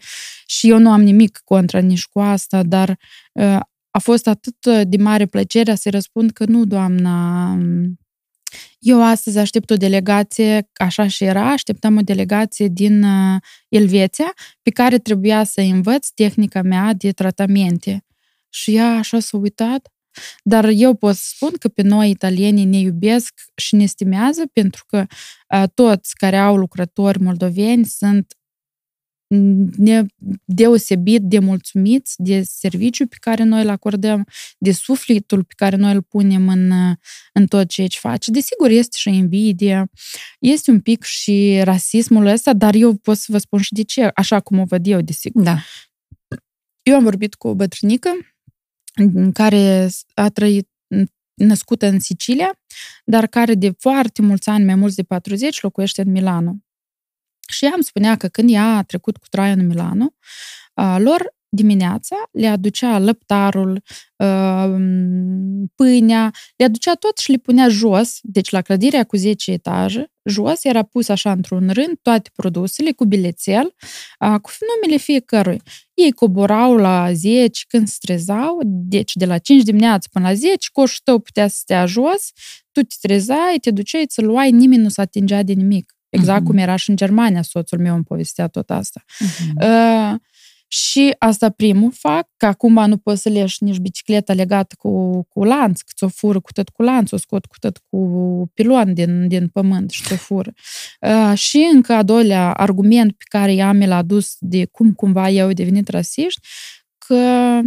Și 0.47 0.69
eu 0.69 0.79
nu 0.79 0.91
am 0.91 1.03
nimic 1.03 1.41
contra 1.45 1.79
nici 1.79 2.05
cu 2.05 2.21
asta, 2.21 2.63
dar 2.63 2.99
uh, 3.33 3.61
a 3.91 3.99
fost 3.99 4.27
atât 4.27 4.67
de 4.83 4.97
mare 4.97 5.27
plăcere 5.27 5.75
să-i 5.75 5.91
răspund 5.91 6.31
că 6.31 6.45
nu, 6.45 6.65
doamna, 6.65 7.57
eu 8.79 9.03
astăzi 9.05 9.39
aștept 9.39 9.71
o 9.71 9.75
delegație, 9.75 10.69
așa 10.75 11.07
și 11.07 11.25
era, 11.25 11.51
așteptam 11.51 11.97
o 11.97 12.01
delegație 12.01 12.69
din 12.69 13.03
uh, 13.03 13.41
Elveția, 13.69 14.33
pe 14.63 14.71
care 14.71 14.99
trebuia 14.99 15.45
să 15.45 15.61
învăț 15.61 16.09
tehnica 16.09 16.63
mea 16.63 16.93
de 16.93 17.11
tratamente. 17.11 18.05
Și 18.49 18.75
ea 18.75 18.97
așa 18.97 19.21
s-a 19.21 19.37
uitat 19.37 19.89
dar 20.43 20.69
eu 20.75 20.95
pot 20.95 21.17
spun 21.17 21.51
că 21.59 21.69
pe 21.69 21.83
noi 21.83 22.11
italienii 22.11 22.65
ne 22.65 22.79
iubesc 22.79 23.35
și 23.55 23.75
ne 23.75 23.87
stimează 23.87 24.43
pentru 24.53 24.85
că 24.87 25.07
uh, 25.55 25.65
toți 25.75 26.15
care 26.15 26.37
au 26.37 26.57
lucrători 26.57 27.23
moldoveni 27.23 27.85
sunt 27.85 28.35
deosebit 30.45 31.23
de 31.23 31.39
mulțumiți 31.39 32.15
de 32.19 32.43
serviciu 32.43 33.07
pe 33.07 33.17
care 33.21 33.43
noi 33.43 33.63
îl 33.63 33.69
acordăm, 33.69 34.27
de 34.59 34.73
sufletul 34.73 35.45
pe 35.45 35.55
care 35.57 35.77
noi 35.77 35.93
îl 35.93 36.03
punem 36.03 36.49
în, 36.49 36.73
în 37.33 37.47
tot 37.47 37.69
ceea 37.69 37.87
ce 37.87 37.99
face. 37.99 38.31
Desigur, 38.31 38.71
este 38.71 38.97
și 38.99 39.09
invidie, 39.09 39.91
este 40.39 40.71
un 40.71 40.81
pic 40.81 41.03
și 41.03 41.61
rasismul 41.63 42.27
ăsta, 42.27 42.53
dar 42.53 42.75
eu 42.75 42.95
pot 42.95 43.17
să 43.17 43.27
vă 43.29 43.39
spun 43.39 43.61
și 43.61 43.73
de 43.73 43.83
ce, 43.83 44.11
așa 44.15 44.41
cum 44.41 44.59
o 44.59 44.65
văd 44.65 44.87
eu, 44.87 45.01
desigur. 45.01 45.43
Da. 45.43 45.59
Eu 46.83 46.95
am 46.95 47.03
vorbit 47.03 47.35
cu 47.35 47.49
o 47.49 47.55
bătrânică 47.55 48.11
care 49.33 49.89
a 50.15 50.29
trăit 50.29 50.69
născută 51.35 51.87
în 51.87 52.01
Sicilia, 52.01 52.59
dar 53.05 53.27
care 53.27 53.55
de 53.55 53.75
foarte 53.79 54.23
mulți 54.23 54.49
ani, 54.49 54.65
mai 54.65 54.75
mulți 54.75 54.97
de 54.97 55.03
40, 55.03 55.61
locuiește 55.63 56.03
în 56.03 56.11
Milano. 56.11 56.57
Și 57.49 57.65
ea 57.65 57.73
îmi 57.75 57.85
spunea 57.85 58.17
că 58.17 58.29
când 58.29 58.51
ea 58.51 58.77
a 58.77 58.83
trecut 58.83 59.17
cu 59.17 59.27
traia 59.29 59.53
în 59.53 59.67
Milano, 59.67 60.15
lor 60.99 61.39
dimineața 61.49 62.17
le 62.33 62.47
aducea 62.47 62.99
lăptarul, 62.99 63.83
pâinea, 65.75 66.31
le 66.57 66.65
aducea 66.65 66.95
tot 66.95 67.19
și 67.19 67.31
le 67.31 67.37
punea 67.37 67.69
jos, 67.69 68.19
deci 68.23 68.51
la 68.51 68.63
clădirea 68.63 69.05
cu 69.05 69.17
10 69.17 69.51
etaje, 69.51 70.13
jos 70.25 70.65
era 70.65 70.83
pus 70.83 71.09
așa 71.09 71.31
într-un 71.31 71.71
rând 71.73 71.99
toate 72.03 72.31
produsele 72.37 72.93
cu 72.93 73.05
bilețel, 73.05 73.75
cu 74.19 74.51
numele 74.75 74.99
fiecărui. 74.99 75.63
Ei 75.95 76.13
coborau 76.13 76.77
la 76.77 77.13
10 77.13 77.65
când 77.69 77.89
se 77.89 77.97
trezau, 78.01 78.61
deci 78.65 79.13
de 79.15 79.25
la 79.25 79.39
5 79.39 79.63
dimineața 79.63 80.09
până 80.13 80.29
la 80.29 80.35
10, 80.35 80.69
coșul 80.73 81.01
tău 81.05 81.19
putea 81.19 81.49
să 81.49 81.57
stea 81.59 81.87
jos, 81.87 82.31
tu 82.73 82.81
te 82.83 82.95
trezai, 83.01 83.59
te 83.61 83.71
duceai, 83.71 84.05
să-l 84.09 84.27
luai, 84.27 84.51
nimeni 84.51 84.83
nu 84.83 84.89
se 84.89 85.01
atingea 85.01 85.43
de 85.43 85.53
nimic. 85.53 85.95
Exact 86.09 86.43
uh-huh. 86.43 86.47
cum 86.47 86.57
era 86.57 86.77
și 86.77 86.91
în 86.91 86.97
Germania, 86.97 87.43
soțul 87.43 87.79
meu 87.79 87.95
îmi 87.95 88.05
povestea 88.05 88.49
tot 88.49 88.71
asta. 88.71 89.05
Uh-huh. 89.07 90.13
Uh, 90.13 90.21
și 90.73 91.15
asta 91.19 91.51
primul 91.51 91.93
fac, 91.93 92.29
că 92.37 92.47
acum 92.47 92.85
nu 92.89 92.97
poți 92.97 93.23
să 93.23 93.29
leși 93.29 93.65
nici 93.65 93.79
bicicleta 93.79 94.33
legată 94.33 94.75
cu, 94.79 95.23
cu 95.29 95.45
lanț, 95.45 95.81
că 95.81 95.93
ți-o 95.97 96.09
fură 96.09 96.41
cu 96.41 96.53
tot 96.53 96.69
cu 96.69 96.83
lanț, 96.83 97.13
o 97.13 97.17
scot 97.17 97.47
cu 97.47 97.59
tot 97.59 97.79
cu 97.91 98.51
pilon 98.55 98.95
din, 98.95 99.29
din 99.29 99.49
pământ 99.49 99.91
și 99.91 100.03
ți-o 100.03 100.17
fură. 100.17 100.53
Uh, 101.01 101.39
și 101.39 101.69
încă 101.73 101.93
a 101.93 102.03
doilea 102.03 102.53
argument 102.53 103.13
pe 103.13 103.25
care 103.29 103.53
i-am 103.53 103.77
mi 103.77 103.87
l-a 103.87 103.97
adus 103.97 104.37
de 104.39 104.67
cum 104.67 104.93
cumva 104.93 105.29
eu 105.29 105.53
devenit 105.53 105.89
rasiști, 105.89 106.41
că 107.07 107.61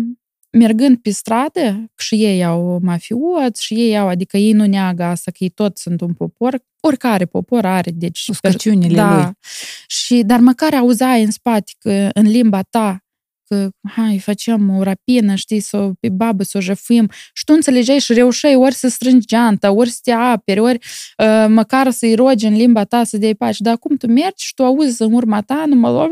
mergând 0.57 0.97
pe 0.97 1.09
stradă, 1.09 1.91
și 1.97 2.15
ei 2.15 2.45
au 2.45 2.79
mafioți, 2.81 3.63
și 3.63 3.73
ei 3.73 3.97
au, 3.97 4.07
adică 4.07 4.37
ei 4.37 4.51
nu 4.51 4.65
neagă 4.65 5.03
asta, 5.03 5.31
că 5.31 5.37
ei 5.39 5.49
toți 5.49 5.81
sunt 5.81 6.01
un 6.01 6.13
popor, 6.13 6.63
oricare 6.79 7.25
popor 7.25 7.65
are, 7.65 7.91
deci... 7.91 8.27
Uscăciunile 8.27 8.95
da. 8.95 9.15
lui. 9.15 9.31
Și, 9.87 10.23
dar 10.25 10.39
măcar 10.39 10.73
auzai 10.73 11.23
în 11.23 11.31
spate 11.31 11.71
că 11.79 12.09
în 12.13 12.27
limba 12.27 12.61
ta 12.61 13.02
că 13.53 13.69
hai, 13.87 14.19
facem 14.19 14.77
o 14.77 14.83
rapină, 14.83 15.35
știi, 15.35 15.59
să 15.59 15.91
pe 15.99 16.09
babă 16.09 16.43
să 16.43 16.57
o 16.57 16.61
jăfim 16.61 17.09
și 17.33 17.43
tu 17.43 17.53
înțelegeai 17.53 17.99
și 17.99 18.13
reușeai 18.13 18.55
ori 18.55 18.73
să 18.73 18.87
strângi 18.87 19.27
geanta, 19.27 19.71
ori 19.71 19.89
să 19.89 19.99
te 20.03 20.11
aperi, 20.11 20.59
ori 20.59 20.79
uh, 21.17 21.45
măcar 21.49 21.91
să-i 21.91 22.15
rogi 22.15 22.45
în 22.45 22.53
limba 22.53 22.83
ta 22.83 23.03
să 23.03 23.17
dai 23.17 23.35
pace. 23.35 23.63
Dar 23.63 23.73
acum 23.73 23.95
tu 23.95 24.07
mergi 24.07 24.45
și 24.45 24.53
tu 24.53 24.63
auzi 24.63 25.01
în 25.01 25.13
urma 25.13 25.41
ta 25.41 25.63
numai 25.67 26.09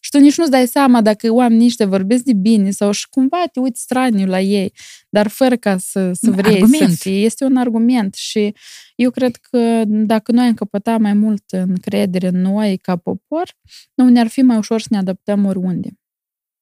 și 0.00 0.10
tu 0.10 0.18
nici 0.18 0.36
nu-ți 0.36 0.50
dai 0.50 0.66
seama 0.66 1.00
dacă 1.00 1.32
oamenii 1.32 1.64
niște 1.64 1.84
vorbesc 1.84 2.22
de 2.22 2.32
bine 2.32 2.70
sau 2.70 2.90
și 2.90 3.08
cumva 3.08 3.44
te 3.52 3.60
uiți 3.60 3.80
straniu 3.80 4.26
la 4.26 4.40
ei, 4.40 4.72
dar 5.08 5.28
fără 5.28 5.56
ca 5.56 5.78
să, 5.78 6.10
să 6.12 6.30
vrei 6.30 6.52
argument. 6.52 6.90
să 6.90 6.96
fie. 6.96 7.24
Este 7.24 7.44
un 7.44 7.56
argument 7.56 8.14
și 8.14 8.54
eu 8.96 9.10
cred 9.10 9.36
că 9.36 9.82
dacă 9.86 10.32
noi 10.32 10.46
am 10.46 10.54
căpătat 10.54 11.00
mai 11.00 11.12
mult 11.12 11.44
încredere 11.48 12.28
în 12.28 12.40
noi 12.40 12.76
ca 12.76 12.96
popor, 12.96 13.56
nu 13.94 14.08
ne-ar 14.08 14.26
fi 14.26 14.42
mai 14.42 14.56
ușor 14.56 14.80
să 14.80 14.86
ne 14.90 14.98
adaptăm 14.98 15.44
oriunde. 15.44 15.88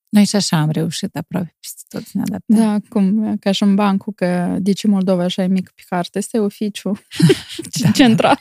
Noi 0.09 0.25
și 0.25 0.37
așa 0.37 0.57
am 0.57 0.71
reușit 0.71 1.17
aproape 1.17 1.57
peste 1.61 1.83
tot 1.89 2.05
să 2.05 2.11
ne 2.13 2.23
adaptăm. 2.23 2.57
Da, 2.57 2.79
cum, 2.89 3.37
ca 3.37 3.53
și 3.53 3.63
în 3.63 3.75
bancul, 3.75 4.13
că 4.13 4.57
de 4.61 4.73
ce 4.73 4.87
Moldova 4.87 5.23
așa 5.23 5.43
e 5.43 5.47
mică 5.47 5.73
pe 5.75 5.83
hartă, 5.91 6.19
este 6.19 6.39
oficiu 6.39 6.93
da. 7.83 7.91
central. 7.91 8.41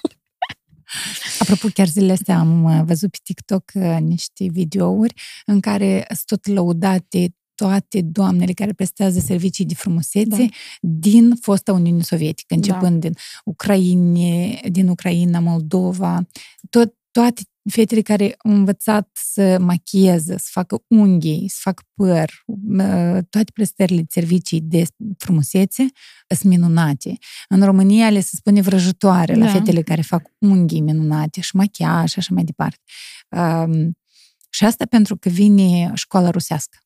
Apropo, 1.39 1.67
chiar 1.73 1.87
zilele 1.87 2.11
astea 2.11 2.39
am 2.39 2.63
uh, 2.63 2.81
văzut 2.85 3.11
pe 3.11 3.17
TikTok 3.23 3.71
uh, 3.73 3.97
niște 3.99 4.45
videouri 4.49 5.13
în 5.45 5.59
care 5.59 6.05
sunt 6.07 6.25
tot 6.25 6.53
lăudate 6.53 7.35
toate 7.55 8.01
doamnele 8.01 8.53
care 8.53 8.73
prestează 8.73 9.19
servicii 9.19 9.65
de 9.65 9.73
frumusețe 9.73 10.37
da. 10.37 10.47
din 10.81 11.35
fosta 11.41 11.73
Uniune 11.73 12.01
Sovietică, 12.01 12.53
începând 12.53 13.01
da. 13.01 13.07
din 13.07 13.17
Ucraine, 13.43 14.59
din 14.69 14.87
Ucraina, 14.87 15.39
Moldova, 15.39 16.27
tot, 16.69 16.93
toate 17.11 17.41
fetele 17.69 18.01
care 18.01 18.35
au 18.37 18.51
învățat 18.51 19.09
să 19.13 19.57
machieze, 19.59 20.37
să 20.37 20.47
facă 20.51 20.83
unghii, 20.87 21.49
să 21.49 21.57
facă 21.61 21.83
păr, 21.93 22.31
toate 23.29 23.51
prestările 23.53 24.01
de 24.01 24.07
servicii 24.09 24.61
de 24.61 24.83
frumusețe 25.17 25.85
sunt 26.27 26.51
minunate. 26.51 27.17
În 27.49 27.63
România 27.63 28.09
le 28.09 28.19
se 28.19 28.35
spune 28.35 28.61
vrăjitoare 28.61 29.33
da. 29.33 29.45
la 29.45 29.51
fetele 29.51 29.81
care 29.81 30.01
fac 30.01 30.27
unghii 30.37 30.81
minunate 30.81 31.41
și 31.41 31.55
machiaj 31.55 32.09
și 32.09 32.19
așa 32.19 32.33
mai 32.33 32.43
departe. 32.43 32.81
Um, 33.29 33.97
și 34.49 34.65
asta 34.65 34.85
pentru 34.85 35.17
că 35.17 35.29
vine 35.29 35.91
școala 35.93 36.29
rusească 36.29 36.77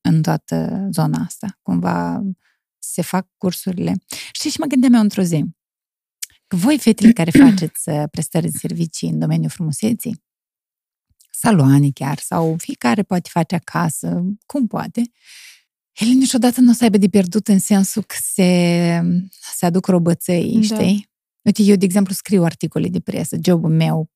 în 0.00 0.22
toată 0.22 0.88
zona 0.90 1.22
asta. 1.24 1.58
Cumva 1.62 2.22
se 2.78 3.02
fac 3.02 3.28
cursurile. 3.36 3.94
Știi 4.32 4.50
și 4.50 4.60
mă 4.60 4.66
gândeam 4.66 4.94
eu 4.94 5.00
într-o 5.00 5.22
zi 5.22 5.44
voi, 6.56 6.78
fetele 6.78 7.12
care 7.12 7.30
faceți 7.48 7.88
uh, 7.88 8.02
prestări 8.10 8.50
de 8.50 8.58
servicii 8.58 9.08
în 9.08 9.18
domeniul 9.18 9.50
frumuseții, 9.50 10.22
saloane 11.30 11.90
chiar, 11.94 12.18
sau 12.18 12.56
fiecare 12.58 13.02
poate 13.02 13.28
face 13.32 13.54
acasă, 13.54 14.22
cum 14.46 14.66
poate, 14.66 15.02
ele 15.92 16.12
niciodată 16.12 16.60
nu 16.60 16.70
o 16.70 16.72
să 16.72 16.84
aibă 16.84 16.96
de 16.96 17.08
pierdut 17.08 17.48
în 17.48 17.58
sensul 17.58 18.02
că 18.02 18.14
se, 18.20 19.00
se 19.54 19.66
aduc 19.66 19.86
robăței, 19.86 20.52
da. 20.54 20.74
știi? 20.74 21.10
Uite, 21.42 21.62
eu, 21.62 21.76
de 21.76 21.84
exemplu, 21.84 22.14
scriu 22.14 22.42
articole 22.42 22.88
de 22.88 23.00
presă. 23.00 23.36
Jobul 23.42 23.70
meu 23.70 24.10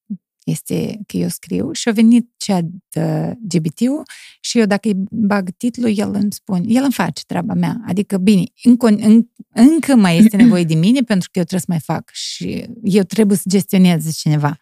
este 0.47 1.01
că 1.07 1.17
eu 1.17 1.29
scriu 1.29 1.73
și 1.73 1.89
a 1.89 1.93
venit 1.93 2.29
cea 2.37 2.61
de 2.89 3.37
gbt 3.41 3.81
și 4.41 4.59
eu 4.59 4.67
dacă 4.67 4.89
îi 4.89 4.95
bag 5.11 5.51
titlul, 5.57 5.99
el 5.99 6.15
îmi 6.15 6.33
spune, 6.33 6.65
el 6.67 6.83
îmi 6.83 6.93
face 6.93 7.23
treaba 7.27 7.55
mea. 7.55 7.81
Adică, 7.87 8.17
bine, 8.17 8.45
încă, 8.63 8.87
în, 8.87 9.27
încă 9.49 9.95
mai 9.95 10.19
este 10.19 10.37
nevoie 10.43 10.65
de 10.65 10.75
mine 10.75 11.01
pentru 11.01 11.29
că 11.33 11.39
eu 11.39 11.45
trebuie 11.45 11.61
să 11.61 11.67
mai 11.69 11.97
fac 11.97 12.11
și 12.13 12.67
eu 12.83 13.03
trebuie 13.03 13.37
să 13.37 13.45
gestionez 13.49 14.17
cineva. 14.17 14.59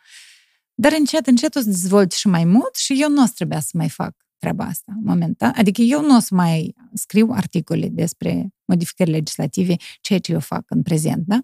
Dar 0.74 0.93
încet, 0.99 1.26
încet 1.26 1.55
o 1.55 1.61
să 1.61 1.66
dezvolt 1.66 2.12
și 2.12 2.26
mai 2.26 2.45
mult 2.45 2.74
și 2.74 2.97
eu 3.01 3.09
nu 3.09 3.22
o 3.22 3.26
să 3.26 3.32
trebuia 3.35 3.61
să 3.61 3.70
mai 3.72 3.89
fac 3.89 4.14
treaba 4.39 4.64
asta 4.64 4.93
momentan. 5.03 5.53
Adică 5.57 5.82
eu 5.82 6.01
nu 6.01 6.16
o 6.16 6.20
să 6.20 6.35
mai 6.35 6.74
scriu 6.95 7.30
articole 7.32 7.89
despre 7.89 8.49
modificări 8.64 9.11
legislative, 9.11 9.76
ceea 10.01 10.18
ce 10.18 10.32
eu 10.32 10.41
fac 10.41 10.64
în 10.68 10.82
prezent, 10.82 11.24
da? 11.26 11.39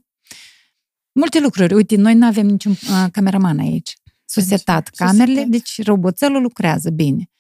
Multe 1.13 1.41
lucruri. 1.41 1.75
Uite, 1.75 1.97
noi 1.97 2.15
nu 2.15 2.27
avem 2.27 2.47
niciun 2.47 2.73
uh, 2.73 3.07
cameraman 3.11 3.59
aici 3.59 3.95
susetat 4.31 4.89
camerele, 4.89 5.45
deci 5.45 5.83
roboțelul 5.83 6.43
lucrează 6.43 6.91
bine. 6.91 7.31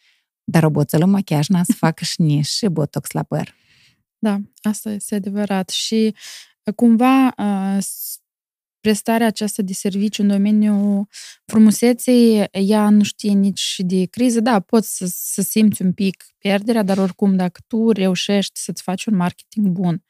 Dar 0.44 0.62
roboțelul 0.62 1.08
machiaj 1.08 1.48
n-a 1.48 1.62
să 1.62 1.72
facă 1.72 2.04
și 2.04 2.20
nici 2.20 2.46
și 2.46 2.66
botox 2.66 3.10
la 3.10 3.22
păr. 3.22 3.54
Da, 4.18 4.40
asta 4.62 4.90
este 4.90 5.14
adevărat. 5.14 5.68
Și 5.68 6.14
cumva 6.74 7.34
prestarea 8.80 9.26
aceasta 9.26 9.62
de 9.62 9.72
serviciu 9.72 10.22
în 10.22 10.28
domeniul 10.28 11.06
frumuseței, 11.44 12.44
ea 12.52 12.90
nu 12.90 13.02
știe 13.02 13.32
nici 13.32 13.74
de 13.78 14.04
criză. 14.04 14.40
Da, 14.40 14.60
poți 14.60 14.96
să, 14.96 15.04
să 15.08 15.42
simți 15.42 15.82
un 15.82 15.92
pic 15.92 16.24
pierderea, 16.38 16.82
dar 16.82 16.98
oricum 16.98 17.36
dacă 17.36 17.60
tu 17.66 17.90
reușești 17.90 18.60
să-ți 18.60 18.82
faci 18.82 19.04
un 19.04 19.16
marketing 19.16 19.66
bun, 19.68 20.04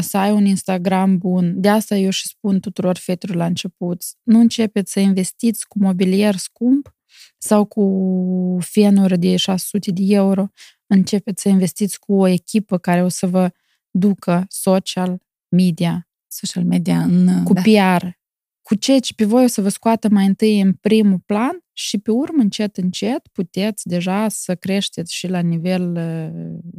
să 0.00 0.16
ai 0.16 0.32
un 0.32 0.44
Instagram 0.44 1.18
bun, 1.18 1.60
de 1.60 1.68
asta 1.68 1.96
eu 1.96 2.10
și 2.10 2.28
spun 2.28 2.60
tuturor 2.60 2.96
fetelor 2.96 3.36
la 3.36 3.46
început, 3.46 4.02
nu 4.22 4.38
începeți 4.38 4.92
să 4.92 5.00
investiți 5.00 5.68
cu 5.68 5.78
mobilier 5.78 6.36
scump 6.36 6.94
sau 7.38 7.64
cu 7.64 8.58
fenuri 8.60 9.18
de 9.18 9.36
600 9.36 9.90
de 9.90 10.02
euro, 10.04 10.46
începeți 10.86 11.42
să 11.42 11.48
investiți 11.48 11.98
cu 11.98 12.14
o 12.14 12.26
echipă 12.26 12.78
care 12.78 13.02
o 13.02 13.08
să 13.08 13.26
vă 13.26 13.50
ducă 13.90 14.44
social 14.48 15.18
media 15.48 16.08
social 16.36 16.64
media 16.64 17.02
în... 17.02 17.42
Cu 17.42 17.52
da. 17.52 17.60
PR. 17.60 18.06
Cu 18.62 18.74
ceea 18.74 18.98
ce 18.98 19.14
pe 19.14 19.24
voi 19.24 19.44
o 19.44 19.46
să 19.46 19.60
vă 19.60 19.68
scoată 19.68 20.08
mai 20.08 20.26
întâi 20.26 20.60
în 20.60 20.72
primul 20.72 21.18
plan 21.26 21.58
și 21.72 21.98
pe 21.98 22.10
urmă, 22.10 22.42
încet, 22.42 22.76
încet, 22.76 23.26
puteți 23.32 23.88
deja 23.88 24.28
să 24.28 24.54
creșteți 24.54 25.14
și 25.14 25.26
la 25.28 25.40
nivel 25.40 25.96
uh, 25.96 26.74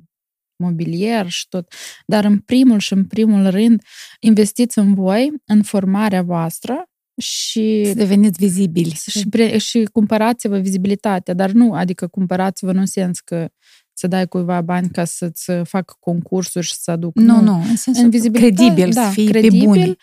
mobilier 0.64 1.30
și 1.30 1.47
tot. 1.47 1.74
Dar 2.06 2.26
în 2.26 2.39
primul 2.39 2.80
și 2.80 2.93
în 2.93 3.06
primul 3.06 3.49
rând, 3.49 3.82
investiți 4.20 4.80
în 4.80 4.93
voi, 4.93 5.32
în 5.45 5.64
formarea 5.64 6.22
voastră 6.22 6.89
și... 7.22 7.86
Să 7.86 7.93
deveniți 7.93 8.39
vizibili. 8.39 8.91
Și, 9.10 9.30
și 9.58 9.88
cumpărați-vă 9.91 10.60
vizibilitatea, 10.60 11.34
dar 11.34 11.51
nu, 11.51 11.74
adică 11.74 12.08
cumpărați-vă 12.08 12.72
în 12.72 12.86
sens 12.86 13.20
că 13.20 13.49
să 13.97 14.07
dai 14.07 14.27
cuiva 14.27 14.61
bani 14.61 14.89
ca 14.89 15.05
să-ți 15.05 15.51
facă 15.63 15.95
concursuri 15.99 16.65
și 16.65 16.73
să 16.75 16.91
aduc. 16.91 17.15
Nu, 17.15 17.41
nu, 17.41 17.63
în 17.69 17.75
sensul 17.75 18.31
credibil, 18.31 18.89
da, 18.91 19.03
să 19.03 19.09
fii 19.09 19.27
credibil, 19.27 19.59
pe 19.59 19.65
buni. 19.65 19.97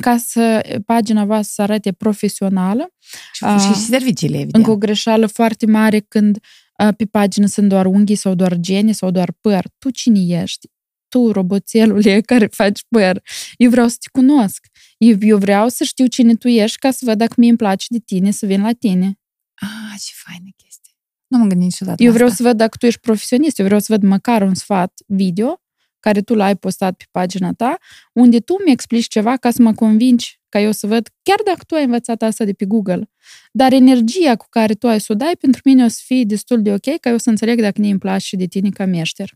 ca 0.00 0.16
să 0.16 0.66
pagina 0.86 1.24
voastră 1.24 1.52
să 1.54 1.62
arate 1.62 1.92
profesională. 1.92 2.92
Și, 3.32 3.44
uh, 3.44 3.60
și 3.60 3.74
serviciile, 3.74 4.34
evident. 4.34 4.54
Încă 4.54 4.70
o 4.70 4.76
greșeală 4.76 5.26
foarte 5.26 5.66
mare 5.66 6.00
când 6.00 6.38
uh, 6.78 6.88
pe 6.96 7.04
pagină 7.04 7.46
sunt 7.46 7.68
doar 7.68 7.86
unghii 7.86 8.14
sau 8.14 8.34
doar 8.34 8.56
gene 8.56 8.92
sau 8.92 9.10
doar 9.10 9.32
păr. 9.40 9.66
Tu 9.78 9.90
cine 9.90 10.42
ești? 10.42 10.68
Tu, 11.08 11.30
roboțelule 11.30 12.20
care 12.20 12.46
faci 12.46 12.84
păr. 12.88 13.22
Eu 13.56 13.70
vreau 13.70 13.88
să 13.88 13.96
te 14.00 14.08
cunosc. 14.12 14.66
Eu, 14.98 15.16
eu 15.20 15.38
vreau 15.38 15.68
să 15.68 15.84
știu 15.84 16.06
cine 16.06 16.34
tu 16.34 16.48
ești 16.48 16.78
ca 16.78 16.90
să 16.90 17.00
văd 17.04 17.18
dacă 17.18 17.34
mi 17.36 17.48
îmi 17.48 17.56
place 17.58 17.86
de 17.88 17.98
tine, 17.98 18.30
să 18.30 18.46
vin 18.46 18.62
la 18.62 18.72
tine. 18.72 19.18
Ah, 19.54 20.00
ce 20.04 20.12
faină 20.14 20.48
chestie. 20.56 20.93
Nu 21.34 21.40
m-am 21.40 21.48
gândit 21.48 21.66
niciodată 21.68 22.02
Eu 22.02 22.12
vreau 22.12 22.28
asta. 22.28 22.42
să 22.42 22.48
văd 22.48 22.56
dacă 22.56 22.76
tu 22.78 22.86
ești 22.86 23.00
profesionist, 23.00 23.58
eu 23.58 23.64
vreau 23.64 23.80
să 23.80 23.86
văd 23.88 24.02
măcar 24.08 24.42
un 24.42 24.54
sfat 24.54 24.92
video 25.06 25.62
care 26.00 26.20
tu 26.20 26.34
l-ai 26.34 26.56
postat 26.56 26.96
pe 26.96 27.04
pagina 27.10 27.52
ta, 27.52 27.76
unde 28.12 28.40
tu 28.40 28.62
mi 28.64 28.70
explici 28.72 29.06
ceva 29.06 29.36
ca 29.36 29.50
să 29.50 29.62
mă 29.62 29.72
convingi 29.72 30.40
ca 30.48 30.60
eu 30.60 30.72
să 30.72 30.86
văd, 30.86 31.08
chiar 31.22 31.38
dacă 31.44 31.60
tu 31.66 31.74
ai 31.74 31.84
învățat 31.84 32.22
asta 32.22 32.44
de 32.44 32.52
pe 32.52 32.64
Google, 32.64 33.10
dar 33.52 33.72
energia 33.72 34.36
cu 34.36 34.46
care 34.50 34.74
tu 34.74 34.88
ai 34.88 35.00
să 35.00 35.12
o 35.12 35.14
dai, 35.14 35.32
pentru 35.40 35.60
mine 35.64 35.84
o 35.84 35.88
să 35.88 36.00
fie 36.04 36.24
destul 36.24 36.62
de 36.62 36.72
ok 36.72 37.00
ca 37.00 37.10
eu 37.10 37.18
să 37.18 37.30
înțeleg 37.30 37.60
dacă 37.60 37.80
ne 37.80 37.88
îmi 37.88 37.98
place 37.98 38.24
și 38.26 38.36
de 38.36 38.46
tine 38.46 38.68
ca 38.70 38.84
meșter. 38.84 39.30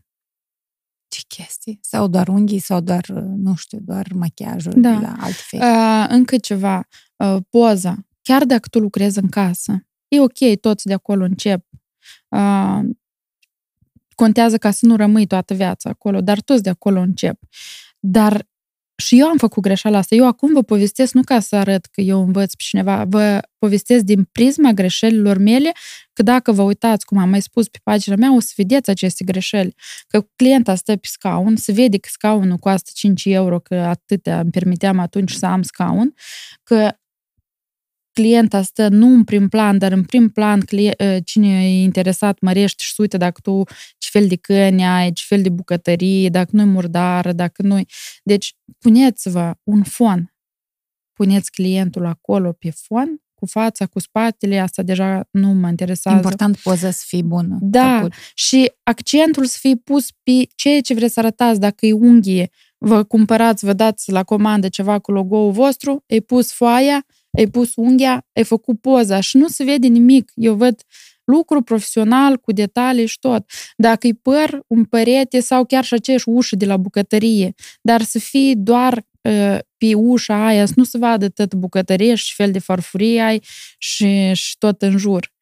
Ce 1.07 1.21
chestii? 1.27 1.79
Sau 1.81 2.07
doar 2.07 2.27
unghii, 2.27 2.59
sau 2.59 2.79
doar, 2.79 3.05
nu 3.35 3.55
știu, 3.55 3.79
doar 3.81 4.07
machiajul 4.15 4.73
Da. 4.75 4.89
de 4.95 5.05
la 5.05 5.15
alte 5.19 5.41
fete. 5.41 5.65
Uh, 5.65 6.05
încă 6.09 6.37
ceva, 6.37 6.87
uh, 7.15 7.37
poza. 7.49 7.95
Chiar 8.21 8.45
dacă 8.45 8.67
tu 8.69 8.79
lucrezi 8.79 9.19
în 9.19 9.29
casă, 9.29 9.83
e 10.07 10.19
ok, 10.19 10.59
toți 10.61 10.85
de 10.85 10.93
acolo 10.93 11.23
încep. 11.23 11.65
Uh, 12.27 12.79
contează 14.15 14.57
ca 14.57 14.71
să 14.71 14.85
nu 14.85 14.95
rămâi 14.95 15.27
toată 15.27 15.53
viața 15.53 15.89
acolo, 15.89 16.21
dar 16.21 16.41
toți 16.41 16.63
de 16.63 16.69
acolo 16.69 16.99
încep. 16.99 17.39
Dar 17.99 18.47
și 18.99 19.19
eu 19.19 19.27
am 19.27 19.37
făcut 19.37 19.63
greșeala 19.63 19.97
asta. 19.97 20.15
Eu 20.15 20.27
acum 20.27 20.53
vă 20.53 20.61
povestesc 20.61 21.13
nu 21.13 21.21
ca 21.21 21.39
să 21.39 21.55
arăt 21.55 21.85
că 21.85 22.01
eu 22.01 22.21
învăț 22.21 22.53
pe 22.53 22.63
cineva, 22.63 23.03
vă 23.03 23.39
povestesc 23.57 24.03
din 24.03 24.23
prisma 24.31 24.71
greșelilor 24.71 25.37
mele, 25.37 25.71
că 26.13 26.23
dacă 26.23 26.51
vă 26.51 26.61
uitați, 26.61 27.05
cum 27.05 27.17
am 27.17 27.29
mai 27.29 27.41
spus 27.41 27.67
pe 27.67 27.77
pagina 27.83 28.15
mea, 28.15 28.35
o 28.35 28.39
să 28.39 28.53
vedeți 28.55 28.89
aceste 28.89 29.23
greșeli. 29.23 29.75
Că 30.07 30.27
clienta 30.35 30.75
stă 30.75 30.95
pe 30.95 31.07
scaun, 31.11 31.55
se 31.55 31.71
vede 31.71 31.97
că 31.97 32.07
scaunul 32.11 32.57
costă 32.57 32.91
5 32.93 33.25
euro, 33.25 33.59
că 33.59 33.75
atâtea 33.75 34.39
îmi 34.39 34.51
permiteam 34.51 34.99
atunci 34.99 35.31
să 35.31 35.45
am 35.45 35.61
scaun, 35.61 36.13
că 36.63 36.91
clienta 38.19 38.61
stă 38.61 38.87
nu 38.87 39.07
în 39.07 39.23
prim 39.23 39.47
plan, 39.47 39.77
dar 39.77 39.91
în 39.91 40.03
prim 40.03 40.29
plan 40.29 40.59
clie- 40.59 41.21
cine 41.25 41.65
e 41.65 41.81
interesat 41.81 42.39
mărește 42.39 42.83
și 42.83 42.93
se 42.93 43.01
uită 43.01 43.17
dacă 43.17 43.39
tu 43.43 43.63
ce 43.97 44.09
fel 44.11 44.27
de 44.27 44.35
căni 44.35 44.85
ai, 44.85 45.11
ce 45.11 45.23
fel 45.27 45.41
de 45.41 45.49
bucătărie, 45.49 46.29
dacă 46.29 46.49
nu-i 46.51 46.65
murdară, 46.65 47.31
dacă 47.31 47.61
nu 47.61 47.81
Deci, 48.23 48.55
puneți-vă 48.79 49.53
un 49.63 49.83
fon. 49.83 50.33
Puneți 51.13 51.51
clientul 51.51 52.05
acolo 52.05 52.51
pe 52.51 52.71
fon, 52.71 53.21
cu 53.33 53.45
fața, 53.45 53.85
cu 53.85 53.99
spatele, 53.99 54.59
asta 54.59 54.83
deja 54.83 55.27
nu 55.31 55.47
mă 55.47 55.67
interesează. 55.69 56.17
Important 56.17 56.57
poza 56.57 56.91
să 56.91 57.03
fie 57.07 57.21
bună. 57.21 57.57
Da, 57.61 57.95
făcut. 57.95 58.13
și 58.33 58.71
accentul 58.83 59.45
să 59.45 59.57
fie 59.59 59.75
pus 59.75 60.11
pe 60.11 60.47
ceea 60.55 60.81
ce 60.81 60.93
vreți 60.93 61.13
să 61.13 61.19
arătați, 61.19 61.59
dacă 61.59 61.85
e 61.85 61.93
unghie, 61.93 62.49
vă 62.77 63.03
cumpărați, 63.03 63.65
vă 63.65 63.73
dați 63.73 64.11
la 64.11 64.23
comandă 64.23 64.69
ceva 64.69 64.99
cu 64.99 65.11
logo-ul 65.11 65.51
vostru, 65.51 66.03
ai 66.09 66.19
pus 66.19 66.51
foaia, 66.51 67.05
ai 67.37 67.47
pus 67.47 67.71
unghia, 67.75 68.27
ai 68.33 68.43
făcut 68.43 68.81
poza 68.81 69.19
și 69.19 69.37
nu 69.37 69.47
se 69.47 69.63
vede 69.63 69.87
nimic. 69.87 70.31
Eu 70.35 70.55
văd 70.55 70.81
lucru 71.23 71.61
profesional, 71.61 72.37
cu 72.37 72.51
detalii 72.51 73.05
și 73.05 73.19
tot. 73.19 73.45
Dacă 73.77 74.07
e 74.07 74.13
păr, 74.21 74.59
un 74.67 74.83
perete 74.83 75.39
sau 75.39 75.65
chiar 75.65 75.83
și 75.83 75.93
aceeași 75.93 76.29
ușă 76.29 76.55
de 76.55 76.65
la 76.65 76.77
bucătărie, 76.77 77.53
dar 77.81 78.01
să 78.01 78.19
fie 78.19 78.53
doar 78.53 79.07
uh, 79.21 79.57
pe 79.77 79.93
ușa 79.93 80.45
aia, 80.45 80.65
să 80.65 80.73
nu 80.75 80.83
se 80.83 80.97
vadă 80.97 81.29
tot 81.29 81.53
bucătărie 81.53 82.15
și 82.15 82.35
fel 82.35 82.51
de 82.51 82.59
farfurie 82.59 83.21
ai 83.21 83.43
și, 83.77 84.33
și 84.33 84.57
tot 84.57 84.81
în 84.81 84.97
jur. 84.97 85.33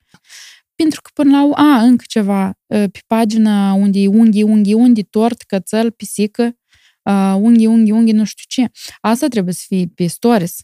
Pentru 0.76 1.02
că 1.02 1.10
până 1.14 1.38
la... 1.38 1.54
A, 1.56 1.82
încă 1.82 2.04
ceva. 2.08 2.54
Pe 2.68 3.00
pagina 3.08 3.74
unde 3.74 4.00
e 4.00 4.08
unghii, 4.08 4.44
unghii, 4.44 4.74
unghii, 4.74 5.04
tort, 5.04 5.42
cățel, 5.42 5.92
pisică, 5.92 6.58
uh, 7.04 7.36
unghii, 7.38 7.66
unghii, 7.66 7.92
unghii, 7.92 8.14
nu 8.14 8.26
știu 8.26 8.46
ce. 8.48 8.72
Asta 9.02 9.28
trebuie 9.28 9.54
să 9.54 9.64
fie 9.68 9.86
pe 9.96 10.08
stories. 10.08 10.58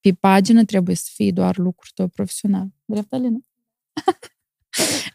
Pe 0.00 0.12
pagină 0.20 0.64
trebuie 0.64 0.96
să 0.96 1.10
fie 1.14 1.30
doar 1.30 1.56
lucrul 1.56 1.90
tău 1.94 2.08
profesional. 2.08 2.66
Drept, 2.84 3.12
Alina? 3.12 3.38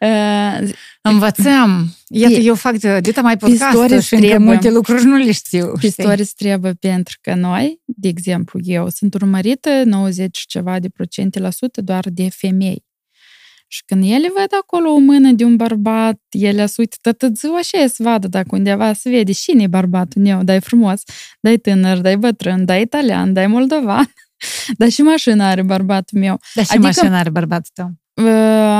uh, 0.61 0.69
Învățăm. 1.01 1.95
Iată, 2.07 2.33
Pe- 2.33 2.41
eu 2.41 2.55
fac 2.55 2.75
de 2.77 2.99
dita 2.99 3.21
mai 3.21 3.37
pe 3.37 3.45
podcast 3.45 3.71
stories 3.71 4.05
și 4.05 4.13
încă 4.13 4.25
trebuie. 4.25 4.47
multe 4.49 4.71
lucruri 4.71 5.03
nu 5.05 5.15
le 5.15 5.31
știu. 5.31 5.71
Pe 5.71 5.87
știi? 5.89 6.03
stories 6.03 6.33
trebuie 6.33 6.73
pentru 6.73 7.17
că 7.21 7.33
noi, 7.35 7.81
de 7.85 8.07
exemplu, 8.07 8.59
eu 8.63 8.89
sunt 8.89 9.13
urmărită 9.13 9.83
90 9.85 10.37
și 10.37 10.47
ceva 10.47 10.79
de 10.79 10.89
procente 10.89 11.39
la 11.39 11.49
sută 11.49 11.81
doar 11.81 12.05
de 12.09 12.29
femei. 12.29 12.83
Și 13.67 13.83
când 13.85 14.03
ele 14.03 14.27
văd 14.37 14.47
acolo 14.61 14.89
o 14.89 14.97
mână 14.97 15.31
de 15.31 15.43
un 15.43 15.55
bărbat, 15.55 16.19
ele 16.29 16.65
se 16.65 16.75
uită 16.77 16.97
toată 17.01 17.27
ziua 17.33 17.61
și 17.61 17.75
ei 17.75 17.89
să 17.89 18.03
vadă 18.03 18.27
dacă 18.27 18.47
undeva 18.51 18.93
se 18.93 19.09
vede 19.09 19.31
cine 19.31 19.63
e 19.63 19.67
bărbatul 19.67 20.21
meu, 20.21 20.43
da 20.43 20.53
e 20.53 20.59
frumos, 20.59 21.01
da 21.39 21.49
e 21.51 21.57
tânăr, 21.57 21.97
da 21.97 22.11
e 22.11 22.15
bătrân, 22.15 22.65
da 22.65 22.77
e 22.77 22.81
italian, 22.81 23.33
da 23.33 23.41
e 23.41 23.45
moldovan, 23.47 24.13
dar 24.77 24.89
și 24.89 25.01
mașina 25.01 25.49
are 25.49 25.61
bărbatul 25.61 26.19
meu. 26.19 26.39
Dar 26.53 26.63
și 26.65 26.71
Adică- 26.71 26.85
mașina 26.85 27.19
are 27.19 27.29
bărbatul 27.29 27.71
tău. 27.73 27.91
Uh, 28.13 28.31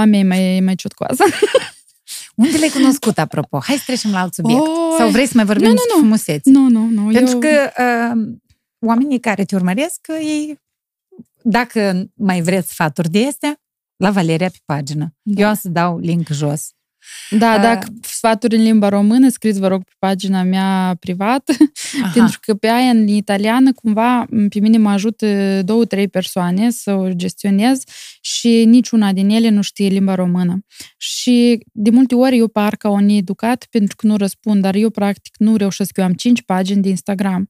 A 0.02 0.06
mea 0.06 0.20
e 0.20 0.24
mai, 0.24 0.60
mai 0.64 0.76
ciutcoasă. 0.76 1.24
Unde 2.36 2.58
l-ai 2.58 2.70
cunoscut, 2.70 3.18
apropo? 3.18 3.60
Hai 3.64 3.76
să 3.76 3.84
trecem 3.86 4.12
la 4.12 4.20
alt 4.20 4.34
subiect. 4.34 4.60
Oi. 4.62 4.68
Sau 4.98 5.10
vrei 5.10 5.26
să 5.26 5.32
mai 5.36 5.46
vorbim 5.46 5.66
Nu, 5.68 5.70
nu, 5.72 5.76
despre 5.76 5.94
nu. 5.96 6.00
frumusețe? 6.02 6.50
Nu, 6.50 6.70
nu, 6.70 6.86
nu. 6.86 7.12
Pentru 7.12 7.34
eu... 7.34 7.40
că 7.40 7.72
uh, 8.16 8.34
oamenii 8.80 9.20
care 9.20 9.44
te 9.46 9.56
urmăresc, 9.56 10.08
ei, 10.08 10.60
dacă 11.42 12.10
mai 12.14 12.42
vreți 12.42 12.72
sfaturi 12.72 13.10
de 13.10 13.26
astea, 13.28 13.60
la 13.96 14.12
Valeria 14.12 14.50
pe 14.50 14.58
pagină. 14.66 15.14
Da. 15.22 15.42
Eu 15.42 15.50
o 15.52 15.54
să 15.54 15.70
dau 15.70 15.98
link 15.98 16.28
jos. 16.28 16.70
Da, 17.30 17.56
Uh, 17.56 17.62
dacă 17.62 17.88
sfaturi 18.02 18.56
în 18.56 18.64
limba 18.64 18.90
română, 18.90 19.30
scriți, 19.30 19.60
vă 19.60 19.68
rog, 19.68 19.84
pe 19.84 19.92
pagina 20.00 20.44
mea 20.44 20.96
privată, 21.00 21.54
Aha. 22.02 22.12
pentru 22.14 22.40
că 22.42 22.54
pe 22.54 22.68
aia 22.68 22.90
în 22.90 23.08
italiană, 23.08 23.74
cumva, 23.74 24.26
m, 24.30 24.48
pe 24.48 24.60
mine 24.60 24.78
mă 24.78 24.90
ajută 24.90 25.62
două, 25.64 25.86
trei 25.86 26.08
persoane 26.08 26.70
să 26.70 26.94
o 26.94 27.14
gestionez 27.14 27.84
și 28.22 28.66
niciuna 28.66 29.14
din 29.14 29.30
ele 29.30 29.50
nu 29.50 29.62
știe 29.62 29.88
limba 29.88 30.16
română. 30.16 30.60
Și 30.98 31.60
de 31.72 31.90
multe 31.90 32.16
ori 32.16 32.38
eu 32.38 32.48
par 32.48 32.76
ca 32.76 32.90
o 32.90 33.00
needucat 33.00 33.68
pentru 33.70 33.96
că 33.96 34.08
nu 34.08 34.18
răspund, 34.18 34.62
dar 34.62 34.76
eu 34.76 34.90
practic 34.90 35.34
nu 35.38 35.56
reușesc. 35.56 35.98
Eu 35.98 36.04
am 36.04 36.14
cinci 36.14 36.42
pagini 36.42 36.82
de 36.82 36.90
Instagram 36.90 37.50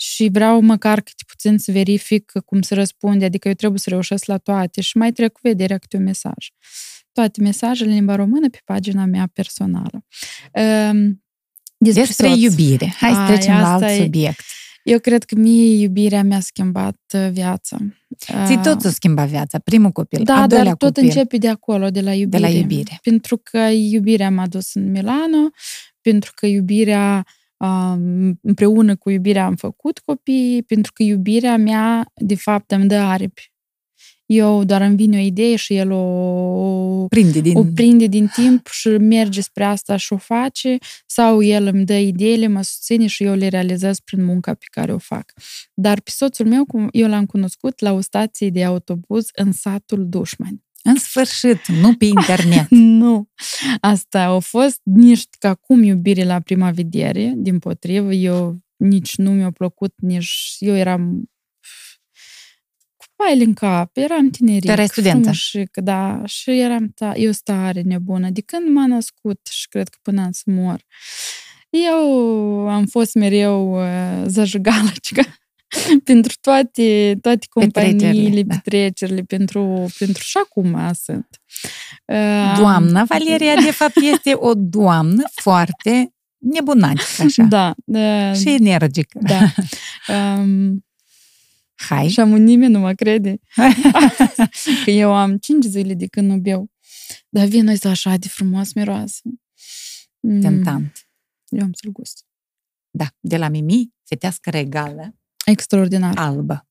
și 0.00 0.28
vreau 0.32 0.60
măcar 0.60 1.00
câte 1.00 1.22
puțin 1.26 1.58
să 1.58 1.72
verific 1.72 2.32
cum 2.44 2.62
se 2.62 2.74
răspunde, 2.74 3.24
adică 3.24 3.48
eu 3.48 3.54
trebuie 3.54 3.78
să 3.78 3.90
reușesc 3.90 4.24
la 4.24 4.36
toate 4.38 4.80
și 4.80 4.96
mai 4.96 5.12
trec 5.12 5.32
cu 5.32 5.40
vederea 5.42 5.78
câte 5.78 5.96
un 5.96 6.02
mesaj. 6.02 6.48
Toate 7.18 7.40
mesajele 7.42 7.88
în 7.90 7.94
limba 7.96 8.14
română 8.14 8.48
pe 8.48 8.60
pagina 8.64 9.04
mea 9.04 9.30
personală. 9.32 10.04
Um, 10.92 11.22
Despre 11.78 12.28
soț. 12.28 12.38
iubire. 12.38 12.94
Hai 12.96 13.12
să 13.12 13.18
Ai, 13.18 13.26
trecem 13.26 13.52
la 13.54 13.72
asta 13.74 13.86
alt 13.86 13.98
e- 14.00 14.02
subiect. 14.02 14.40
Eu 14.82 14.98
cred 14.98 15.24
că 15.24 15.34
mie 15.34 15.80
iubirea 15.80 16.22
mi-a 16.22 16.40
schimbat 16.40 16.98
uh, 17.14 17.28
viața. 17.30 17.76
Ți 18.18 18.52
Uh, 18.52 18.60
tot 18.62 18.84
o 18.84 18.88
schimba 18.88 19.24
viața. 19.24 19.58
Primul 19.58 19.90
copil, 19.90 20.22
Da, 20.24 20.34
al 20.34 20.46
doilea 20.48 20.64
dar 20.66 20.74
tot 20.76 20.88
copil. 20.94 21.02
începe 21.08 21.36
de 21.36 21.48
acolo, 21.48 21.90
de 21.90 22.00
la 22.00 22.12
iubire. 22.14 22.42
la 22.42 22.48
iubire. 22.48 22.98
Pentru 23.02 23.36
că 23.42 23.58
iubirea 23.58 24.30
m-a 24.30 24.46
dus 24.46 24.74
în 24.74 24.90
Milano, 24.90 25.50
pentru 26.00 26.32
că 26.34 26.46
iubirea, 26.46 27.26
um, 27.56 28.38
împreună 28.42 28.96
cu 28.96 29.10
iubirea 29.10 29.44
am 29.44 29.54
făcut 29.56 29.98
copii, 29.98 30.62
pentru 30.62 30.92
că 30.92 31.02
iubirea 31.02 31.56
mea, 31.56 32.12
de 32.14 32.34
fapt, 32.34 32.70
îmi 32.70 32.88
dă 32.88 32.96
aripi. 32.96 33.52
Eu 34.28 34.64
doar 34.64 34.80
îmi 34.80 34.96
vine 34.96 35.16
o 35.16 35.20
idee 35.20 35.56
și 35.56 35.74
el 35.74 35.90
o, 35.90 37.06
Prinde 37.08 37.40
din... 37.40 37.56
o 37.56 37.64
prinde 37.74 38.06
din 38.06 38.26
timp 38.26 38.66
și 38.66 38.88
merge 38.88 39.40
spre 39.40 39.64
asta 39.64 39.96
și 39.96 40.12
o 40.12 40.16
face, 40.16 40.78
sau 41.06 41.42
el 41.42 41.66
îmi 41.66 41.84
dă 41.84 41.94
ideile, 41.94 42.46
mă 42.46 42.62
susține 42.62 43.06
și 43.06 43.24
eu 43.24 43.34
le 43.34 43.48
realizez 43.48 44.00
prin 44.00 44.24
munca 44.24 44.54
pe 44.54 44.64
care 44.70 44.92
o 44.92 44.98
fac. 44.98 45.32
Dar 45.74 46.00
pe 46.00 46.10
soțul 46.10 46.46
meu, 46.46 46.64
cum 46.64 46.88
eu 46.92 47.08
l-am 47.08 47.26
cunoscut 47.26 47.80
la 47.80 47.92
o 47.92 48.00
stație 48.00 48.50
de 48.50 48.64
autobuz 48.64 49.28
în 49.34 49.52
satul 49.52 50.08
Dușmani. 50.08 50.62
În 50.82 50.96
sfârșit, 50.96 51.66
nu 51.66 51.94
pe 51.94 52.04
internet. 52.04 52.66
Nu. 53.00 53.28
Asta 53.80 54.22
a 54.22 54.38
fost 54.38 54.80
nici 54.82 55.24
ca 55.38 55.54
cum 55.54 55.82
iubire 55.82 56.24
la 56.24 56.40
prima 56.40 56.70
vedere, 56.70 57.32
din 57.36 57.58
potrivă, 57.58 58.12
eu 58.12 58.58
nici 58.76 59.16
nu 59.16 59.30
mi-a 59.30 59.50
plăcut, 59.50 59.94
nici 59.96 60.56
eu 60.58 60.76
eram 60.76 61.30
cu 63.18 63.24
paile 63.24 63.44
în 63.44 63.54
cap, 63.54 63.96
eram 63.96 64.30
tineric, 64.30 64.64
Tu 64.64 64.70
erai 64.70 64.86
studentă. 64.88 65.18
frumușic, 65.20 65.76
da, 65.76 66.22
și 66.24 66.50
eram, 66.50 66.92
ta, 66.94 67.12
eu 67.16 67.32
stare 67.32 67.80
nebună, 67.80 68.30
de 68.30 68.40
când 68.40 68.68
m-a 68.74 68.86
născut 68.86 69.46
și 69.50 69.68
cred 69.68 69.88
că 69.88 69.98
până 70.02 70.22
am 70.22 70.32
să 70.32 70.42
mor. 70.44 70.80
Eu 71.70 72.68
am 72.68 72.86
fost 72.86 73.14
mereu 73.14 73.72
uh, 73.74 74.24
zajigalacică 74.26 75.22
pentru 76.04 76.36
toate, 76.40 77.18
toate 77.20 77.46
companiile, 77.50 77.96
Petrecerile, 77.98 78.42
da. 78.42 78.54
petrecerile, 78.54 79.22
pentru, 79.22 79.86
pentru 79.98 80.22
și 80.22 80.36
acum 80.42 80.92
sunt. 81.02 81.28
Uh, 82.04 82.54
Doamna 82.58 83.04
Valeria, 83.04 83.54
de 83.54 83.70
fapt, 83.70 83.96
este 83.96 84.32
o 84.34 84.52
doamnă 84.54 85.22
foarte 85.34 86.12
nebunatică, 86.38 87.22
așa. 87.22 87.42
Da, 87.42 87.74
da, 87.84 88.32
Și 88.32 88.48
energică. 88.48 89.18
da. 89.22 89.40
Um, 90.38 90.84
Hai. 91.86 92.08
și 92.08 92.20
am 92.20 92.28
nimeni 92.36 92.72
nu 92.72 92.78
mă 92.78 92.92
crede 92.92 93.38
că 94.84 94.90
eu 94.90 95.14
am 95.14 95.36
5 95.36 95.64
zile 95.64 95.94
de 95.94 96.06
când 96.06 96.30
nu 96.30 96.36
beau. 96.36 96.70
Dar 97.28 97.46
vinul 97.46 97.72
este 97.72 97.88
așa 97.88 98.16
de 98.16 98.28
frumos 98.28 98.72
miroasă. 98.72 99.20
Mm, 100.20 100.40
Tentant. 100.40 101.08
Eu 101.48 101.62
am 101.62 101.72
să-l 101.72 101.92
gust. 101.92 102.24
Da, 102.90 103.06
de 103.20 103.36
la 103.36 103.48
Mimi, 103.48 103.92
fetească 104.04 104.50
regală, 104.50 105.14
Extraordinar. 105.44 106.16
albă. 106.16 106.66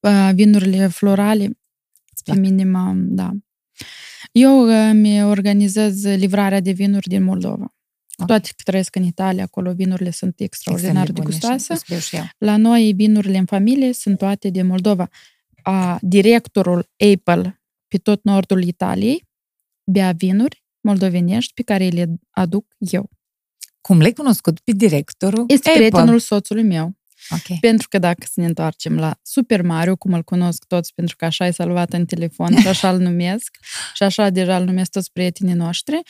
Uh, 0.00 0.30
vinurile 0.34 0.86
florale, 0.88 1.44
Îți 1.44 2.22
pe 2.24 2.32
plac? 2.32 2.36
mine 2.36 2.64
mă, 2.64 2.92
da. 2.96 3.30
Eu 4.32 4.66
uh, 4.88 4.90
mi 4.94 5.22
organizez 5.24 6.04
livrarea 6.04 6.60
de 6.60 6.70
vinuri 6.70 7.08
din 7.08 7.22
Moldova. 7.22 7.74
Cu 8.18 8.24
toate 8.24 8.48
că 8.48 8.62
trăiesc 8.64 8.96
în 8.96 9.02
Italia, 9.02 9.42
acolo 9.42 9.72
vinurile 9.72 10.10
sunt 10.10 10.40
extraordinar 10.40 11.06
de, 11.06 11.12
bune 11.12 11.24
și 11.24 11.30
gustoase. 11.30 11.72
o 11.72 11.76
să 11.76 11.84
beau 11.88 12.00
și 12.00 12.16
eu. 12.16 12.24
La 12.38 12.56
noi, 12.56 12.92
vinurile 12.92 13.38
în 13.38 13.44
familie 13.44 13.92
sunt 13.92 14.18
toate 14.18 14.48
din 14.48 14.66
Moldova. 14.66 15.08
A, 15.62 15.98
directorul 16.00 16.90
Apple 17.12 17.62
pe 17.88 17.98
tot 17.98 18.24
nordul 18.24 18.62
Italiei 18.62 19.26
bea 19.84 20.12
vinuri 20.12 20.64
moldovenești 20.80 21.52
pe 21.52 21.62
care 21.62 21.88
le 21.88 22.06
aduc 22.30 22.66
eu. 22.78 23.10
Cum 23.80 24.00
l-ai 24.00 24.12
cunoscut 24.12 24.60
pe 24.60 24.72
directorul 24.72 25.44
Este 25.48 25.68
Apple? 25.68 25.86
prietenul 25.86 26.18
soțului 26.18 26.64
meu. 26.64 26.96
Ok. 27.30 27.58
Pentru 27.60 27.88
că 27.88 27.98
dacă 27.98 28.26
să 28.32 28.40
ne 28.40 28.46
întoarcem 28.46 28.98
la 28.98 29.18
Super 29.22 29.62
Mario, 29.62 29.96
cum 29.96 30.12
îl 30.12 30.22
cunosc 30.22 30.64
toți, 30.64 30.94
pentru 30.94 31.16
că 31.16 31.24
așa 31.24 31.46
e 31.46 31.50
salvat 31.50 31.92
în 31.92 32.04
telefon 32.04 32.56
și 32.60 32.68
așa 32.68 32.90
îl 32.90 32.98
numesc, 32.98 33.56
și 33.94 34.02
așa 34.02 34.30
deja 34.30 34.56
îl 34.56 34.64
numesc 34.64 34.90
toți 34.90 35.12
prietenii 35.12 35.54
noștri, 35.54 35.96
uh, 35.96 36.02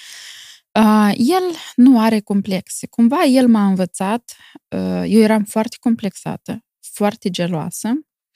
el 1.17 1.43
nu 1.77 2.01
are 2.01 2.21
complexe. 2.21 2.87
Cumva 2.87 3.25
el 3.25 3.49
m-a 3.49 3.67
învățat, 3.67 4.37
uh, 4.69 5.03
eu 5.07 5.21
eram 5.21 5.45
foarte 5.45 5.77
complexată, 5.81 6.65
foarte 6.81 7.31
geloasă 7.31 7.89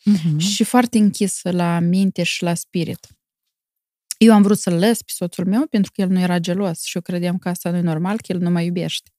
Mhm. 0.05 0.39
și 0.39 0.65
foarte 0.65 0.99
închisă 0.99 1.51
la 1.51 1.79
minte 1.79 2.23
și 2.23 2.43
la 2.43 2.55
spirit. 2.55 3.07
Eu 4.19 4.33
am 4.35 4.43
vrut 4.43 4.59
să-l 4.59 4.79
lăs 4.79 4.99
pe 4.99 5.13
soțul 5.15 5.47
meu 5.47 5.67
pentru 5.67 5.91
că 5.95 6.01
el 6.01 6.09
nu 6.09 6.21
era 6.21 6.39
gelos 6.39 6.83
și 6.83 6.97
eu 6.97 7.03
credeam 7.03 7.39
că 7.39 7.49
asta 7.49 7.71
nu 7.71 7.77
e 7.77 7.81
normal, 7.81 8.17
că 8.17 8.33
el 8.33 8.39
nu 8.39 8.51
mă 8.51 8.61
iubește. 8.63 9.11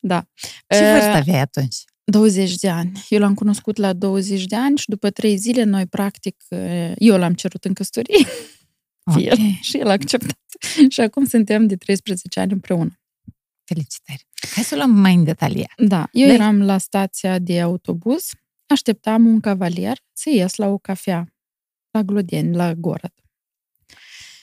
Da. 0.00 0.26
Ce 0.68 0.84
Uh, 0.84 0.90
vârstă 0.92 1.08
aveai 1.16 1.40
atunci? 1.40 1.76
20 2.04 2.54
de 2.56 2.68
ani. 2.68 3.04
Eu 3.08 3.18
l-am 3.20 3.34
cunoscut 3.34 3.76
la 3.76 3.92
20 3.92 4.44
de 4.44 4.56
ani 4.56 4.78
și 4.78 4.88
după 4.88 5.10
3 5.10 5.36
zile 5.36 5.62
noi, 5.62 5.86
practic, 5.86 6.36
eu 6.96 7.16
l-am 7.18 7.34
cerut 7.34 7.64
în 7.64 7.72
căsătorie 7.72 8.26
Ok. 9.04 9.20
el 9.20 9.36
și 9.68 9.78
el 9.78 9.88
a 9.88 9.92
acceptat. 9.92 10.38
și 10.94 11.00
acum 11.00 11.24
suntem 11.24 11.66
de 11.66 11.76
13 11.76 12.40
ani 12.40 12.52
împreună. 12.52 12.98
Felicitări. 13.64 14.26
Hai 14.54 14.64
să 14.64 14.74
o 14.74 14.76
luăm 14.76 14.90
mai 14.90 15.14
în 15.14 15.24
detaliat. 15.24 15.72
Da, 15.76 16.08
eu 16.12 16.26
Deci- 16.26 16.34
eram 16.38 16.62
la 16.62 16.78
stația 16.78 17.38
de 17.38 17.60
autobuz, 17.60 18.28
așteptam 18.66 19.26
un 19.26 19.40
cavalier 19.40 19.98
să 20.12 20.30
ies 20.30 20.54
la 20.54 20.66
o 20.66 20.78
cafea, 20.78 21.34
la 21.90 22.02
Glodeni, 22.02 22.56
la 22.56 22.74
Gorăd. 22.74 23.12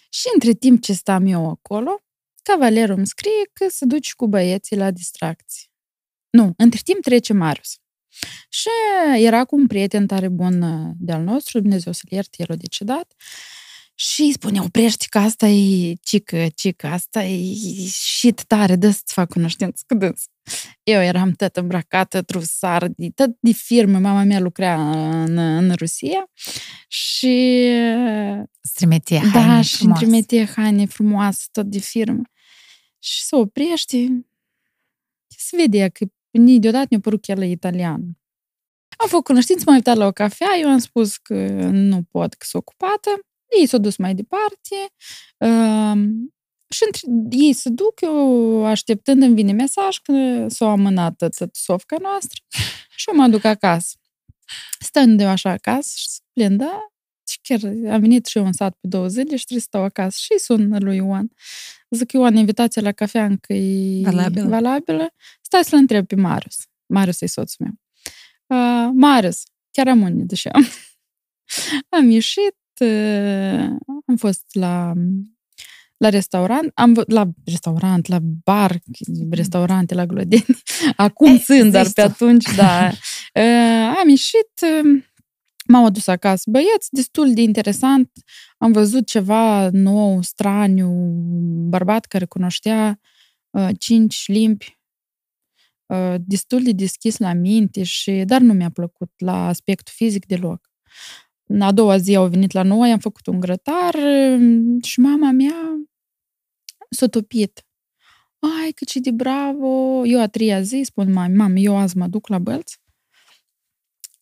Și 0.10 0.28
între 0.34 0.54
timp 0.54 0.82
ce 0.82 0.94
stam 0.94 1.26
eu 1.26 1.50
acolo, 1.50 2.02
cavalierul 2.44 2.98
îmi 2.98 3.08
scrie 3.08 3.50
că 3.54 3.66
se 3.70 3.86
duce 3.86 4.12
cu 4.16 4.28
băieții 4.28 4.78
la 4.78 4.92
distracție. 4.92 5.68
Nu, 6.30 6.54
între 6.58 6.80
timp 6.84 7.02
trece 7.02 7.34
Marius. 7.34 7.76
Și 8.50 8.70
era 9.18 9.46
cu 9.46 9.56
un 9.56 9.68
prieten 9.68 10.08
tare 10.08 10.28
bun 10.28 10.62
uh, 10.62 10.92
de-al 11.00 11.24
nostru, 11.24 11.60
Dumnezeu 11.60 11.92
să-l 11.92 12.10
ierte, 12.12 12.36
el 12.38 12.48
a 12.50 12.56
decedat, 12.56 13.14
și 13.96 14.22
îi 14.22 14.32
spune, 14.32 14.60
oprește 14.60 15.06
că 15.10 15.18
asta 15.18 15.48
e 15.48 15.94
cică, 16.02 16.48
cică, 16.56 16.88
asta 16.88 17.24
e 17.24 17.56
shit 17.88 18.44
tare, 18.44 18.76
dă 18.76 18.90
să-ți 18.90 19.14
fac 19.14 19.30
cunoștință 19.30 19.84
cu 19.88 19.96
dâns. 19.96 20.24
Eu 20.84 21.02
eram 21.02 21.32
tot 21.32 21.56
îmbrăcată, 21.56 22.22
trusar, 22.22 22.88
de, 22.88 23.10
tot 23.16 23.30
de 23.40 23.52
firmă, 23.52 24.00
mama 24.00 24.24
mea 24.24 24.40
lucra 24.40 24.90
în, 25.24 25.38
în 25.38 25.74
Rusia 25.74 26.30
și 26.88 27.68
Îți 28.62 28.74
trimitea 28.74 29.22
da, 29.34 29.42
haine 29.42 29.62
și 29.62 29.84
îmi 29.84 29.94
frumoase. 29.94 30.06
trimite 30.06 30.52
haine 30.56 30.86
frumoase, 30.86 31.46
tot 31.52 31.66
de 31.66 31.80
firmă. 31.80 32.22
Și 33.00 33.24
se 33.24 33.36
oprește, 33.36 34.26
se 35.28 35.56
vede 35.56 35.90
că 35.90 36.06
ni 36.32 36.60
deodată 36.60 36.88
mi-a 36.90 37.00
părut 37.00 37.26
că 37.26 37.32
el 37.32 37.42
e 37.42 37.50
italian. 37.50 38.02
Am 38.98 39.08
făcut 39.08 39.24
cunoștință, 39.24 39.64
m-am 39.66 39.76
uitat 39.76 39.98
la 39.98 40.06
o 40.06 40.12
cafea, 40.12 40.58
eu 40.60 40.70
am 40.70 40.78
spus 40.78 41.18
că 41.18 41.34
nu 41.72 42.04
pot, 42.12 42.34
că 42.34 42.46
sunt 42.50 42.62
ocupată. 42.62 43.10
Ei 43.60 43.66
s-au 43.66 43.80
dus 43.80 43.96
mai 43.98 44.16
departe. 44.16 44.76
Um, 45.38 46.34
și 46.70 46.84
între, 46.86 47.28
ei 47.30 47.54
se 47.54 47.70
duc, 47.70 48.02
eu 48.02 48.66
așteptând 48.66 49.22
îmi 49.22 49.36
vine 49.36 49.52
mesaj 49.52 49.98
că 49.98 50.46
s-a 50.50 50.72
amânat 50.72 51.16
tățătusovca 51.16 51.96
noastră 52.02 52.42
și 52.96 53.10
eu 53.10 53.16
mă 53.16 53.28
duc 53.28 53.44
acasă. 53.44 53.96
Stând 54.80 55.22
eu 55.22 55.28
așa 55.28 55.50
acasă 55.50 55.90
și 55.96 56.08
plin, 56.34 56.58
da, 56.58 56.92
și 57.32 57.40
chiar 57.42 57.60
am 57.94 58.00
venit 58.02 58.26
și 58.26 58.38
eu 58.38 58.46
în 58.46 58.54
sat 58.54 58.78
pe 58.82 58.88
două 58.88 59.08
zile 59.08 59.36
și 59.36 59.46
trebuie 59.46 59.60
să 59.60 59.66
stau 59.66 59.84
acasă. 59.84 60.18
Și 60.22 60.40
sun 60.40 60.78
lui 60.80 60.96
Ioan. 60.96 61.32
Zic, 61.90 62.12
Ioan, 62.12 62.36
invitația 62.36 62.82
la 62.82 62.92
cafea 62.92 63.26
încă 63.26 63.54
e 63.54 64.02
Valabilă. 64.02 64.48
valabilă. 64.48 65.14
Stai 65.42 65.64
să-l 65.64 65.80
întreb 65.80 66.08
pe 66.08 66.16
Marius. 66.16 66.58
Marius 66.86 67.22
e 67.22 67.26
soțul 67.26 67.66
meu. 67.66 67.74
Uh, 68.48 68.92
Marius, 68.94 69.44
chiar 69.72 69.88
am 69.88 70.02
unii 70.02 70.26
de 70.26 70.36
am. 70.52 70.66
am 72.00 72.10
ieșit, 72.10 72.56
uh, 72.56 72.61
am 74.08 74.16
fost 74.18 74.46
la 74.52 74.94
la 75.98 76.10
restaurant, 76.10 76.72
am 76.74 76.94
vă- 76.94 77.04
la 77.08 77.30
restaurant, 77.46 78.08
la 78.08 78.20
bar, 78.44 78.80
restaurante 79.30 79.94
la 79.94 80.06
Glodeni. 80.06 80.46
Acum 80.96 81.34
Eh, 81.34 81.40
sunt, 81.40 81.72
dar 81.72 81.86
zici 81.86 81.94
pe 81.94 82.02
tu. 82.02 82.08
atunci, 82.08 82.46
da. 82.56 82.90
Uh, 83.36 83.96
am 84.02 84.10
ieșit, 84.10 84.52
uh, 84.84 85.04
m-au 85.68 85.86
adus 85.86 86.08
acasă 86.08 86.50
băieți, 86.50 86.88
destul 86.92 87.34
de 87.34 87.42
interesant. 87.42 88.12
Am 88.58 88.72
văzut 88.72 89.08
ceva 89.08 89.70
nou, 89.70 90.22
straniu, 90.22 90.90
bărbat 91.70 92.06
care 92.06 92.26
cunoștea 92.26 93.00
uh, 93.50 93.70
cinci 93.80 94.24
limbi, 94.28 94.80
uh, 95.86 96.16
destul 96.20 96.64
de 96.64 96.72
deschis 96.72 97.18
la 97.18 97.34
minte, 97.34 97.84
și, 97.84 98.12
dar 98.26 98.42
nu 98.42 98.54
mi-a 98.54 98.70
plăcut 98.70 99.12
la 99.18 99.48
aspectul 99.48 99.94
fizic 99.96 100.26
deloc. 100.26 100.70
A 101.60 101.72
doua 101.72 101.98
zi 101.98 102.16
au 102.16 102.28
venit 102.28 102.52
la 102.52 102.64
noi, 102.64 102.92
am 102.92 103.00
făcut 103.00 103.28
un 103.28 103.40
grătar 103.40 103.94
uh, 103.94 104.84
și 104.84 105.00
mama 105.00 105.32
mea 105.32 105.86
s-a 106.90 107.08
topit. 107.08 107.66
Ai, 108.40 108.72
că 108.72 108.84
ce 108.86 109.00
de 109.00 109.12
bravo! 109.12 110.02
Eu 110.06 110.22
a 110.22 110.28
treia 110.28 110.62
zi 110.62 110.82
spun 110.84 111.12
mami, 111.12 111.36
mami, 111.36 111.64
eu 111.64 111.78
azi 111.78 111.98
mă 111.98 112.08
duc 112.08 112.28
la 112.28 112.40
bălți, 112.40 112.80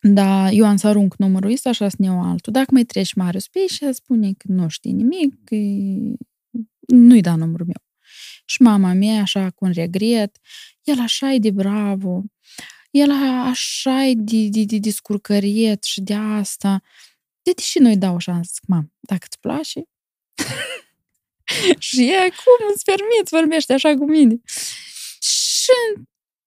dar 0.01 0.51
eu 0.51 0.65
am 0.65 0.75
să 0.75 0.87
arunc 0.87 1.15
numărul 1.15 1.51
ăsta 1.51 1.71
și 1.71 1.77
să 1.89 1.95
ne 1.97 2.05
iau 2.05 2.21
altul. 2.21 2.53
Dacă 2.53 2.67
mai 2.71 2.83
treci 2.83 3.13
Marius 3.13 3.47
pe 3.47 3.59
ei 3.59 3.67
și 3.67 3.93
spune 3.93 4.33
că 4.33 4.51
nu 4.51 4.67
știi 4.67 4.91
nimic, 4.91 5.43
că 5.43 5.55
nu-i 6.87 7.21
da 7.21 7.35
numărul 7.35 7.65
meu. 7.65 7.83
Și 8.45 8.61
mama 8.61 8.93
mea, 8.93 9.21
așa, 9.21 9.49
cu 9.49 9.65
un 9.65 9.71
regret, 9.71 10.37
el 10.83 10.99
așa 10.99 11.33
e 11.33 11.37
de 11.39 11.51
bravo, 11.51 12.23
el 12.91 13.11
așa 13.45 14.05
e 14.05 14.13
de, 14.13 14.47
de, 14.49 14.63
de 14.63 14.77
descurcăriet 14.77 15.83
și 15.83 16.01
de 16.01 16.13
asta. 16.13 16.81
De 17.41 17.53
ce 17.53 17.79
nu-i 17.79 17.97
dau 17.97 18.15
o 18.15 18.19
șansă? 18.19 18.51
Zic, 18.53 18.63
mam, 18.67 18.93
dacă 18.99 19.25
îți 19.29 19.39
place, 19.39 19.83
și 21.87 22.01
e, 22.01 22.29
cum 22.29 22.67
îți 22.73 22.83
permiți, 22.83 23.29
vorbește 23.29 23.73
așa 23.73 23.95
cu 23.95 24.05
mine. 24.05 24.41
Și 25.19 25.71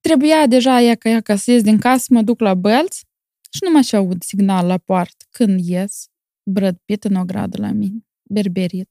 trebuia 0.01 0.47
deja 0.47 0.81
ea 0.81 0.95
că 0.95 1.09
ea 1.09 1.21
ca 1.21 1.37
să 1.37 1.51
ies 1.51 1.63
din 1.63 1.79
casă, 1.79 2.07
mă 2.09 2.23
duc 2.23 2.41
la 2.41 2.55
bălți 2.55 3.05
și 3.51 3.61
nu 3.65 3.71
mai 3.71 3.83
și 3.83 3.97
aud 3.97 4.23
signal 4.23 4.67
la 4.67 4.79
poartă. 4.79 5.25
Când 5.31 5.67
ies, 5.67 6.07
Brad 6.43 6.79
Pitt 6.85 7.05
în 7.05 7.15
o 7.15 7.25
gradă 7.25 7.57
la 7.61 7.71
mine, 7.71 8.07
berberit. 8.23 8.91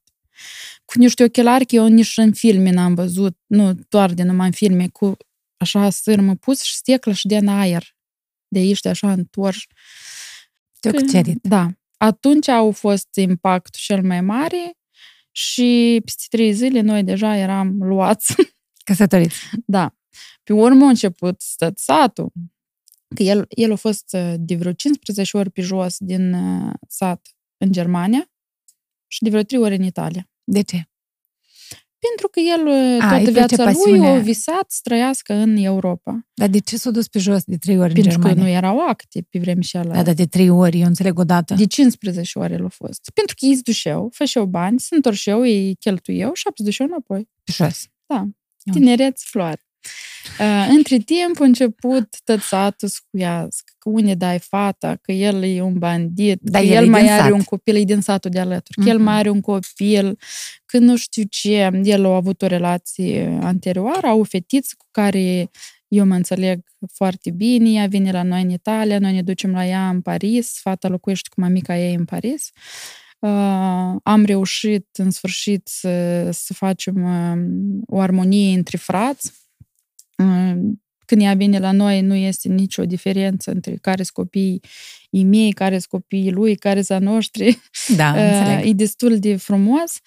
Cu 0.84 0.98
niște 0.98 1.24
ochelari, 1.24 1.66
că 1.66 1.74
eu 1.74 1.86
nici 1.86 2.16
în 2.16 2.32
filme 2.32 2.70
n-am 2.70 2.94
văzut, 2.94 3.38
nu 3.46 3.74
doar 3.88 4.12
de 4.12 4.22
numai 4.22 4.46
în 4.46 4.52
filme, 4.52 4.88
cu 4.88 5.16
așa 5.56 5.90
sârmă 5.90 6.34
pus 6.34 6.62
și 6.62 6.74
sticlă 6.74 7.12
și 7.12 7.26
din 7.26 7.48
aer. 7.48 7.96
De 8.48 8.58
aici, 8.58 8.80
de 8.80 8.88
așa 8.88 9.12
întorși. 9.12 9.66
Te-o 10.80 10.92
cucerit. 10.92 11.38
Da. 11.42 11.70
Atunci 12.02 12.48
au 12.48 12.70
fost 12.70 13.08
impactul 13.14 13.80
cel 13.84 14.02
mai 14.02 14.20
mare 14.20 14.78
și 15.30 16.00
peste 16.04 16.24
trei 16.28 16.52
zile 16.52 16.80
noi 16.80 17.02
deja 17.02 17.36
eram 17.36 17.82
luați. 17.82 18.34
Căsătoriți. 18.84 19.36
da. 19.66 19.94
Pe 20.42 20.52
urmă 20.52 20.84
a 20.84 20.88
început 20.88 21.40
satul. 21.74 22.32
Că 23.14 23.22
el, 23.22 23.44
el 23.48 23.72
a 23.72 23.76
fost 23.76 24.12
uh, 24.12 24.34
de 24.38 24.56
vreo 24.56 24.72
15 24.72 25.36
ori 25.36 25.50
pe 25.50 25.60
jos 25.60 25.96
din 25.98 26.32
uh, 26.32 26.72
sat 26.88 27.36
în 27.56 27.72
Germania 27.72 28.30
și 29.06 29.22
de 29.22 29.30
vreo 29.30 29.42
3 29.42 29.60
ori 29.60 29.74
în 29.74 29.82
Italia. 29.82 30.30
De 30.44 30.62
ce? 30.62 30.90
Pentru 32.08 32.28
că 32.30 32.40
el 32.40 32.66
uh, 32.66 33.02
A, 33.04 33.08
toată 33.08 33.24
îi 33.28 33.32
place 33.32 33.54
viața 33.54 33.64
lui 33.64 33.72
pasiunea. 33.72 34.10
a 34.14 34.18
visat 34.18 34.64
să 34.68 34.78
trăiască 34.82 35.32
în 35.32 35.56
Europa. 35.56 36.26
Dar 36.34 36.48
de 36.48 36.58
ce 36.58 36.76
s-a 36.76 36.90
dus 36.90 37.08
pe 37.08 37.18
jos 37.18 37.42
de 37.44 37.56
trei 37.56 37.78
ori 37.78 37.88
în 37.88 37.94
Pentru 38.02 38.18
că 38.18 38.26
Germania? 38.26 38.50
nu 38.50 38.56
erau 38.56 38.88
acte 38.88 39.26
pe 39.30 39.38
vremea 39.38 39.62
și 39.62 39.76
ala. 39.76 39.94
Da, 39.94 40.02
dar 40.02 40.14
de 40.14 40.26
trei 40.26 40.48
ori, 40.50 40.80
eu 40.80 40.86
înțeleg 40.86 41.18
odată. 41.18 41.54
De 41.54 41.66
15 41.66 42.38
ori 42.38 42.52
el 42.52 42.64
a 42.64 42.68
fost. 42.68 43.10
Pentru 43.14 43.34
că 43.38 43.46
ei 43.46 43.54
se 43.54 43.60
duceau, 43.64 44.08
făceau 44.12 44.44
bani, 44.44 44.80
se 44.80 44.94
întorceau, 44.94 45.46
ei 45.46 45.74
cheltuiau 45.74 46.32
și 46.34 46.42
apoi 46.46 46.56
se 46.56 46.70
duceau 46.70 46.86
înapoi. 46.86 47.28
Pe 47.44 47.52
jos. 47.52 47.84
Da. 48.06 48.24
Tinereț, 48.72 49.22
floare. 49.22 49.62
Uh, 50.40 50.66
între 50.76 50.96
timp 50.96 51.40
a 51.40 51.44
început 51.44 52.08
tățatul 52.24 52.88
să 52.88 52.98
cuiască, 53.10 53.72
că 53.78 53.88
unde 53.88 54.14
dai 54.14 54.38
fata, 54.38 54.96
că 55.02 55.12
el 55.12 55.42
e 55.42 55.60
un 55.62 55.78
bandit, 55.78 56.38
Da, 56.42 56.58
că 56.58 56.64
el 56.64 56.72
el, 56.72 56.84
e 56.84 56.88
mai 56.88 57.02
din 57.02 57.10
are 57.10 57.22
sat. 57.22 57.30
un 57.32 57.42
copil, 57.42 57.76
e 57.76 57.82
din 57.84 58.00
satul 58.00 58.30
de 58.30 58.38
alături, 58.40 58.82
că 58.82 58.88
el 58.88 58.96
Mhm. 58.96 59.04
mai 59.04 59.14
are 59.14 59.30
un 59.30 59.40
copil, 59.40 60.18
că 60.66 60.78
nu 60.78 60.96
știu 60.96 61.22
ce, 61.30 61.70
el 61.82 62.06
a 62.06 62.14
avut 62.14 62.42
o 62.42 62.46
relație 62.46 63.38
anterioară, 63.42 64.06
au 64.06 64.20
o 64.20 64.24
fetiță 64.24 64.74
cu 64.78 64.86
care 64.90 65.50
eu 65.88 66.06
mă 66.06 66.14
înțeleg 66.14 66.60
foarte 66.92 67.30
bine, 67.30 67.70
ea 67.70 67.86
vine 67.86 68.10
la 68.10 68.22
noi 68.22 68.42
în 68.42 68.50
Italia, 68.50 68.98
noi 68.98 69.12
ne 69.12 69.22
ducem 69.22 69.50
la 69.52 69.66
ea 69.66 69.88
în 69.88 70.00
Paris, 70.00 70.58
fata 70.60 70.88
locuiește 70.88 71.28
cu 71.34 71.40
mamica 71.40 71.78
ei 71.78 71.94
în 71.94 72.04
Paris. 72.04 72.50
uh, 73.18 73.94
am 74.02 74.24
reușit 74.24 74.86
în 74.92 75.10
sfârșit 75.10 75.68
să, 75.68 76.28
să 76.32 76.52
facem 76.54 77.02
uh, 77.04 77.96
o 77.96 78.00
armonie 78.00 78.54
între 78.56 78.76
frați. 78.76 79.32
Uh, 80.22 80.74
când 81.06 81.24
ea 81.24 81.34
vine 81.34 81.58
la 81.58 81.72
noi, 81.72 82.00
nu 82.00 82.14
este 82.14 82.48
nicio 82.48 82.84
diferență 82.84 83.50
între 83.50 83.76
care 83.80 84.02
sunt 84.02 84.16
copiii 84.16 84.60
mei, 85.10 85.52
care 85.52 85.74
sunt 85.74 85.90
copiii 85.90 86.30
lui, 86.30 86.56
care 86.56 86.82
sunt 86.82 87.00
noștri. 87.00 87.58
Da, 87.96 88.08
înțeleg. 88.22 88.66
E 88.66 88.72
destul 88.72 89.18
de 89.18 89.36
frumos. 89.36 90.00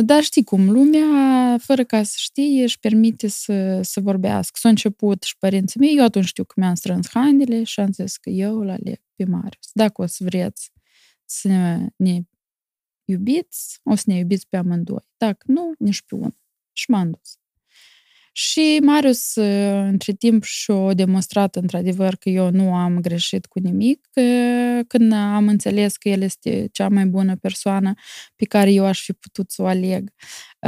Dar 0.00 0.22
știi 0.22 0.44
cum, 0.44 0.70
lumea, 0.70 1.56
fără 1.58 1.84
ca 1.84 2.02
să 2.02 2.14
știe, 2.16 2.62
își 2.62 2.78
permite 2.78 3.28
să, 3.28 3.80
să 3.82 4.00
vorbească. 4.00 4.58
S-a 4.60 4.68
început 4.68 5.22
și 5.22 5.38
părinții 5.38 5.80
mei, 5.80 5.96
eu 5.96 6.04
atunci 6.04 6.26
știu 6.26 6.44
că 6.44 6.54
mi-am 6.56 6.74
strâns 6.74 7.08
hainele 7.12 7.64
și 7.64 7.80
am 7.80 7.92
zis 7.92 8.16
că 8.16 8.30
eu 8.30 8.58
îl 8.58 8.70
aleg 8.70 9.00
pe 9.16 9.24
Marius. 9.24 9.70
Dacă 9.72 10.02
o 10.02 10.06
să 10.06 10.24
vreți 10.24 10.72
să 11.24 11.48
ne 11.96 12.20
iubiți, 13.04 13.80
o 13.84 13.94
să 13.94 14.02
ne 14.06 14.16
iubiți 14.16 14.48
pe 14.48 14.56
amândoi. 14.56 15.08
Dacă 15.16 15.44
nu, 15.46 15.72
nici 15.78 16.02
pe 16.02 16.14
unul. 16.14 16.36
Și 16.72 16.90
m-am 16.90 17.10
dus. 17.10 17.36
Și 18.34 18.80
Marius, 18.82 19.34
între 19.34 20.12
timp, 20.12 20.44
și-a 20.44 20.92
demonstrat 20.94 21.56
într-adevăr 21.56 22.16
că 22.16 22.28
eu 22.28 22.50
nu 22.50 22.74
am 22.74 23.00
greșit 23.00 23.46
cu 23.46 23.58
nimic, 23.58 24.08
când 24.86 25.12
am 25.12 25.48
înțeles 25.48 25.96
că 25.96 26.08
el 26.08 26.22
este 26.22 26.68
cea 26.72 26.88
mai 26.88 27.06
bună 27.06 27.36
persoană 27.36 27.94
pe 28.36 28.44
care 28.44 28.72
eu 28.72 28.84
aș 28.84 29.02
fi 29.04 29.12
putut 29.12 29.50
să 29.50 29.62
o 29.62 29.66
aleg. 29.66 30.10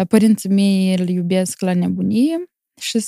Părinții 0.08 0.48
mei 0.48 0.94
îl 0.94 1.08
iubesc 1.08 1.60
la 1.60 1.74
nebunie 1.74 2.50
și 2.80 2.98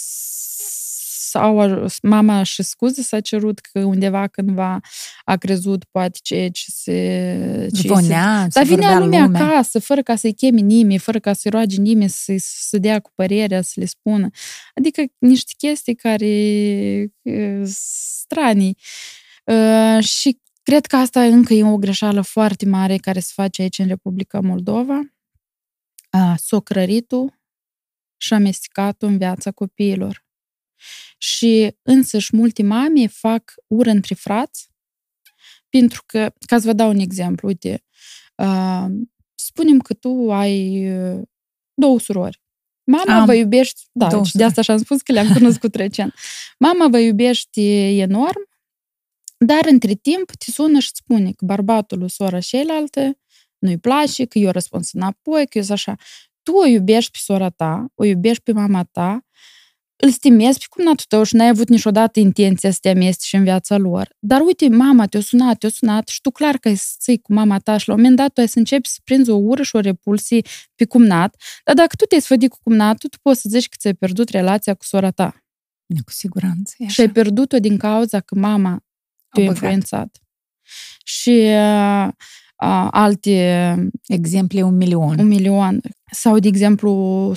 sau 1.28 1.86
mama 2.02 2.42
și 2.42 2.62
scuze 2.62 3.02
s-a 3.02 3.20
cerut 3.20 3.58
că 3.58 3.84
undeva 3.84 4.26
cândva 4.26 4.80
a 5.24 5.36
crezut 5.36 5.84
poate 5.84 6.18
ce, 6.22 6.48
ce 6.48 6.64
se... 6.68 7.68
Ce 7.74 7.80
Zvonea, 7.80 8.46
se... 8.50 8.58
Dar 8.58 8.64
vinea 8.64 8.98
lumea 8.98 9.24
lume. 9.24 9.38
acasă, 9.38 9.78
fără 9.78 10.02
ca 10.02 10.16
să-i 10.16 10.34
chemi 10.34 10.62
nimeni, 10.62 10.98
fără 10.98 11.18
ca 11.18 11.32
să-i 11.32 11.50
roage 11.50 11.80
nimeni 11.80 12.10
să, 12.10 12.34
să 12.38 12.78
dea 12.78 13.00
cu 13.00 13.10
părerea, 13.14 13.62
să 13.62 13.72
le 13.74 13.84
spună. 13.84 14.28
Adică 14.74 15.02
niște 15.18 15.52
chestii 15.56 15.94
care 15.94 17.12
stranii. 17.64 18.78
Uh, 19.44 20.04
și 20.04 20.40
cred 20.62 20.86
că 20.86 20.96
asta 20.96 21.22
încă 21.24 21.54
e 21.54 21.64
o 21.64 21.76
greșeală 21.76 22.20
foarte 22.20 22.66
mare 22.66 22.96
care 22.96 23.20
se 23.20 23.32
face 23.34 23.62
aici 23.62 23.78
în 23.78 23.86
Republica 23.86 24.40
Moldova. 24.40 25.00
Uh, 26.12 26.34
socrăritul 26.36 27.40
și 28.16 28.32
amestecatul 28.32 29.08
în 29.08 29.18
viața 29.18 29.50
copiilor. 29.50 30.25
Și 31.18 31.76
însăși 31.82 32.36
multe 32.36 32.62
mame 32.62 33.06
fac 33.06 33.54
ură 33.66 33.90
între 33.90 34.14
frați, 34.14 34.68
pentru 35.68 36.02
că, 36.06 36.32
ca 36.46 36.58
să 36.58 36.66
vă 36.66 36.72
dau 36.72 36.88
un 36.88 36.98
exemplu, 36.98 37.48
uite, 37.48 37.84
uh, 38.34 38.86
spunem 39.34 39.78
că 39.78 39.94
tu 39.94 40.32
ai 40.32 40.88
uh, 40.92 41.22
două 41.74 41.98
surori. 41.98 42.40
Mama 42.84 43.18
Am 43.18 43.24
vă 43.24 43.34
iubește, 43.34 43.80
da, 43.92 44.08
două 44.08 44.24
de 44.32 44.44
asta 44.44 44.62
și-am 44.62 44.78
spus 44.78 45.02
că 45.02 45.12
le-am 45.12 45.32
cunoscut 45.32 45.74
recent. 45.84 46.14
Mama 46.58 46.88
vă 46.88 46.98
iubește 46.98 47.88
enorm, 47.88 48.48
dar 49.38 49.66
între 49.70 49.94
timp 49.94 50.30
te 50.30 50.50
sună 50.50 50.78
și 50.78 50.90
spune 50.92 51.32
că 51.32 51.44
bărbatul 51.44 51.98
lui 51.98 52.10
sora 52.10 52.40
ceilalte 52.40 53.18
nu-i 53.58 53.78
place, 53.78 54.24
că 54.24 54.38
eu 54.38 54.50
răspuns 54.50 54.92
înapoi, 54.92 55.46
că 55.46 55.58
eu 55.58 55.64
așa. 55.68 55.96
Tu 56.42 56.52
o 56.52 56.66
iubești 56.66 57.10
pe 57.10 57.18
sora 57.20 57.50
ta, 57.50 57.86
o 57.94 58.04
iubești 58.04 58.42
pe 58.42 58.52
mama 58.52 58.84
ta, 58.84 59.25
îl 59.96 60.10
stimezi 60.10 60.58
pe 60.58 60.64
cumnatul 60.68 61.04
tău 61.08 61.22
și 61.22 61.34
n-ai 61.34 61.48
avut 61.48 61.68
niciodată 61.68 62.20
intenția 62.20 62.70
să 62.70 62.78
te 62.80 62.88
amesteci 62.88 63.32
în 63.32 63.42
viața 63.42 63.76
lor. 63.76 64.08
Dar 64.18 64.40
uite, 64.40 64.68
mama 64.68 65.06
te-a 65.06 65.20
sunat, 65.20 65.58
te-a 65.58 65.68
sunat 65.68 66.08
și 66.08 66.20
tu 66.20 66.30
clar 66.30 66.56
că 66.56 66.68
ai 66.68 66.76
să 66.76 67.18
cu 67.22 67.32
mama 67.32 67.58
ta 67.58 67.76
și 67.76 67.88
la 67.88 67.94
un 67.94 68.00
moment 68.00 68.18
dat 68.18 68.32
tu 68.32 68.40
ai 68.40 68.48
să 68.48 68.58
începi 68.58 68.88
să 68.88 68.98
prinzi 69.04 69.30
o 69.30 69.36
ură 69.36 69.62
și 69.62 69.76
o 69.76 69.80
repulsie 69.80 70.40
pe 70.74 70.84
cumnat, 70.84 71.36
dar 71.64 71.74
dacă 71.74 71.96
tu 71.96 72.04
te-ai 72.04 72.20
sfădit 72.20 72.50
cu 72.50 72.58
cumnatul, 72.62 73.08
tu 73.08 73.18
poți 73.22 73.40
să 73.40 73.48
zici 73.48 73.68
că 73.68 73.76
ți-ai 73.78 73.94
pierdut 73.94 74.28
relația 74.28 74.74
cu 74.74 74.84
sora 74.84 75.10
ta. 75.10 75.34
Cu 76.04 76.10
siguranță. 76.10 76.74
Și 76.86 77.00
ai 77.00 77.08
pierdut-o 77.08 77.58
din 77.58 77.76
cauza 77.76 78.20
că 78.20 78.34
mama 78.34 78.84
te-a 79.28 79.42
influențat. 79.42 80.20
Și 81.04 81.30
uh, 81.30 82.08
uh, 82.62 82.88
alte... 82.90 83.88
Exemple 84.06 84.62
un 84.62 84.76
milion. 84.76 85.18
Un 85.18 85.26
milion. 85.26 85.80
Sau, 86.10 86.38
de 86.38 86.48
exemplu, 86.48 87.32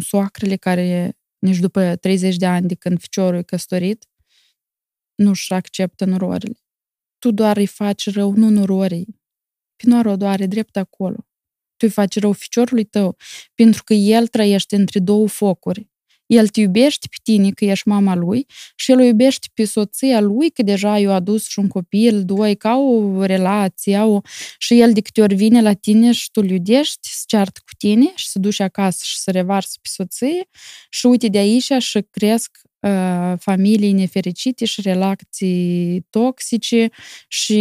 soacrele 0.00 0.56
care 0.56 1.16
nici 1.42 1.58
după 1.58 1.96
30 1.96 2.36
de 2.36 2.46
ani 2.46 2.68
de 2.68 2.74
când 2.74 3.00
ficiorul 3.00 3.38
e 3.38 3.42
căsătorit, 3.42 4.08
nu-și 5.14 5.52
acceptă 5.52 6.04
nurorile. 6.04 6.58
Tu 7.18 7.30
doar 7.30 7.56
îi 7.56 7.66
faci 7.66 8.10
rău, 8.10 8.32
nu 8.32 8.48
nurorii. 8.48 9.20
Pe 9.76 9.88
doar 10.16 10.32
are 10.32 10.46
drept 10.46 10.76
acolo. 10.76 11.16
Tu 11.76 11.86
îi 11.86 11.90
faci 11.90 12.18
rău 12.18 12.32
ficiorului 12.32 12.84
tău, 12.84 13.16
pentru 13.54 13.82
că 13.84 13.94
el 13.94 14.26
trăiește 14.26 14.76
între 14.76 14.98
două 14.98 15.28
focuri. 15.28 15.91
El 16.32 16.48
te 16.48 16.60
iubește 16.60 17.06
pe 17.10 17.16
tine 17.22 17.50
că 17.50 17.64
ești 17.64 17.88
mama 17.88 18.14
lui 18.14 18.46
și 18.76 18.90
el 18.90 18.98
o 18.98 19.02
iubește 19.02 19.46
pe 19.54 19.64
soția 19.64 20.20
lui 20.20 20.50
că 20.50 20.62
deja 20.62 20.98
i-a 20.98 21.14
adus 21.14 21.46
și 21.48 21.58
un 21.58 21.68
copil, 21.68 22.24
doi, 22.24 22.56
ca 22.56 22.76
o 22.76 23.24
relație, 23.24 23.98
o... 23.98 24.20
și 24.58 24.80
el 24.80 24.92
de 24.92 25.00
câte 25.00 25.20
ori 25.20 25.34
vine 25.34 25.62
la 25.62 25.72
tine 25.72 26.12
și 26.12 26.30
tu 26.30 26.40
îl 26.40 26.50
iudești, 26.50 27.08
se 27.08 27.22
ceartă 27.26 27.60
cu 27.64 27.74
tine 27.78 28.12
și 28.14 28.28
se 28.28 28.38
duce 28.38 28.62
acasă 28.62 29.00
și 29.04 29.18
se 29.18 29.30
revarsă 29.30 29.78
pe 29.82 29.88
soție 29.92 30.48
și 30.90 31.06
uite 31.06 31.28
de 31.28 31.38
aici 31.38 31.72
și 31.78 32.06
cresc 32.10 32.58
uh, 32.80 33.32
familii 33.38 33.92
nefericite 33.92 34.64
și 34.64 34.80
relații 34.80 36.06
toxice 36.10 36.88
și 37.28 37.60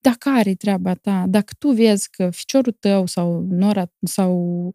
dacă 0.00 0.30
care 0.30 0.54
treaba 0.54 0.94
ta? 0.94 1.24
Dacă 1.28 1.52
tu 1.58 1.70
vezi 1.70 2.10
că 2.10 2.30
ficiorul 2.30 2.76
tău 2.80 3.06
sau 3.06 3.46
nora, 3.48 3.92
sau 4.02 4.72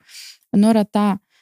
nora 0.50 0.84
ta 0.84 1.18
Uh, 1.18 1.33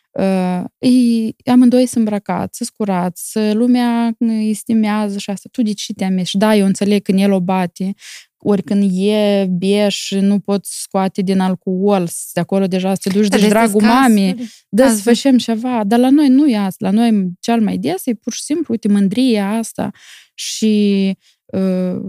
ei, 0.79 1.35
amândoi 1.45 1.85
sunt 1.85 2.03
îmbrăcați, 2.03 2.57
sunt 2.57 2.69
curați, 2.69 3.39
lumea 3.53 4.15
îi 4.17 4.53
stimează 4.53 5.17
și 5.17 5.29
asta. 5.29 5.49
Tu 5.51 5.61
de 5.61 5.73
ce 5.73 5.93
te 5.93 6.03
amești? 6.03 6.37
Da, 6.37 6.55
eu 6.55 6.65
înțeleg 6.65 7.01
când 7.01 7.19
el 7.19 7.31
o 7.31 7.39
bate, 7.39 7.93
ori 8.37 8.63
când 8.63 8.89
e 8.93 9.45
beș, 9.49 10.11
nu 10.11 10.39
poți 10.39 10.81
scoate 10.81 11.21
din 11.21 11.39
alcool, 11.39 12.09
de 12.33 12.39
acolo 12.39 12.67
deja 12.67 12.93
să 12.93 12.99
te 13.03 13.09
duci 13.09 13.27
de 13.27 13.47
dragul 13.47 13.81
mamei, 13.81 14.49
da, 14.69 14.89
să 14.89 15.01
facem 15.01 15.37
ceva. 15.37 15.83
Dar 15.83 15.99
la 15.99 16.09
noi 16.09 16.27
nu 16.27 16.47
e 16.47 16.57
asta. 16.57 16.89
La 16.89 16.91
noi 16.91 17.31
cel 17.39 17.61
mai 17.61 17.77
des 17.77 18.05
e 18.05 18.13
pur 18.13 18.33
și 18.33 18.41
simplu, 18.41 18.65
uite, 18.69 18.87
mândria 18.87 19.51
asta 19.51 19.91
și 20.33 21.17
uh, 21.45 22.01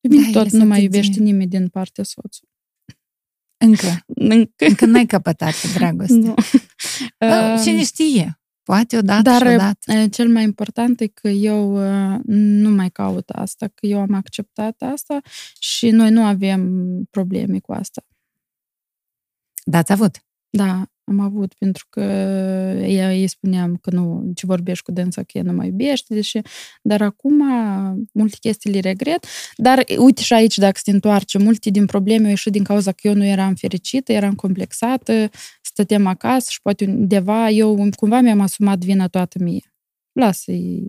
da, 0.00 0.22
tot 0.32 0.50
nu 0.50 0.64
mai 0.64 0.82
iubește 0.82 1.20
nimeni 1.20 1.50
din 1.50 1.68
partea 1.68 2.04
soțului. 2.04 2.49
Încă. 3.64 4.04
Încă. 4.06 4.64
Încă 4.64 4.86
n-ai 4.86 5.06
căpătat 5.06 5.72
dragoste. 5.74 6.14
Nu. 6.14 6.34
Uh, 7.18 7.60
Cine 7.62 7.84
știe? 7.84 8.40
Poate 8.62 8.96
odată 8.96 9.22
Dar 9.22 9.46
și 9.46 9.54
odată. 9.54 9.92
Uh, 9.92 10.10
cel 10.10 10.28
mai 10.28 10.42
important 10.42 11.00
e 11.00 11.06
că 11.06 11.28
eu 11.28 11.72
uh, 11.72 12.20
nu 12.26 12.70
mai 12.70 12.90
caut 12.90 13.30
asta, 13.30 13.66
că 13.66 13.86
eu 13.86 14.00
am 14.00 14.14
acceptat 14.14 14.82
asta 14.82 15.20
și 15.58 15.90
noi 15.90 16.10
nu 16.10 16.24
avem 16.24 16.84
probleme 17.10 17.58
cu 17.58 17.72
asta. 17.72 18.06
Da, 19.64 19.78
ați 19.78 19.92
avut? 19.92 20.24
Da, 20.50 20.86
am 21.10 21.20
avut, 21.20 21.54
pentru 21.54 21.86
că 21.90 22.00
ea, 22.86 23.08
îi 23.08 23.26
spuneam 23.26 23.76
că 23.76 23.90
nu, 23.90 24.30
ce 24.34 24.46
vorbești 24.46 24.84
cu 24.84 24.92
dânsa, 24.92 25.22
că 25.22 25.38
ea 25.38 25.42
nu 25.42 25.52
mai 25.52 25.66
iubește, 25.66 26.14
deși, 26.14 26.40
dar 26.82 27.02
acum 27.02 27.42
multe 28.12 28.36
chestii 28.40 28.70
le 28.70 28.80
regret. 28.80 29.26
Dar 29.56 29.84
uite 29.98 30.22
și 30.22 30.32
aici, 30.32 30.58
dacă 30.58 30.80
se 30.82 30.90
întoarce, 30.90 31.38
multe 31.38 31.70
din 31.70 31.86
probleme 31.86 32.24
au 32.24 32.30
ieșit 32.30 32.52
din 32.52 32.64
cauza 32.64 32.92
că 32.92 33.08
eu 33.08 33.14
nu 33.14 33.24
eram 33.24 33.54
fericită, 33.54 34.12
eram 34.12 34.34
complexată, 34.34 35.30
stăteam 35.62 36.06
acasă 36.06 36.46
și 36.50 36.60
poate 36.62 36.84
undeva, 36.84 37.48
eu 37.48 37.88
cumva 37.96 38.20
mi-am 38.20 38.40
asumat 38.40 38.78
vina 38.78 39.08
toată 39.08 39.38
mie. 39.42 39.74
Lasă-i 40.12 40.88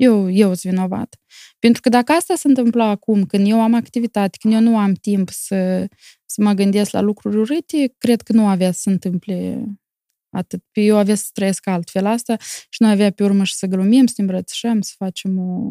eu, 0.00 0.30
eu 0.30 0.54
sunt 0.54 0.74
vinovat. 0.74 1.16
Pentru 1.58 1.80
că 1.80 1.88
dacă 1.88 2.12
asta 2.12 2.34
se 2.34 2.48
întâmplă 2.48 2.82
acum, 2.82 3.26
când 3.26 3.48
eu 3.48 3.60
am 3.60 3.74
activitate, 3.74 4.36
când 4.40 4.54
eu 4.54 4.60
nu 4.60 4.78
am 4.78 4.92
timp 4.92 5.28
să, 5.30 5.86
să 6.24 6.42
mă 6.42 6.52
gândesc 6.52 6.90
la 6.90 7.00
lucruri 7.00 7.36
urâte, 7.36 7.94
cred 7.98 8.22
că 8.22 8.32
nu 8.32 8.46
avea 8.46 8.72
să 8.72 8.78
se 8.80 8.90
întâmple 8.90 9.64
atât. 10.30 10.64
Eu 10.72 10.96
avea 10.96 11.14
să 11.14 11.28
trăiesc 11.32 11.66
altfel 11.66 12.06
asta 12.06 12.36
și 12.68 12.82
nu 12.82 12.88
avea 12.88 13.10
pe 13.10 13.24
urmă 13.24 13.44
și 13.44 13.54
să 13.54 13.66
glumim, 13.66 14.06
să 14.06 14.14
ne 14.16 14.24
îmbrățișăm, 14.24 14.80
să 14.80 14.92
facem 14.96 15.38
o... 15.38 15.70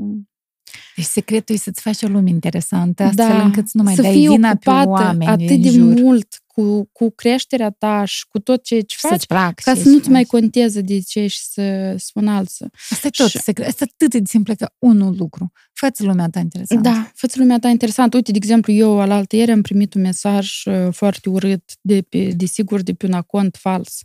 Deci 0.95 1.05
secretul 1.05 1.55
e 1.55 1.57
să-ți 1.57 1.81
faci 1.81 2.01
o 2.01 2.07
lume 2.07 2.29
interesantă, 2.29 3.03
astfel 3.03 3.27
da, 3.27 3.43
încât 3.43 3.67
să 3.67 3.77
nu 3.77 3.83
mai 3.83 3.95
să 3.95 4.01
dai 4.01 4.27
vina 4.27 4.55
pe 4.55 4.69
oameni 4.69 5.31
atât 5.31 5.61
de 5.61 5.69
jur. 5.69 5.99
mult 5.99 6.43
cu, 6.45 6.89
cu 6.91 7.09
creșterea 7.09 7.69
ta 7.69 8.05
și 8.05 8.27
cu 8.27 8.39
tot 8.39 8.63
ce 8.63 8.79
ce 8.79 8.95
faci, 8.99 9.25
plac, 9.25 9.59
ca 9.59 9.75
să 9.75 9.89
nu-ți 9.89 10.09
mai 10.09 10.23
conteze 10.23 10.81
de 10.81 10.99
ce 10.99 11.27
și 11.27 11.39
să 11.43 11.95
spun 11.97 12.27
alții. 12.27 12.69
Asta 12.89 13.07
e 13.07 13.09
tot 13.09 13.29
și... 13.29 13.37
secret. 13.37 13.67
Asta 13.67 13.83
e 13.83 13.91
atât 13.93 14.19
de 14.19 14.25
simplu 14.25 14.55
că 14.55 14.69
unul 14.79 15.15
lucru. 15.17 15.51
Fă-ți 15.73 16.03
lumea 16.03 16.29
ta 16.29 16.39
interesantă. 16.39 16.89
Da, 16.89 17.11
fă 17.15 17.27
lumea 17.33 17.59
ta 17.59 17.67
interesantă. 17.67 18.15
Uite, 18.15 18.31
de 18.31 18.37
exemplu, 18.37 18.73
eu 18.73 18.99
al 18.99 19.11
altă 19.11 19.35
ieri 19.35 19.51
am 19.51 19.61
primit 19.61 19.93
un 19.93 20.01
mesaj 20.01 20.65
uh, 20.65 20.87
foarte 20.91 21.29
urât, 21.29 21.63
de, 21.81 22.01
pe, 22.01 22.31
de 22.35 22.45
sigur, 22.45 22.81
de 22.81 22.93
pe 22.93 23.05
un 23.05 23.21
cont 23.21 23.57
fals. 23.59 23.99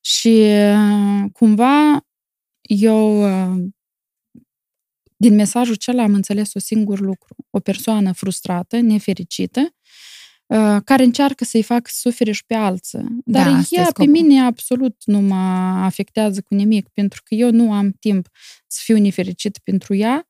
Și 0.00 0.28
uh, 0.28 1.30
cumva 1.32 2.06
eu 2.60 3.22
uh, 3.22 3.64
din 5.24 5.34
mesajul 5.34 5.74
acela 5.74 6.02
am 6.02 6.14
înțeles 6.14 6.54
un 6.54 6.60
singur 6.60 7.00
lucru. 7.00 7.36
O 7.50 7.60
persoană 7.60 8.12
frustrată, 8.12 8.80
nefericită, 8.80 9.60
uh, 10.46 10.76
care 10.84 11.02
încearcă 11.02 11.44
să-i 11.44 11.62
facă 11.62 11.90
să 11.92 11.98
sufere 12.00 12.32
și 12.32 12.44
pe 12.46 12.54
alții. 12.54 12.98
Dar 13.24 13.44
Da, 13.44 13.56
asta 13.56 13.74
e 13.74 13.78
ea 13.78 13.84
pe 13.84 13.90
scopul. 13.90 14.12
mine 14.12 14.40
absolut 14.40 14.96
nu 15.04 15.20
mă 15.20 15.34
afectează 15.84 16.40
cu 16.40 16.54
nimic, 16.54 16.88
pentru 16.88 17.22
că 17.24 17.34
eu 17.34 17.50
nu 17.50 17.72
am 17.72 17.90
timp 17.90 18.28
să 18.66 18.80
fiu 18.84 18.98
nefericit 18.98 19.58
pentru 19.58 19.94
ea, 19.94 20.28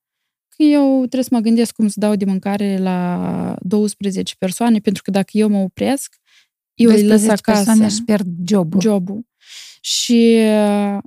că 0.48 0.62
eu 0.62 0.96
trebuie 0.96 1.22
să 1.22 1.28
mă 1.32 1.40
gândesc 1.40 1.74
cum 1.74 1.88
să 1.88 2.00
dau 2.00 2.14
de 2.14 2.24
mâncare 2.24 2.78
la 2.78 3.56
12 3.60 4.34
persoane, 4.38 4.78
pentru 4.78 5.02
că 5.02 5.10
dacă 5.10 5.30
eu 5.32 5.48
mă 5.48 5.58
opresc, 5.58 6.16
eu 6.74 6.90
îi 6.90 7.06
lăs 7.06 7.20
12 7.20 7.30
acasă 7.30 7.64
persoane 7.64 7.84
își 7.84 8.02
pierd 8.02 8.26
jobul. 8.48 8.80
jobul. 8.80 9.26
Și 9.80 10.36
uh, 10.38 10.98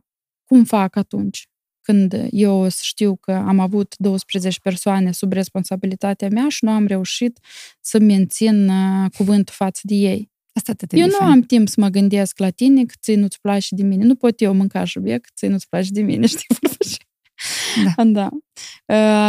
cum 0.43 0.63
fac 0.63 0.95
atunci? 0.95 1.47
Când 1.87 2.27
eu 2.31 2.59
o 2.59 2.69
să 2.69 2.79
știu 2.81 3.15
că 3.15 3.31
am 3.31 3.59
avut 3.59 3.95
12 3.97 4.59
persoane 4.59 5.11
sub 5.11 5.31
responsabilitatea 5.33 6.29
mea 6.29 6.49
și 6.49 6.63
nu 6.63 6.71
am 6.71 6.87
reușit 6.87 7.39
să 7.81 7.99
mențin 7.99 8.69
uh, 8.69 9.09
cuvântul 9.17 9.53
față 9.57 9.79
de 9.83 9.95
ei. 9.95 10.31
Asta 10.53 10.71
atât 10.71 10.91
Eu 10.91 11.07
nu 11.07 11.25
am 11.25 11.41
timp 11.41 11.67
să 11.67 11.75
mă 11.79 11.87
gândesc 11.87 12.39
la 12.39 12.49
tine 12.49 12.83
că 12.83 12.93
ție 13.01 13.15
nu-ți 13.15 13.41
place 13.41 13.75
de 13.75 13.83
mine. 13.83 14.03
Nu 14.03 14.15
pot 14.15 14.41
eu 14.41 14.53
mânca 14.53 14.83
șubiec 14.83 15.21
că 15.21 15.29
ție 15.35 15.47
nu-ți 15.47 15.69
place 15.69 15.89
de 15.91 16.01
mine, 16.01 16.25
știi? 16.33 16.45
vorba 16.47 16.75
așa. 16.79 16.97
Da. 17.95 18.03
da. 18.19 18.29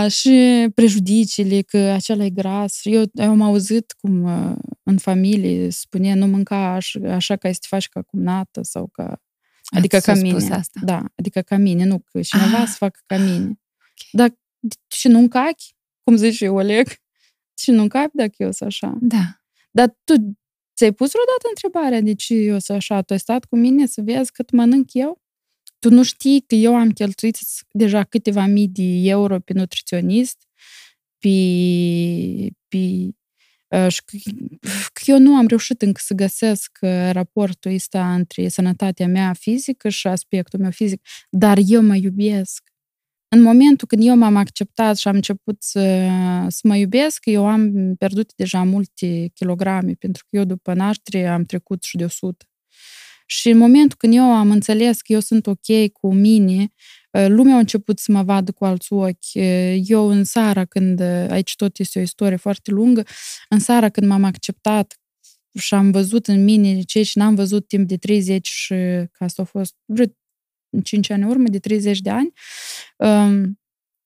Uh, 0.05 0.11
și 0.11 0.67
prejudiciile, 0.75 1.61
că 1.61 1.79
acela 1.79 2.25
e 2.25 2.31
gras. 2.31 2.81
Eu, 2.83 3.03
eu 3.13 3.31
am 3.31 3.43
auzit 3.43 3.95
cum 4.01 4.23
uh, 4.23 4.57
în 4.83 4.99
familie 4.99 5.71
spune 5.71 6.15
nu 6.15 6.27
mânca 6.27 6.73
așa, 6.73 7.15
așa 7.15 7.37
ca 7.37 7.53
să 7.53 7.59
te 7.61 7.67
faci 7.69 7.89
ca 7.89 8.03
cumnată 8.03 8.63
sau 8.63 8.89
ca... 8.93 9.23
Adică 9.77 9.97
Ați 9.97 10.07
ca 10.07 10.15
spus 10.15 10.31
mine. 10.33 10.55
asta. 10.55 10.81
Da, 10.85 11.05
adică 11.17 11.41
ca 11.41 11.57
mine, 11.57 11.85
nu 11.85 11.99
că 11.99 12.21
cineva 12.23 12.59
Ah. 12.61 12.67
să 12.69 12.75
facă 12.77 13.01
ca 13.07 13.17
mine. 13.17 13.61
Dar 14.13 14.39
și 14.89 15.09
nu 15.09 15.19
încachi, 15.19 15.75
cum 16.03 16.17
zice 16.17 16.49
Oleg, 16.49 16.89
și 17.59 17.71
nu 17.71 17.83
încapi 17.83 18.17
dacă 18.17 18.33
eu 18.37 18.53
sunt 18.53 18.69
așa. 18.69 18.97
Da. 19.01 19.41
Dar 19.71 19.97
tu 20.05 20.15
ți-ai 20.77 20.93
pus 20.93 21.11
vreodată 21.11 21.47
întrebarea 21.49 22.01
de 22.01 22.15
ce 22.15 22.35
eu 22.35 22.59
sunt 22.59 22.77
așa? 22.77 23.03
Tu 23.03 23.13
ai 23.13 23.19
stat 23.19 23.45
cu 23.45 23.57
mine 23.57 23.87
să 23.87 24.01
vezi 24.03 24.33
cât 24.33 24.51
mănânc 24.51 24.93
eu? 24.93 25.23
Tu 25.79 25.91
nu 25.91 26.03
știi 26.03 26.41
că 26.47 26.55
eu 26.55 26.77
am 26.77 26.91
cheltuit 26.91 27.39
deja 27.71 28.05
câteva 28.05 28.47
mii 28.47 28.69
de 28.69 28.83
euro 29.03 29.41
pe 29.41 29.53
nutriționist, 29.53 30.47
pe, 31.19 31.29
pe 32.69 32.77
uh, 32.77 33.09
și 33.89 34.03
că, 34.05 34.17
că 34.93 35.03
eu 35.05 35.19
nu 35.19 35.37
am 35.37 35.47
reușit 35.47 35.83
încă 35.83 36.01
să 36.05 36.15
găsesc 36.15 36.79
uh, 36.81 37.11
raportul 37.13 37.75
ăsta 37.75 38.15
între 38.15 38.49
sănătatea 38.49 39.07
mea 39.07 39.33
fizică 39.33 39.89
și 39.89 40.07
aspectul 40.07 40.61
meu 40.61 40.71
fizic, 40.71 41.07
dar 41.31 41.59
eu 41.67 41.83
mă 41.83 41.97
iubesc. 41.97 42.63
În 43.31 43.43
momentul 43.43 43.87
când 43.89 44.03
eu 44.07 44.17
m-am 44.17 44.37
acceptat 44.37 44.97
și 44.97 45.09
am 45.09 45.15
început 45.15 45.63
să, 45.63 46.09
să 46.49 46.61
mă 46.63 46.77
iubesc, 46.77 47.27
eu 47.27 47.47
am 47.47 47.95
pierdut 47.99 48.33
deja 48.35 48.63
multe 48.63 49.31
kilograme, 49.35 49.93
pentru 49.93 50.25
că 50.29 50.37
eu 50.37 50.45
după 50.45 50.75
naștere 50.75 51.27
am 51.27 51.45
trecut 51.45 51.83
și 51.83 51.97
de 51.97 52.05
100. 52.05 52.45
Și 53.27 53.49
în 53.49 53.59
momentul 53.59 53.97
când 53.99 54.15
eu 54.15 54.23
am 54.25 54.51
înțeles 54.51 55.01
că 55.01 55.13
eu 55.13 55.21
sunt 55.21 55.47
ok 55.47 55.93
cu 55.93 56.15
mine, 56.15 56.61
uh, 56.61 56.69
lumea 57.11 57.55
a 57.55 57.59
început 57.59 57.99
să 57.99 58.13
mă 58.13 58.23
vadă 58.23 58.53
cu 58.53 58.65
alți 58.65 58.93
ochi. 58.93 59.35
Uh, 59.35 59.77
Eu 59.85 60.09
în 60.09 60.25
seara, 60.25 60.65
când, 60.65 61.01
uh, 61.01 61.27
aici 61.29 61.57
tot 61.57 61.79
este 61.79 61.99
o 61.99 62.03
istorie 62.03 62.37
foarte 62.37 62.71
lungă, 62.71 63.03
în 63.49 63.59
seara 63.59 63.89
când 63.89 64.07
m-am 64.07 64.25
acceptat 64.25 65.01
și 65.59 65.75
am 65.75 65.91
văzut 65.91 66.27
în 66.27 66.45
mine 66.45 66.81
ce 66.81 67.03
și 67.03 67.19
n-am 67.19 67.35
văzut 67.35 67.69
timp 67.69 67.89
de 67.89 67.97
30 67.97 68.49
și 68.49 68.75
că 69.13 69.25
asta 69.25 69.43
a 69.43 69.45
fost 69.45 69.75
vreo 69.85 70.07
5 70.83 71.11
ani 71.11 71.23
în 71.23 71.29
urmă, 71.29 71.49
de 71.49 71.59
30 71.59 72.01
de 72.01 72.11
ani, 72.11 72.33
um, 72.97 73.59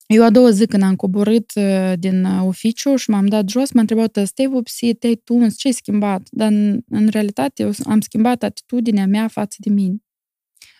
eu 0.06 0.24
a 0.24 0.30
doua 0.30 0.50
zi 0.50 0.66
când 0.66 0.82
am 0.82 0.96
coborât 0.96 1.50
uh, 1.54 1.92
din 1.98 2.24
uh, 2.24 2.42
oficiu 2.46 2.96
și 2.96 3.10
m-am 3.10 3.26
dat 3.26 3.48
jos, 3.48 3.72
m-a 3.72 3.80
întrebat, 3.80 4.32
te-ai 4.34 4.48
vopsit, 4.48 4.98
te-ai 4.98 5.14
tuns, 5.14 5.56
ce 5.56 5.66
ai 5.66 5.72
schimbat? 5.72 6.28
Dar 6.30 6.52
în, 6.52 6.80
în 6.88 7.08
realitate 7.08 7.62
eu 7.62 7.72
am 7.84 8.00
schimbat 8.00 8.42
atitudinea 8.42 9.06
mea 9.06 9.28
față 9.28 9.56
de 9.58 9.70
mine. 9.70 9.96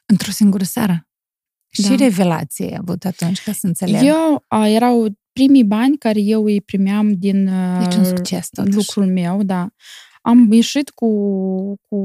Într-o 0.07 0.31
singură 0.31 0.65
seară. 0.65 1.07
Și 1.73 1.89
Da. 1.89 1.95
revelație 1.95 2.65
ai 2.65 2.77
avut 2.81 3.05
atunci, 3.05 3.43
ca 3.43 3.53
să 3.53 3.67
înțeleg. 3.67 4.03
Eu, 4.05 4.45
a, 4.49 4.69
erau 4.69 5.09
primii 5.33 5.65
bani 5.65 5.97
care 5.97 6.21
eu 6.21 6.45
îi 6.45 6.61
primeam 6.61 7.13
din 7.13 7.49
uh, 7.49 7.85
Deci 7.85 7.95
un 7.97 8.05
succes, 8.05 8.49
totuși. 8.49 8.77
lucrul 8.77 9.07
meu, 9.07 9.43
da. 9.43 9.69
Am 10.23 10.53
ieșit 10.53 10.91
cu, 10.91 11.09
cu 11.89 11.99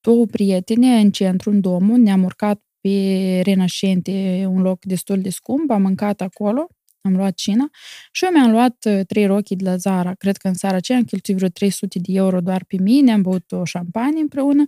două 0.00 0.26
prietene 0.26 0.98
în 0.98 1.10
centru, 1.10 1.50
în 1.50 1.60
domul, 1.60 1.98
ne-am 1.98 2.22
urcat 2.24 2.60
pe 2.80 3.40
Renașente, 3.44 4.46
un 4.50 4.60
loc 4.60 4.84
destul 4.84 5.20
de 5.20 5.30
scump, 5.30 5.70
am 5.70 5.82
mâncat 5.82 6.20
acolo, 6.20 6.66
am 7.04 7.16
luat 7.16 7.34
cina 7.34 7.68
și 8.12 8.24
eu 8.24 8.30
mi-am 8.30 8.50
luat 8.50 8.84
uh, 8.88 9.00
trei 9.06 9.26
rochii 9.26 9.56
de 9.56 9.64
la 9.64 9.76
Zara. 9.76 10.14
Cred 10.14 10.36
că 10.36 10.48
în 10.48 10.54
seara 10.54 10.76
aceea 10.76 10.98
am 10.98 11.04
cheltuit 11.04 11.36
vreo 11.36 11.48
300 11.48 11.98
de 11.98 12.12
euro 12.12 12.40
doar 12.40 12.64
pe 12.64 12.76
mine, 12.80 13.12
am 13.12 13.22
băut 13.22 13.52
o 13.52 13.64
șampanie 13.64 14.20
împreună 14.20 14.64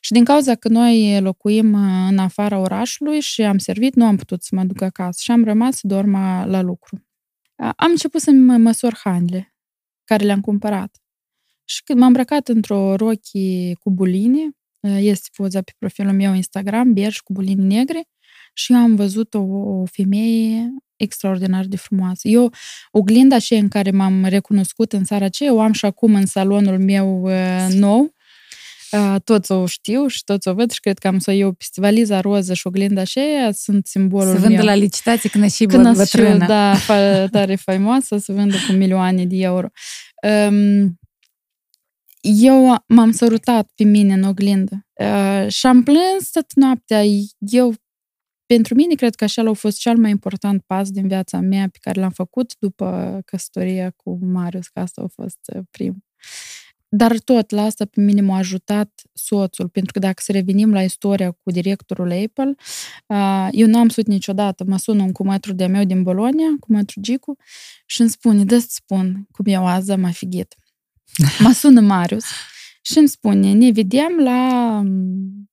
și 0.00 0.12
din 0.12 0.24
cauza 0.24 0.54
că 0.54 0.68
noi 0.68 1.20
locuim 1.20 1.72
uh, 1.72 2.06
în 2.10 2.18
afara 2.18 2.58
orașului 2.58 3.20
și 3.20 3.42
am 3.42 3.58
servit, 3.58 3.94
nu 3.94 4.04
am 4.04 4.16
putut 4.16 4.42
să 4.42 4.54
mă 4.54 4.64
duc 4.64 4.80
acasă 4.82 5.20
și 5.22 5.30
am 5.30 5.44
rămas 5.44 5.76
să 5.76 5.86
dorm 5.86 6.12
uh, 6.12 6.44
la 6.46 6.60
lucru. 6.60 7.06
A- 7.56 7.72
Am 7.76 7.90
început 7.90 8.20
să 8.20 8.30
mă 8.30 8.56
măsor 8.56 8.96
hainele 9.04 9.54
care 10.04 10.24
le-am 10.24 10.40
cumpărat. 10.40 10.96
Și 11.64 11.82
când 11.82 11.98
m-am 11.98 12.08
îmbrăcat 12.08 12.48
într-o 12.48 12.96
rochie 12.96 13.74
cu 13.80 13.90
buline, 13.90 14.42
uh, 14.80 14.96
este 15.00 15.28
poza 15.36 15.60
pe 15.62 15.72
profilul 15.78 16.12
meu 16.12 16.34
Instagram, 16.34 16.92
berj 16.92 17.18
cu 17.18 17.32
bulini 17.32 17.64
negre, 17.64 18.08
și 18.56 18.72
eu 18.72 18.78
am 18.78 18.94
văzut 18.94 19.34
o, 19.34 19.38
o 19.40 19.84
femeie 19.90 20.74
extraordinar 20.96 21.64
de 21.64 21.76
frumoasă. 21.76 22.28
Eu, 22.28 22.52
oglinda 22.90 23.36
aceea 23.36 23.60
în 23.60 23.68
care 23.68 23.90
m-am 23.90 24.24
recunoscut 24.24 24.92
în 24.92 25.04
seara 25.04 25.24
aceea, 25.24 25.52
o 25.54 25.60
am 25.60 25.72
și 25.72 25.84
acum 25.84 26.14
în 26.14 26.26
salonul 26.26 26.78
meu 26.78 27.22
uh, 27.22 27.66
nou. 27.74 28.14
Uh, 28.92 29.14
toți 29.24 29.52
o 29.52 29.66
știu 29.66 30.06
și 30.06 30.24
toți 30.24 30.48
o 30.48 30.54
văd 30.54 30.70
și 30.70 30.80
cred 30.80 30.98
că 30.98 31.06
am 31.08 31.18
să 31.18 31.32
iau 31.32 31.54
festivaliza 31.58 32.20
roză 32.20 32.54
și 32.54 32.66
oglinda 32.66 33.00
aceea 33.00 33.52
sunt 33.52 33.86
simbolul 33.86 34.32
Să 34.34 34.38
vândă 34.40 34.56
meu. 34.56 34.64
la 34.64 34.74
licitație 34.74 35.30
când 35.30 35.50
și 35.50 35.64
Când 35.64 35.82
bă, 35.82 35.88
ați 35.88 36.10
și 36.10 36.16
eu, 36.18 36.22
bătrână. 36.24 36.46
da, 36.46 36.74
fa- 36.76 37.30
tare 37.30 37.54
faimoasă, 37.54 38.16
să 38.18 38.32
vândă 38.32 38.56
cu 38.66 38.72
milioane 38.72 39.24
de 39.26 39.36
euro. 39.36 39.66
Um, 40.48 40.98
eu 42.20 42.84
m-am 42.86 43.10
sărutat 43.12 43.70
pe 43.74 43.84
mine 43.84 44.12
în 44.12 44.22
oglindă 44.22 44.86
uh, 45.00 45.46
și 45.52 45.66
am 45.66 45.82
plâns 45.82 46.30
toată 46.32 46.52
noaptea. 46.54 47.02
Eu, 47.38 47.74
pentru 48.46 48.74
mine, 48.74 48.94
cred 48.94 49.14
că 49.14 49.24
așa 49.24 49.42
a 49.42 49.52
fost 49.52 49.78
cel 49.78 49.96
mai 49.96 50.10
important 50.10 50.62
pas 50.66 50.90
din 50.90 51.08
viața 51.08 51.40
mea 51.40 51.68
pe 51.72 51.78
care 51.80 52.00
l-am 52.00 52.10
făcut 52.10 52.54
după 52.58 53.20
căsătoria 53.24 53.90
cu 53.96 54.18
Marius, 54.22 54.68
că 54.68 54.80
asta 54.80 55.02
a 55.02 55.08
fost 55.22 55.38
uh, 55.54 55.62
primul. 55.70 56.04
Dar 56.88 57.18
tot 57.18 57.50
la 57.50 57.62
asta 57.62 57.84
pe 57.84 58.00
mine 58.00 58.20
m-a 58.20 58.36
ajutat 58.36 59.02
soțul, 59.12 59.68
pentru 59.68 59.92
că 59.92 59.98
dacă 59.98 60.22
să 60.22 60.32
revenim 60.32 60.72
la 60.72 60.82
istoria 60.82 61.30
cu 61.30 61.50
directorul 61.50 62.12
Apple, 62.12 62.54
uh, 63.06 63.48
eu 63.50 63.66
nu 63.66 63.78
am 63.78 63.88
sut 63.88 64.06
niciodată. 64.06 64.64
Mă 64.66 64.78
sună 64.78 65.02
un 65.02 65.12
cumetru 65.12 65.52
de-a 65.52 65.68
meu 65.68 65.84
din 65.84 66.02
Bologna, 66.02 66.44
cumetru 66.60 67.00
Gicu, 67.00 67.36
și 67.86 68.00
îmi 68.00 68.10
spune, 68.10 68.44
dă-ți 68.44 68.74
spun 68.74 69.26
cum 69.30 69.44
eu 69.46 69.66
azi 69.66 69.90
am 69.90 70.04
afigit. 70.04 70.54
Mă 71.44 71.52
sună 71.52 71.80
Marius 71.80 72.24
și 72.82 72.98
îmi 72.98 73.08
spune, 73.08 73.52
ne 73.52 73.70
vedem 73.70 74.18
la 74.18 74.80
mm, 74.84 75.45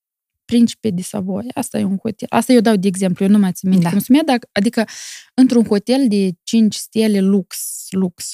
Principe 0.46 0.90
de 0.90 1.02
Savoie. 1.02 1.50
Asta 1.54 1.80
e 1.80 1.84
un 1.84 1.98
hotel. 1.98 2.28
Asta 2.32 2.54
eu 2.54 2.60
dau 2.60 2.76
de 2.76 2.88
exemplu, 2.88 3.26
eu 3.26 3.32
nu 3.32 3.38
mai 3.38 3.52
țin 3.52 3.70
minte 3.70 3.84
Da. 3.84 3.90
cum 3.92 4.00
se 4.00 4.06
numea, 4.08 4.26
dar, 4.26 4.50
adică 4.52 4.86
într-un 5.34 5.66
hotel 5.66 6.08
de 6.08 6.32
5 6.44 6.76
stele 6.76 7.20
lux, 7.20 7.86
lux. 7.90 8.32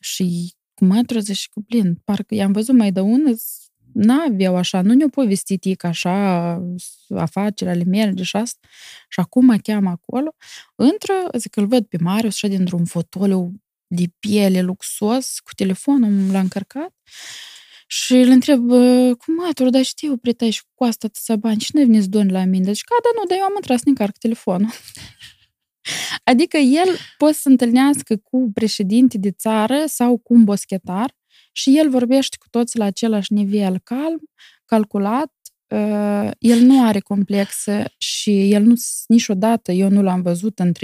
Și 0.00 0.54
cu 0.74 0.84
mătru 0.84 1.18
zice, 1.18 1.46
cu 1.50 1.62
plin, 1.62 1.94
parcă 2.04 2.34
i-am 2.34 2.52
văzut 2.52 2.74
mai 2.74 2.92
de 2.92 3.00
ună, 3.00 3.34
n-aveau 3.92 4.56
așa, 4.56 4.80
nu 4.82 4.94
ne-au 4.94 5.08
povestit 5.08 5.64
ei 5.64 5.74
că 5.74 5.86
așa 5.86 6.14
afacerea 7.16 7.74
le 7.74 7.84
merge 7.84 8.22
și 8.22 8.36
asta. 8.36 8.68
Și 9.08 9.20
acum 9.20 9.44
mă 9.44 9.56
cheamă 9.62 9.90
acolo, 9.90 10.34
intră, 10.92 11.12
zic, 11.38 11.56
îl 11.56 11.66
văd 11.66 11.86
pe 11.86 11.96
Marius 12.00 12.34
și 12.34 12.48
dintr-un 12.48 12.84
fotoliu 12.84 13.52
de 13.86 14.04
piele 14.18 14.60
luxos, 14.62 15.38
cu 15.38 15.50
telefonul 15.54 16.32
l-a 16.32 16.40
încărcat 16.40 16.92
și 17.92 18.14
îl 18.14 18.28
întreb, 18.28 18.58
"Bă, 18.58 19.14
cum 19.18 19.34
mătru, 19.34 19.68
dar 19.70 19.82
știu, 19.82 20.16
pritai, 20.16 20.50
și 20.50 20.62
cu 20.74 20.84
asta 20.84 21.06
atâția 21.06 21.36
bani, 21.36 21.60
și 21.60 21.70
nu 21.72 21.80
veni 21.80 22.02
să 22.02 22.08
doni 22.08 22.30
la 22.30 22.44
mine? 22.44 22.72
Zic, 22.72 22.90
a, 22.90 22.96
da, 23.02 23.08
nu, 23.20 23.26
dar 23.28 23.38
eu 23.38 23.44
am 23.44 23.52
intrat 23.56 23.76
să 23.76 23.82
ne 23.84 23.90
încarc 23.90 24.18
telefonul. 24.18 24.70
Adică 26.30 26.56
el 26.56 26.88
poate 27.18 27.34
să 27.34 27.48
întâlnească 27.48 28.16
cu 28.16 28.50
președinte 28.54 29.18
de 29.18 29.30
țară 29.30 29.84
sau 29.86 30.18
cu 30.18 30.34
un 30.34 30.44
boschetar 30.44 31.16
și 31.52 31.78
el 31.78 31.90
vorbește 31.90 32.36
cu 32.40 32.46
toți 32.50 32.78
la 32.78 32.84
același 32.84 33.32
nivel 33.32 33.78
calm, 33.84 34.20
calculat, 34.64 35.32
uh, 35.32 35.39
el 36.38 36.58
nu 36.60 36.86
are 36.86 37.00
complexe 37.00 37.94
și 37.98 38.52
el 38.52 38.62
nu, 38.62 38.74
niciodată, 39.06 39.72
eu 39.72 39.88
nu 39.88 40.02
l-am 40.02 40.22
văzut 40.22 40.58
în 40.58 40.72
13-14 40.72 40.80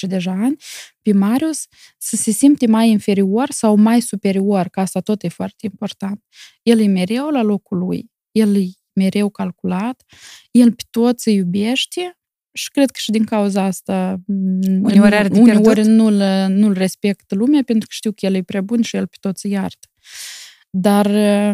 deja 0.00 0.30
ani, 0.30 0.56
pe 1.02 1.12
Marius, 1.12 1.64
să 1.98 2.16
se 2.16 2.30
simte 2.30 2.66
mai 2.66 2.90
inferior 2.90 3.50
sau 3.50 3.76
mai 3.76 4.00
superior, 4.00 4.68
că 4.68 4.80
asta 4.80 5.00
tot 5.00 5.22
e 5.22 5.28
foarte 5.28 5.66
important. 5.70 6.24
El 6.62 6.80
e 6.80 6.86
mereu 6.86 7.28
la 7.28 7.42
locul 7.42 7.78
lui, 7.78 8.10
el 8.30 8.56
e 8.56 8.66
mereu 8.92 9.30
calculat, 9.30 10.02
el 10.50 10.72
pe 10.72 10.82
toți 10.90 11.28
îi 11.28 11.34
iubește 11.34 12.18
Și 12.52 12.70
cred 12.70 12.90
că 12.90 12.98
și 12.98 13.10
din 13.10 13.24
cauza 13.24 13.62
asta 13.62 14.20
Uneori 14.82 15.14
are 15.14 15.28
de 15.28 15.40
uneori 15.40 15.62
pierdut? 15.62 15.92
nu-l, 15.92 16.48
nu-l 16.48 16.72
respectă 16.72 17.34
lumea 17.34 17.62
pentru 17.66 17.88
că 17.88 17.94
știu 17.94 18.12
că 18.12 18.26
el 18.26 18.34
e 18.34 18.42
prea 18.42 18.60
bun 18.60 18.82
și 18.82 18.96
el 18.96 19.06
pe 19.06 19.16
toți 19.20 19.46
îi 19.46 19.52
iartă. 19.52 19.88
Dar 20.70 21.06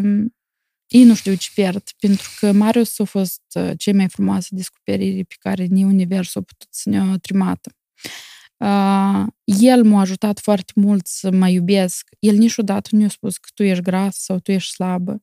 um, 0.02 0.34
ei 0.92 1.04
nu 1.04 1.14
știu 1.14 1.34
ce 1.34 1.48
pierd, 1.54 1.82
pentru 1.98 2.30
că 2.40 2.52
Marius 2.52 2.98
a 2.98 3.04
fost 3.04 3.42
uh, 3.54 3.70
cea 3.76 3.92
mai 3.94 4.08
frumoasă 4.08 4.48
descoperire 4.50 5.22
pe 5.22 5.34
care 5.38 5.64
ni 5.64 5.84
Universul 5.84 6.40
a 6.40 6.44
putut 6.44 6.68
să 6.70 6.88
ne-o 6.88 7.16
trimată. 7.16 7.70
Uh, 8.56 9.26
el 9.44 9.84
m-a 9.84 10.00
ajutat 10.00 10.38
foarte 10.38 10.72
mult 10.74 11.06
să 11.06 11.30
mă 11.30 11.48
iubesc. 11.48 12.08
El 12.18 12.36
niciodată 12.36 12.88
nu 12.92 13.04
a 13.04 13.08
spus 13.08 13.36
că 13.36 13.48
tu 13.54 13.62
ești 13.62 13.82
gras 13.82 14.16
sau 14.16 14.38
tu 14.38 14.52
ești 14.52 14.72
slabă. 14.72 15.22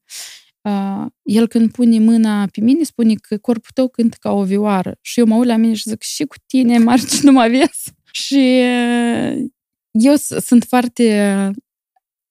Uh, 0.61 1.05
el 1.23 1.47
când 1.47 1.71
pune 1.71 1.99
mâna 1.99 2.47
pe 2.51 2.61
mine, 2.61 2.83
spune 2.83 3.13
că 3.13 3.37
corpul 3.37 3.71
tău 3.73 3.87
cântă 3.87 4.17
ca 4.19 4.31
o 4.31 4.43
vioară. 4.43 4.97
Și 5.01 5.19
eu 5.19 5.25
mă 5.25 5.35
uit 5.35 5.47
la 5.47 5.55
mine 5.55 5.73
și 5.73 5.89
zic, 5.89 6.01
și 6.01 6.23
cu 6.23 6.35
tine, 6.45 6.77
Marci, 6.77 7.19
nu 7.27 7.31
mă 7.31 7.47
vezi? 7.49 7.93
Și 8.11 8.61
uh, 8.63 9.45
eu 9.91 10.15
s- 10.15 10.43
sunt 10.45 10.63
foarte 10.63 11.03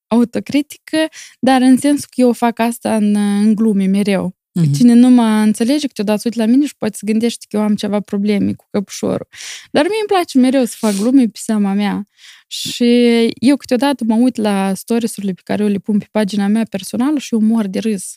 autocritică, 0.08 1.08
dar 1.40 1.60
în 1.60 1.76
sensul 1.76 2.08
că 2.10 2.20
eu 2.20 2.32
fac 2.32 2.58
asta 2.58 2.96
în, 2.96 3.16
în 3.16 3.54
glume 3.54 3.86
mereu. 3.86 4.36
Mhm. 4.52 4.72
Cine 4.72 4.94
nu 4.94 5.08
mă 5.08 5.22
înțelege, 5.22 5.86
câteodată 5.86 6.20
uite 6.24 6.38
la 6.38 6.46
mine 6.46 6.66
și 6.66 6.76
poate 6.76 6.96
să 6.96 7.04
gândește 7.06 7.46
că 7.48 7.56
eu 7.56 7.62
am 7.62 7.74
ceva 7.74 8.00
probleme 8.00 8.52
cu 8.52 8.66
căpușorul. 8.70 9.28
Dar 9.70 9.82
mie 9.82 9.98
îmi 9.98 10.08
place 10.08 10.38
mereu 10.38 10.64
să 10.64 10.74
fac 10.78 10.94
glume 10.94 11.24
pe 11.24 11.38
seama 11.42 11.72
mea. 11.72 12.04
Și 12.46 12.84
eu 13.38 13.56
câteodată 13.56 14.04
mă 14.04 14.14
uit 14.14 14.36
la 14.36 14.74
stories-urile 14.74 15.32
pe 15.32 15.40
care 15.44 15.62
eu 15.62 15.68
le 15.68 15.78
pun 15.78 15.98
pe 15.98 16.06
pagina 16.10 16.46
mea 16.46 16.64
personală 16.70 17.18
și 17.18 17.34
eu 17.34 17.40
mor 17.40 17.66
de 17.66 17.78
râs. 17.78 18.16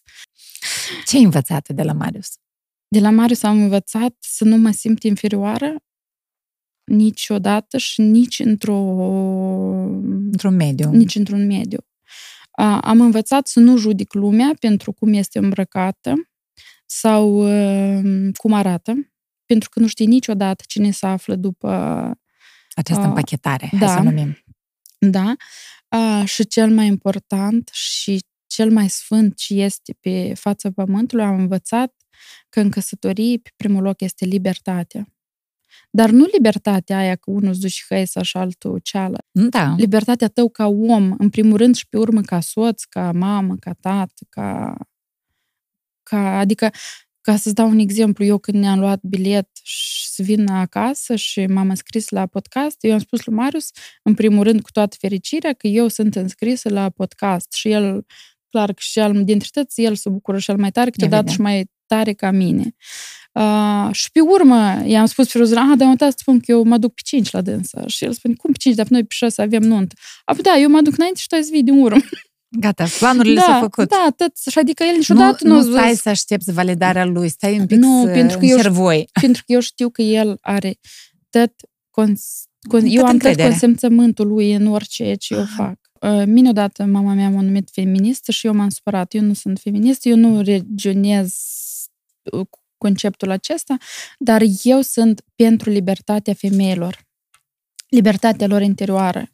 Ce 1.05 1.17
ai 1.17 1.23
învățat 1.23 1.69
de 1.69 1.81
la 1.81 1.93
Marius? 1.93 2.29
De 2.87 2.99
la 2.99 3.09
Marius 3.09 3.43
am 3.43 3.61
învățat 3.61 4.15
să 4.19 4.43
nu 4.43 4.57
mă 4.57 4.71
simt 4.71 5.03
inferioară 5.03 5.75
niciodată 6.91 7.77
și 7.77 8.01
nici 8.01 8.39
într-o 8.39 8.77
Într-un 10.31 10.55
mediu. 10.55 10.89
nici 10.91 11.15
într-un 11.15 11.45
mediu. 11.45 11.79
A, 12.51 12.79
Am 12.79 13.01
învățat 13.01 13.47
să 13.47 13.59
nu 13.59 13.77
judic 13.77 14.13
lumea 14.13 14.53
pentru 14.59 14.91
cum 14.91 15.13
este 15.13 15.39
îmbrăcată 15.39 16.13
sau 16.85 17.33
uh, 17.33 18.29
cum 18.33 18.53
arată, 18.53 18.93
pentru 19.45 19.69
că 19.69 19.79
nu 19.79 19.87
știi 19.87 20.05
niciodată 20.05 20.63
cine 20.67 20.91
se 20.91 21.05
află 21.05 21.35
după... 21.35 21.67
Această 22.73 23.01
Ah, 23.03 23.07
împachetare, 23.07 23.67
hai 23.71 23.79
da. 23.79 23.87
să 23.87 23.99
numim. 23.99 24.37
Da? 24.99 25.35
A, 25.87 26.23
Și 26.25 26.45
cel 26.47 26.69
mai 26.73 26.87
important 26.87 27.69
și 27.73 28.25
cel 28.47 28.71
mai 28.71 28.89
sfânt 28.89 29.35
ce 29.37 29.53
este 29.53 29.97
pe 29.99 30.33
fața 30.35 30.69
pământului, 30.71 31.23
am 31.25 31.39
învățat 31.39 31.93
că 32.49 32.59
în 32.59 32.69
căsătorie, 32.69 33.37
pe 33.37 33.49
primul 33.55 33.83
loc, 33.83 34.01
este 34.01 34.25
libertatea. 34.25 35.07
Dar 35.93 36.09
nu 36.09 36.25
libertatea 36.33 36.97
aia 36.97 37.15
că 37.15 37.31
unul 37.31 37.49
îți 37.49 37.59
duce 37.59 37.83
hăisa 37.89 38.21
și 38.21 38.37
altul 38.37 38.79
ceală. 38.83 39.17
Da. 39.31 39.75
libertatea 39.77 40.27
tău 40.27 40.49
ca 40.49 40.67
om, 40.67 41.15
în 41.17 41.29
primul 41.29 41.57
rând 41.57 41.75
și 41.75 41.87
pe 41.87 41.97
urmă 41.97 42.21
ca 42.21 42.39
soț, 42.39 42.83
ca 42.83 43.11
mamă, 43.11 43.55
ca 43.59 43.73
tată, 43.79 44.25
ca... 44.29 44.75
ca 46.03 46.37
adică, 46.37 46.69
ca 47.21 47.35
să-ți 47.35 47.55
dau 47.55 47.69
un 47.69 47.79
exemplu, 47.79 48.25
eu 48.25 48.37
când 48.37 48.57
ne-am 48.57 48.79
luat 48.79 48.99
bilet 49.01 49.49
și 49.63 50.09
să 50.09 50.23
vin 50.23 50.49
acasă 50.49 51.15
și 51.15 51.45
m-am 51.45 51.69
înscris 51.69 52.09
la 52.09 52.25
podcast, 52.25 52.77
eu 52.83 52.93
am 52.93 52.99
spus 52.99 53.25
lui 53.25 53.35
Marius, 53.35 53.69
în 54.03 54.13
primul 54.13 54.43
rând, 54.43 54.61
cu 54.61 54.71
toată 54.71 54.95
fericirea, 54.99 55.53
că 55.53 55.67
eu 55.67 55.87
sunt 55.87 56.15
înscrisă 56.15 56.69
la 56.69 56.89
podcast 56.89 57.53
și 57.53 57.69
el, 57.69 58.05
clar 58.49 58.67
că 58.67 58.79
și 58.79 58.99
el, 58.99 59.23
dintre 59.23 59.47
toți, 59.51 59.81
el 59.81 59.95
se 59.95 60.09
bucură 60.09 60.37
cel 60.39 60.57
mai 60.57 60.71
tare, 60.71 60.89
câteodată 60.89 61.29
Evident. 61.29 61.35
și 61.35 61.41
mai 61.41 61.71
tare 61.85 62.13
ca 62.13 62.31
mine. 62.31 62.75
Uh, 63.31 63.89
și 63.91 64.11
pe 64.11 64.19
urmă, 64.19 64.81
i-am 64.85 65.05
spus 65.05 65.31
pe 65.31 65.37
Rozula, 65.37 65.61
ah, 65.61 65.77
dar 65.77 65.87
mă 65.87 65.95
să 65.99 66.13
spun 66.17 66.39
că 66.39 66.51
eu 66.51 66.63
mă 66.63 66.77
duc 66.77 66.93
pe 66.93 67.01
5 67.03 67.31
la 67.31 67.41
dânsa. 67.41 67.87
Și 67.87 68.03
el 68.03 68.13
spune, 68.13 68.33
cum 68.33 68.51
pe 68.51 68.57
5, 68.57 68.75
dar 68.75 68.87
noi 68.87 69.01
pe 69.01 69.13
6 69.13 69.41
avem 69.41 69.61
nuntă. 69.61 69.95
A, 70.25 70.33
da, 70.33 70.57
eu 70.57 70.69
mă 70.69 70.81
duc 70.81 70.97
înainte 70.97 71.19
și 71.19 71.27
tu 71.27 71.35
ai 71.35 71.43
să 71.43 71.49
vii 71.51 71.63
din 71.63 71.81
urmă. 71.81 72.01
Gata, 72.59 72.85
planurile 72.99 73.39
da, 73.39 73.41
s-au 73.41 73.59
făcut. 73.59 73.89
Da, 73.89 74.07
tot, 74.15 74.31
și 74.51 74.57
adică 74.57 74.83
el 74.83 74.95
niciodată 74.95 75.47
nu, 75.47 75.53
nu, 75.53 75.61
nu 75.61 75.75
a 75.75 75.79
stai 75.79 75.91
zis, 75.91 76.01
să 76.01 76.09
aștepți 76.09 76.51
validarea 76.51 77.05
lui, 77.05 77.29
stai 77.29 77.59
un 77.59 77.65
pic 77.65 77.77
Nu, 77.77 78.03
să 78.05 78.11
pentru 78.11 78.37
că 78.37 78.45
eu 78.45 78.55
încervoi. 78.55 79.09
pentru 79.21 79.43
că 79.45 79.51
eu 79.51 79.59
știu 79.59 79.89
că 79.89 80.01
el 80.01 80.37
are 80.41 80.79
tot, 81.29 81.53
cons, 81.89 82.43
con, 82.67 82.85
eu 82.85 82.99
am 82.99 83.05
tot 83.05 83.13
încredere. 83.13 83.49
consimțământul 83.49 84.27
lui 84.27 84.53
în 84.53 84.67
orice 84.67 85.13
ce 85.13 85.33
eu 85.33 85.45
fac. 85.45 85.79
Uh, 86.01 86.23
Mine 86.25 86.49
odată 86.49 86.85
mama 86.85 87.13
mea 87.13 87.29
m-a 87.29 87.41
numit 87.41 87.69
feministă 87.71 88.31
și 88.31 88.45
eu 88.45 88.53
m-am 88.53 88.69
supărat. 88.69 89.13
Eu 89.13 89.21
nu 89.21 89.33
sunt 89.33 89.59
feministă, 89.59 90.09
eu 90.09 90.15
nu 90.15 90.41
regionez 90.41 91.35
uh, 92.31 92.47
conceptul 92.81 93.29
acesta, 93.29 93.77
dar 94.19 94.41
eu 94.63 94.81
sunt 94.81 95.21
pentru 95.35 95.69
libertatea 95.69 96.33
femeilor 96.33 97.09
libertatea 97.91 98.47
lor 98.47 98.61
interioară. 98.61 99.31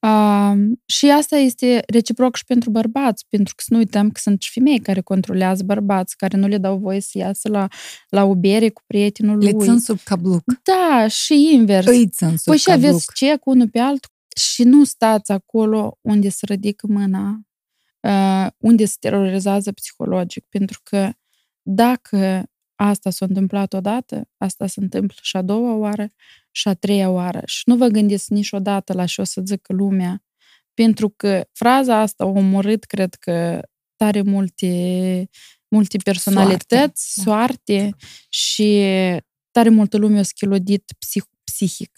Uh, 0.00 0.52
și 0.86 1.10
asta 1.10 1.36
este 1.36 1.82
reciproc 1.86 2.36
și 2.36 2.44
pentru 2.44 2.70
bărbați, 2.70 3.26
pentru 3.28 3.54
că 3.54 3.62
să 3.66 3.72
nu 3.72 3.78
uităm 3.78 4.10
că 4.10 4.20
sunt 4.20 4.42
și 4.42 4.50
femei 4.50 4.78
care 4.80 5.00
controlează 5.00 5.62
bărbați, 5.62 6.16
care 6.16 6.36
nu 6.36 6.46
le 6.46 6.58
dau 6.58 6.78
voie 6.78 7.00
să 7.00 7.18
iasă 7.18 7.48
la, 7.48 7.68
la 8.08 8.24
o 8.24 8.34
bere 8.34 8.68
cu 8.68 8.82
prietenul 8.86 9.38
Le 9.42 9.50
lui. 9.50 9.64
țin 9.66 9.78
sub 9.78 10.00
cabluc. 10.04 10.42
Da, 10.62 11.08
și 11.08 11.48
invers. 11.52 11.86
Îi 11.86 12.08
țin 12.08 12.28
sub 12.28 12.44
Păi 12.44 12.56
și 12.56 12.64
cabluc. 12.64 12.88
aveți 12.88 13.06
cec 13.14 13.46
unul 13.46 13.68
pe 13.68 13.78
altul 13.78 14.10
și 14.36 14.62
nu 14.62 14.84
stați 14.84 15.32
acolo 15.32 15.98
unde 16.00 16.28
se 16.28 16.46
ridică 16.46 16.86
mâna, 16.90 17.40
uh, 18.00 18.46
unde 18.58 18.84
se 18.84 18.96
terorizează 19.00 19.72
psihologic, 19.72 20.44
pentru 20.48 20.80
că 20.82 21.12
dacă 21.62 22.44
asta 22.80 23.10
s-a 23.10 23.24
întâmplat 23.28 23.72
odată, 23.72 24.28
asta 24.36 24.66
se 24.66 24.80
întâmplă 24.80 25.16
și 25.22 25.36
a 25.36 25.42
doua 25.42 25.74
oară 25.74 26.12
și 26.50 26.68
a 26.68 26.74
treia 26.74 27.10
oară. 27.10 27.40
Și 27.44 27.62
nu 27.64 27.76
vă 27.76 27.86
gândiți 27.86 28.32
niciodată 28.32 28.92
la 28.92 29.04
ce 29.06 29.20
o 29.20 29.24
să 29.24 29.40
zică 29.44 29.72
lumea, 29.72 30.24
pentru 30.74 31.08
că 31.08 31.48
fraza 31.52 31.96
asta 31.96 32.24
a 32.24 32.26
omorât, 32.26 32.84
cred 32.84 33.14
că, 33.14 33.62
tare 33.96 34.22
multe, 34.22 35.28
multe 35.68 35.96
personalități, 35.96 37.12
Soarte, 37.22 37.76
da. 37.76 37.80
soarte 37.80 37.96
și 38.28 38.82
tare 39.50 39.68
multă 39.68 39.96
lume 39.96 40.18
a 40.18 40.22
schilodit 40.22 40.92
psih, 40.98 41.22
psihic. 41.44 41.92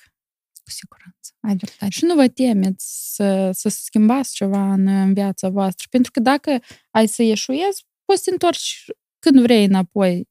Cu 0.65 0.70
siguranță. 0.70 1.32
Ai 1.40 1.57
dreptate. 1.57 1.90
Și 1.90 2.05
nu 2.05 2.15
vă 2.15 2.28
temeți 2.28 3.15
să, 3.15 3.51
să 3.52 3.69
schimbați 3.69 4.35
ceva 4.35 4.73
în, 4.73 4.86
în 4.86 5.15
viața 5.15 5.48
voastră, 5.48 5.86
pentru 5.90 6.11
că 6.11 6.20
dacă 6.20 6.61
ai 6.90 7.09
să 7.09 7.23
ieșuiezi, 7.23 7.85
poți 8.05 8.23
să 8.23 8.24
te 8.24 8.31
întorci 8.31 8.85
când 9.19 9.40
vrei 9.40 9.65
înapoi. 9.65 10.30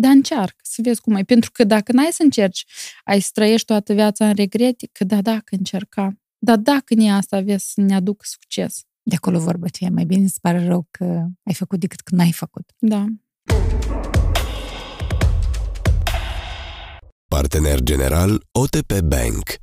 Dar 0.00 0.10
încearcă 0.10 0.60
să 0.62 0.80
vezi 0.82 1.00
cum 1.00 1.14
ai. 1.14 1.24
Pentru 1.24 1.50
că 1.52 1.64
dacă 1.64 1.92
n-ai 1.92 2.08
să 2.10 2.22
încerci, 2.22 2.66
ai 3.04 3.20
să 3.20 3.30
trăiești 3.32 3.66
toată 3.66 3.92
viața 3.92 4.28
în 4.28 4.34
regrete, 4.34 4.88
că 4.92 5.04
da, 5.04 5.22
dacă 5.22 5.56
încercam. 5.58 6.20
Dar 6.38 6.56
dacă 6.56 6.94
nu 6.94 7.14
asta 7.14 7.36
aveți 7.36 7.72
să 7.72 7.80
ne 7.80 7.94
aducă 7.94 8.24
succes. 8.28 8.80
De 9.02 9.14
acolo 9.14 9.38
vorba 9.38 9.68
ce 9.68 9.84
e. 9.84 9.88
Mai 9.88 10.04
bine 10.04 10.22
îți 10.22 10.40
pare 10.40 10.66
rău 10.66 10.86
că 10.90 11.04
ai 11.42 11.54
făcut 11.54 11.80
decât 11.80 12.00
că 12.00 12.14
n-ai 12.14 12.32
făcut. 12.32 12.70
Da. 12.78 13.04
Partener 17.28 17.80
general 17.80 18.46
OTP 18.52 19.00
Bank. 19.00 19.54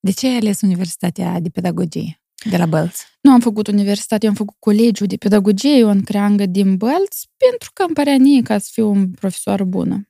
De 0.00 0.10
ce 0.10 0.26
ai 0.26 0.36
ales 0.36 0.60
Universitatea 0.60 1.40
de 1.40 1.48
Pedagogie 1.48 2.23
de 2.50 2.56
la 2.56 2.66
Bălț? 2.66 3.00
Nu 3.20 3.30
am 3.30 3.40
făcut 3.40 3.66
universitate, 3.66 4.24
eu 4.24 4.30
am 4.30 4.36
făcut 4.36 4.56
colegiul 4.58 5.06
de 5.06 5.16
pedagogie, 5.16 5.76
eu 5.76 5.88
în 5.88 6.02
creangă 6.02 6.46
din 6.46 6.76
Bălț, 6.76 7.20
pentru 7.36 7.70
că 7.74 7.82
îmi 7.82 7.94
părea 7.94 8.16
mie 8.16 8.42
ca 8.42 8.58
să 8.58 8.68
fiu 8.72 8.90
un 8.90 9.10
profesor 9.10 9.64
bună. 9.64 10.08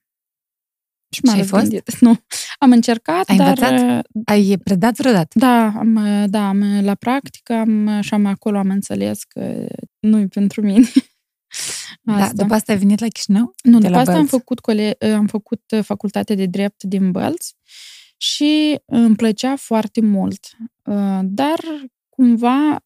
Și 1.11 1.21
m-am 1.25 1.35
Și 1.35 1.41
ai 1.41 1.47
fost? 1.47 1.63
răzgândit. 1.63 1.99
Nu. 2.07 2.17
Am 2.59 2.73
încercat, 2.73 3.29
Ai 3.29 3.37
dar... 3.37 3.47
învățat? 3.49 4.07
Ai 4.25 4.59
predat 4.65 4.97
vreodată? 4.97 5.39
Da, 5.39 5.67
am, 5.67 6.01
da, 6.27 6.49
am, 6.49 6.81
la 6.85 6.95
practică 6.95 7.53
am, 7.53 8.01
și 8.01 8.15
am 8.15 8.27
acolo 8.27 8.59
am 8.59 8.71
înțeles 8.71 9.23
că 9.25 9.67
nu 9.99 10.19
e 10.19 10.27
pentru 10.27 10.63
mine. 10.63 10.87
Da, 12.03 12.31
după 12.33 12.55
asta 12.55 12.73
ai 12.73 12.79
venit 12.79 13.01
la 13.01 13.07
Chișinău? 13.07 13.55
Nu, 13.63 13.79
de 13.79 13.87
după 13.87 13.89
la 13.91 13.99
asta 13.99 14.11
am 14.13 14.17
Bălț? 14.19 14.31
făcut, 14.31 14.61
cole- 14.61 14.97
am 15.15 15.27
făcut 15.27 15.63
uh, 15.77 15.85
facultatea 15.85 16.35
de 16.37 16.47
drept 16.47 16.83
din 16.83 17.11
Bălț 17.11 17.49
și 18.17 18.81
îmi 18.85 19.17
plăcea 19.17 19.57
foarte 19.57 20.01
mult. 20.01 20.47
Uh, 20.85 21.21
Dar, 21.23 21.61
cumva, 22.17 22.85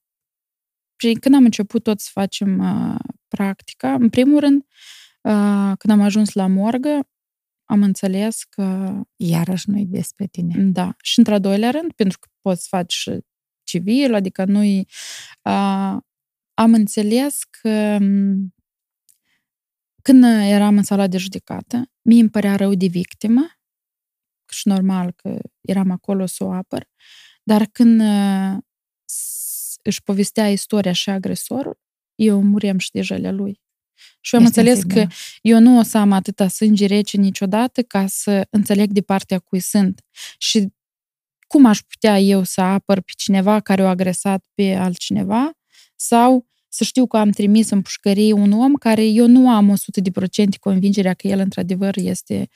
prin- 0.96 1.18
când 1.18 1.34
am 1.34 1.44
început 1.44 1.82
tot 1.82 2.00
să 2.00 2.08
facem 2.12 2.58
uh, 2.58 2.98
practica, 3.28 3.94
în 3.94 4.08
primul 4.08 4.40
rând, 4.40 4.62
uh, 5.22 5.72
când 5.78 5.90
am 5.90 6.00
ajuns 6.00 6.32
la 6.32 6.46
morgă, 6.46 7.08
am 7.64 7.82
înțeles 7.82 8.44
că 8.44 8.92
Iarăși 9.16 9.70
nu-i 9.70 9.86
despre 9.86 10.26
tine. 10.26 10.54
da. 10.72 10.94
Și 11.02 11.18
într-al 11.18 11.40
doilea 11.40 11.70
rând, 11.70 11.92
pentru 11.92 12.18
că 12.18 12.28
poți 12.40 12.60
să 12.62 12.66
faci 12.70 12.92
și 12.92 13.18
civil, 13.62 14.14
adică 14.14 14.44
nu-i... 14.44 14.78
Uh, 15.42 15.96
am 16.54 16.72
înțeles 16.74 17.42
că 17.44 17.96
m, 18.00 18.54
când 20.02 20.24
eram 20.24 20.76
în 20.76 20.82
sala 20.82 21.06
de 21.06 21.18
judecată, 21.18 21.90
mie 22.02 22.20
îmi 22.20 22.30
părea 22.30 22.56
rău 22.56 22.74
de 22.74 22.86
victimă, 22.86 23.46
și 24.50 24.68
normal 24.68 25.12
că 25.12 25.38
eram 25.60 25.90
acolo 25.90 26.26
să 26.26 26.44
o 26.44 26.52
apăr, 26.52 26.88
dar 27.42 27.64
când 27.72 28.00
uh, 28.00 28.56
s- 28.56 28.67
își 29.88 30.02
povestea 30.02 30.50
istoria 30.50 30.92
și 30.92 31.10
agresorul, 31.10 31.78
eu 32.14 32.42
muream 32.42 32.78
și 32.78 32.90
de 32.90 33.00
jalea 33.00 33.30
lui. 33.30 33.60
Și 34.20 34.34
eu 34.34 34.40
am 34.40 34.46
Este 34.46 34.60
înțeles 34.60 34.82
că 34.82 34.98
insigur. 34.98 35.16
eu 35.42 35.58
nu 35.58 35.78
o 35.78 35.82
să 35.82 35.98
am 35.98 36.12
atâta 36.12 36.48
sânge 36.48 36.86
rece 36.86 37.16
niciodată 37.16 37.82
ca 37.82 38.06
să 38.06 38.46
înțeleg 38.50 38.90
de 38.90 39.00
partea 39.00 39.38
cui 39.38 39.60
sunt. 39.60 40.04
Și 40.38 40.68
cum 41.46 41.66
aș 41.66 41.80
putea 41.80 42.18
eu 42.18 42.42
să 42.42 42.60
apăr 42.60 43.00
pe 43.00 43.12
cineva 43.16 43.60
care 43.60 43.82
a 43.82 43.88
agresat 43.88 44.44
pe 44.54 44.74
altcineva 44.74 45.50
sau 45.96 46.46
să 46.68 46.84
știu 46.84 47.06
că 47.06 47.16
am 47.16 47.30
trimis 47.30 47.70
în 47.70 47.82
pușcărie 47.82 48.32
un 48.32 48.52
om 48.52 48.74
care 48.74 49.04
eu 49.04 49.26
nu 49.26 49.50
am 49.50 49.76
100% 49.76 50.58
convingerea 50.60 51.14
că 51.14 51.26
el 51.26 51.38
într-adevăr 51.38 51.96
este 51.96 52.48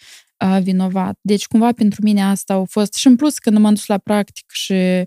uh, 0.45 0.59
vinovat. 0.63 1.19
Deci 1.21 1.47
cumva 1.47 1.73
pentru 1.73 2.03
mine 2.03 2.23
asta 2.23 2.55
a 2.55 2.65
fost 2.65 2.95
și 2.95 3.07
în 3.07 3.17
plus 3.17 3.39
când 3.39 3.59
m-am 3.59 3.75
dus 3.75 3.87
la 3.87 3.99
practic 3.99 4.51
și 4.51 4.73
uh, 4.73 5.03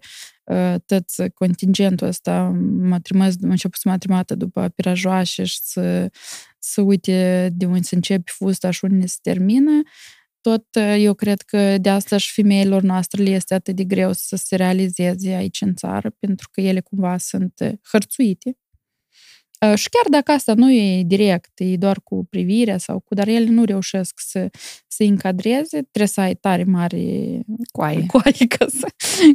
tot 0.86 1.06
contingentul 1.34 2.08
ăsta 2.08 2.44
m-a 2.80 3.00
trimis, 3.00 3.36
am 3.44 3.50
început 3.50 3.80
să 3.80 3.90
mă 3.90 3.98
trimată 3.98 4.36
după 4.36 4.70
pirajoașe 4.76 5.44
și 5.44 5.60
să, 5.62 6.10
să 6.60 6.82
uite 6.82 7.50
de 7.54 7.66
unde 7.66 7.82
se 7.82 7.96
începe 7.96 8.32
fusta 8.36 8.70
și 8.70 8.86
unde 8.86 9.06
se 9.06 9.18
termină, 9.22 9.82
tot 10.48 10.66
uh, 10.76 10.96
eu 10.98 11.14
cred 11.14 11.42
că 11.42 11.78
de 11.78 11.90
asta 11.90 12.18
și 12.18 12.34
femeilor 12.34 12.82
noastre 12.82 13.24
le 13.24 13.30
este 13.30 13.54
atât 13.54 13.76
de 13.76 13.84
greu 13.84 14.14
să 14.14 14.36
se 14.36 14.56
realizeze 14.56 15.30
aici 15.30 15.62
în 15.62 15.76
țară, 15.76 16.10
pentru 16.20 16.50
că 16.52 16.62
ele 16.62 16.80
cumva 16.80 17.18
sunt 17.18 17.54
uh, 17.60 17.72
hărțuite. 17.92 18.58
Uh, 19.62 19.78
Și 19.78 19.90
chiar 19.90 20.06
dacă 20.10 20.32
asta 20.32 20.54
nu 20.54 20.72
e 20.72 21.04
direct, 21.04 21.52
e 21.60 21.78
doar 21.78 22.00
cu 22.04 22.26
privirea 22.30 22.78
sau 22.78 23.00
cu, 23.00 23.14
dar 23.14 23.28
ele 23.28 23.50
nu 23.50 23.64
reușesc 23.64 24.14
să 24.16 24.50
se 24.88 25.04
încadreze, 25.04 25.82
trebuie 25.82 26.08
să 26.08 26.22
ai 26.22 26.36
tare 26.36 26.64
mare 26.64 27.40
Coaie. 27.72 28.06
coaie 28.06 28.48
ca 28.48 28.66
să, 28.68 28.88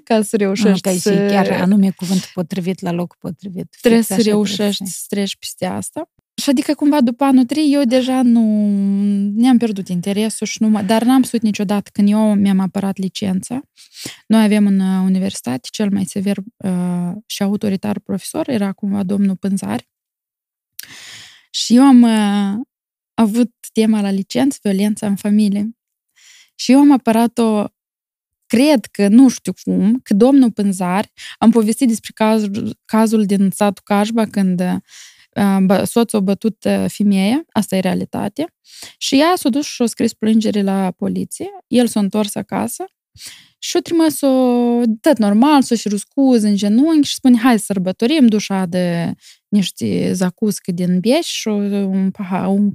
ca 0.05 0.23
să 0.23 0.37
Nu, 0.37 0.45
reușești 0.45 0.81
că 0.81 0.89
e 0.89 0.93
și 0.93 0.99
să... 0.99 1.27
chiar 1.31 1.51
anume 1.51 1.91
cuvântul 1.91 2.31
potrivit 2.35 2.81
la 2.81 2.93
locul 2.93 3.17
potrivit. 3.21 3.77
trebuie 3.81 4.01
Fix 4.01 4.15
să 4.15 4.21
așa 4.21 4.31
reușești 4.31 4.87
să 4.87 4.93
să 4.99 5.05
treci 5.09 5.37
peste 5.37 5.67
asta. 5.67 6.11
Și 6.43 6.51
adică 6.51 6.75
cumva 6.75 7.01
după 7.01 7.25
anul 7.25 7.45
3 7.45 7.73
eu 7.73 7.83
deja 7.83 8.23
nu 8.23 8.41
ne-am 9.35 9.57
pierdut 9.59 9.89
interesul 9.89 10.47
și 10.47 10.63
nu 10.63 10.69
mă, 10.69 10.83
dar 10.83 11.03
n-am 11.03 11.23
sut 11.23 11.43
niciodată 11.43 11.91
când 11.93 12.11
eu 12.11 12.35
mi-am 12.35 12.61
apărat 12.61 12.97
licența. 12.97 13.63
Noi 14.27 14.43
avem 14.43 14.67
în 14.67 14.81
uh, 14.81 15.03
universitate 15.05 15.69
cel 15.71 15.91
mai 15.91 16.05
sever 16.05 16.37
uh, 16.57 17.13
și 17.27 17.43
autoritar 17.43 17.99
profesor, 17.99 18.49
era 18.49 18.73
cumva 18.73 19.03
domnul 19.03 19.37
Pânzari. 19.37 19.89
Și 21.51 21.75
eu 21.77 21.83
am 21.83 22.03
uh, 22.03 22.61
avut 23.15 23.53
tema 23.73 24.01
la 24.01 24.11
licență, 24.11 24.59
violența 24.63 25.07
în 25.07 25.17
familie. 25.17 25.71
Și 26.55 26.73
eu 26.73 26.79
am 26.79 26.93
apărat-o 26.93 27.65
cred 28.47 28.85
că, 28.87 29.09
nu 29.09 29.29
știu 29.29 29.53
cum, 29.63 30.01
că 30.03 30.15
domnul 30.15 30.53
Pânzari, 30.53 31.13
am 31.39 31.51
povestit 31.51 31.89
despre 31.89 32.13
cazul, 32.15 32.79
cazul 32.85 33.25
din 33.25 33.51
satul 33.51 33.83
Cașba 33.85 34.27
când 34.27 34.61
uh, 34.61 35.57
bă- 35.67 35.83
soțul 35.83 36.19
a 36.19 36.23
bătut 36.23 36.65
uh, 36.65 36.85
femeia, 36.89 37.45
asta 37.53 37.77
e 37.77 37.81
realitate, 37.81 38.55
și 38.99 39.19
ea 39.19 39.33
s-a 39.37 39.49
dus 39.49 39.67
și 39.67 39.83
a 39.83 39.87
scris 39.87 40.15
plângere 40.15 40.63
la 40.63 40.91
poliție, 40.91 41.49
el 41.67 41.87
s-a 41.87 42.01
întors 42.01 42.35
acasă 42.35 42.85
și 43.63 43.77
a 43.77 43.81
trimis-o 43.81 44.27
tot 45.01 45.19
normal, 45.19 45.63
s-a 45.63 45.75
și 45.75 45.97
scuze 45.97 46.49
în 46.49 46.57
genunchi 46.57 47.09
și 47.09 47.15
spune, 47.15 47.39
hai 47.39 47.59
să 47.59 47.65
sărbătorim 47.65 48.27
dușa 48.27 48.67
de 48.67 49.15
niște 49.49 50.13
zacuscă 50.13 50.73
din 50.73 51.01
Bieș 51.01 51.27
și 51.27 51.49
un 51.49 52.11
pahar, 52.11 52.49
un, 52.49 52.71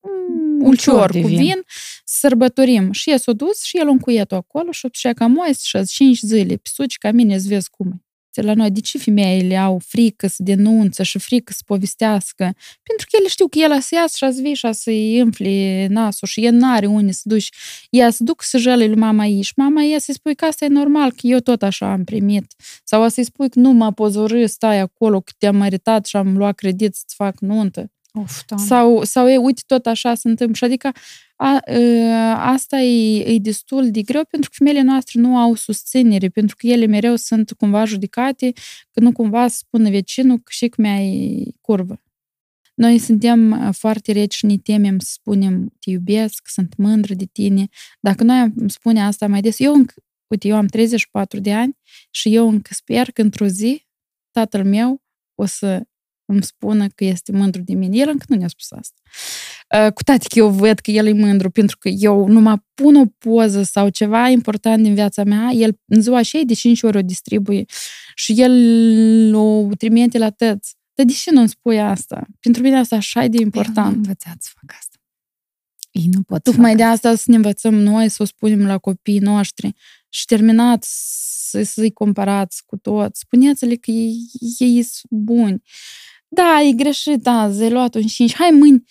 un 0.00 0.60
ulcior 0.60 1.10
de 1.10 1.20
cu 1.20 1.26
vin. 1.26 1.36
vin, 1.36 1.62
să 2.04 2.16
sărbătorim. 2.18 2.92
Și 2.92 3.10
el 3.10 3.18
s-a 3.18 3.32
dus 3.32 3.62
și 3.62 3.76
el 3.76 3.88
încuiet-o 3.88 4.34
acolo 4.34 4.70
și 4.70 4.88
și 4.92 5.12
ca 5.14 5.26
moist 5.26 5.62
și 5.62 5.76
azi 5.76 5.92
cinci 5.92 6.18
zile, 6.20 6.56
pe 6.56 6.68
suci 6.72 6.96
ca 6.96 7.10
mine 7.10 7.38
să 7.38 7.48
vezi 7.48 7.70
cum 7.70 7.90
e. 7.92 8.04
La 8.42 8.54
noi, 8.54 8.70
de 8.70 8.80
ce 8.80 8.98
femeile 8.98 9.56
au 9.56 9.80
frică 9.86 10.26
să 10.26 10.42
denunță 10.42 11.02
și 11.02 11.18
frică 11.18 11.52
să 11.52 11.62
povestească? 11.66 12.44
Pentru 12.82 13.06
că 13.10 13.16
ele 13.18 13.28
știu 13.28 13.48
că 13.48 13.58
el 13.58 13.80
să 13.80 13.94
iasă 13.94 14.16
și 14.16 14.24
azi 14.24 14.42
vii 14.42 14.54
și 14.54 14.72
să-i 14.72 15.18
îmfli 15.18 15.86
nasul 15.86 16.28
și 16.28 16.44
el 16.44 16.54
n-are 16.54 16.86
unde 16.86 17.12
să 17.12 17.22
duci. 17.24 17.48
Ea 17.90 18.10
să 18.10 18.22
duc 18.22 18.42
să 18.42 18.58
jăle 18.58 18.86
lui 18.86 18.96
mama 18.96 19.26
ei 19.26 19.42
și 19.42 19.52
mama 19.56 19.82
ei 19.82 20.00
să-i 20.00 20.14
spui 20.14 20.34
că 20.34 20.44
asta 20.44 20.64
e 20.64 20.68
normal, 20.68 21.10
că 21.10 21.20
eu 21.22 21.38
tot 21.38 21.62
așa 21.62 21.92
am 21.92 22.04
primit. 22.04 22.44
Sau 22.84 23.02
a 23.02 23.08
să-i 23.08 23.24
spui 23.24 23.48
că 23.50 23.58
nu 23.58 23.70
mă 23.70 23.92
pozorâ, 23.92 24.46
stai 24.46 24.78
acolo, 24.78 25.20
că 25.20 25.32
te-am 25.38 25.56
meritat 25.56 26.06
și 26.06 26.16
am 26.16 26.36
luat 26.36 26.54
credit 26.54 26.94
să-ți 26.94 27.14
fac 27.14 27.40
nuntă. 27.40 27.88
Of, 28.16 28.44
da. 28.46 28.56
Sau, 28.56 29.04
sau 29.04 29.28
e, 29.28 29.36
uite, 29.36 29.62
tot 29.66 29.86
așa 29.86 30.14
se 30.14 30.28
întâmplă. 30.28 30.56
Și 30.56 30.64
adică 30.64 30.92
a, 31.36 31.60
a, 31.64 32.50
asta 32.52 32.80
e, 32.80 33.34
e 33.34 33.38
destul 33.38 33.90
de 33.90 34.02
greu 34.02 34.24
pentru 34.24 34.50
că 34.50 34.56
femeile 34.58 34.82
noastre 34.82 35.20
nu 35.20 35.36
au 35.36 35.54
susținere, 35.54 36.28
pentru 36.28 36.56
că 36.58 36.66
ele 36.66 36.86
mereu 36.86 37.16
sunt 37.16 37.52
cumva 37.52 37.84
judecate, 37.84 38.52
că 38.90 39.00
nu 39.00 39.12
cumva 39.12 39.48
să 39.48 39.56
spună 39.58 39.90
vecinul 39.90 40.36
că 40.36 40.50
și 40.50 40.68
că 40.68 40.80
mi-ai 40.82 41.54
curvă. 41.60 42.02
Noi 42.74 42.98
suntem 42.98 43.50
uh, 43.50 43.74
foarte 43.74 44.12
reci 44.12 44.34
și 44.34 44.46
ne 44.46 44.56
temem 44.56 44.98
să 44.98 45.10
spunem 45.12 45.74
te 45.80 45.90
iubesc, 45.90 46.48
sunt 46.48 46.76
mândră 46.76 47.14
de 47.14 47.24
tine. 47.24 47.68
Dacă 48.00 48.24
noi 48.24 48.36
am 48.36 48.68
spune 48.68 49.02
asta 49.02 49.26
mai 49.26 49.40
des, 49.40 49.58
eu 49.58 49.74
încă, 49.74 49.94
uite, 50.26 50.48
eu 50.48 50.56
am 50.56 50.66
34 50.66 51.40
de 51.40 51.52
ani 51.52 51.76
și 52.10 52.34
eu 52.34 52.48
încă 52.48 52.74
sper 52.74 53.10
că 53.10 53.22
într-o 53.22 53.46
zi 53.46 53.86
tatăl 54.30 54.64
meu 54.64 55.02
o 55.34 55.44
să 55.44 55.82
îmi 56.26 56.42
spună 56.42 56.86
că 56.94 57.04
este 57.04 57.32
mândru 57.32 57.62
de 57.62 57.74
mine. 57.74 57.96
El 57.96 58.08
încă 58.08 58.24
nu 58.28 58.36
ne-a 58.36 58.48
spus 58.48 58.72
asta. 58.72 59.00
Uh, 59.84 59.92
Cu 59.92 60.02
toate 60.02 60.24
că 60.28 60.38
eu 60.38 60.48
văd 60.48 60.78
că 60.78 60.90
el 60.90 61.06
e 61.06 61.12
mândru, 61.12 61.50
pentru 61.50 61.76
că 61.78 61.88
eu 61.88 62.26
nu 62.26 62.40
mă 62.40 62.58
pun 62.74 62.94
o 62.94 63.04
poză 63.18 63.62
sau 63.62 63.88
ceva 63.88 64.28
important 64.28 64.82
din 64.82 64.94
viața 64.94 65.24
mea, 65.24 65.50
el 65.50 65.80
în 65.84 66.00
ziua 66.00 66.22
și 66.22 66.42
de 66.46 66.54
5 66.54 66.82
ori 66.82 66.96
o 66.96 67.02
distribuie 67.02 67.64
și 68.14 68.34
el 68.36 69.34
o 69.34 69.68
trimite 69.78 70.18
la 70.18 70.30
tăți. 70.30 70.76
Dar 70.94 71.06
de 71.06 71.12
ce 71.12 71.30
nu-mi 71.30 71.48
spui 71.48 71.80
asta? 71.80 72.26
Pentru 72.40 72.62
mine 72.62 72.78
asta 72.78 72.96
așa 72.96 73.24
e 73.24 73.28
de 73.28 73.36
Eu 73.36 73.42
am 73.42 73.44
important. 73.44 73.96
învățat 73.96 74.36
să 74.40 74.50
fac 74.54 74.76
asta. 74.78 74.98
Ei 75.90 76.08
nu 76.12 76.22
pot 76.22 76.42
Tocmai 76.42 76.70
să 76.70 76.76
de 76.76 76.82
facă 76.82 76.94
asta 76.94 77.14
să 77.14 77.24
ne 77.26 77.36
învățăm 77.36 77.74
noi, 77.74 78.08
să 78.08 78.22
o 78.22 78.26
spunem 78.26 78.66
la 78.66 78.78
copiii 78.78 79.18
noștri 79.18 79.74
și 80.08 80.24
terminat 80.24 80.84
să, 80.88 81.62
să-i 81.62 81.92
comparați 81.92 82.62
cu 82.66 82.76
toți. 82.76 83.20
Spuneți-le 83.20 83.74
că 83.74 83.90
ei, 83.90 84.30
ei 84.58 84.82
sunt 84.82 85.12
buni. 85.22 85.62
Da, 86.34 86.60
e 86.68 86.72
greșit 86.72 87.26
azi, 87.26 87.62
ai 87.62 87.70
luat 87.70 87.94
un 87.94 88.02
5. 88.02 88.34
Hai 88.34 88.50
mâini, 88.50 88.84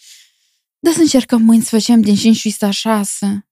da 0.80 0.92
să 0.92 1.00
încercăm 1.02 1.42
mâini 1.42 1.64
să 1.64 1.70
facem 1.70 2.02
din 2.02 2.16
5 2.16 2.36
și 2.36 2.56
6. 2.70 3.48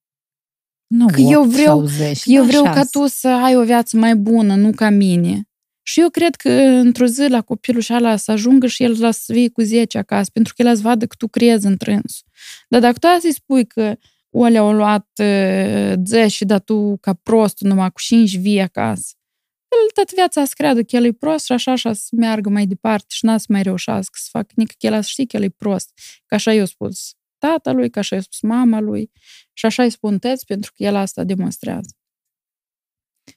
Nu, 0.88 1.05
Că 1.05 1.22
eu 1.22 1.41
8 1.41 1.49
vreau- 1.51 1.77
sau 1.77 1.85
10, 1.88 2.22
Eu 2.26 2.41
da, 2.41 2.47
vreau 2.47 2.63
ca 2.63 2.73
șase. 2.73 2.89
tu 2.91 3.07
să 3.07 3.27
ai 3.27 3.55
o 3.55 3.63
viață 3.63 3.97
mai 3.97 4.15
bună, 4.15 4.55
nu 4.55 4.72
ca 4.72 4.89
mine. 4.89 5.45
Și 5.84 5.99
eu 5.99 6.09
cred 6.09 6.35
că 6.35 6.49
într-o 6.61 7.05
zi 7.05 7.27
la 7.27 7.41
copilul 7.41 7.81
și 7.81 7.91
ala 7.91 8.15
să 8.15 8.31
ajungă 8.31 8.68
și 8.68 8.84
el 8.84 8.95
la 8.99 9.11
să 9.11 9.34
vie 9.34 9.49
cu 9.49 9.61
10 9.61 9.97
acasă, 9.97 10.30
pentru 10.34 10.53
că 10.55 10.61
el 10.61 10.76
să 10.76 10.81
vadă 10.81 11.05
că 11.05 11.15
tu 11.18 11.27
crezi 11.27 11.65
în 11.65 11.77
trânsul. 11.77 12.27
Dar 12.69 12.81
dacă 12.81 12.97
tu 12.97 13.07
să-i 13.19 13.34
spui 13.34 13.65
că 13.65 13.95
Olea 14.34 14.61
au 14.61 14.73
luat 14.73 15.07
uh, 15.22 15.93
10, 16.05 16.45
dar 16.45 16.59
tu 16.59 16.97
ca 17.01 17.13
prost 17.13 17.59
numai 17.59 17.91
cu 17.91 18.01
5 18.01 18.38
vii 18.38 18.59
acasă, 18.59 19.13
el 19.72 19.89
tot 19.93 20.14
viața 20.14 20.45
să 20.45 20.53
creadă 20.56 20.84
că 20.84 20.95
el 20.95 21.06
e 21.06 21.11
prost 21.11 21.45
și 21.45 21.52
așa, 21.52 21.72
așa 21.72 21.93
să 21.93 22.07
meargă 22.11 22.49
mai 22.49 22.65
departe 22.65 23.06
și 23.07 23.26
n-a 23.26 23.38
să 23.38 23.45
mai 23.49 23.61
reușească 23.61 24.18
să 24.22 24.27
facă 24.31 24.52
nici 24.56 24.72
că 24.77 24.85
el 24.85 25.02
să 25.02 25.07
știe 25.07 25.26
că 25.26 25.38
el 25.38 25.43
e 25.43 25.49
prost. 25.49 25.91
Că 26.26 26.35
așa 26.35 26.53
i-a 26.53 26.65
spus 26.65 27.15
tatălui, 27.38 27.89
că 27.89 27.99
așa 27.99 28.15
i-a 28.15 28.22
spus 28.22 28.41
mama 28.41 28.80
lui 28.80 29.11
și 29.53 29.65
așa 29.65 29.84
îi 29.84 29.89
spun 29.89 30.19
tăți 30.19 30.45
pentru 30.45 30.72
că 30.76 30.84
el 30.84 30.95
asta 30.95 31.23
demonstrează. 31.23 31.95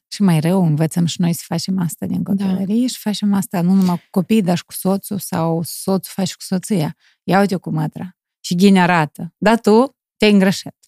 Și 0.08 0.22
mai 0.22 0.40
rău, 0.40 0.64
învățăm 0.64 1.04
și 1.06 1.20
noi 1.20 1.32
să 1.32 1.42
facem 1.46 1.78
asta 1.78 2.06
din 2.06 2.22
copilărie 2.22 2.86
și 2.86 2.98
facem 2.98 3.32
asta 3.32 3.60
nu 3.60 3.72
numai 3.72 3.96
cu 3.96 4.06
copii, 4.10 4.42
dar 4.42 4.56
și 4.56 4.64
cu 4.64 4.72
soțul 4.72 5.18
sau 5.18 5.62
soțul 5.62 6.12
face 6.14 6.32
cu 6.34 6.42
soția. 6.42 6.96
Ia 7.22 7.40
uite 7.40 7.56
cu 7.56 7.70
mătra. 7.70 8.16
Și 8.40 8.54
ghine 8.54 8.80
arată. 8.80 9.34
Dar 9.38 9.60
tu 9.60 9.96
te-ai 10.16 10.32
îngrășat. 10.32 10.83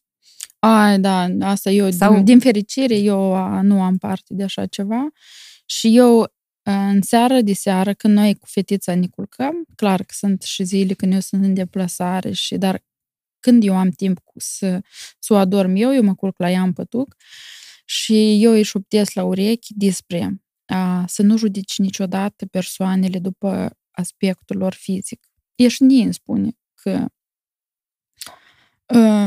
Ai, 0.59 1.01
da, 1.01 1.29
asta 1.41 1.71
eu, 1.71 1.91
Sau- 1.91 2.15
din, 2.15 2.25
din 2.25 2.41
fericire, 2.41 2.97
eu 2.97 3.35
a, 3.35 3.63
nu 3.63 3.83
am 3.83 3.99
parte 3.99 4.35
de 4.35 4.43
așa 4.43 4.67
ceva. 4.67 5.09
Și 5.67 5.97
eu, 5.97 6.33
în 6.63 7.03
seară 7.03 7.41
de 7.41 7.53
seară, 7.53 7.93
când 7.93 8.15
noi 8.15 8.35
cu 8.35 8.47
fetița 8.47 8.95
ne 8.95 9.07
culcăm, 9.07 9.65
clar 9.77 9.99
că 9.99 10.13
sunt 10.17 10.43
și 10.43 10.65
zile 10.65 10.95
când 10.95 11.13
eu 11.13 11.21
sunt 11.21 11.45
în 11.45 11.55
deplasare, 11.55 12.33
și, 12.33 12.57
dar 12.57 12.85
când 13.41 13.65
eu 13.65 13.77
am 13.77 13.91
timp 13.91 14.19
cu 14.19 14.33
să, 14.37 14.81
să 15.19 15.33
o 15.33 15.37
adorm 15.37 15.75
eu, 15.75 15.95
eu 15.95 16.03
mă 16.03 16.15
culc 16.15 16.39
la 16.39 16.51
ea 16.51 16.63
în 16.63 16.73
pătuc 16.73 17.17
și 17.85 18.43
eu 18.43 18.53
îi 18.53 18.63
șoptesc 18.63 19.13
la 19.13 19.25
urechi 19.25 19.75
despre 19.75 20.43
a, 20.67 21.05
să 21.07 21.23
nu 21.23 21.37
judeci 21.37 21.79
niciodată 21.79 22.47
persoanele 22.47 23.19
după 23.19 23.77
aspectul 23.91 24.57
lor 24.57 24.75
fizic. 24.75 25.27
Ești 25.55 25.83
nie 25.83 26.03
îmi 26.05 26.15
spune 26.15 26.51
că 26.75 26.91
uh, 26.91 27.07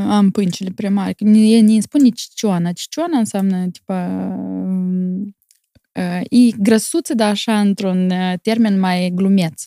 am 0.08 0.32
pâncile 0.32 0.72
prea 0.76 0.92
mari. 0.92 1.16
Că 1.16 1.24
Nie, 1.24 1.60
nie 1.60 1.74
îmi 1.74 1.82
spune 1.82 2.10
cicioana. 2.10 2.72
Cicioana 2.72 3.18
înseamnă, 3.18 3.68
tipa, 3.68 4.06
um, 4.38 5.36
uh, 5.94 6.22
e 6.30 6.52
grăsuță, 6.58 7.14
dar 7.14 7.30
așa 7.30 7.60
într-un 7.60 8.10
uh, 8.10 8.34
termen 8.42 8.80
mai 8.80 9.12
glumeț. 9.14 9.64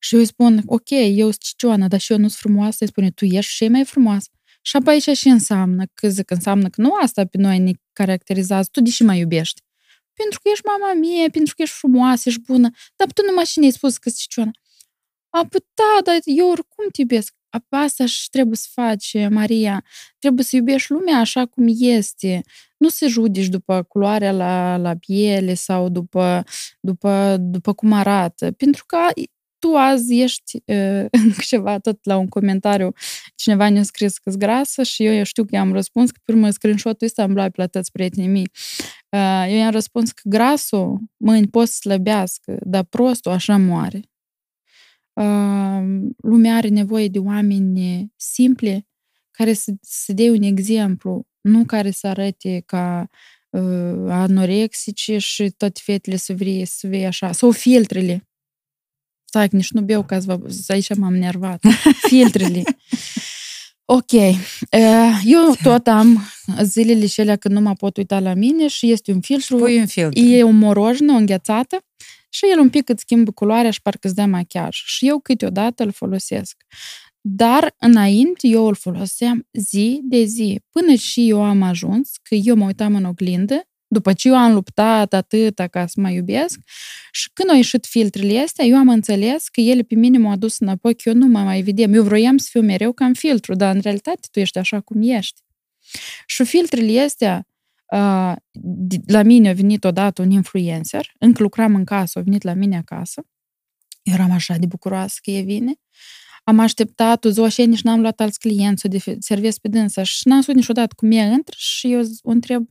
Și 0.00 0.14
eu 0.14 0.20
îi 0.20 0.26
spun, 0.26 0.62
ok, 0.66 0.90
eu 0.90 1.30
sunt 1.30 1.38
cicioana, 1.42 1.88
dar 1.88 2.00
și 2.00 2.12
eu 2.12 2.18
nu 2.18 2.28
sunt 2.28 2.38
frumoasă. 2.40 2.76
Îi 2.80 2.86
spune, 2.86 3.10
tu 3.10 3.24
ești 3.24 3.52
și 3.52 3.68
mai 3.68 3.84
frumoasă. 3.84 4.28
Și 4.62 4.76
apoi 4.76 4.92
aici 4.92 5.18
și 5.18 5.28
înseamnă, 5.28 5.84
că 5.94 6.08
zic, 6.08 6.30
înseamnă 6.30 6.68
că 6.68 6.80
nu 6.80 6.94
asta 6.94 7.24
pe 7.24 7.38
noi 7.38 7.58
ne 7.58 7.72
caracterizează, 7.92 8.68
tu 8.72 8.80
deși 8.80 9.02
mă 9.02 9.14
iubești. 9.14 9.62
Pentru 10.12 10.40
că 10.42 10.48
ești 10.52 10.64
mama 10.66 10.94
mie, 10.94 11.28
pentru 11.28 11.54
că 11.54 11.62
ești 11.62 11.74
frumoasă, 11.74 12.28
ești 12.28 12.40
bună, 12.40 12.70
dar 12.96 13.12
tu 13.12 13.22
numai 13.24 13.44
și 13.44 13.58
ne-ai 13.58 13.70
spus 13.70 13.96
că 13.96 14.08
sunt 14.08 14.20
cicioana. 14.20 14.50
A, 15.28 15.46
păi 15.50 15.60
da, 15.74 16.02
dar 16.04 16.20
eu 16.24 16.50
oricum 16.50 16.84
te 16.92 17.00
iubesc. 17.00 17.34
Asta 17.68 18.06
și 18.06 18.28
trebuie 18.30 18.56
să 18.56 18.66
faci, 18.70 19.16
Maria. 19.30 19.84
Trebuie 20.18 20.44
să 20.44 20.56
iubești 20.56 20.92
lumea 20.92 21.18
așa 21.18 21.46
cum 21.46 21.66
este. 21.78 22.40
Nu 22.76 22.88
să 22.88 23.06
judici 23.06 23.46
după 23.46 23.82
culoarea 23.82 24.32
la, 24.32 24.76
la 24.76 24.94
piele 24.94 25.54
sau 25.54 25.88
după, 25.88 26.44
după, 26.80 27.36
după 27.40 27.72
cum 27.72 27.92
arată. 27.92 28.52
Pentru 28.52 28.84
că 28.86 28.96
tu 29.58 29.74
azi 29.76 30.20
ești 30.20 30.62
uh, 30.64 31.04
ceva, 31.48 31.78
tot 31.78 32.04
la 32.04 32.16
un 32.16 32.28
comentariu, 32.28 32.92
cineva 33.34 33.68
ne-a 33.68 33.82
scris 33.82 34.18
că 34.18 34.30
grasă 34.30 34.82
și 34.82 35.04
eu, 35.04 35.12
eu 35.12 35.22
știu 35.22 35.44
că 35.44 35.54
i-am 35.54 35.72
răspuns, 35.72 36.10
că 36.10 36.20
pe 36.24 36.32
urmă 36.32 36.50
screenshot-ul 36.50 37.06
ăsta 37.06 37.22
îmi 37.22 37.34
la 37.34 37.48
plătăți 37.48 37.92
prietenii 37.92 38.28
mei. 38.28 38.50
Uh, 39.08 39.46
eu 39.48 39.56
i-am 39.56 39.70
răspuns 39.70 40.12
că 40.12 40.20
grasul 40.24 41.00
mâini 41.16 41.48
pot 41.48 41.68
să 41.68 41.74
slăbească, 41.74 42.58
dar 42.60 42.84
prostul 42.84 43.32
așa 43.32 43.56
moare. 43.56 44.00
Uh, 45.18 46.08
lumea 46.16 46.56
are 46.56 46.68
nevoie 46.68 47.08
de 47.08 47.18
oameni 47.18 48.12
simple 48.16 48.86
care 49.30 49.52
să, 49.52 49.72
să 49.80 50.12
dea 50.12 50.30
un 50.30 50.42
exemplu, 50.42 51.26
nu 51.40 51.64
care 51.64 51.90
să 51.90 52.06
arate 52.06 52.62
ca 52.66 53.08
uh, 53.50 54.06
anorexici 54.08 55.12
și 55.16 55.50
toate 55.56 55.80
fetele 55.84 56.16
să 56.16 56.34
vrei 56.34 56.64
să 56.64 56.86
vei 56.86 57.06
așa, 57.06 57.32
sau 57.32 57.50
filtrele 57.50 58.28
Stai, 59.28 59.48
nici 59.50 59.70
nu 59.70 59.80
beau 59.80 60.02
ca 60.02 60.20
să 60.20 60.72
aici 60.72 60.96
m-am 60.96 61.16
nervat. 61.16 61.60
Filtrele. 62.08 62.62
Ok. 63.84 64.12
Eu 65.24 65.54
tot 65.62 65.86
am 65.86 66.22
zilele 66.62 67.06
cele 67.06 67.36
când 67.36 67.54
nu 67.54 67.60
mă 67.60 67.74
pot 67.74 67.96
uita 67.96 68.20
la 68.20 68.34
mine 68.34 68.68
și 68.68 68.90
este 68.90 69.12
un 69.12 69.20
filtru. 69.20 69.56
Pui 69.56 69.78
un 69.78 69.86
filtru. 69.86 70.24
E 70.24 70.42
o 70.42 70.50
morojnă, 70.50 71.12
o 71.12 71.16
înghețată 71.16 71.78
și 72.28 72.44
el 72.50 72.58
un 72.58 72.70
pic 72.70 72.88
îți 72.88 73.00
schimbă 73.00 73.30
culoarea 73.30 73.70
și 73.70 73.82
parcă 73.82 74.06
îți 74.06 74.16
dă 74.16 74.24
machiaj. 74.24 74.82
Și 74.84 75.08
eu 75.08 75.18
câteodată 75.18 75.82
îl 75.82 75.92
folosesc. 75.92 76.56
Dar 77.20 77.74
înainte 77.78 78.46
eu 78.46 78.66
îl 78.66 78.74
foloseam 78.74 79.48
zi 79.52 80.00
de 80.02 80.24
zi, 80.24 80.60
până 80.70 80.94
și 80.94 81.28
eu 81.28 81.42
am 81.42 81.62
ajuns 81.62 82.10
că 82.22 82.34
eu 82.34 82.56
mă 82.56 82.64
uitam 82.64 82.94
în 82.94 83.04
oglindă 83.04 83.68
după 83.88 84.12
ce 84.12 84.28
eu 84.28 84.36
am 84.36 84.52
luptat 84.52 85.12
atâta 85.12 85.66
ca 85.66 85.86
să 85.86 86.00
mă 86.00 86.10
iubesc 86.10 86.58
și 87.12 87.30
când 87.32 87.50
au 87.50 87.56
ieșit 87.56 87.86
filtrele 87.86 88.38
astea, 88.38 88.64
eu 88.64 88.76
am 88.76 88.88
înțeles 88.88 89.48
că 89.48 89.60
ele 89.60 89.82
pe 89.82 89.94
mine 89.94 90.18
m-au 90.18 90.32
adus 90.32 90.58
înapoi, 90.58 90.94
că 90.94 91.08
eu 91.08 91.14
nu 91.14 91.26
mă 91.26 91.38
mai 91.38 91.62
vedem. 91.62 91.94
Eu 91.94 92.02
vroiam 92.02 92.36
să 92.36 92.48
fiu 92.50 92.60
mereu 92.60 92.92
ca 92.92 93.04
în 93.04 93.14
filtru, 93.14 93.54
dar 93.54 93.74
în 93.74 93.80
realitate 93.80 94.28
tu 94.30 94.40
ești 94.40 94.58
așa 94.58 94.80
cum 94.80 95.02
ești. 95.02 95.40
Și 96.26 96.44
filtrele 96.44 97.00
astea, 97.00 97.46
uh, 97.90 98.32
la 99.06 99.22
mine 99.22 99.48
a 99.48 99.52
venit 99.52 99.84
odată 99.84 100.22
un 100.22 100.30
influencer, 100.30 101.12
încă 101.18 101.42
lucram 101.42 101.74
în 101.74 101.84
casă, 101.84 102.18
a 102.18 102.22
venit 102.22 102.42
la 102.42 102.52
mine 102.52 102.76
acasă, 102.76 103.26
eu 104.02 104.14
eram 104.14 104.30
așa 104.30 104.56
de 104.56 104.66
bucuroasă 104.66 105.18
că 105.22 105.30
e 105.30 105.40
vine, 105.40 105.72
am 106.44 106.58
așteptat 106.58 107.24
o 107.24 107.30
zi 107.30 107.42
și 107.48 107.66
nici 107.66 107.82
n-am 107.82 108.00
luat 108.00 108.20
alți 108.20 108.38
clienți 108.38 108.80
să 108.80 108.88
de 108.88 109.16
servesc 109.18 109.58
pe 109.60 109.68
dânsa 109.68 110.02
și 110.02 110.28
n-am 110.28 110.40
spus 110.40 110.54
niciodată 110.54 110.94
cum 110.96 111.10
e 111.10 111.32
intră 111.32 111.54
și 111.58 111.92
eu 111.92 112.02
o 112.22 112.30
întreb, 112.30 112.68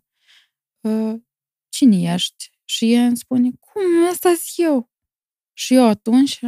cine 1.70 2.14
ești? 2.14 2.52
Și 2.66 2.94
ea 2.94 3.06
îmi 3.06 3.18
spune, 3.18 3.50
cum, 3.60 3.82
asta 4.12 4.34
eu. 4.56 4.92
Și 5.54 5.74
eu 5.74 5.88
atunci, 5.88 6.40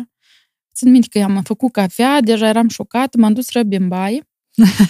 țin 0.74 0.92
minte 0.92 1.08
că 1.10 1.24
am 1.24 1.42
făcut 1.44 1.72
cafea, 1.72 2.22
deja 2.22 2.48
eram 2.48 2.68
șocată, 2.68 3.18
m-am 3.18 3.34
dus 3.34 3.52
răbi 3.52 3.76
în 3.76 3.88
baie, 3.88 4.29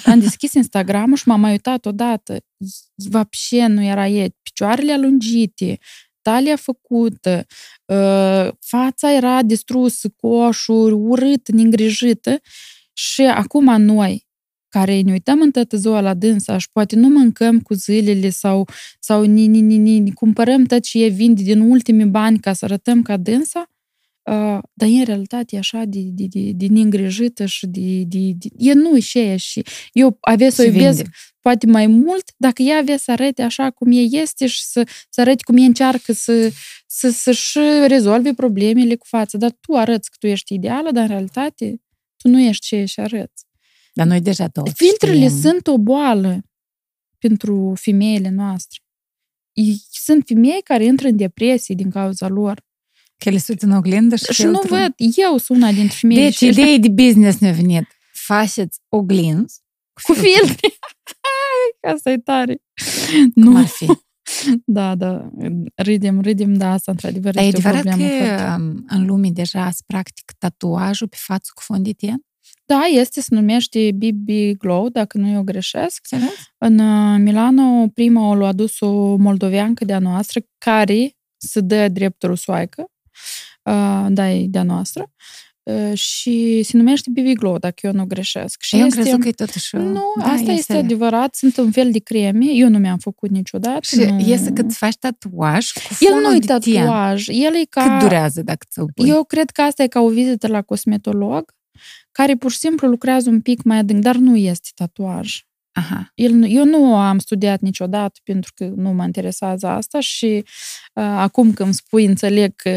am 0.05 0.19
deschis 0.19 0.53
Instagram 0.53 1.15
și 1.15 1.27
m-am 1.27 1.39
mai 1.39 1.51
uitat 1.51 1.85
odată. 1.85 2.45
Vapșe 2.95 3.65
nu 3.65 3.83
era 3.83 4.07
ei, 4.07 4.35
picioarele 4.41 4.91
alungite, 4.91 5.77
talia 6.21 6.55
făcută, 6.55 7.45
fața 8.59 9.11
era 9.11 9.41
distrusă, 9.41 10.09
coșuri, 10.15 10.93
urât, 10.93 11.51
neîngrijită 11.51 12.39
și 12.93 13.21
acum 13.21 13.81
noi, 13.81 14.27
care 14.69 15.01
ne 15.01 15.11
uităm 15.11 15.41
în 15.41 15.51
toată 15.51 15.77
ziua 15.77 16.01
la 16.01 16.13
dânsa 16.13 16.57
și 16.57 16.69
poate 16.71 16.95
nu 16.95 17.07
mâncăm 17.07 17.59
cu 17.59 17.73
zilele 17.73 18.29
sau, 18.29 18.67
sau 18.99 19.23
ni, 19.23 19.47
ni, 19.47 19.61
ni, 19.61 19.99
ni, 19.99 20.13
cumpărăm 20.13 20.63
tot 20.63 20.83
ce 20.83 21.03
e 21.03 21.07
vinde 21.07 21.43
din 21.43 21.59
ultimii 21.59 22.05
bani 22.05 22.39
ca 22.39 22.53
să 22.53 22.65
arătăm 22.65 23.01
ca 23.01 23.17
dânsa, 23.17 23.59
uh, 23.59 23.78
dar 24.73 24.89
în 24.89 25.03
realitate 25.03 25.55
e 25.55 25.59
așa 25.59 25.83
de, 25.83 25.99
de, 26.03 26.25
de, 26.29 26.51
de 26.51 26.67
neîngrijită 26.67 27.45
și 27.45 27.67
de, 27.67 28.03
de, 28.03 28.31
de... 28.35 28.47
E 28.57 28.73
nu 28.73 28.99
și 28.99 29.37
și 29.37 29.63
eu 29.91 30.17
avea 30.19 30.49
să 30.49 30.61
o 30.61 30.65
iubesc 30.65 31.05
poate 31.39 31.65
mai 31.65 31.87
mult 31.87 32.23
dacă 32.37 32.61
ea 32.61 32.77
avea 32.77 32.97
să 32.97 33.11
arate 33.11 33.41
așa 33.41 33.71
cum 33.71 33.91
e 33.91 33.99
este 33.99 34.47
și 34.47 34.63
să, 34.63 34.87
să 35.09 35.21
arate 35.21 35.43
cum 35.43 35.57
e 35.57 35.65
încearcă 35.65 36.13
să, 36.13 36.53
să, 36.87 37.09
să-și 37.09 37.57
rezolve 37.87 38.33
problemele 38.33 38.95
cu 38.95 39.05
față. 39.05 39.37
Dar 39.37 39.51
tu 39.51 39.75
arăți 39.75 40.09
că 40.09 40.15
tu 40.19 40.27
ești 40.27 40.53
ideală, 40.53 40.91
dar 40.91 41.03
în 41.03 41.09
realitate 41.09 41.81
tu 42.17 42.27
nu 42.27 42.39
ești 42.39 42.65
ce 42.65 42.85
și 42.85 42.99
arăți. 42.99 43.45
Dar 43.93 44.07
noi 44.07 44.21
deja 44.21 44.47
toți 44.47 44.73
Filtrele 44.75 45.27
știm. 45.27 45.39
sunt 45.39 45.67
o 45.67 45.77
boală 45.77 46.41
pentru 47.17 47.73
femeile 47.75 48.29
noastre. 48.29 48.79
Sunt 49.91 50.23
femei 50.25 50.61
care 50.63 50.83
intră 50.83 51.07
în 51.07 51.15
depresie 51.15 51.75
din 51.75 51.89
cauza 51.89 52.27
lor. 52.27 52.67
Că 53.23 53.29
le 53.29 53.37
sunt 53.37 53.61
în 53.61 53.71
oglindă 53.71 54.15
și, 54.15 54.33
și 54.33 54.43
nu 54.43 54.61
văd. 54.67 54.93
Eu 55.15 55.37
sunt 55.37 55.57
una 55.57 55.71
dintre 55.71 55.97
femei. 55.99 56.17
Deci, 56.17 56.39
ideea 56.39 56.77
de 56.77 56.89
business 56.89 57.39
ne-a 57.39 57.51
venit. 57.51 57.87
Faceți 58.11 58.79
oglinzi 58.89 59.61
cu 60.03 60.13
filtre. 60.13 60.67
Asta 61.93 62.11
e 62.11 62.17
tare. 62.17 62.61
Cum 63.33 63.43
nu. 63.43 63.57
ar 63.57 63.65
fi? 63.65 63.85
Da, 64.65 64.95
da. 64.95 65.29
Râdem, 65.75 66.21
râdem, 66.21 66.53
da, 66.53 66.71
asta 66.71 66.91
într-adevăr 66.91 67.33
Dar 67.33 67.43
este 67.43 67.57
e 67.57 67.67
adevărat 67.67 67.85
o 67.85 67.89
problemă 67.89 68.19
că 68.19 68.25
foarte. 68.25 68.61
um, 68.61 68.85
în 68.87 69.05
lume 69.05 69.29
deja 69.29 69.69
se 69.71 69.81
practic 69.85 70.31
tatuajul 70.37 71.07
pe 71.07 71.17
față 71.19 71.51
cu 71.53 71.61
fonditen? 71.61 72.23
Da, 72.65 72.81
este, 72.81 73.21
se 73.21 73.35
numește 73.35 73.91
BB 73.93 74.29
Glow, 74.57 74.89
dacă 74.89 75.17
nu 75.17 75.29
eu 75.29 75.43
greșesc. 75.43 75.99
Serios? 76.01 76.51
În 76.57 76.79
uh, 76.79 77.19
Milano, 77.19 77.87
prima 77.87 78.27
o 78.27 78.43
a 78.43 78.47
adus 78.47 78.79
o 78.79 79.15
moldoveancă 79.15 79.85
de-a 79.85 79.99
noastră, 79.99 80.41
care 80.57 81.17
se 81.37 81.59
dă 81.59 81.87
drept 81.87 82.23
rusoaică, 82.23 82.81
uh, 82.81 82.87
da, 84.09 84.29
e 84.31 84.45
de-a 84.47 84.63
noastră, 84.63 85.11
uh, 85.63 85.97
și 85.97 86.63
se 86.63 86.77
numește 86.77 87.09
BB 87.09 87.37
Glow, 87.37 87.57
dacă 87.57 87.87
eu 87.87 87.91
nu 87.91 88.05
greșesc. 88.05 88.61
Și 88.61 88.75
Eu 88.75 88.81
am 88.81 88.87
este... 88.87 89.01
crezut 89.01 89.21
că 89.21 89.27
e 89.27 89.31
totuși... 89.31 89.75
Nu, 89.75 90.13
da, 90.17 90.25
asta 90.25 90.51
este 90.51 90.77
adevărat, 90.77 91.35
sunt 91.35 91.57
un 91.57 91.71
fel 91.71 91.91
de 91.91 91.99
creme, 91.99 92.45
eu 92.45 92.69
nu 92.69 92.77
mi-am 92.77 92.97
făcut 92.97 93.29
niciodată. 93.29 93.79
Și 93.81 93.95
nu... 93.95 94.19
iese 94.19 94.51
că 94.51 94.61
îți 94.61 94.77
faci 94.77 94.95
tatuaj 94.95 95.71
cu 95.71 95.79
El 95.99 96.11
fonul 96.11 96.29
nu-i 96.29 96.39
de 96.39 96.57
tien. 96.59 96.85
tatuaj, 96.85 97.27
el 97.27 97.55
e 97.55 97.65
ca... 97.69 97.83
Cât 97.83 97.99
durează 97.99 98.41
dacă 98.41 98.65
ți-l 98.69 98.85
pui? 98.95 99.09
Eu 99.09 99.23
cred 99.23 99.49
că 99.49 99.61
asta 99.61 99.83
e 99.83 99.87
ca 99.87 99.99
o 99.99 100.09
vizită 100.09 100.47
la 100.47 100.61
cosmetolog, 100.61 101.53
care 102.11 102.35
pur 102.35 102.51
și 102.51 102.57
simplu 102.57 102.87
lucrează 102.87 103.29
un 103.29 103.41
pic 103.41 103.63
mai 103.63 103.77
adânc, 103.77 104.01
dar 104.01 104.15
nu 104.15 104.35
este 104.35 104.69
tatuaj. 104.75 105.43
Aha. 105.71 106.11
El, 106.15 106.31
nu- 106.31 106.47
eu 106.47 106.65
nu 106.65 106.95
am 106.95 107.19
studiat 107.19 107.59
niciodată 107.59 108.19
pentru 108.23 108.51
că 108.55 108.65
nu 108.75 108.89
mă 108.93 109.03
interesează 109.03 109.67
asta 109.67 109.99
și 109.99 110.43
uh, 110.93 111.03
acum 111.03 111.43
când 111.45 111.59
îmi 111.59 111.73
spui, 111.73 112.05
înțeleg 112.05 112.55
că 112.55 112.69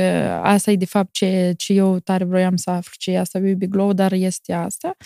asta 0.42 0.70
e 0.70 0.76
de 0.76 0.84
fapt 0.84 1.12
ce, 1.12 1.52
ce 1.56 1.72
eu 1.72 1.98
tare 1.98 2.24
vroiam 2.24 2.56
să 2.56 2.70
aflu, 2.70 2.92
ce 2.98 3.10
e 3.10 3.18
asta 3.18 3.38
Baby 3.38 3.66
Glow, 3.66 3.92
dar 3.92 4.12
este 4.12 4.52
asta. 4.52 4.96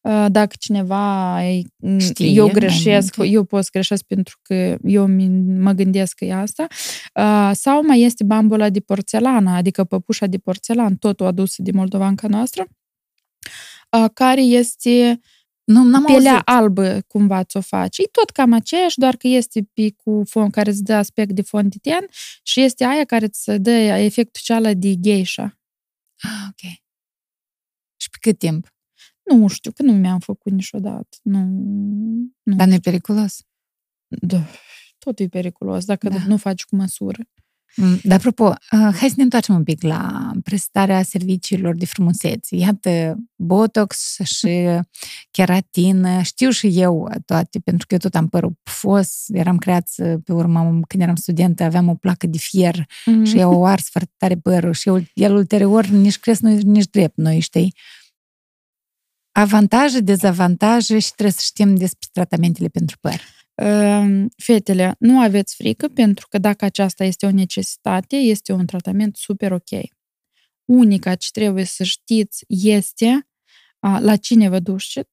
Uh, 0.00 0.26
dacă 0.28 0.54
cineva 0.58 1.38
e, 1.44 1.62
Știe 1.98 2.26
eu 2.28 2.44
mai 2.44 2.52
greșesc, 2.54 3.16
multe. 3.16 3.32
eu 3.32 3.44
pot 3.44 3.62
să 3.64 3.68
greșesc 3.72 4.02
pentru 4.04 4.38
că 4.42 4.76
eu 4.84 5.06
mi- 5.06 5.42
mă 5.58 5.72
gândesc 5.72 6.14
că 6.16 6.24
e 6.24 6.34
asta. 6.34 6.66
Uh, 7.14 7.50
sau 7.54 7.82
mai 7.86 8.00
este 8.00 8.24
bambola 8.24 8.70
de 8.70 8.80
porțelană, 8.80 9.50
adică 9.50 9.84
păpușa 9.84 10.26
de 10.26 10.38
porțelan, 10.38 10.96
totul 10.96 11.26
adusă 11.26 11.62
de 11.62 11.70
moldovanca 11.74 12.28
noastră, 12.28 12.66
uh, 13.90 14.04
care 14.14 14.40
este 14.40 15.20
Nu, 15.64 15.82
n-am 15.82 16.04
pielea 16.04 16.32
auzit. 16.32 16.48
albă 16.48 17.00
cumva 17.06 17.44
ți-o 17.44 17.60
faci. 17.60 17.98
E 17.98 18.02
tot 18.02 18.30
cam 18.30 18.52
aceeași, 18.52 18.98
doar 18.98 19.16
că 19.16 19.26
este 19.26 19.68
pe 19.72 19.92
cu 19.96 20.22
fond 20.24 20.52
care 20.52 20.70
îți 20.70 20.82
dă 20.82 20.92
aspect 20.94 21.32
de 21.32 21.42
fond 21.42 21.70
de 21.70 21.76
ten 21.82 22.06
și 22.42 22.60
este 22.60 22.84
aia 22.84 23.04
care 23.04 23.24
îți 23.24 23.50
dă 23.50 23.70
efectul 23.70 24.40
cealaltă 24.44 24.78
de 24.78 24.94
geisha. 25.00 25.58
Ah, 26.22 26.48
ok. 26.48 26.70
Și 27.96 28.10
pe 28.10 28.16
cât 28.20 28.38
timp? 28.38 28.74
Nu 29.22 29.48
știu, 29.48 29.72
că 29.72 29.82
nu 29.82 29.92
mi-am 29.92 30.18
făcut 30.18 30.52
niciodată. 30.52 31.16
Nu, 31.22 31.38
nu. 32.42 32.56
Dar 32.56 32.66
nu 32.66 32.72
e 32.72 32.78
periculos. 32.78 33.40
Da, 34.08 34.46
tot 34.98 35.18
e 35.18 35.28
periculos 35.28 35.84
dacă 35.84 36.08
Da. 36.08 36.24
nu 36.26 36.36
faci 36.36 36.64
cu 36.64 36.76
măsură. 36.76 37.22
Mm, 37.76 37.98
Dar 38.02 38.18
apropo, 38.18 38.44
uh, 38.44 38.54
hai 38.70 39.08
să 39.08 39.14
ne 39.16 39.22
întoarcem 39.22 39.54
un 39.54 39.62
pic 39.62 39.82
la 39.82 40.30
prestarea 40.42 41.02
serviciilor 41.02 41.74
de 41.74 41.86
frumusețe. 41.86 42.56
Iată, 42.56 43.16
botox 43.36 44.16
și 44.24 44.66
keratină, 45.30 46.22
știu 46.22 46.50
și 46.50 46.80
eu 46.80 47.10
toate, 47.26 47.58
pentru 47.58 47.86
că 47.86 47.94
eu 47.94 48.00
tot 48.00 48.14
am 48.14 48.28
părul 48.28 48.58
pufos, 48.62 49.24
eram 49.28 49.58
creați 49.58 50.02
pe 50.02 50.32
urmă, 50.32 50.80
când 50.86 51.02
eram 51.02 51.14
studentă, 51.16 51.62
aveam 51.62 51.88
o 51.88 51.94
placă 51.94 52.26
de 52.26 52.38
fier 52.38 52.86
Mm. 53.06 53.24
și 53.24 53.38
eu 53.38 53.52
o 53.52 53.64
ars 53.64 53.88
foarte 53.90 54.12
tare 54.16 54.36
părul 54.36 54.72
și 54.72 54.88
eu, 54.88 55.02
el 55.14 55.34
ulterior 55.34 55.86
nici 55.86 56.18
cresc, 56.18 56.40
nici, 56.40 56.62
nici 56.62 56.90
drept, 56.90 57.16
noi 57.16 57.40
știi. 57.40 57.74
Avantaje, 59.32 60.00
dezavantaje 60.00 60.98
și 60.98 61.08
trebuie 61.12 61.32
să 61.32 61.40
știm 61.44 61.74
despre 61.76 62.08
tratamentele 62.12 62.68
pentru 62.68 62.96
păr. 63.00 63.20
Ehm, 63.54 64.28
Fetele, 64.36 64.94
nu 64.98 65.20
aveți 65.20 65.54
frică 65.54 65.88
pentru 65.88 66.26
că 66.28 66.38
dacă 66.38 66.64
aceasta 66.64 67.04
este 67.04 67.26
o 67.26 67.30
necesitate, 67.30 68.16
este 68.16 68.52
un 68.52 68.66
tratament 68.66 69.16
super 69.16 69.52
ok. 69.52 69.70
unica 70.64 71.14
ce 71.14 71.28
trebuie 71.30 71.64
să 71.64 71.84
știți 71.84 72.44
este 72.48 73.28
a, 73.78 73.98
la 73.98 74.16
cine 74.16 74.48
vă 74.48 74.58
duceți 74.58 75.08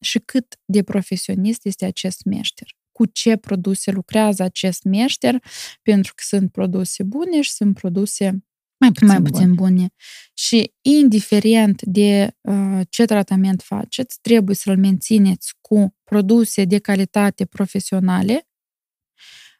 și 0.00 0.18
cât 0.18 0.60
de 0.64 0.82
profesionist 0.82 1.66
este 1.66 1.84
acest 1.84 2.24
meșter 2.24 2.68
cu 3.00 3.06
ce 3.06 3.36
produse 3.36 3.90
lucrează 3.90 4.42
acest 4.42 4.82
meșter, 4.84 5.42
pentru 5.82 6.12
că 6.14 6.22
sunt 6.26 6.52
produse 6.52 7.02
bune 7.02 7.40
și 7.40 7.50
sunt 7.50 7.74
produse 7.74 8.44
mai 8.80 8.92
puțin, 8.92 9.06
mai 9.06 9.22
puțin 9.22 9.54
bune. 9.54 9.70
bune. 9.70 9.92
Și 10.34 10.72
indiferent 10.80 11.82
de 11.82 12.36
uh, 12.40 12.80
ce 12.88 13.04
tratament 13.04 13.62
faceți, 13.62 14.18
trebuie 14.20 14.56
să-l 14.56 14.76
mențineți 14.76 15.54
cu 15.60 15.96
produse 16.04 16.64
de 16.64 16.78
calitate 16.78 17.44
profesionale, 17.44 18.48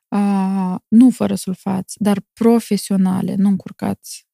uh, 0.09 0.75
nu 0.89 1.11
fără 1.11 1.35
sulfați, 1.35 1.97
dar 1.99 2.23
profesionale, 2.33 3.35
nu 3.35 3.49
încurcați. 3.49 4.27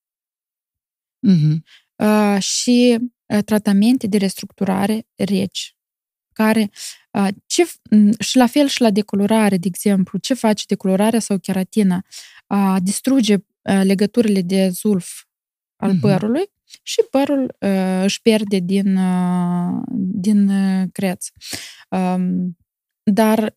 Uh-huh. 1.29 1.57
Uh, 1.97 2.43
și 2.43 2.99
uh, 3.27 3.43
tratamente 3.45 4.07
de 4.07 4.17
restructurare 4.17 5.07
reci 5.15 5.77
care 6.33 6.71
uh, 7.11 7.29
ce, 7.47 7.65
și 8.19 8.37
la 8.37 8.47
fel 8.47 8.67
și 8.67 8.81
la 8.81 8.91
decolorare, 8.91 9.57
de 9.57 9.67
exemplu, 9.67 10.19
ce 10.19 10.35
face 10.35 10.65
decolorarea 10.67 11.21
sau 11.21 11.39
keratina? 11.39 12.05
Uh, 12.47 12.77
distruge 12.83 13.35
uh, 13.35 13.41
legăturile 13.83 14.43
de 14.43 14.69
zulf 14.69 15.25
al 15.77 15.95
uh-huh. 15.95 16.01
părului 16.01 16.51
și 16.83 17.03
părul 17.11 17.57
uh, 17.61 18.03
își 18.03 18.23
pierde 18.23 18.59
din, 18.59 18.97
uh, 18.97 19.83
din 19.97 20.49
uh, 20.49 20.85
creț. 20.93 21.27
Um, 21.91 22.57
dar 23.03 23.57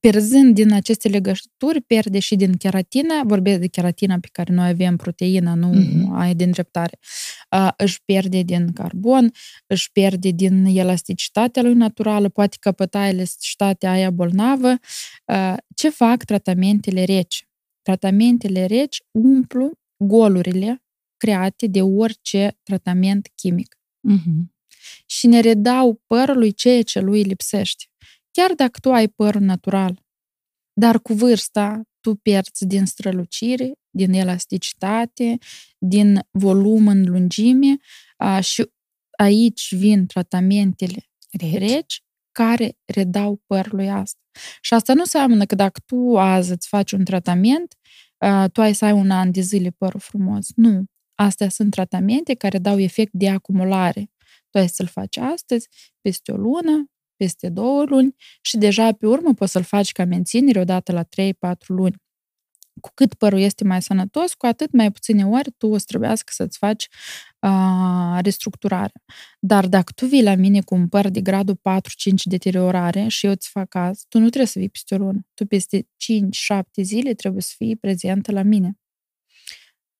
pierzând 0.00 0.54
din 0.54 0.72
aceste 0.72 1.08
legături, 1.08 1.80
pierde 1.80 2.18
și 2.18 2.36
din 2.36 2.56
keratina, 2.56 3.22
vorbesc 3.24 3.60
de 3.60 3.66
keratina 3.66 4.18
pe 4.20 4.28
care 4.32 4.52
noi 4.52 4.68
avem, 4.68 4.96
proteina, 4.96 5.54
nu 5.54 5.72
mm-hmm. 5.74 6.12
ai 6.12 6.34
din 6.34 6.50
dreptare, 6.50 6.98
uh, 7.50 7.68
își 7.76 8.02
pierde 8.04 8.42
din 8.42 8.72
carbon, 8.72 9.30
își 9.66 9.92
pierde 9.92 10.30
din 10.30 10.64
elasticitatea 10.64 11.62
lui 11.62 11.74
naturală, 11.74 12.28
poate 12.28 12.56
căpăta 12.60 13.06
elasticitatea 13.06 13.90
aia 13.90 14.10
bolnavă. 14.10 14.74
Uh, 15.24 15.54
ce 15.74 15.88
fac 15.90 16.24
tratamentele 16.24 17.04
reci? 17.04 17.45
Tratamentele 17.86 18.66
reci 18.66 19.02
umplu 19.10 19.70
golurile 20.04 20.82
create 21.16 21.66
de 21.66 21.82
orice 21.82 22.58
tratament 22.62 23.28
chimic. 23.34 23.78
Mm-hmm. 24.10 24.54
Și 25.06 25.26
ne 25.26 25.40
redau 25.40 26.02
părului 26.06 26.52
ceea 26.52 26.82
ce 26.82 27.00
lui 27.00 27.22
lipsește. 27.22 27.84
Chiar 28.30 28.52
dacă 28.52 28.78
tu 28.80 28.92
ai 28.92 29.08
păr 29.08 29.34
natural, 29.34 30.04
dar 30.72 31.00
cu 31.00 31.12
vârsta 31.12 31.82
tu 32.00 32.14
pierzi 32.14 32.66
din 32.66 32.84
strălucire, 32.84 33.72
din 33.90 34.12
elasticitate, 34.12 35.38
din 35.78 36.20
volum 36.30 36.88
în 36.88 37.04
lungime 37.04 37.76
a, 38.16 38.40
și 38.40 38.70
aici 39.18 39.74
vin 39.74 40.06
tratamentele 40.06 41.08
reci. 41.30 41.58
reci 41.58 42.02
care 42.36 42.76
redau 42.84 43.42
părului 43.46 43.90
asta. 43.90 44.20
Și 44.60 44.74
asta 44.74 44.94
nu 44.94 45.00
înseamnă 45.00 45.44
că 45.44 45.54
dacă 45.54 45.80
tu 45.86 46.18
azi 46.18 46.50
îți 46.50 46.68
faci 46.68 46.92
un 46.92 47.04
tratament, 47.04 47.74
a, 48.18 48.48
tu 48.48 48.60
ai 48.60 48.74
să 48.74 48.84
ai 48.84 48.92
un 48.92 49.10
an 49.10 49.30
de 49.30 49.40
zile 49.40 49.70
părul 49.78 50.00
frumos. 50.00 50.46
Nu. 50.54 50.84
Astea 51.14 51.48
sunt 51.48 51.70
tratamente 51.70 52.34
care 52.34 52.58
dau 52.58 52.78
efect 52.78 53.12
de 53.12 53.28
acumulare. 53.28 54.10
Tu 54.50 54.58
ai 54.58 54.68
să-l 54.68 54.86
faci 54.86 55.16
astăzi, 55.16 55.68
peste 56.00 56.32
o 56.32 56.36
lună, 56.36 56.84
peste 57.16 57.48
două 57.48 57.84
luni 57.84 58.14
și 58.40 58.56
deja 58.56 58.92
pe 58.92 59.06
urmă 59.06 59.34
poți 59.34 59.52
să-l 59.52 59.62
faci 59.62 59.92
ca 59.92 60.04
menținere 60.04 60.60
odată 60.60 60.92
la 60.92 61.04
3-4 61.04 61.06
luni. 61.66 61.94
Cu 62.80 62.90
cât 62.94 63.14
părul 63.14 63.38
este 63.38 63.64
mai 63.64 63.82
sănătos, 63.82 64.34
cu 64.34 64.46
atât 64.46 64.72
mai 64.72 64.90
puține 64.92 65.26
ori 65.26 65.50
tu 65.50 65.66
o 65.66 65.78
să 65.78 65.84
trebuiască 65.86 66.32
să-ți 66.34 66.58
faci 66.58 66.88
uh, 67.40 68.18
restructurare. 68.22 68.92
Dar 69.38 69.66
dacă 69.66 69.92
tu 69.94 70.06
vii 70.06 70.22
la 70.22 70.34
mine 70.34 70.60
cu 70.60 70.74
un 70.74 70.88
păr 70.88 71.08
de 71.08 71.20
gradul 71.20 71.56
4-5 71.56 71.60
deteriorare 72.24 73.08
și 73.08 73.26
eu 73.26 73.32
îți 73.32 73.48
fac 73.48 73.68
caz, 73.68 74.04
tu 74.08 74.18
nu 74.18 74.26
trebuie 74.26 74.46
să 74.46 74.58
vii 74.58 74.68
peste 74.68 74.94
o 74.94 74.98
lună. 74.98 75.26
Tu 75.34 75.46
peste 75.46 75.82
5-7 75.82 76.60
zile 76.82 77.14
trebuie 77.14 77.42
să 77.42 77.52
fii 77.56 77.76
prezentă 77.76 78.32
la 78.32 78.42
mine. 78.42 78.78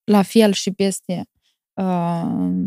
La 0.04 0.22
fel 0.22 0.52
și 0.52 0.70
peste 0.70 1.28
uh, 1.72 2.66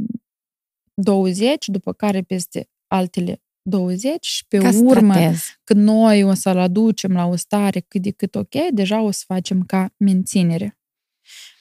20, 0.93 1.67
după 1.67 1.93
care 1.93 2.21
peste 2.21 2.69
altele 2.87 3.41
20 3.69 4.25
și 4.25 4.45
pe 4.47 4.57
ca 4.57 4.69
urmă, 4.73 5.13
stratez. 5.13 5.43
când 5.63 5.83
noi 5.83 6.23
o 6.23 6.33
să-l 6.33 6.57
aducem 6.57 7.11
la 7.11 7.25
o 7.25 7.35
stare 7.35 7.79
cât 7.79 8.01
de 8.01 8.11
cât 8.11 8.35
ok, 8.35 8.69
deja 8.71 9.01
o 9.01 9.11
să 9.11 9.23
facem 9.27 9.63
ca 9.63 9.93
menținere. 9.97 10.77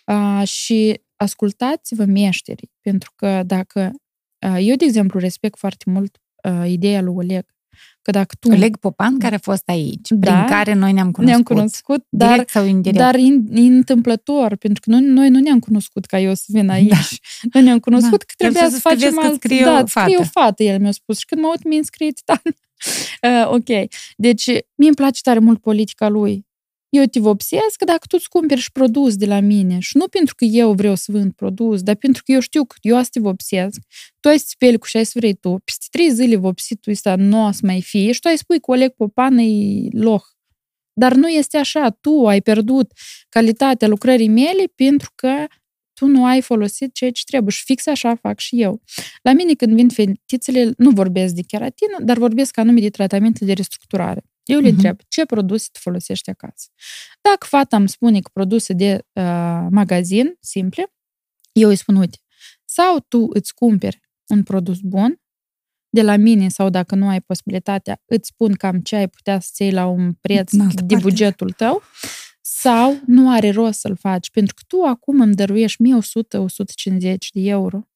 Uh, 0.07 0.47
și 0.47 1.01
ascultați-vă 1.17 2.05
meșterii, 2.05 2.73
pentru 2.81 3.13
că 3.17 3.43
dacă... 3.43 3.93
Uh, 4.47 4.57
eu, 4.61 4.77
de 4.77 4.85
exemplu, 4.85 5.19
respect 5.19 5.59
foarte 5.59 5.91
mult 5.91 6.21
uh, 6.45 6.71
ideea 6.71 7.01
lui 7.01 7.15
Oleg, 7.15 7.57
Că 8.03 8.11
dacă 8.11 8.35
tu... 8.41 8.51
Oleg 8.51 8.77
Popan, 8.77 9.19
care 9.19 9.35
a 9.35 9.39
fost 9.39 9.69
aici, 9.69 10.09
da, 10.09 10.33
prin 10.33 10.47
care 10.47 10.75
noi 10.75 10.93
ne-am 10.93 11.11
cunoscut. 11.11 11.25
Ne-am 11.25 11.43
cunoscut, 11.43 12.05
direct 12.09 12.37
dar, 12.37 12.47
sau 12.49 12.65
indirect? 12.65 12.99
Dar 13.05 13.15
in, 13.15 13.49
întâmplător, 13.53 14.57
pentru 14.57 14.83
că 14.85 14.91
noi, 14.91 15.01
noi 15.01 15.29
nu 15.29 15.39
ne-am 15.39 15.59
cunoscut 15.59 16.05
ca 16.05 16.21
eu 16.21 16.35
să 16.35 16.45
vin 16.49 16.67
da. 16.67 16.73
aici. 16.73 16.89
Da. 16.89 17.49
Noi 17.53 17.63
ne-am 17.63 17.79
cunoscut 17.79 18.19
da. 18.19 18.25
că 18.27 18.33
trebuia 18.37 18.65
să, 18.65 18.71
să 18.71 18.81
facem 18.81 19.19
alt... 19.19 19.35
Scrie 19.35 19.65
da, 19.65 19.73
o 19.73 19.87
fată. 19.87 20.01
scrie 20.01 20.17
o 20.17 20.25
fată, 20.25 20.63
el 20.63 20.81
mi-a 20.81 20.93
spus. 20.93 21.19
Și 21.19 21.25
când 21.25 21.41
mă 21.41 21.49
uit, 21.51 21.65
mi-a 21.65 21.81
scrie 21.83 22.11
Uh, 23.23 23.47
ok. 23.51 23.89
Deci, 24.17 24.47
mie 24.47 24.87
îmi 24.87 24.95
place 24.95 25.21
tare 25.23 25.39
mult 25.39 25.61
politica 25.61 26.09
lui 26.09 26.48
eu 26.89 27.05
te 27.05 27.21
vopsesc 27.21 27.85
dacă 27.85 28.05
tu 28.09 28.17
îți 28.19 28.29
cumperi 28.29 28.61
și 28.61 28.73
produs 28.73 29.17
de 29.17 29.27
la 29.27 29.41
mine. 29.41 29.79
Și 29.79 29.97
nu 29.97 30.09
pentru 30.09 30.35
că 30.35 30.45
eu 30.45 30.73
vreau 30.73 30.95
să 30.95 31.13
vând 31.13 31.33
produs, 31.33 31.83
dar 31.83 31.95
pentru 31.95 32.23
că 32.25 32.33
eu 32.33 32.41
știu 32.41 32.65
că 32.65 32.77
eu 32.81 32.97
asta 32.97 33.11
te 33.13 33.21
vopsesc. 33.21 33.81
Tu 34.21 34.29
ai 34.29 34.39
să 34.39 34.47
speli 34.49 34.79
cu 34.79 34.89
ce 34.89 34.99
ai 34.99 35.05
să 35.05 35.13
vrei 35.15 35.35
tu. 35.35 35.61
Peste 35.65 35.87
trei 35.91 36.11
zile 36.11 36.37
vopsitul 36.37 36.93
ăsta 36.93 37.17
nu 37.17 37.47
o 37.47 37.51
să 37.51 37.61
mai 37.63 37.83
fie 37.83 38.13
și 38.13 38.21
tu 38.21 38.29
ai 38.29 38.39
spui 38.39 38.61
că 38.61 38.71
Oleg 38.71 38.91
Popan 38.91 39.39
e 39.39 39.89
loh. 39.91 40.23
Dar 40.93 41.15
nu 41.15 41.29
este 41.29 41.57
așa. 41.57 41.91
Tu 41.91 42.27
ai 42.27 42.41
pierdut 42.41 42.93
calitatea 43.29 43.89
lucrării 43.89 44.29
mele 44.29 44.65
pentru 44.75 45.13
că 45.15 45.47
tu 45.93 46.07
nu 46.07 46.25
ai 46.25 46.41
folosit 46.41 46.95
ceea 46.95 47.11
ce 47.11 47.23
trebuie. 47.25 47.53
Și 47.53 47.63
fix 47.65 47.87
așa 47.87 48.15
fac 48.15 48.39
și 48.39 48.61
eu. 48.63 48.83
La 49.23 49.33
mine 49.33 49.53
când 49.53 49.75
vin 49.75 49.89
fetițele, 49.89 50.73
nu 50.77 50.91
vorbesc 50.91 51.35
de 51.35 51.43
keratină, 51.43 51.97
dar 52.01 52.19
vorbesc 52.19 52.59
anume 52.59 52.81
de 52.81 52.91
tratamente 52.91 53.45
de 53.45 53.53
restructurare. 53.53 54.25
Eu 54.49 54.61
le 54.61 54.69
uh-huh. 54.69 54.73
întreb, 54.73 54.99
ce 55.09 55.27
produse 55.27 55.69
te 55.73 55.79
folosești 55.83 56.31
acasă? 56.31 56.69
Dacă 57.21 57.47
fata 57.49 57.77
îmi 57.77 57.89
spune 57.89 58.21
că 58.21 58.31
produse 58.33 58.73
de 58.73 59.05
uh, 59.13 59.67
magazin, 59.71 60.37
simple, 60.41 60.93
eu 61.53 61.69
îi 61.69 61.77
spun, 61.77 61.97
uite, 61.97 62.19
sau 62.65 63.01
tu 63.09 63.27
îți 63.33 63.55
cumperi 63.55 64.01
un 64.27 64.43
produs 64.43 64.79
bun 64.81 65.21
de 65.89 66.03
la 66.03 66.17
mine 66.17 66.49
sau 66.49 66.71
dacă 66.71 66.95
nu 66.95 67.09
ai 67.09 67.21
posibilitatea, 67.21 68.03
îți 68.05 68.29
spun 68.29 68.53
cam 68.53 68.81
ce 68.81 68.97
ai 68.97 69.09
putea 69.09 69.41
să 69.41 69.63
iei 69.63 69.73
la 69.73 69.87
un 69.87 70.13
preț 70.13 70.51
de 70.53 70.65
parte. 70.75 70.97
bugetul 70.97 71.51
tău, 71.51 71.83
sau 72.41 73.01
nu 73.07 73.31
are 73.31 73.51
rost 73.51 73.79
să-l 73.79 73.97
faci, 73.97 74.31
pentru 74.31 74.55
că 74.55 74.63
tu 74.67 74.83
acum 74.83 75.21
îmi 75.21 75.35
dăruiești 75.35 75.83
1100-150 76.99 77.17
de 77.33 77.41
euro 77.41 77.89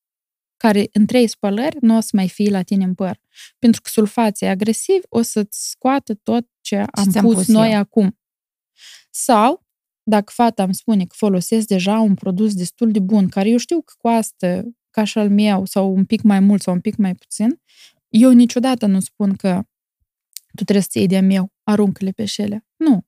care 0.63 0.89
în 0.93 1.07
trei 1.07 1.27
spălări 1.27 1.77
nu 1.81 1.97
o 1.97 2.01
să 2.01 2.11
mai 2.13 2.29
fie 2.29 2.51
la 2.51 2.63
tine 2.63 2.85
în 2.85 2.95
păr. 2.95 3.21
Pentru 3.59 3.81
că 3.81 3.89
sulfații 3.93 4.47
agresivi 4.47 5.07
o 5.09 5.23
să-ți 5.23 5.71
scoată 5.71 6.15
tot 6.15 6.47
ce 6.61 6.77
am 6.77 7.11
ce 7.11 7.21
pus, 7.21 7.35
pus 7.35 7.47
noi 7.47 7.73
eu. 7.73 7.79
acum. 7.79 8.19
Sau, 9.11 9.67
dacă 10.03 10.33
fata 10.35 10.63
îmi 10.63 10.75
spune 10.75 11.05
că 11.05 11.15
folosesc 11.17 11.67
deja 11.67 11.99
un 11.99 12.15
produs 12.15 12.55
destul 12.55 12.91
de 12.91 12.99
bun, 12.99 13.29
care 13.29 13.49
eu 13.49 13.57
știu 13.57 13.83
că 13.83 13.95
costă 13.99 14.77
ca 14.91 15.05
și 15.05 15.19
al 15.19 15.31
meu, 15.31 15.65
sau 15.65 15.95
un 15.95 16.05
pic 16.05 16.23
mai 16.23 16.41
mult 16.41 16.63
sau 16.63 16.75
un 16.75 16.81
pic 16.81 16.97
mai 16.97 17.15
puțin, 17.15 17.61
eu 18.09 18.31
niciodată 18.31 18.87
nu 18.87 19.01
spun 19.01 19.35
că 19.35 19.63
tu 20.55 20.65
trebuie 20.65 20.83
să 20.91 20.99
iei 20.99 21.07
de 21.07 21.21
meu, 21.21 21.53
aruncă-le 21.63 22.11
pe 22.11 22.25
șele. 22.25 22.67
Nu. 22.77 23.07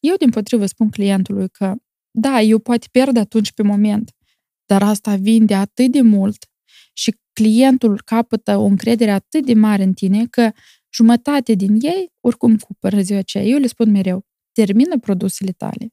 Eu, 0.00 0.14
din 0.16 0.30
potrivă, 0.30 0.66
spun 0.66 0.90
clientului 0.90 1.48
că 1.48 1.74
da, 2.10 2.40
eu 2.40 2.58
poate 2.58 2.86
pierd 2.90 3.16
atunci 3.16 3.52
pe 3.52 3.62
moment, 3.62 4.16
dar 4.64 4.82
asta 4.82 5.16
vinde 5.16 5.54
atât 5.54 5.90
de 5.90 6.00
mult 6.00 6.44
și 6.44 6.55
clientul 7.36 8.02
capătă 8.04 8.56
o 8.56 8.64
încredere 8.64 9.10
atât 9.10 9.46
de 9.46 9.54
mare 9.54 9.82
în 9.82 9.92
tine 9.92 10.26
că 10.26 10.50
jumătate 10.94 11.54
din 11.54 11.78
ei 11.80 12.12
oricum 12.20 12.56
cumpără 12.56 13.00
ziua 13.00 13.18
aceea. 13.18 13.44
Eu 13.44 13.58
le 13.58 13.66
spun 13.66 13.90
mereu, 13.90 14.26
termină 14.52 14.98
produsele 14.98 15.52
tale. 15.52 15.88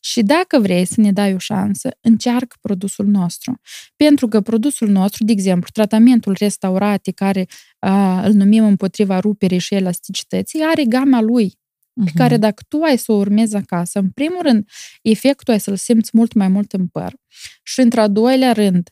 Și 0.00 0.22
dacă 0.22 0.58
vrei 0.58 0.84
să 0.84 1.00
ne 1.00 1.12
dai 1.12 1.34
o 1.34 1.38
șansă, 1.38 1.88
încearcă 2.00 2.56
produsul 2.60 3.06
nostru. 3.06 3.60
Pentru 3.96 4.28
că 4.28 4.40
produsul 4.40 4.88
nostru, 4.88 5.24
de 5.24 5.32
exemplu, 5.32 5.68
tratamentul 5.72 6.36
restaurate, 6.38 7.10
care 7.10 7.46
uh, 7.80 8.22
îl 8.24 8.32
numim 8.32 8.64
împotriva 8.64 9.18
ruperii 9.18 9.58
și 9.58 9.74
elasticității, 9.74 10.60
are 10.62 10.84
gama 10.84 11.20
lui, 11.20 11.48
uh-huh. 11.48 12.04
pe 12.04 12.10
mhm. 12.10 12.16
care 12.16 12.36
dacă 12.36 12.62
tu 12.68 12.80
ai 12.80 12.98
să 12.98 13.12
o 13.12 13.14
urmezi 13.14 13.56
acasă, 13.56 13.98
în 13.98 14.10
primul 14.10 14.42
rând, 14.42 14.68
efectul 15.02 15.52
ai 15.52 15.60
să-l 15.60 15.76
simți 15.76 16.10
mult 16.12 16.32
mai 16.32 16.48
mult 16.48 16.72
în 16.72 16.86
păr. 16.86 17.14
Și 17.62 17.80
într-a 17.80 18.08
doilea 18.08 18.52
rând, 18.52 18.90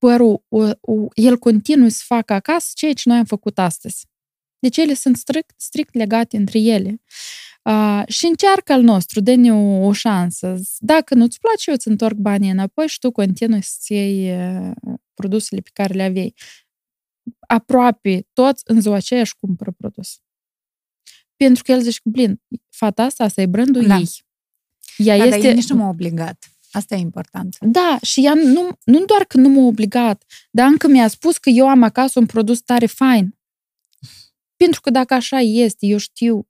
părul, 0.00 0.44
o, 0.48 0.70
o, 0.80 1.06
el 1.14 1.38
continuu 1.38 1.88
să 1.88 2.02
facă 2.06 2.32
acasă 2.32 2.70
ceea 2.74 2.92
ce 2.92 3.08
noi 3.08 3.18
am 3.18 3.24
făcut 3.24 3.58
astăzi. 3.58 4.06
Deci 4.58 4.76
ele 4.76 4.94
sunt 4.94 5.16
strict, 5.16 5.54
strict 5.56 5.94
legate 5.94 6.36
între 6.36 6.58
ele. 6.58 7.00
Uh, 7.62 8.02
și 8.06 8.26
încearcă 8.26 8.72
al 8.72 8.82
nostru, 8.82 9.20
dă-ne 9.20 9.52
o, 9.52 9.86
o 9.86 9.92
șansă. 9.92 10.60
Dacă 10.78 11.14
nu-ți 11.14 11.38
place, 11.38 11.62
eu 11.66 11.74
îți 11.74 11.88
întorc 11.88 12.16
banii 12.16 12.50
înapoi 12.50 12.86
și 12.86 12.98
tu 12.98 13.10
continui 13.10 13.62
să-ți 13.62 13.92
iei 13.92 14.36
uh, 14.56 14.72
produsele 15.14 15.60
pe 15.60 15.70
care 15.72 15.94
le 15.94 16.02
aveai. 16.02 16.34
Aproape 17.38 18.26
toți 18.32 18.62
în 18.66 18.80
ziua 18.80 18.96
aceea 18.96 19.20
își 19.20 19.36
cumpără 19.36 19.70
produs. 19.76 20.20
Pentru 21.36 21.62
că 21.62 21.72
el 21.72 21.80
zice, 21.80 22.00
blin, 22.04 22.42
fata 22.68 23.02
asta, 23.02 23.24
asta 23.24 23.40
e 23.40 23.46
brandul 23.46 23.86
da. 23.86 23.96
ei. 23.96 24.08
Ea 24.96 25.18
da, 25.18 25.24
este... 25.24 25.46
dar 25.46 25.54
nici 25.54 25.68
nu 25.68 25.76
m-a 25.76 25.88
obligat. 25.88 26.50
Asta 26.72 26.94
e 26.94 26.98
important. 26.98 27.56
Da, 27.60 27.98
și 28.02 28.24
ea 28.24 28.34
nu, 28.34 28.68
nu 28.84 29.04
doar 29.04 29.24
că 29.24 29.36
nu 29.36 29.48
m-a 29.48 29.66
obligat, 29.66 30.24
dar 30.50 30.66
încă 30.66 30.88
mi-a 30.88 31.08
spus 31.08 31.38
că 31.38 31.50
eu 31.50 31.68
am 31.68 31.82
acasă 31.82 32.18
un 32.18 32.26
produs 32.26 32.60
tare 32.60 32.86
fain. 32.86 33.38
Pentru 34.56 34.80
că 34.80 34.90
dacă 34.90 35.14
așa 35.14 35.38
este, 35.38 35.86
eu 35.86 35.98
știu. 35.98 36.44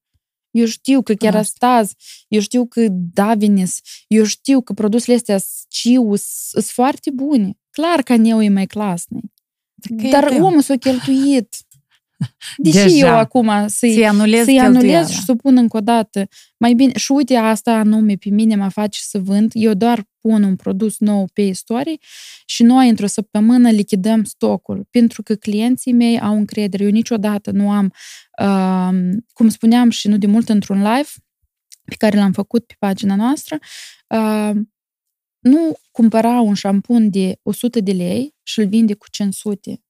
Eu 0.51 0.67
știu 0.67 1.03
că 1.03 1.15
chiar 1.15 1.35
astăzi, 1.35 1.97
eu 2.29 2.41
știu 2.41 2.67
că 2.67 2.87
Davines, 2.91 3.79
eu 4.09 4.25
știu 4.25 4.61
că 4.61 4.73
produsele 4.73 5.17
astea 5.17 5.39
Ciu 5.69 6.15
sunt 6.17 6.65
foarte 6.65 7.11
bune. 7.11 7.59
Clar 7.71 8.03
că 8.03 8.17
neu 8.17 8.43
e 8.43 8.49
mai 8.49 8.67
clasnic. 8.67 9.25
Dar 10.11 10.25
omul 10.41 10.61
s-a 10.61 10.77
cheltuit. 10.77 11.57
Deși 12.57 12.85
Deja. 12.85 13.07
eu 13.07 13.17
acum 13.17 13.51
să-i, 13.67 13.93
să-i 13.93 14.07
anulez, 14.07 14.45
să 14.45 14.61
anulez 14.61 15.09
și 15.09 15.25
să 15.25 15.35
pun 15.35 15.57
încă 15.57 15.77
o 15.77 15.81
dată. 15.81 16.29
Mai 16.57 16.75
bine, 16.75 16.93
și 16.97 17.13
uite, 17.13 17.37
asta 17.37 17.73
anume 17.73 18.15
pe 18.15 18.29
mine 18.31 18.55
mă 18.55 18.69
face 18.69 19.01
să 19.03 19.19
vând. 19.19 19.51
Eu 19.55 19.75
doar 19.75 20.09
pun 20.21 20.43
un 20.43 20.57
produs 20.57 20.99
nou 20.99 21.29
pe 21.33 21.43
istorie 21.43 21.97
și 22.47 22.63
noi 22.63 22.89
într-o 22.89 23.07
săptămână 23.07 23.71
lichidăm 23.71 24.25
stocul. 24.25 24.87
Pentru 24.91 25.23
că 25.23 25.35
clienții 25.35 25.93
mei 25.93 26.21
au 26.21 26.37
încredere. 26.37 26.85
Eu 26.85 26.91
niciodată 26.91 27.51
nu 27.51 27.71
am, 27.71 27.93
uh, 28.43 29.19
cum 29.33 29.49
spuneam 29.49 29.91
și 29.91 30.09
nu 30.09 30.17
de 30.19 30.27
mult 30.27 30.49
într-un 30.49 30.79
live 30.79 31.11
pe 31.85 31.95
care 31.99 32.17
l-am 32.17 32.33
făcut 32.33 32.67
pe 32.67 32.75
pagina 32.79 33.15
noastră, 33.15 33.59
uh, 34.09 34.57
nu 35.39 35.79
cumpăra 35.91 36.41
un 36.41 36.55
șampun 36.55 37.11
de 37.11 37.39
100 37.43 37.81
de 37.81 37.93
lei 37.93 38.35
și 38.43 38.59
îl 38.59 38.67
vinde 38.67 38.95
cu 38.95 39.07
500 39.11 39.83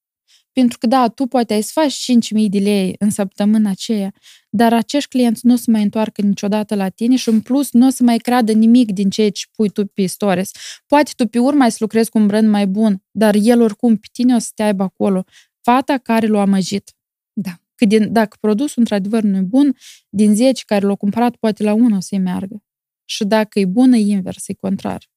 pentru 0.61 0.79
că, 0.79 0.87
da, 0.87 1.09
tu 1.09 1.27
poate 1.27 1.53
ai 1.53 1.63
să 1.63 1.71
faci 1.75 2.13
5.000 2.43 2.49
de 2.49 2.59
lei 2.59 2.95
în 2.99 3.11
săptămâna 3.11 3.71
aceea, 3.71 4.13
dar 4.51 4.73
acești 4.73 5.09
clienți 5.09 5.47
nu 5.47 5.53
o 5.53 5.57
să 5.57 5.71
mai 5.71 5.83
întoarcă 5.83 6.23
niciodată 6.23 6.75
la 6.75 6.89
tine 6.89 7.17
și, 7.17 7.29
în 7.29 7.41
plus, 7.41 7.73
nu 7.73 7.87
o 7.87 7.91
să 7.91 8.03
mai 8.03 8.17
creadă 8.17 8.53
nimic 8.53 8.93
din 8.93 9.11
ceea 9.11 9.31
ce 9.31 9.45
pui 9.57 9.71
tu 9.71 9.87
pe 9.87 10.07
stories. 10.07 10.51
Poate 10.87 11.11
tu 11.17 11.27
pe 11.27 11.39
urmă 11.39 11.63
ai 11.63 11.71
să 11.71 11.77
lucrezi 11.81 12.11
cu 12.11 12.19
un 12.19 12.27
brand 12.27 12.49
mai 12.49 12.67
bun, 12.67 13.03
dar 13.11 13.35
el 13.39 13.61
oricum 13.61 13.97
pe 13.97 14.07
tine 14.13 14.35
o 14.35 14.39
să 14.39 14.51
te 14.55 14.63
aibă 14.63 14.83
acolo. 14.83 15.25
Fata 15.61 15.99
care 15.99 16.27
l-a 16.27 16.41
amăjit. 16.41 16.95
Da. 17.33 17.51
Că 17.75 17.85
din, 17.85 18.13
dacă 18.13 18.37
produsul 18.41 18.75
într-adevăr 18.77 19.23
nu 19.23 19.37
e 19.37 19.41
bun, 19.41 19.77
din 20.09 20.35
10 20.35 20.63
care 20.67 20.87
l-au 20.87 20.97
cumpărat, 20.97 21.37
poate 21.37 21.63
la 21.63 21.73
1 21.73 21.97
o 21.97 22.01
să-i 22.01 22.19
meargă. 22.19 22.63
Și 23.05 23.25
dacă 23.25 23.59
e 23.59 23.65
bună, 23.65 23.97
e 23.97 24.01
invers, 24.01 24.49
e 24.49 24.55
contrar. 24.55 25.09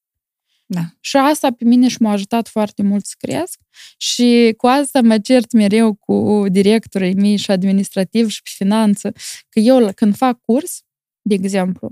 Da. 0.74 0.82
Și 1.00 1.18
asta 1.18 1.52
pe 1.52 1.64
mine 1.66 1.88
și 1.88 2.02
m-a 2.02 2.12
ajutat 2.12 2.48
foarte 2.48 2.84
mult 2.84 3.06
să 3.06 3.14
cresc 3.18 3.60
și 3.98 4.54
cu 4.58 4.68
asta 4.68 5.02
mă 5.02 5.20
cert 5.20 5.52
mereu 5.52 5.94
cu 5.94 6.46
directorii 6.48 7.16
mei 7.16 7.36
și 7.36 7.52
administrativ 7.52 8.30
și 8.30 8.42
pe 8.42 8.50
finanță, 8.54 9.12
că 9.50 9.60
eu 9.60 9.92
când 9.96 10.16
fac 10.16 10.42
curs, 10.42 10.82
de 11.22 11.34
exemplu, 11.34 11.92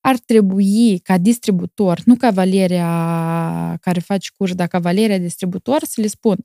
ar 0.00 0.18
trebui 0.18 0.98
ca 0.98 1.18
distributor, 1.18 2.00
nu 2.04 2.16
ca 2.16 2.30
Valeria 2.30 3.78
care 3.80 4.00
face 4.00 4.28
curs, 4.36 4.54
dar 4.54 4.66
ca 4.66 4.78
Valeria 4.78 5.18
distributor, 5.18 5.84
să 5.84 6.00
le 6.00 6.06
spun 6.06 6.36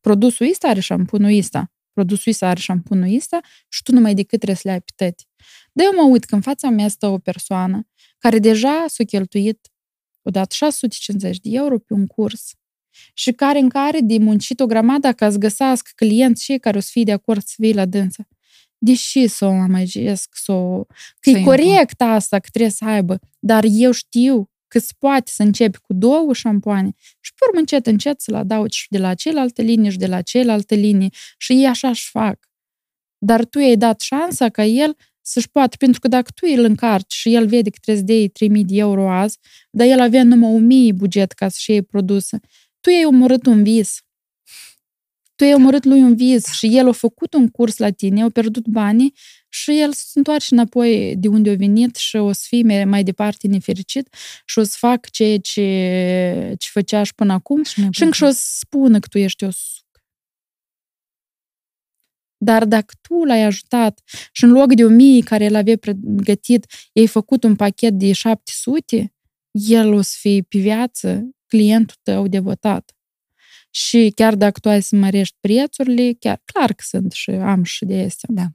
produsul 0.00 0.48
ăsta 0.50 0.68
are 0.68 0.80
șampunul 0.80 1.38
ăsta, 1.38 1.72
produsul 1.92 2.32
ăsta 2.32 2.48
are 2.48 2.60
șampunul 2.60 3.16
ăsta 3.16 3.40
și 3.68 3.82
tu 3.82 3.92
numai 3.92 4.14
decât 4.14 4.38
trebuie 4.38 4.56
să 4.56 4.62
le 4.64 4.72
ai 4.72 4.80
pe 4.80 4.92
tăti. 4.96 5.26
Dar 5.72 5.86
eu 5.86 6.04
mă 6.04 6.10
uit 6.10 6.24
că 6.24 6.34
în 6.34 6.40
fața 6.40 6.68
mea 6.68 6.88
stă 6.88 7.06
o 7.06 7.18
persoană 7.18 7.88
care 8.18 8.38
deja 8.38 8.84
s-a 8.86 9.04
cheltuit 9.04 9.71
o 10.22 10.30
dat 10.30 10.52
650 10.52 11.38
de 11.38 11.48
euro 11.52 11.78
pe 11.78 11.94
un 11.94 12.06
curs 12.06 12.52
și 13.14 13.32
care 13.32 13.58
în 13.58 13.68
care 13.68 14.00
de 14.00 14.18
muncit 14.18 14.60
o 14.60 14.66
grămadă 14.66 15.12
ca 15.12 15.30
să 15.30 15.38
găsească 15.38 15.90
clienți 15.94 16.44
și 16.44 16.56
care 16.56 16.76
o 16.76 16.80
să 16.80 16.88
fie 16.92 17.02
de 17.02 17.12
acord 17.12 17.42
să 17.44 17.54
vii 17.56 17.74
la 17.74 17.84
dânsă. 17.84 18.26
Deși 18.78 19.26
să 19.26 19.44
o 19.44 19.50
amăgesc, 19.50 20.28
să 20.32 20.52
o... 20.52 20.84
Că 21.20 21.30
e 21.30 21.42
corect 21.42 22.00
asta, 22.00 22.38
că 22.38 22.48
trebuie 22.50 22.72
să 22.72 22.84
aibă, 22.84 23.18
dar 23.38 23.64
eu 23.68 23.90
știu 23.90 24.50
că 24.68 24.78
se 24.78 24.92
poate 24.98 25.30
să 25.34 25.42
începi 25.42 25.78
cu 25.78 25.92
două 25.92 26.32
șampoane 26.32 26.94
și 27.20 27.34
pe 27.34 27.44
urmă 27.46 27.58
încet, 27.58 27.86
încet 27.86 28.20
să-l 28.20 28.34
adaugi 28.34 28.78
și 28.78 28.86
de 28.90 28.98
la 28.98 29.14
celelalte 29.14 29.62
linii 29.62 29.90
și 29.90 29.98
de 29.98 30.06
la 30.06 30.22
celelalte 30.22 30.74
linii 30.74 31.12
și 31.38 31.52
ei 31.52 31.66
așa 31.66 31.92
și 31.92 32.10
fac. 32.10 32.38
Dar 33.18 33.44
tu 33.44 33.58
i-ai 33.58 33.76
dat 33.76 34.00
șansa 34.00 34.48
ca 34.48 34.64
el 34.64 34.96
să-și 35.22 35.50
poată, 35.50 35.76
pentru 35.76 36.00
că 36.00 36.08
dacă 36.08 36.30
tu 36.34 36.52
îl 36.56 36.64
încarci 36.64 37.14
și 37.14 37.34
el 37.34 37.46
vede 37.46 37.70
că 37.70 37.78
trebuie 37.80 38.04
să 38.06 38.36
dai 38.38 38.60
3.000 38.60 38.66
de 38.66 38.76
euro 38.76 39.10
azi, 39.10 39.38
dar 39.70 39.86
el 39.86 40.00
avea 40.00 40.24
numai 40.24 40.90
1.000 40.90 40.94
buget 40.94 41.32
ca 41.32 41.48
să-și 41.48 41.70
iei 41.70 41.82
produse, 41.82 42.40
tu 42.80 42.90
i-ai 42.90 43.04
omorât 43.04 43.46
un 43.46 43.62
vis. 43.62 44.00
Tu 45.34 45.44
i-ai 45.44 45.54
omorât 45.54 45.84
lui 45.84 46.00
un 46.00 46.16
vis 46.16 46.46
și 46.46 46.76
el 46.76 46.88
a 46.88 46.92
făcut 46.92 47.34
un 47.34 47.48
curs 47.48 47.76
la 47.76 47.90
tine, 47.90 48.22
a 48.22 48.28
pierdut 48.28 48.66
banii 48.66 49.14
și 49.48 49.80
el 49.80 49.92
se 49.92 50.12
întoarce 50.14 50.54
înapoi 50.54 51.14
de 51.16 51.28
unde 51.28 51.50
a 51.50 51.54
venit 51.54 51.96
și 51.96 52.16
o 52.16 52.32
să 52.32 52.44
fie 52.46 52.84
mai 52.84 53.02
departe 53.02 53.46
nefericit 53.46 54.14
și 54.44 54.58
o 54.58 54.62
să 54.62 54.76
fac 54.78 55.10
ceea 55.10 55.38
ce, 55.38 56.54
ce 56.58 56.68
făcea 56.72 57.02
și 57.02 57.14
până 57.14 57.32
acum 57.32 57.62
și, 57.62 57.86
și 57.90 58.02
încă 58.02 58.14
și 58.14 58.22
o 58.22 58.30
să 58.30 58.42
spună 58.58 58.98
că 58.98 59.06
tu 59.08 59.18
ești 59.18 59.44
o 59.44 59.48
dar 62.42 62.64
dacă 62.64 62.94
tu 63.00 63.24
l-ai 63.24 63.42
ajutat 63.42 64.00
și 64.32 64.44
în 64.44 64.50
loc 64.50 64.74
de 64.74 64.84
1000 64.84 65.20
care 65.20 65.44
el 65.44 65.54
avea 65.54 65.76
pregătit, 65.76 66.66
i-ai 66.92 67.06
făcut 67.06 67.44
un 67.44 67.56
pachet 67.56 67.92
de 67.92 68.12
700, 68.12 69.14
el 69.50 69.92
o 69.92 70.00
să 70.00 70.14
fie 70.18 70.42
pe 70.48 70.58
viață 70.58 71.30
clientul 71.46 71.96
tău 72.02 72.28
devotat. 72.28 72.96
Și 73.70 74.12
chiar 74.14 74.34
dacă 74.34 74.60
tu 74.60 74.68
ai 74.68 74.82
să 74.82 74.96
mărești 74.96 75.36
prețurile, 75.40 76.12
chiar 76.18 76.42
clar 76.44 76.72
că 76.72 76.82
sunt 76.86 77.12
și 77.12 77.30
am 77.30 77.62
și 77.62 77.84
de 77.84 78.02
astea. 78.06 78.28
Da. 78.32 78.46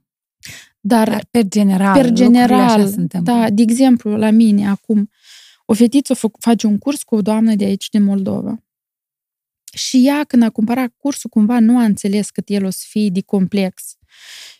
Dar, 0.79 1.09
Dar 1.09 1.27
per 1.31 1.47
general, 1.47 1.93
per 1.93 2.11
general 2.11 2.93
da, 3.21 3.49
de 3.49 3.61
exemplu, 3.61 4.15
la 4.15 4.29
mine 4.29 4.67
acum, 4.67 5.09
o 5.65 5.73
fetiță 5.73 6.13
face 6.39 6.67
un 6.67 6.77
curs 6.77 7.03
cu 7.03 7.15
o 7.15 7.21
doamnă 7.21 7.55
de 7.55 7.65
aici, 7.65 7.89
din 7.89 8.03
Moldova. 8.03 8.63
Și 9.73 10.07
ea, 10.07 10.23
când 10.23 10.43
a 10.43 10.49
cumpărat 10.49 10.93
cursul, 10.97 11.29
cumva 11.29 11.59
nu 11.59 11.77
a 11.77 11.83
înțeles 11.83 12.29
cât 12.29 12.49
el 12.49 12.65
o 12.65 12.69
să 12.69 12.85
fie 12.87 13.09
de 13.09 13.21
complex. 13.21 13.97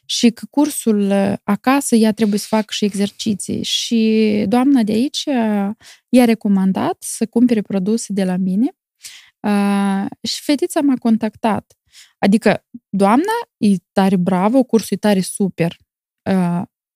Și 0.05 0.29
că 0.29 0.45
cursul 0.49 0.99
uh, 0.99 1.33
acasă, 1.43 1.95
ea 1.95 2.11
trebuie 2.11 2.39
să 2.39 2.45
facă 2.49 2.65
și 2.69 2.85
exerciții. 2.85 3.63
Și 3.63 4.45
doamna 4.47 4.83
de 4.83 4.91
aici 4.91 5.23
uh, 5.25 5.69
i-a 6.09 6.25
recomandat 6.25 6.97
să 6.99 7.25
cumpere 7.25 7.61
produse 7.61 8.13
de 8.13 8.23
la 8.23 8.35
mine. 8.35 8.75
Uh, 9.39 10.05
și 10.21 10.41
fetița 10.41 10.81
m-a 10.81 10.95
contactat. 10.95 11.77
Adică, 12.17 12.65
doamna 12.89 13.33
e 13.57 13.75
tare 13.91 14.15
bravă, 14.15 14.63
cursul 14.63 14.89
e 14.89 14.99
tare 14.99 15.21
super. 15.21 15.77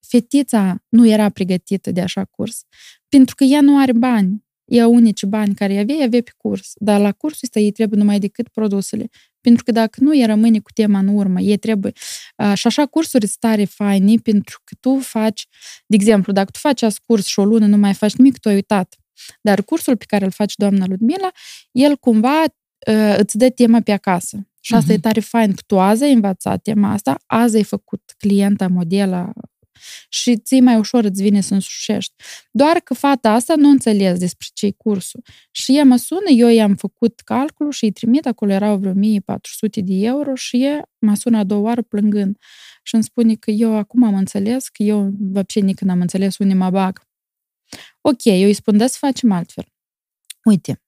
Fetița 0.08 0.84
nu 0.90 1.08
era 1.08 1.30
pregătită 1.30 1.92
de 1.92 2.02
așa 2.02 2.26
curs, 2.26 2.64
pentru 3.10 3.36
că 3.36 3.44
ea 3.44 3.62
nu 3.62 3.80
are 3.80 3.92
bani 3.92 4.46
ea 4.72 4.88
unici 4.88 5.23
bani 5.26 5.56
care 5.56 5.80
avea, 5.80 5.95
avea 5.95 6.22
pe 6.22 6.31
curs. 6.38 6.72
Dar 6.76 6.99
la 6.99 7.11
cursul 7.11 7.39
ăsta 7.43 7.60
ei 7.60 7.72
trebuie 7.72 7.99
numai 7.99 8.19
decât 8.19 8.48
produsele. 8.48 9.10
Pentru 9.41 9.64
că 9.64 9.72
dacă 9.72 9.99
nu, 10.03 10.18
e 10.18 10.26
rămâne 10.26 10.60
cu 10.60 10.72
tema 10.72 10.99
în 10.99 11.07
urmă. 11.07 11.39
Ei 11.39 11.57
trebuie... 11.57 11.91
Uh, 12.38 12.53
și 12.56 12.68
așa 12.68 12.85
cursuri 12.85 13.26
sunt 13.26 13.39
tare 13.39 13.65
faine 13.65 14.15
pentru 14.23 14.61
că 14.64 14.76
tu 14.80 14.99
faci, 14.99 15.48
de 15.85 15.95
exemplu, 15.95 16.34
dacă 16.34 16.49
tu 16.52 16.60
faci 16.60 16.84
acest 16.84 16.99
curs 16.99 17.26
și 17.26 17.39
o 17.39 17.45
lună 17.45 17.65
nu 17.65 17.77
mai 17.77 17.93
faci 17.93 18.15
nimic, 18.15 18.38
tu 18.38 18.49
ai 18.49 18.56
uitat. 18.56 18.95
Dar 19.41 19.64
cursul 19.64 19.98
pe 19.98 20.06
care 20.07 20.26
îl 20.26 20.31
faci 20.31 20.56
doamna 20.56 20.85
Ludmila, 20.88 21.31
el 21.72 21.98
cumva 21.98 22.41
uh, 22.41 23.15
îți 23.18 23.38
dă 23.38 23.49
tema 23.49 23.81
pe 23.81 23.91
acasă. 23.91 24.45
Și 24.64 24.73
asta 24.73 24.91
uh-huh. 24.91 24.95
e 24.95 24.99
tare 24.99 25.19
fain, 25.19 25.53
că 25.53 25.61
tu 25.65 25.80
azi 25.80 26.03
ai 26.03 26.14
învățat 26.14 26.61
tema 26.61 26.91
asta, 26.91 27.18
azi 27.26 27.56
ai 27.56 27.64
făcut 27.64 28.02
clienta, 28.18 28.68
modela, 28.68 29.31
și 30.09 30.36
ți 30.36 30.61
mai 30.61 30.77
ușor 30.77 31.05
îți 31.05 31.23
vine 31.23 31.40
să 31.40 31.55
însușești. 31.55 32.15
Doar 32.51 32.77
că 32.77 32.94
fata 32.94 33.32
asta 33.32 33.55
nu 33.57 33.69
înțeles 33.69 34.19
despre 34.19 34.47
ce 34.53 34.70
cursul. 34.70 35.23
Și 35.51 35.77
ea 35.77 35.85
mă 35.85 35.97
sună, 35.97 36.31
eu 36.31 36.48
i-am 36.48 36.74
făcut 36.74 37.20
calculul 37.20 37.73
și 37.73 37.85
îi 37.85 37.93
trimit, 37.93 38.27
acolo 38.27 38.53
erau 38.53 38.77
vreo 38.77 38.90
1400 38.90 39.81
de 39.81 39.94
euro 39.94 40.35
și 40.35 40.62
ea 40.62 40.89
mă 40.98 41.15
sună 41.15 41.39
a 41.39 41.44
doua 41.44 41.61
oară 41.61 41.82
plângând 41.82 42.36
și 42.82 42.94
îmi 42.94 43.05
spune 43.05 43.35
că 43.35 43.51
eu 43.51 43.77
acum 43.77 44.03
am 44.03 44.15
înțeles, 44.15 44.69
că 44.69 44.82
eu 44.82 45.11
вообще 45.19 45.61
nici 45.61 45.81
n-am 45.81 46.01
înțeles 46.01 46.39
unde 46.39 46.55
mă 46.55 46.70
bag. 46.70 47.03
Ok, 48.01 48.24
eu 48.24 48.47
îi 48.47 48.53
spun, 48.53 48.77
da 48.77 48.86
să 48.86 48.97
facem 48.98 49.32
altfel. 49.32 49.65
Uite, 50.44 50.82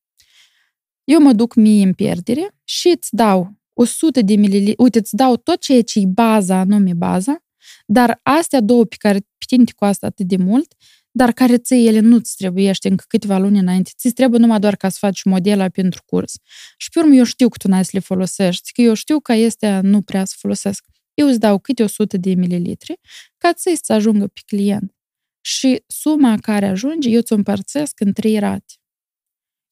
eu 1.05 1.21
mă 1.21 1.33
duc 1.33 1.55
mie 1.55 1.85
în 1.85 1.93
pierdere 1.93 2.55
și 2.65 2.89
îți 2.89 3.09
dau 3.15 3.57
100 3.73 4.23
de 4.23 4.35
mililitri, 4.35 4.83
uite, 4.83 4.99
îți 4.99 5.17
dau 5.17 5.37
tot 5.37 5.61
ceea 5.61 5.83
ce 5.83 5.99
e 5.99 6.07
baza, 6.07 6.57
anume 6.59 6.95
baza, 6.95 7.42
dar 7.86 8.20
astea 8.24 8.62
două 8.62 8.86
pe 8.86 8.96
care 9.00 9.20
pe 9.20 9.46
tine 9.48 9.64
te 9.64 9.72
costă 9.76 10.06
atât 10.06 10.28
de 10.28 10.38
mult, 10.38 10.74
dar 11.12 11.32
care 11.32 11.58
ți 11.58 11.74
ele 11.74 12.00
nu-ți 12.00 12.36
trebuiește 12.36 12.88
încă 12.88 13.04
câteva 13.08 13.38
luni 13.38 13.60
înainte. 13.60 13.92
Ți 13.98 14.10
trebuie 14.10 14.40
numai 14.40 14.60
doar 14.60 14.76
ca 14.76 14.90
să 14.90 14.98
faci 15.00 15.24
modela 15.24 15.70
pentru 15.70 16.02
curs. 16.06 16.34
Și 16.78 16.90
pe 16.90 17.00
urmă 17.00 17.14
eu 17.14 17.24
știu 17.24 17.50
că 17.50 17.58
tu 17.58 17.68
n-ai 17.68 17.84
să 17.86 17.92
le 17.94 18.00
folosești, 18.00 18.72
că 18.72 18.82
eu 18.82 18.94
știu 18.94 19.20
că 19.20 19.34
este 19.34 19.80
nu 19.84 20.02
prea 20.02 20.26
să 20.26 20.36
folosesc. 20.38 20.86
eu 21.14 21.28
îți 21.28 21.40
dau 21.40 21.60
câte 21.60 21.84
100 21.84 22.18
de 22.18 22.34
mililitri 22.34 23.00
ca 23.38 23.52
să-ți 23.56 23.92
ajungă 23.92 24.28
pe 24.28 24.42
client. 24.46 24.96
Și 25.42 25.84
suma 25.88 26.38
care 26.38 26.66
ajunge, 26.66 27.10
eu 27.10 27.22
ți-o 27.22 27.36
împărțesc 27.36 28.00
în 28.00 28.14
trei 28.14 28.40
rate. 28.40 28.74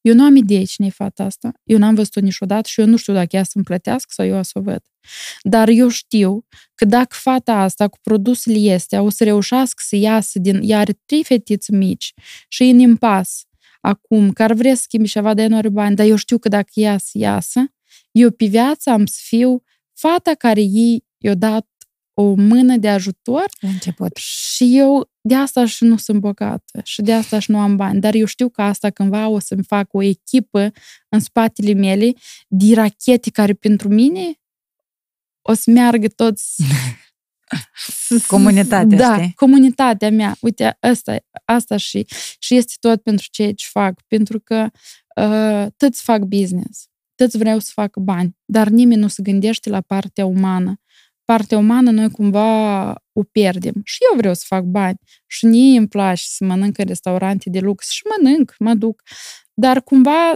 Eu 0.02 0.14
nu 0.14 0.24
am 0.24 0.36
idee 0.36 0.64
cine 0.64 0.86
e 0.86 0.90
fata 0.90 1.24
asta. 1.24 1.52
Eu 1.64 1.78
n-am 1.78 1.94
văzut-o 1.94 2.20
niciodată 2.20 2.68
și 2.68 2.80
eu 2.80 2.86
nu 2.86 2.96
știu 2.96 3.12
dacă 3.12 3.36
ea 3.36 3.42
să-mi 3.42 3.64
plătească 3.64 4.10
sau 4.14 4.26
eu 4.26 4.38
o 4.38 4.42
să 4.42 4.52
o 4.54 4.60
văd. 4.60 4.82
Dar 5.42 5.68
eu 5.68 5.88
știu 5.88 6.46
că 6.74 6.84
dacă 6.84 7.16
fata 7.18 7.52
asta 7.52 7.88
cu 7.88 7.98
produsele 8.02 8.58
este, 8.58 8.98
o 8.98 9.10
să 9.10 9.24
reușească 9.24 9.82
să 9.86 9.96
iasă 9.96 10.38
din... 10.38 10.60
Ea 10.62 10.78
are 10.78 11.00
trei 11.06 11.24
fetițe 11.24 11.76
mici 11.76 12.12
și 12.48 12.62
în 12.62 12.78
impas 12.78 13.44
acum, 13.80 14.30
care 14.30 14.54
vrea 14.54 14.74
să 14.74 14.80
schimbi 14.82 15.08
ceva 15.08 15.34
de 15.34 15.46
nu 15.46 15.56
are 15.56 15.68
bani, 15.68 15.96
dar 15.96 16.06
eu 16.06 16.16
știu 16.16 16.38
că 16.38 16.48
dacă 16.48 16.70
ea 16.74 16.98
să 16.98 17.10
iasă, 17.12 17.60
eu 18.10 18.30
pe 18.30 18.46
viață 18.46 18.90
am 18.90 19.06
să 19.06 19.18
fiu 19.22 19.62
fata 19.92 20.34
care 20.34 20.60
ei 20.60 21.04
i-a 21.18 21.34
dat 21.34 21.66
o 22.14 22.34
mână 22.34 22.76
de 22.76 22.88
ajutor 22.88 23.44
La 23.60 23.68
început. 23.68 24.16
și 24.16 24.78
eu 24.78 25.11
de 25.22 25.34
asta 25.34 25.66
și 25.66 25.84
nu 25.84 25.96
sunt 25.96 26.20
bogată 26.20 26.80
și 26.84 27.02
de 27.02 27.12
asta 27.12 27.38
și 27.38 27.50
nu 27.50 27.58
am 27.58 27.76
bani. 27.76 28.00
Dar 28.00 28.14
eu 28.14 28.24
știu 28.24 28.48
că 28.48 28.62
asta 28.62 28.90
cândva 28.90 29.28
o 29.28 29.38
să-mi 29.38 29.64
fac 29.64 29.94
o 29.94 30.02
echipă 30.02 30.72
în 31.08 31.20
spatele 31.20 31.72
mele 31.72 32.12
de 32.48 32.74
rachete 32.74 33.30
care 33.30 33.52
pentru 33.52 33.88
mine 33.88 34.40
o 35.42 35.52
să 35.52 35.70
meargă 35.70 36.08
toți 36.08 36.62
Comunitatea, 38.26 38.98
da, 38.98 39.16
știi? 39.16 39.32
comunitatea 39.34 40.10
mea. 40.10 40.36
Uite, 40.40 40.76
asta, 40.80 41.16
asta 41.44 41.76
și, 41.76 42.06
și 42.38 42.54
este 42.56 42.72
tot 42.80 43.02
pentru 43.02 43.26
ceea 43.30 43.52
ce 43.52 43.66
fac. 43.70 44.02
Pentru 44.06 44.40
că 44.40 44.70
uh, 45.16 45.66
toți 45.76 46.02
fac 46.02 46.22
business, 46.22 46.88
toți 47.14 47.38
vreau 47.38 47.58
să 47.58 47.70
facă 47.74 48.00
bani, 48.00 48.36
dar 48.44 48.68
nimeni 48.68 49.00
nu 49.00 49.08
se 49.08 49.22
gândește 49.22 49.70
la 49.70 49.80
partea 49.80 50.26
umană. 50.26 50.80
Partea 51.24 51.58
umană 51.58 51.90
noi 51.90 52.10
cumva 52.10 52.88
o 53.12 53.22
pierdem. 53.22 53.74
Și 53.84 53.98
eu 54.10 54.18
vreau 54.18 54.34
să 54.34 54.44
fac 54.46 54.62
bani. 54.64 54.98
Și 55.26 55.46
mie 55.46 55.78
îmi 55.78 55.88
place 55.88 56.22
să 56.26 56.44
mănânc 56.44 56.78
în 56.78 56.84
restaurante 56.86 57.50
de 57.50 57.58
lux. 57.60 57.88
Și 57.90 58.02
mănânc, 58.16 58.54
mă 58.58 58.74
duc. 58.74 59.02
Dar 59.54 59.82
cumva, 59.82 60.34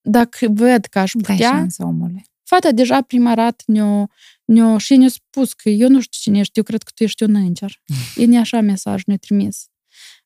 dacă 0.00 0.48
văd 0.48 0.84
că 0.84 0.98
aș 0.98 1.12
Dai 1.14 1.36
putea, 1.36 1.50
șansă 1.50 1.84
omului. 1.84 2.24
fata 2.42 2.70
deja 2.72 3.00
prima 3.02 3.34
dată 3.34 3.64
ne-o, 3.66 4.06
ne 4.44 4.76
și 4.76 4.96
ne-a 4.96 5.08
spus 5.08 5.52
că 5.52 5.68
eu 5.68 5.88
nu 5.88 6.00
știu 6.00 6.20
cine 6.20 6.38
ești, 6.38 6.58
eu 6.58 6.64
cred 6.64 6.82
că 6.82 6.90
tu 6.94 7.02
ești 7.02 7.22
un 7.22 7.34
înger. 7.34 7.82
E 8.16 8.24
ne 8.24 8.38
așa 8.38 8.60
mesaj 8.60 9.02
ne-a 9.04 9.16
trimis. 9.16 9.68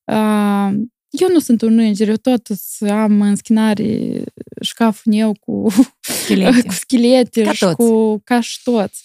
Uh, 0.04 0.72
eu 1.20 1.28
nu 1.28 1.38
sunt 1.38 1.62
un 1.62 1.78
înger, 1.78 2.08
eu 2.08 2.16
tot 2.16 2.46
să 2.54 2.86
am 2.86 3.20
în 3.20 3.36
schinare 3.36 4.22
șcaful 4.60 5.12
meu 5.12 5.32
cu, 5.40 5.68
Schelete. 6.00 6.66
cu 6.66 6.72
schelete 6.72 7.42
Ca 7.48 7.52
și 7.52 7.64
toți. 7.64 7.76
cu 7.76 8.20
ca 8.24 8.40
și 8.40 8.62
toți. 8.62 9.04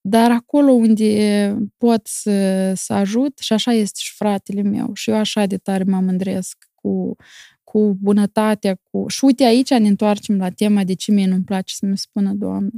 Dar 0.00 0.30
acolo 0.30 0.72
unde 0.72 1.56
pot 1.76 2.00
să, 2.06 2.72
să 2.74 2.92
ajut, 2.92 3.38
și 3.38 3.52
așa 3.52 3.72
este 3.72 3.98
și 4.02 4.14
fratele 4.14 4.62
meu, 4.62 4.90
și 4.94 5.10
eu 5.10 5.16
așa 5.16 5.46
de 5.46 5.56
tare 5.56 5.84
mă 5.84 6.00
mândresc 6.00 6.56
cu, 6.74 7.16
cu 7.64 7.96
bunătatea, 8.00 8.78
cu... 8.90 9.04
Și 9.08 9.24
uite, 9.24 9.44
aici 9.44 9.70
ne 9.70 9.88
întoarcem 9.88 10.36
la 10.36 10.50
tema 10.50 10.84
de 10.84 10.94
ce 10.94 11.12
mie 11.12 11.26
nu-mi 11.26 11.44
place 11.44 11.74
să 11.74 11.86
mi 11.86 11.98
spună 11.98 12.32
Doamne. 12.32 12.70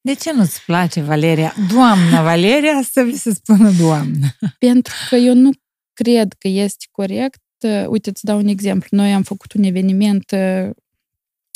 De 0.00 0.14
ce 0.14 0.32
nu-ți 0.32 0.64
place, 0.64 1.00
Valeria? 1.00 1.54
Doamna 1.72 2.22
Valeria, 2.22 2.82
să 2.82 3.02
vi 3.02 3.16
se 3.16 3.34
spună 3.34 3.70
doamnă. 3.70 4.26
Pentru 4.58 4.94
că 5.08 5.16
eu 5.16 5.34
nu 5.34 5.50
cred 5.92 6.32
că 6.38 6.48
este 6.48 6.84
corect. 6.90 7.43
Uh, 7.64 7.86
Uite, 7.86 8.10
îți 8.10 8.24
dau 8.24 8.38
un 8.38 8.46
exemplu. 8.46 8.88
Noi 8.90 9.12
am 9.12 9.22
făcut 9.22 9.52
un 9.52 9.62
eveniment 9.62 10.30
uh, 10.30 10.70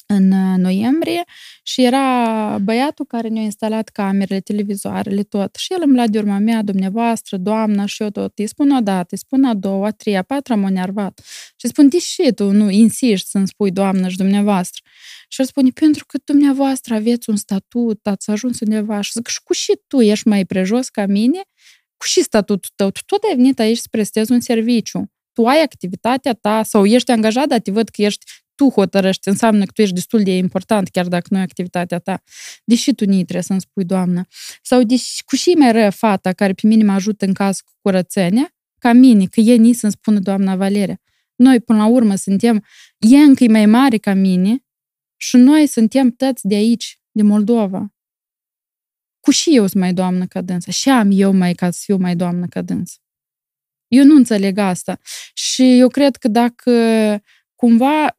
în 0.07 0.31
uh, 0.31 0.59
noiembrie 0.59 1.25
și 1.63 1.85
era 1.85 2.59
băiatul 2.63 3.05
care 3.05 3.29
ne-a 3.29 3.43
instalat 3.43 3.89
camerele, 3.89 4.41
televizoarele, 4.41 5.23
tot. 5.23 5.55
Și 5.55 5.73
el 5.73 5.79
îmi 5.85 5.95
lua 5.95 6.07
de 6.07 6.19
urma 6.19 6.39
mea, 6.39 6.63
dumneavoastră, 6.63 7.37
doamna, 7.37 7.87
și 7.87 8.03
eu 8.03 8.11
tot. 8.11 8.39
Îi 8.39 8.47
spun 8.47 8.71
o 8.71 8.81
dată, 8.81 9.07
îi 9.11 9.19
spun 9.19 9.45
a 9.45 9.55
doua, 9.55 9.87
a 9.87 9.91
treia, 9.91 10.19
a 10.19 10.23
patra, 10.23 10.55
m-a 10.55 10.69
nervat. 10.69 11.21
Și 11.57 11.67
spun, 11.67 11.89
de 11.89 11.97
ce 11.97 12.33
tu 12.33 12.51
nu 12.51 12.71
insiști 12.71 13.29
să-mi 13.29 13.49
spui 13.49 13.71
doamnă 13.71 14.09
și 14.09 14.17
dumneavoastră? 14.17 14.83
Și 15.29 15.41
el 15.41 15.47
spune, 15.47 15.71
pentru 15.71 16.05
că 16.07 16.19
dumneavoastră 16.25 16.95
aveți 16.95 17.31
un 17.31 17.37
statut, 17.37 18.07
ați 18.07 18.31
ajuns 18.31 18.61
undeva. 18.61 19.01
Și 19.01 19.13
zic, 19.13 19.27
și 19.27 19.41
cu 19.45 19.53
și 19.53 19.81
tu 19.87 20.01
ești 20.01 20.29
mai 20.29 20.45
prejos 20.45 20.89
ca 20.89 21.07
mine? 21.07 21.41
Cu 21.97 22.07
și 22.07 22.23
statutul 22.23 22.71
tău? 22.75 22.91
Tu 22.91 23.01
tot 23.07 23.23
ai 23.23 23.37
venit 23.37 23.59
aici 23.59 23.79
să 23.79 23.87
prestezi 23.91 24.33
un 24.33 24.41
serviciu. 24.41 25.11
Tu 25.39 25.47
ai 25.47 25.63
activitatea 25.63 26.33
ta 26.33 26.63
sau 26.63 26.85
ești 26.85 27.11
angajat, 27.11 27.47
dar 27.47 27.61
te 27.61 27.71
văd 27.71 27.89
că 27.89 28.03
ești 28.03 28.25
tu 28.55 28.69
hotărăști, 28.69 29.29
înseamnă 29.29 29.65
că 29.65 29.71
tu 29.75 29.83
ești 29.83 29.95
destul 29.95 30.23
de 30.23 30.37
important, 30.37 30.89
chiar 30.89 31.07
dacă 31.09 31.27
nu 31.31 31.39
e 31.39 31.41
activitatea 31.41 31.99
ta. 31.99 32.23
Deși 32.65 32.95
tu 32.95 33.05
nu 33.05 33.15
trebuie 33.15 33.43
să-mi 33.43 33.61
spui, 33.61 33.85
doamnă. 33.85 34.23
Sau 34.63 34.83
deși, 34.83 35.25
cu 35.25 35.37
și 35.37 35.51
mai 35.51 35.73
rău 35.73 35.91
fata 35.91 36.33
care 36.33 36.53
pe 36.53 36.67
mine 36.67 36.85
mă 36.85 36.93
ajută 36.93 37.25
în 37.25 37.33
caz 37.33 37.61
cu 37.61 37.73
curățenia, 37.83 38.55
ca 38.79 38.93
mine, 38.93 39.27
că 39.27 39.41
e 39.41 39.55
nici 39.55 39.77
să-mi 39.77 39.93
spună 39.93 40.19
doamna 40.19 40.57
Valeria. 40.57 41.01
Noi, 41.35 41.61
până 41.61 41.79
la 41.79 41.87
urmă, 41.87 42.15
suntem, 42.15 42.65
e 42.99 43.17
încă 43.17 43.45
mai 43.45 43.67
mare 43.67 43.97
ca 43.97 44.15
mine 44.15 44.65
și 45.17 45.37
noi 45.37 45.67
suntem 45.67 46.11
toți 46.11 46.47
de 46.47 46.55
aici, 46.55 47.01
de 47.11 47.23
Moldova. 47.23 47.95
Cu 49.21 49.31
și 49.31 49.57
eu 49.57 49.67
sunt 49.67 49.83
mai 49.83 49.93
doamnă 49.93 50.27
ca 50.27 50.41
dânsă. 50.41 50.71
Și 50.71 50.89
am 50.89 51.09
eu 51.13 51.33
mai 51.33 51.55
ca 51.55 51.71
să 51.71 51.81
fiu 51.83 51.97
mai 51.97 52.17
doamnă 52.17 52.47
ca 52.47 52.63
dânsă. 52.63 52.97
Eu 53.89 54.05
nu 54.05 54.15
înțeleg 54.15 54.59
asta. 54.59 54.99
Și 55.35 55.79
eu 55.79 55.89
cred 55.89 56.17
că 56.17 56.29
dacă 56.29 56.73
cumva 57.55 58.15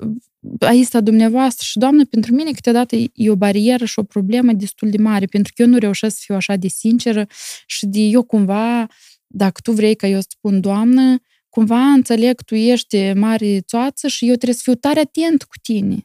aici 0.60 0.86
sta 0.86 1.02
dumneavoastră 1.02 1.66
și, 1.66 1.78
Doamnă, 1.78 2.06
pentru 2.06 2.34
mine 2.34 2.52
câteodată 2.52 2.96
e 2.96 3.30
o 3.30 3.36
barieră 3.36 3.86
și 3.86 4.00
o 4.00 4.04
problemă 4.04 4.54
destul 4.54 4.90
de 4.90 4.98
mare, 4.98 5.26
pentru 5.26 5.54
că 5.56 5.62
eu 5.62 5.68
nu 5.68 5.78
reușesc 5.78 6.16
să 6.16 6.22
fiu 6.26 6.36
așa 6.36 6.56
de 6.56 6.68
sinceră 6.68 7.28
și 7.66 7.86
de 7.86 8.00
eu 8.00 8.24
cumva, 8.24 8.88
dacă 9.28 9.62
tu 9.64 9.72
vrei 9.72 9.96
ca 9.96 10.08
eu 10.08 10.20
să 10.20 10.28
spun, 10.30 10.62
Doamnă, 10.62 11.18
cumva 11.50 11.80
înțeleg 11.80 12.36
că 12.36 12.44
tu 12.44 12.56
ești 12.56 13.12
mare 13.14 13.60
țoață 13.60 14.08
și 14.08 14.28
eu 14.28 14.36
trebuie 14.36 14.56
să 14.56 14.62
fiu 14.64 14.76
tare 14.76 15.00
atent 15.00 15.44
cu 15.44 15.56
tine. 15.62 15.96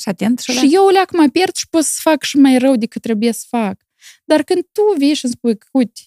Și 0.00 0.08
atent 0.08 0.38
și, 0.38 0.52
Și 0.52 0.68
eu 0.74 0.84
o 0.84 0.90
leac 0.90 1.12
mă 1.12 1.28
pierd 1.32 1.56
și 1.56 1.68
pot 1.68 1.84
să 1.84 1.98
fac 2.02 2.22
și 2.22 2.36
mai 2.36 2.58
rău 2.58 2.76
decât 2.76 3.02
trebuie 3.02 3.32
să 3.32 3.44
fac. 3.48 3.80
Dar 4.24 4.42
când 4.42 4.62
tu 4.72 4.82
vii 4.98 5.14
și 5.14 5.24
îmi 5.24 5.34
spui 5.34 5.58
că, 5.58 5.66
uite, 5.70 6.00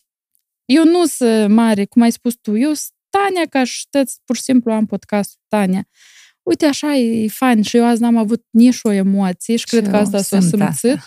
eu 0.66 0.84
nu 0.84 1.06
sunt 1.06 1.54
mare, 1.54 1.86
cum 1.86 2.02
ai 2.02 2.12
spus 2.12 2.36
tu, 2.42 2.58
eu 2.58 2.74
sunt 2.74 2.94
Tania, 3.10 3.46
ca 3.50 3.64
și 3.64 3.86
tăți, 3.90 4.20
pur 4.26 4.36
și 4.36 4.42
simplu 4.42 4.72
am 4.72 4.86
podcastul 4.86 5.40
Tania. 5.48 5.88
Uite, 6.44 6.66
așa 6.66 6.96
e 6.96 7.28
fain 7.28 7.62
și 7.62 7.78
eu 7.78 7.86
azi 7.86 8.02
n-am 8.02 8.18
avut 8.18 8.46
nici 8.50 8.80
o 8.84 8.92
emoție 8.92 9.56
și 9.56 9.66
cred 9.66 9.84
Și 9.84 9.90
că 9.90 9.96
eu 9.96 10.02
asta 10.02 10.22
s-a 10.22 10.40
simt 10.40 10.74
simțit. 10.74 11.00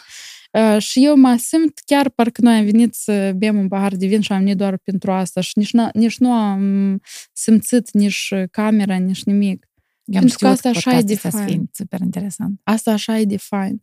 Uh, 0.52 0.82
și 0.82 1.04
eu 1.04 1.16
mă 1.16 1.36
simt 1.36 1.78
chiar 1.84 2.08
parcă 2.08 2.40
noi 2.40 2.56
am 2.56 2.64
venit 2.64 2.94
să 2.94 3.32
bem 3.36 3.58
un 3.58 3.68
pahar 3.68 3.94
de 3.94 4.06
vin 4.06 4.20
și 4.20 4.32
am 4.32 4.38
venit 4.38 4.56
doar 4.56 4.76
pentru 4.76 5.12
asta 5.12 5.40
și 5.40 5.52
nici, 5.54 5.70
n- 5.70 5.92
nici 5.92 6.18
nu 6.18 6.32
am 6.32 7.00
simțit 7.32 7.90
nici 7.90 8.34
camera, 8.50 8.96
nici 8.96 9.24
nimic. 9.24 9.68
Eu 10.04 10.18
am 10.18 10.20
pentru 10.20 10.38
că 10.38 10.44
știut 10.44 10.50
asta 10.50 10.68
așa 10.68 10.90
e 10.90 10.94
podcastul 10.94 11.06
de 11.06 11.12
ăsta 11.14 11.30
să 11.30 11.36
fain. 11.36 11.48
fie 11.48 11.68
super 11.72 12.00
interesant. 12.00 12.60
Asta 12.62 12.92
așa 12.92 13.18
e 13.18 13.24
de 13.24 13.36
fain. 13.36 13.82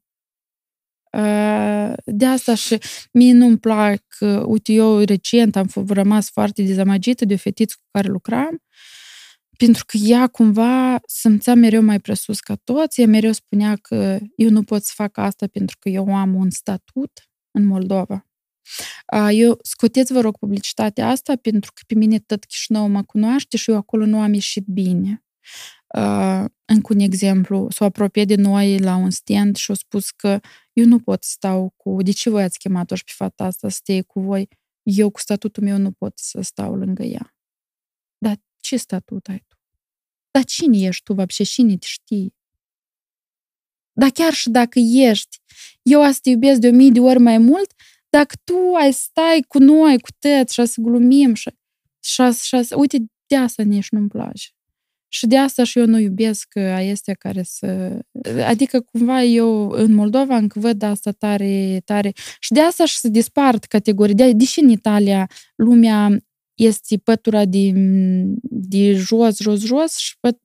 Uh, 1.18 1.94
De 2.06 2.26
asta 2.26 2.56
și 2.56 2.78
mie 3.14 3.34
nu-mi 3.34 3.58
plac, 3.58 4.04
uh, 4.20 4.42
uite, 4.46 4.74
eu 4.74 4.98
recent 5.00 5.56
am 5.56 5.68
f- 5.70 5.88
rămas 5.88 6.30
foarte 6.30 6.64
dezamăgită 6.64 7.26
de 7.26 7.34
o 7.34 7.38
fetiță 7.38 7.76
cu 7.80 7.88
care 7.92 8.08
lucram, 8.08 8.62
pentru 9.58 9.84
că 9.88 9.98
ea 9.98 10.28
cumva 10.28 11.00
simțea 11.08 11.54
mereu 11.56 11.82
mai 11.82 12.00
presus 12.00 12.40
ca 12.40 12.56
toți, 12.64 13.02
ea 13.02 13.08
mereu 13.08 13.32
spunea 13.32 13.76
că 13.76 14.20
eu 14.36 14.50
nu 14.50 14.64
pot 14.64 14.84
să 14.84 14.92
fac 14.96 15.18
asta 15.18 15.48
pentru 15.48 15.76
că 15.80 15.90
eu 15.90 16.16
am 16.16 16.36
un 16.36 16.50
statut 16.50 17.12
în 17.52 17.66
Moldova. 17.66 18.26
Uh, 19.14 19.30
Eu 19.32 19.60
scoteți, 19.64 20.14
vă 20.14 20.20
rog, 20.20 20.38
publicitatea 20.38 21.08
asta 21.10 21.36
pentru 21.36 21.72
că 21.76 21.82
pe 21.88 21.96
mine 21.96 22.20
tot 22.20 22.46
Chișinău 22.46 22.88
mă 22.88 23.04
cunoaște 23.04 23.58
și 23.58 23.70
eu 23.72 23.76
acolo 23.78 24.06
nu 24.06 24.22
am 24.22 24.34
ieșit 24.34 24.66
bine 24.68 25.24
uh, 25.98 26.46
încă 26.66 26.94
un 26.94 27.00
exemplu, 27.00 27.70
s-o 27.70 27.84
apropie 27.84 28.26
de 28.26 28.36
noi 28.36 28.80
la 28.80 28.96
un 28.96 29.10
stand 29.10 29.56
și 29.56 29.72
a 29.72 29.74
spus 29.74 30.12
că 30.12 30.40
eu 30.74 30.86
nu 30.86 31.00
pot 31.00 31.24
stau 31.24 31.74
cu... 31.78 32.02
De 32.02 32.12
ce 32.12 32.30
voi 32.30 32.44
ați 32.44 32.58
chemat-o 32.58 32.96
și 32.96 33.04
pe 33.04 33.12
fata 33.16 33.44
asta 33.44 33.70
să 33.70 33.76
stea 33.76 34.02
cu 34.02 34.20
voi? 34.20 34.48
Eu 34.84 35.10
cu 35.10 35.20
statutul 35.20 35.64
meu 35.64 35.78
nu 35.78 35.92
pot 35.92 36.18
să 36.18 36.42
stau 36.42 36.76
lângă 36.76 37.04
ea. 37.04 37.36
Dar 38.18 38.38
ce 38.58 38.78
statut 38.78 39.28
ai 39.28 39.44
tu? 39.48 39.56
Dar 40.32 40.44
cine 40.44 40.78
ești 40.78 41.04
tu, 41.04 41.14
vapșe? 41.14 41.44
Cine 41.44 41.78
te 41.78 41.88
știi? 41.88 42.36
Dar 43.94 44.10
chiar 44.10 44.34
și 44.34 44.50
dacă 44.50 44.80
ești, 44.80 45.38
eu 45.82 46.02
asta 46.02 46.20
te 46.24 46.30
iubesc 46.30 46.60
de 46.60 46.68
o 46.68 46.72
mii 46.72 46.92
de 46.92 47.00
ori 47.00 47.20
mai 47.20 47.38
mult, 47.38 47.74
dacă 48.10 48.36
tu 48.44 48.74
ai 48.80 48.94
stai 48.94 49.46
cu 49.48 49.58
noi, 49.58 50.00
cu 50.00 50.10
tăți 50.20 50.54
și 50.54 50.66
să 50.66 50.82
glumim 50.82 51.34
și, 51.34 51.50
și, 52.00 52.32
și 52.32 52.74
uite, 52.76 52.98
de 53.26 53.36
asta 53.36 53.64
nici 53.64 53.90
nu-mi 53.90 54.08
place. 54.08 54.50
Și 55.14 55.28
de 55.28 55.38
asta 55.38 55.64
și 55.64 55.80
eu 55.80 55.86
nu 55.86 56.00
iubesc 56.00 56.54
este 56.80 57.14
care 57.14 57.44
să... 57.44 58.00
Adică 58.48 58.82
cumva 58.82 59.24
eu 59.24 59.70
în 59.70 59.94
Moldova 59.94 60.36
încă 60.36 60.60
văd 60.60 60.82
asta 60.82 61.12
tare, 61.12 61.82
tare. 61.86 62.12
Și 62.40 62.54
de 62.54 62.62
asta 62.62 62.86
și 62.86 62.98
se 62.98 63.10
dispart 63.10 63.64
categorii. 63.66 64.16
De, 64.16 64.32
deși 64.32 64.60
în 64.60 64.70
Italia 64.70 65.30
lumea 65.56 66.24
este 66.54 66.98
pătura 66.98 67.46
de, 67.46 67.72
de 68.42 68.94
jos, 68.94 69.38
jos, 69.40 69.66
jos 69.66 69.96
și 69.96 70.18
păt, 70.20 70.38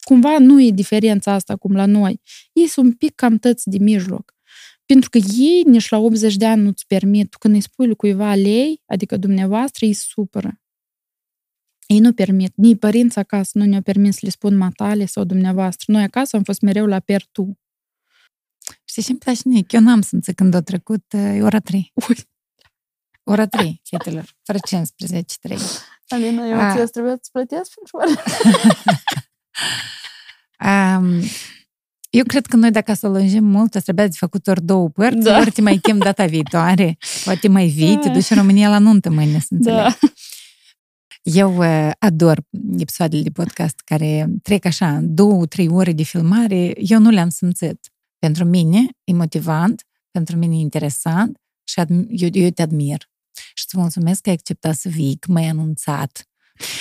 cumva 0.00 0.38
nu 0.38 0.62
e 0.62 0.70
diferența 0.70 1.32
asta 1.32 1.56
cum 1.56 1.74
la 1.74 1.86
noi. 1.86 2.20
Ei 2.52 2.66
sunt 2.66 2.86
un 2.86 2.92
pic 2.92 3.14
cam 3.14 3.36
tăți 3.36 3.68
de 3.68 3.78
mijloc. 3.78 4.34
Pentru 4.86 5.10
că 5.10 5.18
ei 5.18 5.62
nici 5.66 5.88
la 5.88 5.98
80 5.98 6.36
de 6.36 6.46
ani 6.46 6.62
nu-ți 6.62 6.86
permit. 6.86 7.30
Tu 7.30 7.38
când 7.38 7.54
îi 7.54 7.60
spui 7.60 7.86
lui 7.86 7.94
cuiva 7.96 8.34
lei, 8.34 8.82
adică 8.86 9.16
dumneavoastră, 9.16 9.86
îi 9.86 9.92
supără. 9.92 10.61
Ei 11.86 11.98
nu 11.98 12.12
permit. 12.12 12.52
Nici 12.56 12.78
părinți 12.78 13.18
acasă 13.18 13.50
nu 13.58 13.64
ne-au 13.64 13.80
permis 13.82 14.14
să 14.14 14.20
le 14.22 14.30
spun 14.30 14.56
matale 14.56 15.06
sau 15.06 15.24
dumneavoastră. 15.24 15.92
Noi 15.92 16.02
acasă 16.02 16.36
am 16.36 16.42
fost 16.42 16.60
mereu 16.60 16.86
la 16.86 17.00
per 17.00 17.24
tu. 17.32 17.58
Știi 18.84 19.02
ce-mi 19.02 19.18
place 19.18 19.40
mie? 19.44 19.64
Eu 19.70 19.80
n-am 19.80 20.00
simțit 20.00 20.36
când 20.36 20.54
a 20.54 20.60
trecut 20.60 21.12
e 21.12 21.42
ora 21.42 21.58
3. 21.58 21.92
Ui. 22.08 22.16
Ora 23.24 23.46
3, 23.46 23.80
fetelor. 23.84 24.24
Fără 24.42 24.58
15, 24.66 25.36
3. 25.40 25.58
Alina, 26.08 26.46
eu 26.46 26.60
A. 26.60 26.84
ți 26.84 26.92
trebuie 26.92 27.16
să 27.20 27.28
plătesc 27.32 27.70
pentru 27.74 27.96
ora. 27.96 28.22
Um, 30.98 31.20
eu 32.10 32.24
cred 32.24 32.46
că 32.46 32.56
noi 32.56 32.70
dacă 32.70 32.92
să 32.92 33.06
o 33.06 33.10
lungim 33.10 33.44
mult, 33.44 33.74
o 33.74 33.78
să 33.78 33.84
trebuia 33.84 34.06
de 34.06 34.14
făcut 34.18 34.46
ori 34.46 34.62
două 34.62 34.88
părți, 34.88 35.18
Da. 35.18 35.38
ori 35.38 35.50
te 35.50 35.60
mai 35.60 35.76
chem 35.76 35.98
data 35.98 36.26
viitoare, 36.26 36.96
poate 37.24 37.48
mai 37.48 37.66
vii, 37.66 37.98
te 37.98 38.08
duci 38.08 38.30
în 38.30 38.36
România 38.36 38.68
la 38.68 38.78
nuntă 38.78 39.10
mâine, 39.10 39.38
să 39.38 39.46
înțeleg. 39.50 39.76
Da. 39.78 39.96
Eu 41.22 41.56
uh, 41.56 41.90
ador 41.98 42.44
episoadele 42.78 43.22
de 43.22 43.30
podcast 43.30 43.80
care 43.84 44.28
trec 44.42 44.64
așa, 44.64 44.96
în 44.96 45.14
două, 45.14 45.46
trei 45.46 45.68
ore 45.68 45.92
de 45.92 46.02
filmare, 46.02 46.72
eu 46.76 46.98
nu 46.98 47.10
le-am 47.10 47.28
simțit. 47.28 47.90
Pentru 48.18 48.44
mine 48.44 48.86
e 49.04 49.12
motivant, 49.12 49.82
pentru 50.10 50.36
mine 50.36 50.56
e 50.56 50.58
interesant 50.58 51.36
și 51.64 51.80
adm- 51.80 52.06
eu, 52.08 52.28
eu 52.32 52.50
te 52.50 52.62
admir. 52.62 53.10
Și 53.54 53.64
îți 53.66 53.78
mulțumesc 53.78 54.20
că 54.20 54.28
ai 54.28 54.34
acceptat 54.34 54.76
să 54.76 54.88
vii, 54.88 55.16
că 55.16 55.32
m-ai 55.32 55.46
anunțat. 55.48 56.26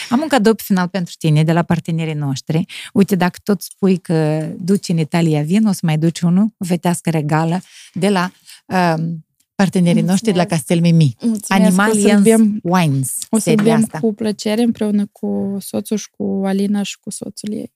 Am 0.10 0.22
un 0.22 0.28
cadou 0.28 0.54
pe 0.54 0.64
final 0.66 0.88
pentru 0.88 1.14
tine 1.18 1.44
de 1.44 1.52
la 1.52 1.64
partenerii 1.64 2.14
noștri. 2.14 2.66
Uite, 2.94 3.16
dacă 3.16 3.40
tot 3.44 3.62
spui 3.62 3.98
că 3.98 4.50
duci 4.60 4.90
în 4.90 4.98
Italia 4.98 5.42
vin, 5.42 5.66
o 5.66 5.72
să 5.72 5.80
mai 5.84 5.98
duci 5.98 6.20
unul, 6.20 6.54
o 6.58 6.66
vetească 6.66 7.10
regală 7.10 7.62
de 7.94 8.10
la 8.10 8.32
um, 8.66 9.26
partenerii 9.62 10.02
noștri 10.02 10.32
de 10.32 10.38
la 10.38 10.46
Mulțumesc. 10.50 10.68
Castel 10.68 10.80
Mimi. 10.82 11.16
Mulțumesc, 11.20 11.44
o 11.44 11.46
să-l 11.46 11.56
Animalians 11.56 12.24
bem, 12.24 12.60
Wines. 12.64 13.18
o 13.30 13.38
să 13.38 13.42
seria 13.44 13.64
bem 13.64 13.84
asta. 13.84 14.00
cu 14.00 14.14
plăcere 14.14 14.62
împreună 14.62 15.06
cu 15.12 15.58
soțul 15.60 15.98
și 15.98 16.10
cu 16.10 16.42
Alina 16.46 16.84
și 16.84 17.00
cu 17.00 17.10
soțul 17.10 17.52
ei. 17.54 17.74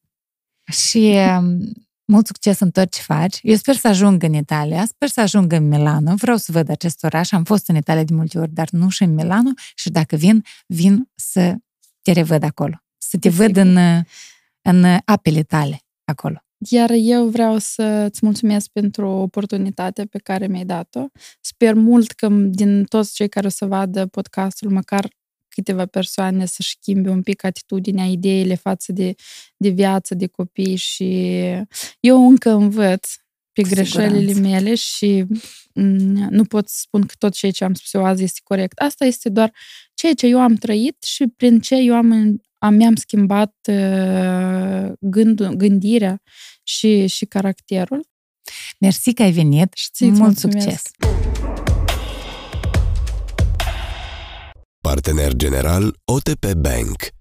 Și 0.71 1.15
um, 1.37 1.59
mult 2.05 2.25
succes 2.25 2.59
în 2.59 2.71
tot 2.71 2.91
ce 2.91 3.01
faci. 3.01 3.39
Eu 3.41 3.55
sper 3.55 3.75
să 3.75 3.87
ajung 3.87 4.23
în 4.23 4.33
Italia, 4.33 4.85
sper 4.85 5.09
să 5.09 5.21
ajung 5.21 5.51
în 5.51 5.67
Milano. 5.67 6.13
Vreau 6.15 6.37
să 6.37 6.51
văd 6.51 6.69
acest 6.69 7.03
oraș. 7.03 7.31
Am 7.31 7.43
fost 7.43 7.69
în 7.69 7.75
Italia 7.75 8.03
de 8.03 8.13
multe 8.13 8.39
ori, 8.39 8.53
dar 8.53 8.67
nu 8.71 8.89
și 8.89 9.03
în 9.03 9.13
Milano. 9.13 9.49
Și 9.75 9.89
dacă 9.89 10.15
vin, 10.15 10.43
vin 10.67 11.11
să 11.15 11.55
te 12.01 12.11
revăd 12.11 12.43
acolo. 12.43 12.83
Să 12.97 13.17
te 13.17 13.29
văd 13.29 13.53
Desigur. 13.53 13.77
în, 13.77 14.03
în 14.61 14.97
apele 15.05 15.43
tale 15.43 15.79
acolo. 16.03 16.44
Iar 16.57 16.91
eu 16.93 17.27
vreau 17.27 17.57
să-ți 17.57 18.19
mulțumesc 18.21 18.69
pentru 18.69 19.07
oportunitatea 19.07 20.05
pe 20.09 20.17
care 20.17 20.47
mi-ai 20.47 20.65
dat-o. 20.65 21.05
Sper 21.41 21.73
mult 21.73 22.11
că 22.11 22.27
din 22.29 22.83
toți 22.83 23.13
cei 23.13 23.29
care 23.29 23.47
o 23.47 23.49
să 23.49 23.65
vadă 23.65 24.05
podcastul, 24.05 24.71
măcar 24.71 25.07
câteva 25.47 25.85
persoane 25.85 26.45
să-și 26.45 26.75
schimbe 26.79 27.09
un 27.09 27.21
pic 27.21 27.43
atitudinea, 27.43 28.05
ideile 28.05 28.55
față 28.55 28.91
de, 28.91 29.15
de 29.57 29.69
viață, 29.69 30.15
de 30.15 30.27
copii 30.27 30.75
și 30.75 31.39
eu 31.99 32.27
încă 32.27 32.51
învăț 32.51 33.13
pe 33.53 33.61
Cu 33.61 33.67
greșelile 33.69 34.33
siguranță. 34.33 34.41
mele 34.41 34.75
și 34.75 35.25
mm, 35.73 36.27
nu 36.29 36.45
pot 36.45 36.67
să 36.67 36.75
spun 36.79 37.05
că 37.05 37.13
tot 37.17 37.33
ceea 37.33 37.51
ce 37.51 37.63
am 37.63 37.73
spus 37.73 37.93
eu 37.93 38.05
azi 38.05 38.23
este 38.23 38.39
corect. 38.43 38.79
Asta 38.79 39.05
este 39.05 39.29
doar 39.29 39.53
ceea 39.93 40.13
ce 40.13 40.27
eu 40.27 40.39
am 40.39 40.55
trăit 40.55 41.03
și 41.03 41.27
prin 41.27 41.59
ce 41.59 41.75
eu 41.75 41.95
am, 41.95 42.41
am 42.65 42.73
mi-am 42.73 42.95
schimbat 42.95 43.53
uh, 43.69 44.91
gândul, 44.99 45.53
gândirea 45.53 46.21
și, 46.63 47.07
și 47.07 47.25
caracterul. 47.25 48.07
Mersi 48.79 49.13
că 49.13 49.21
ai 49.21 49.31
venit 49.31 49.73
Și 49.73 49.89
ție 49.91 50.07
îți 50.07 50.19
mult 50.19 50.43
mulțumesc. 50.43 50.67
succes! 50.67 50.81
Partener 54.81 55.33
general 55.33 55.95
OTP 56.05 56.53
Bank 56.53 57.14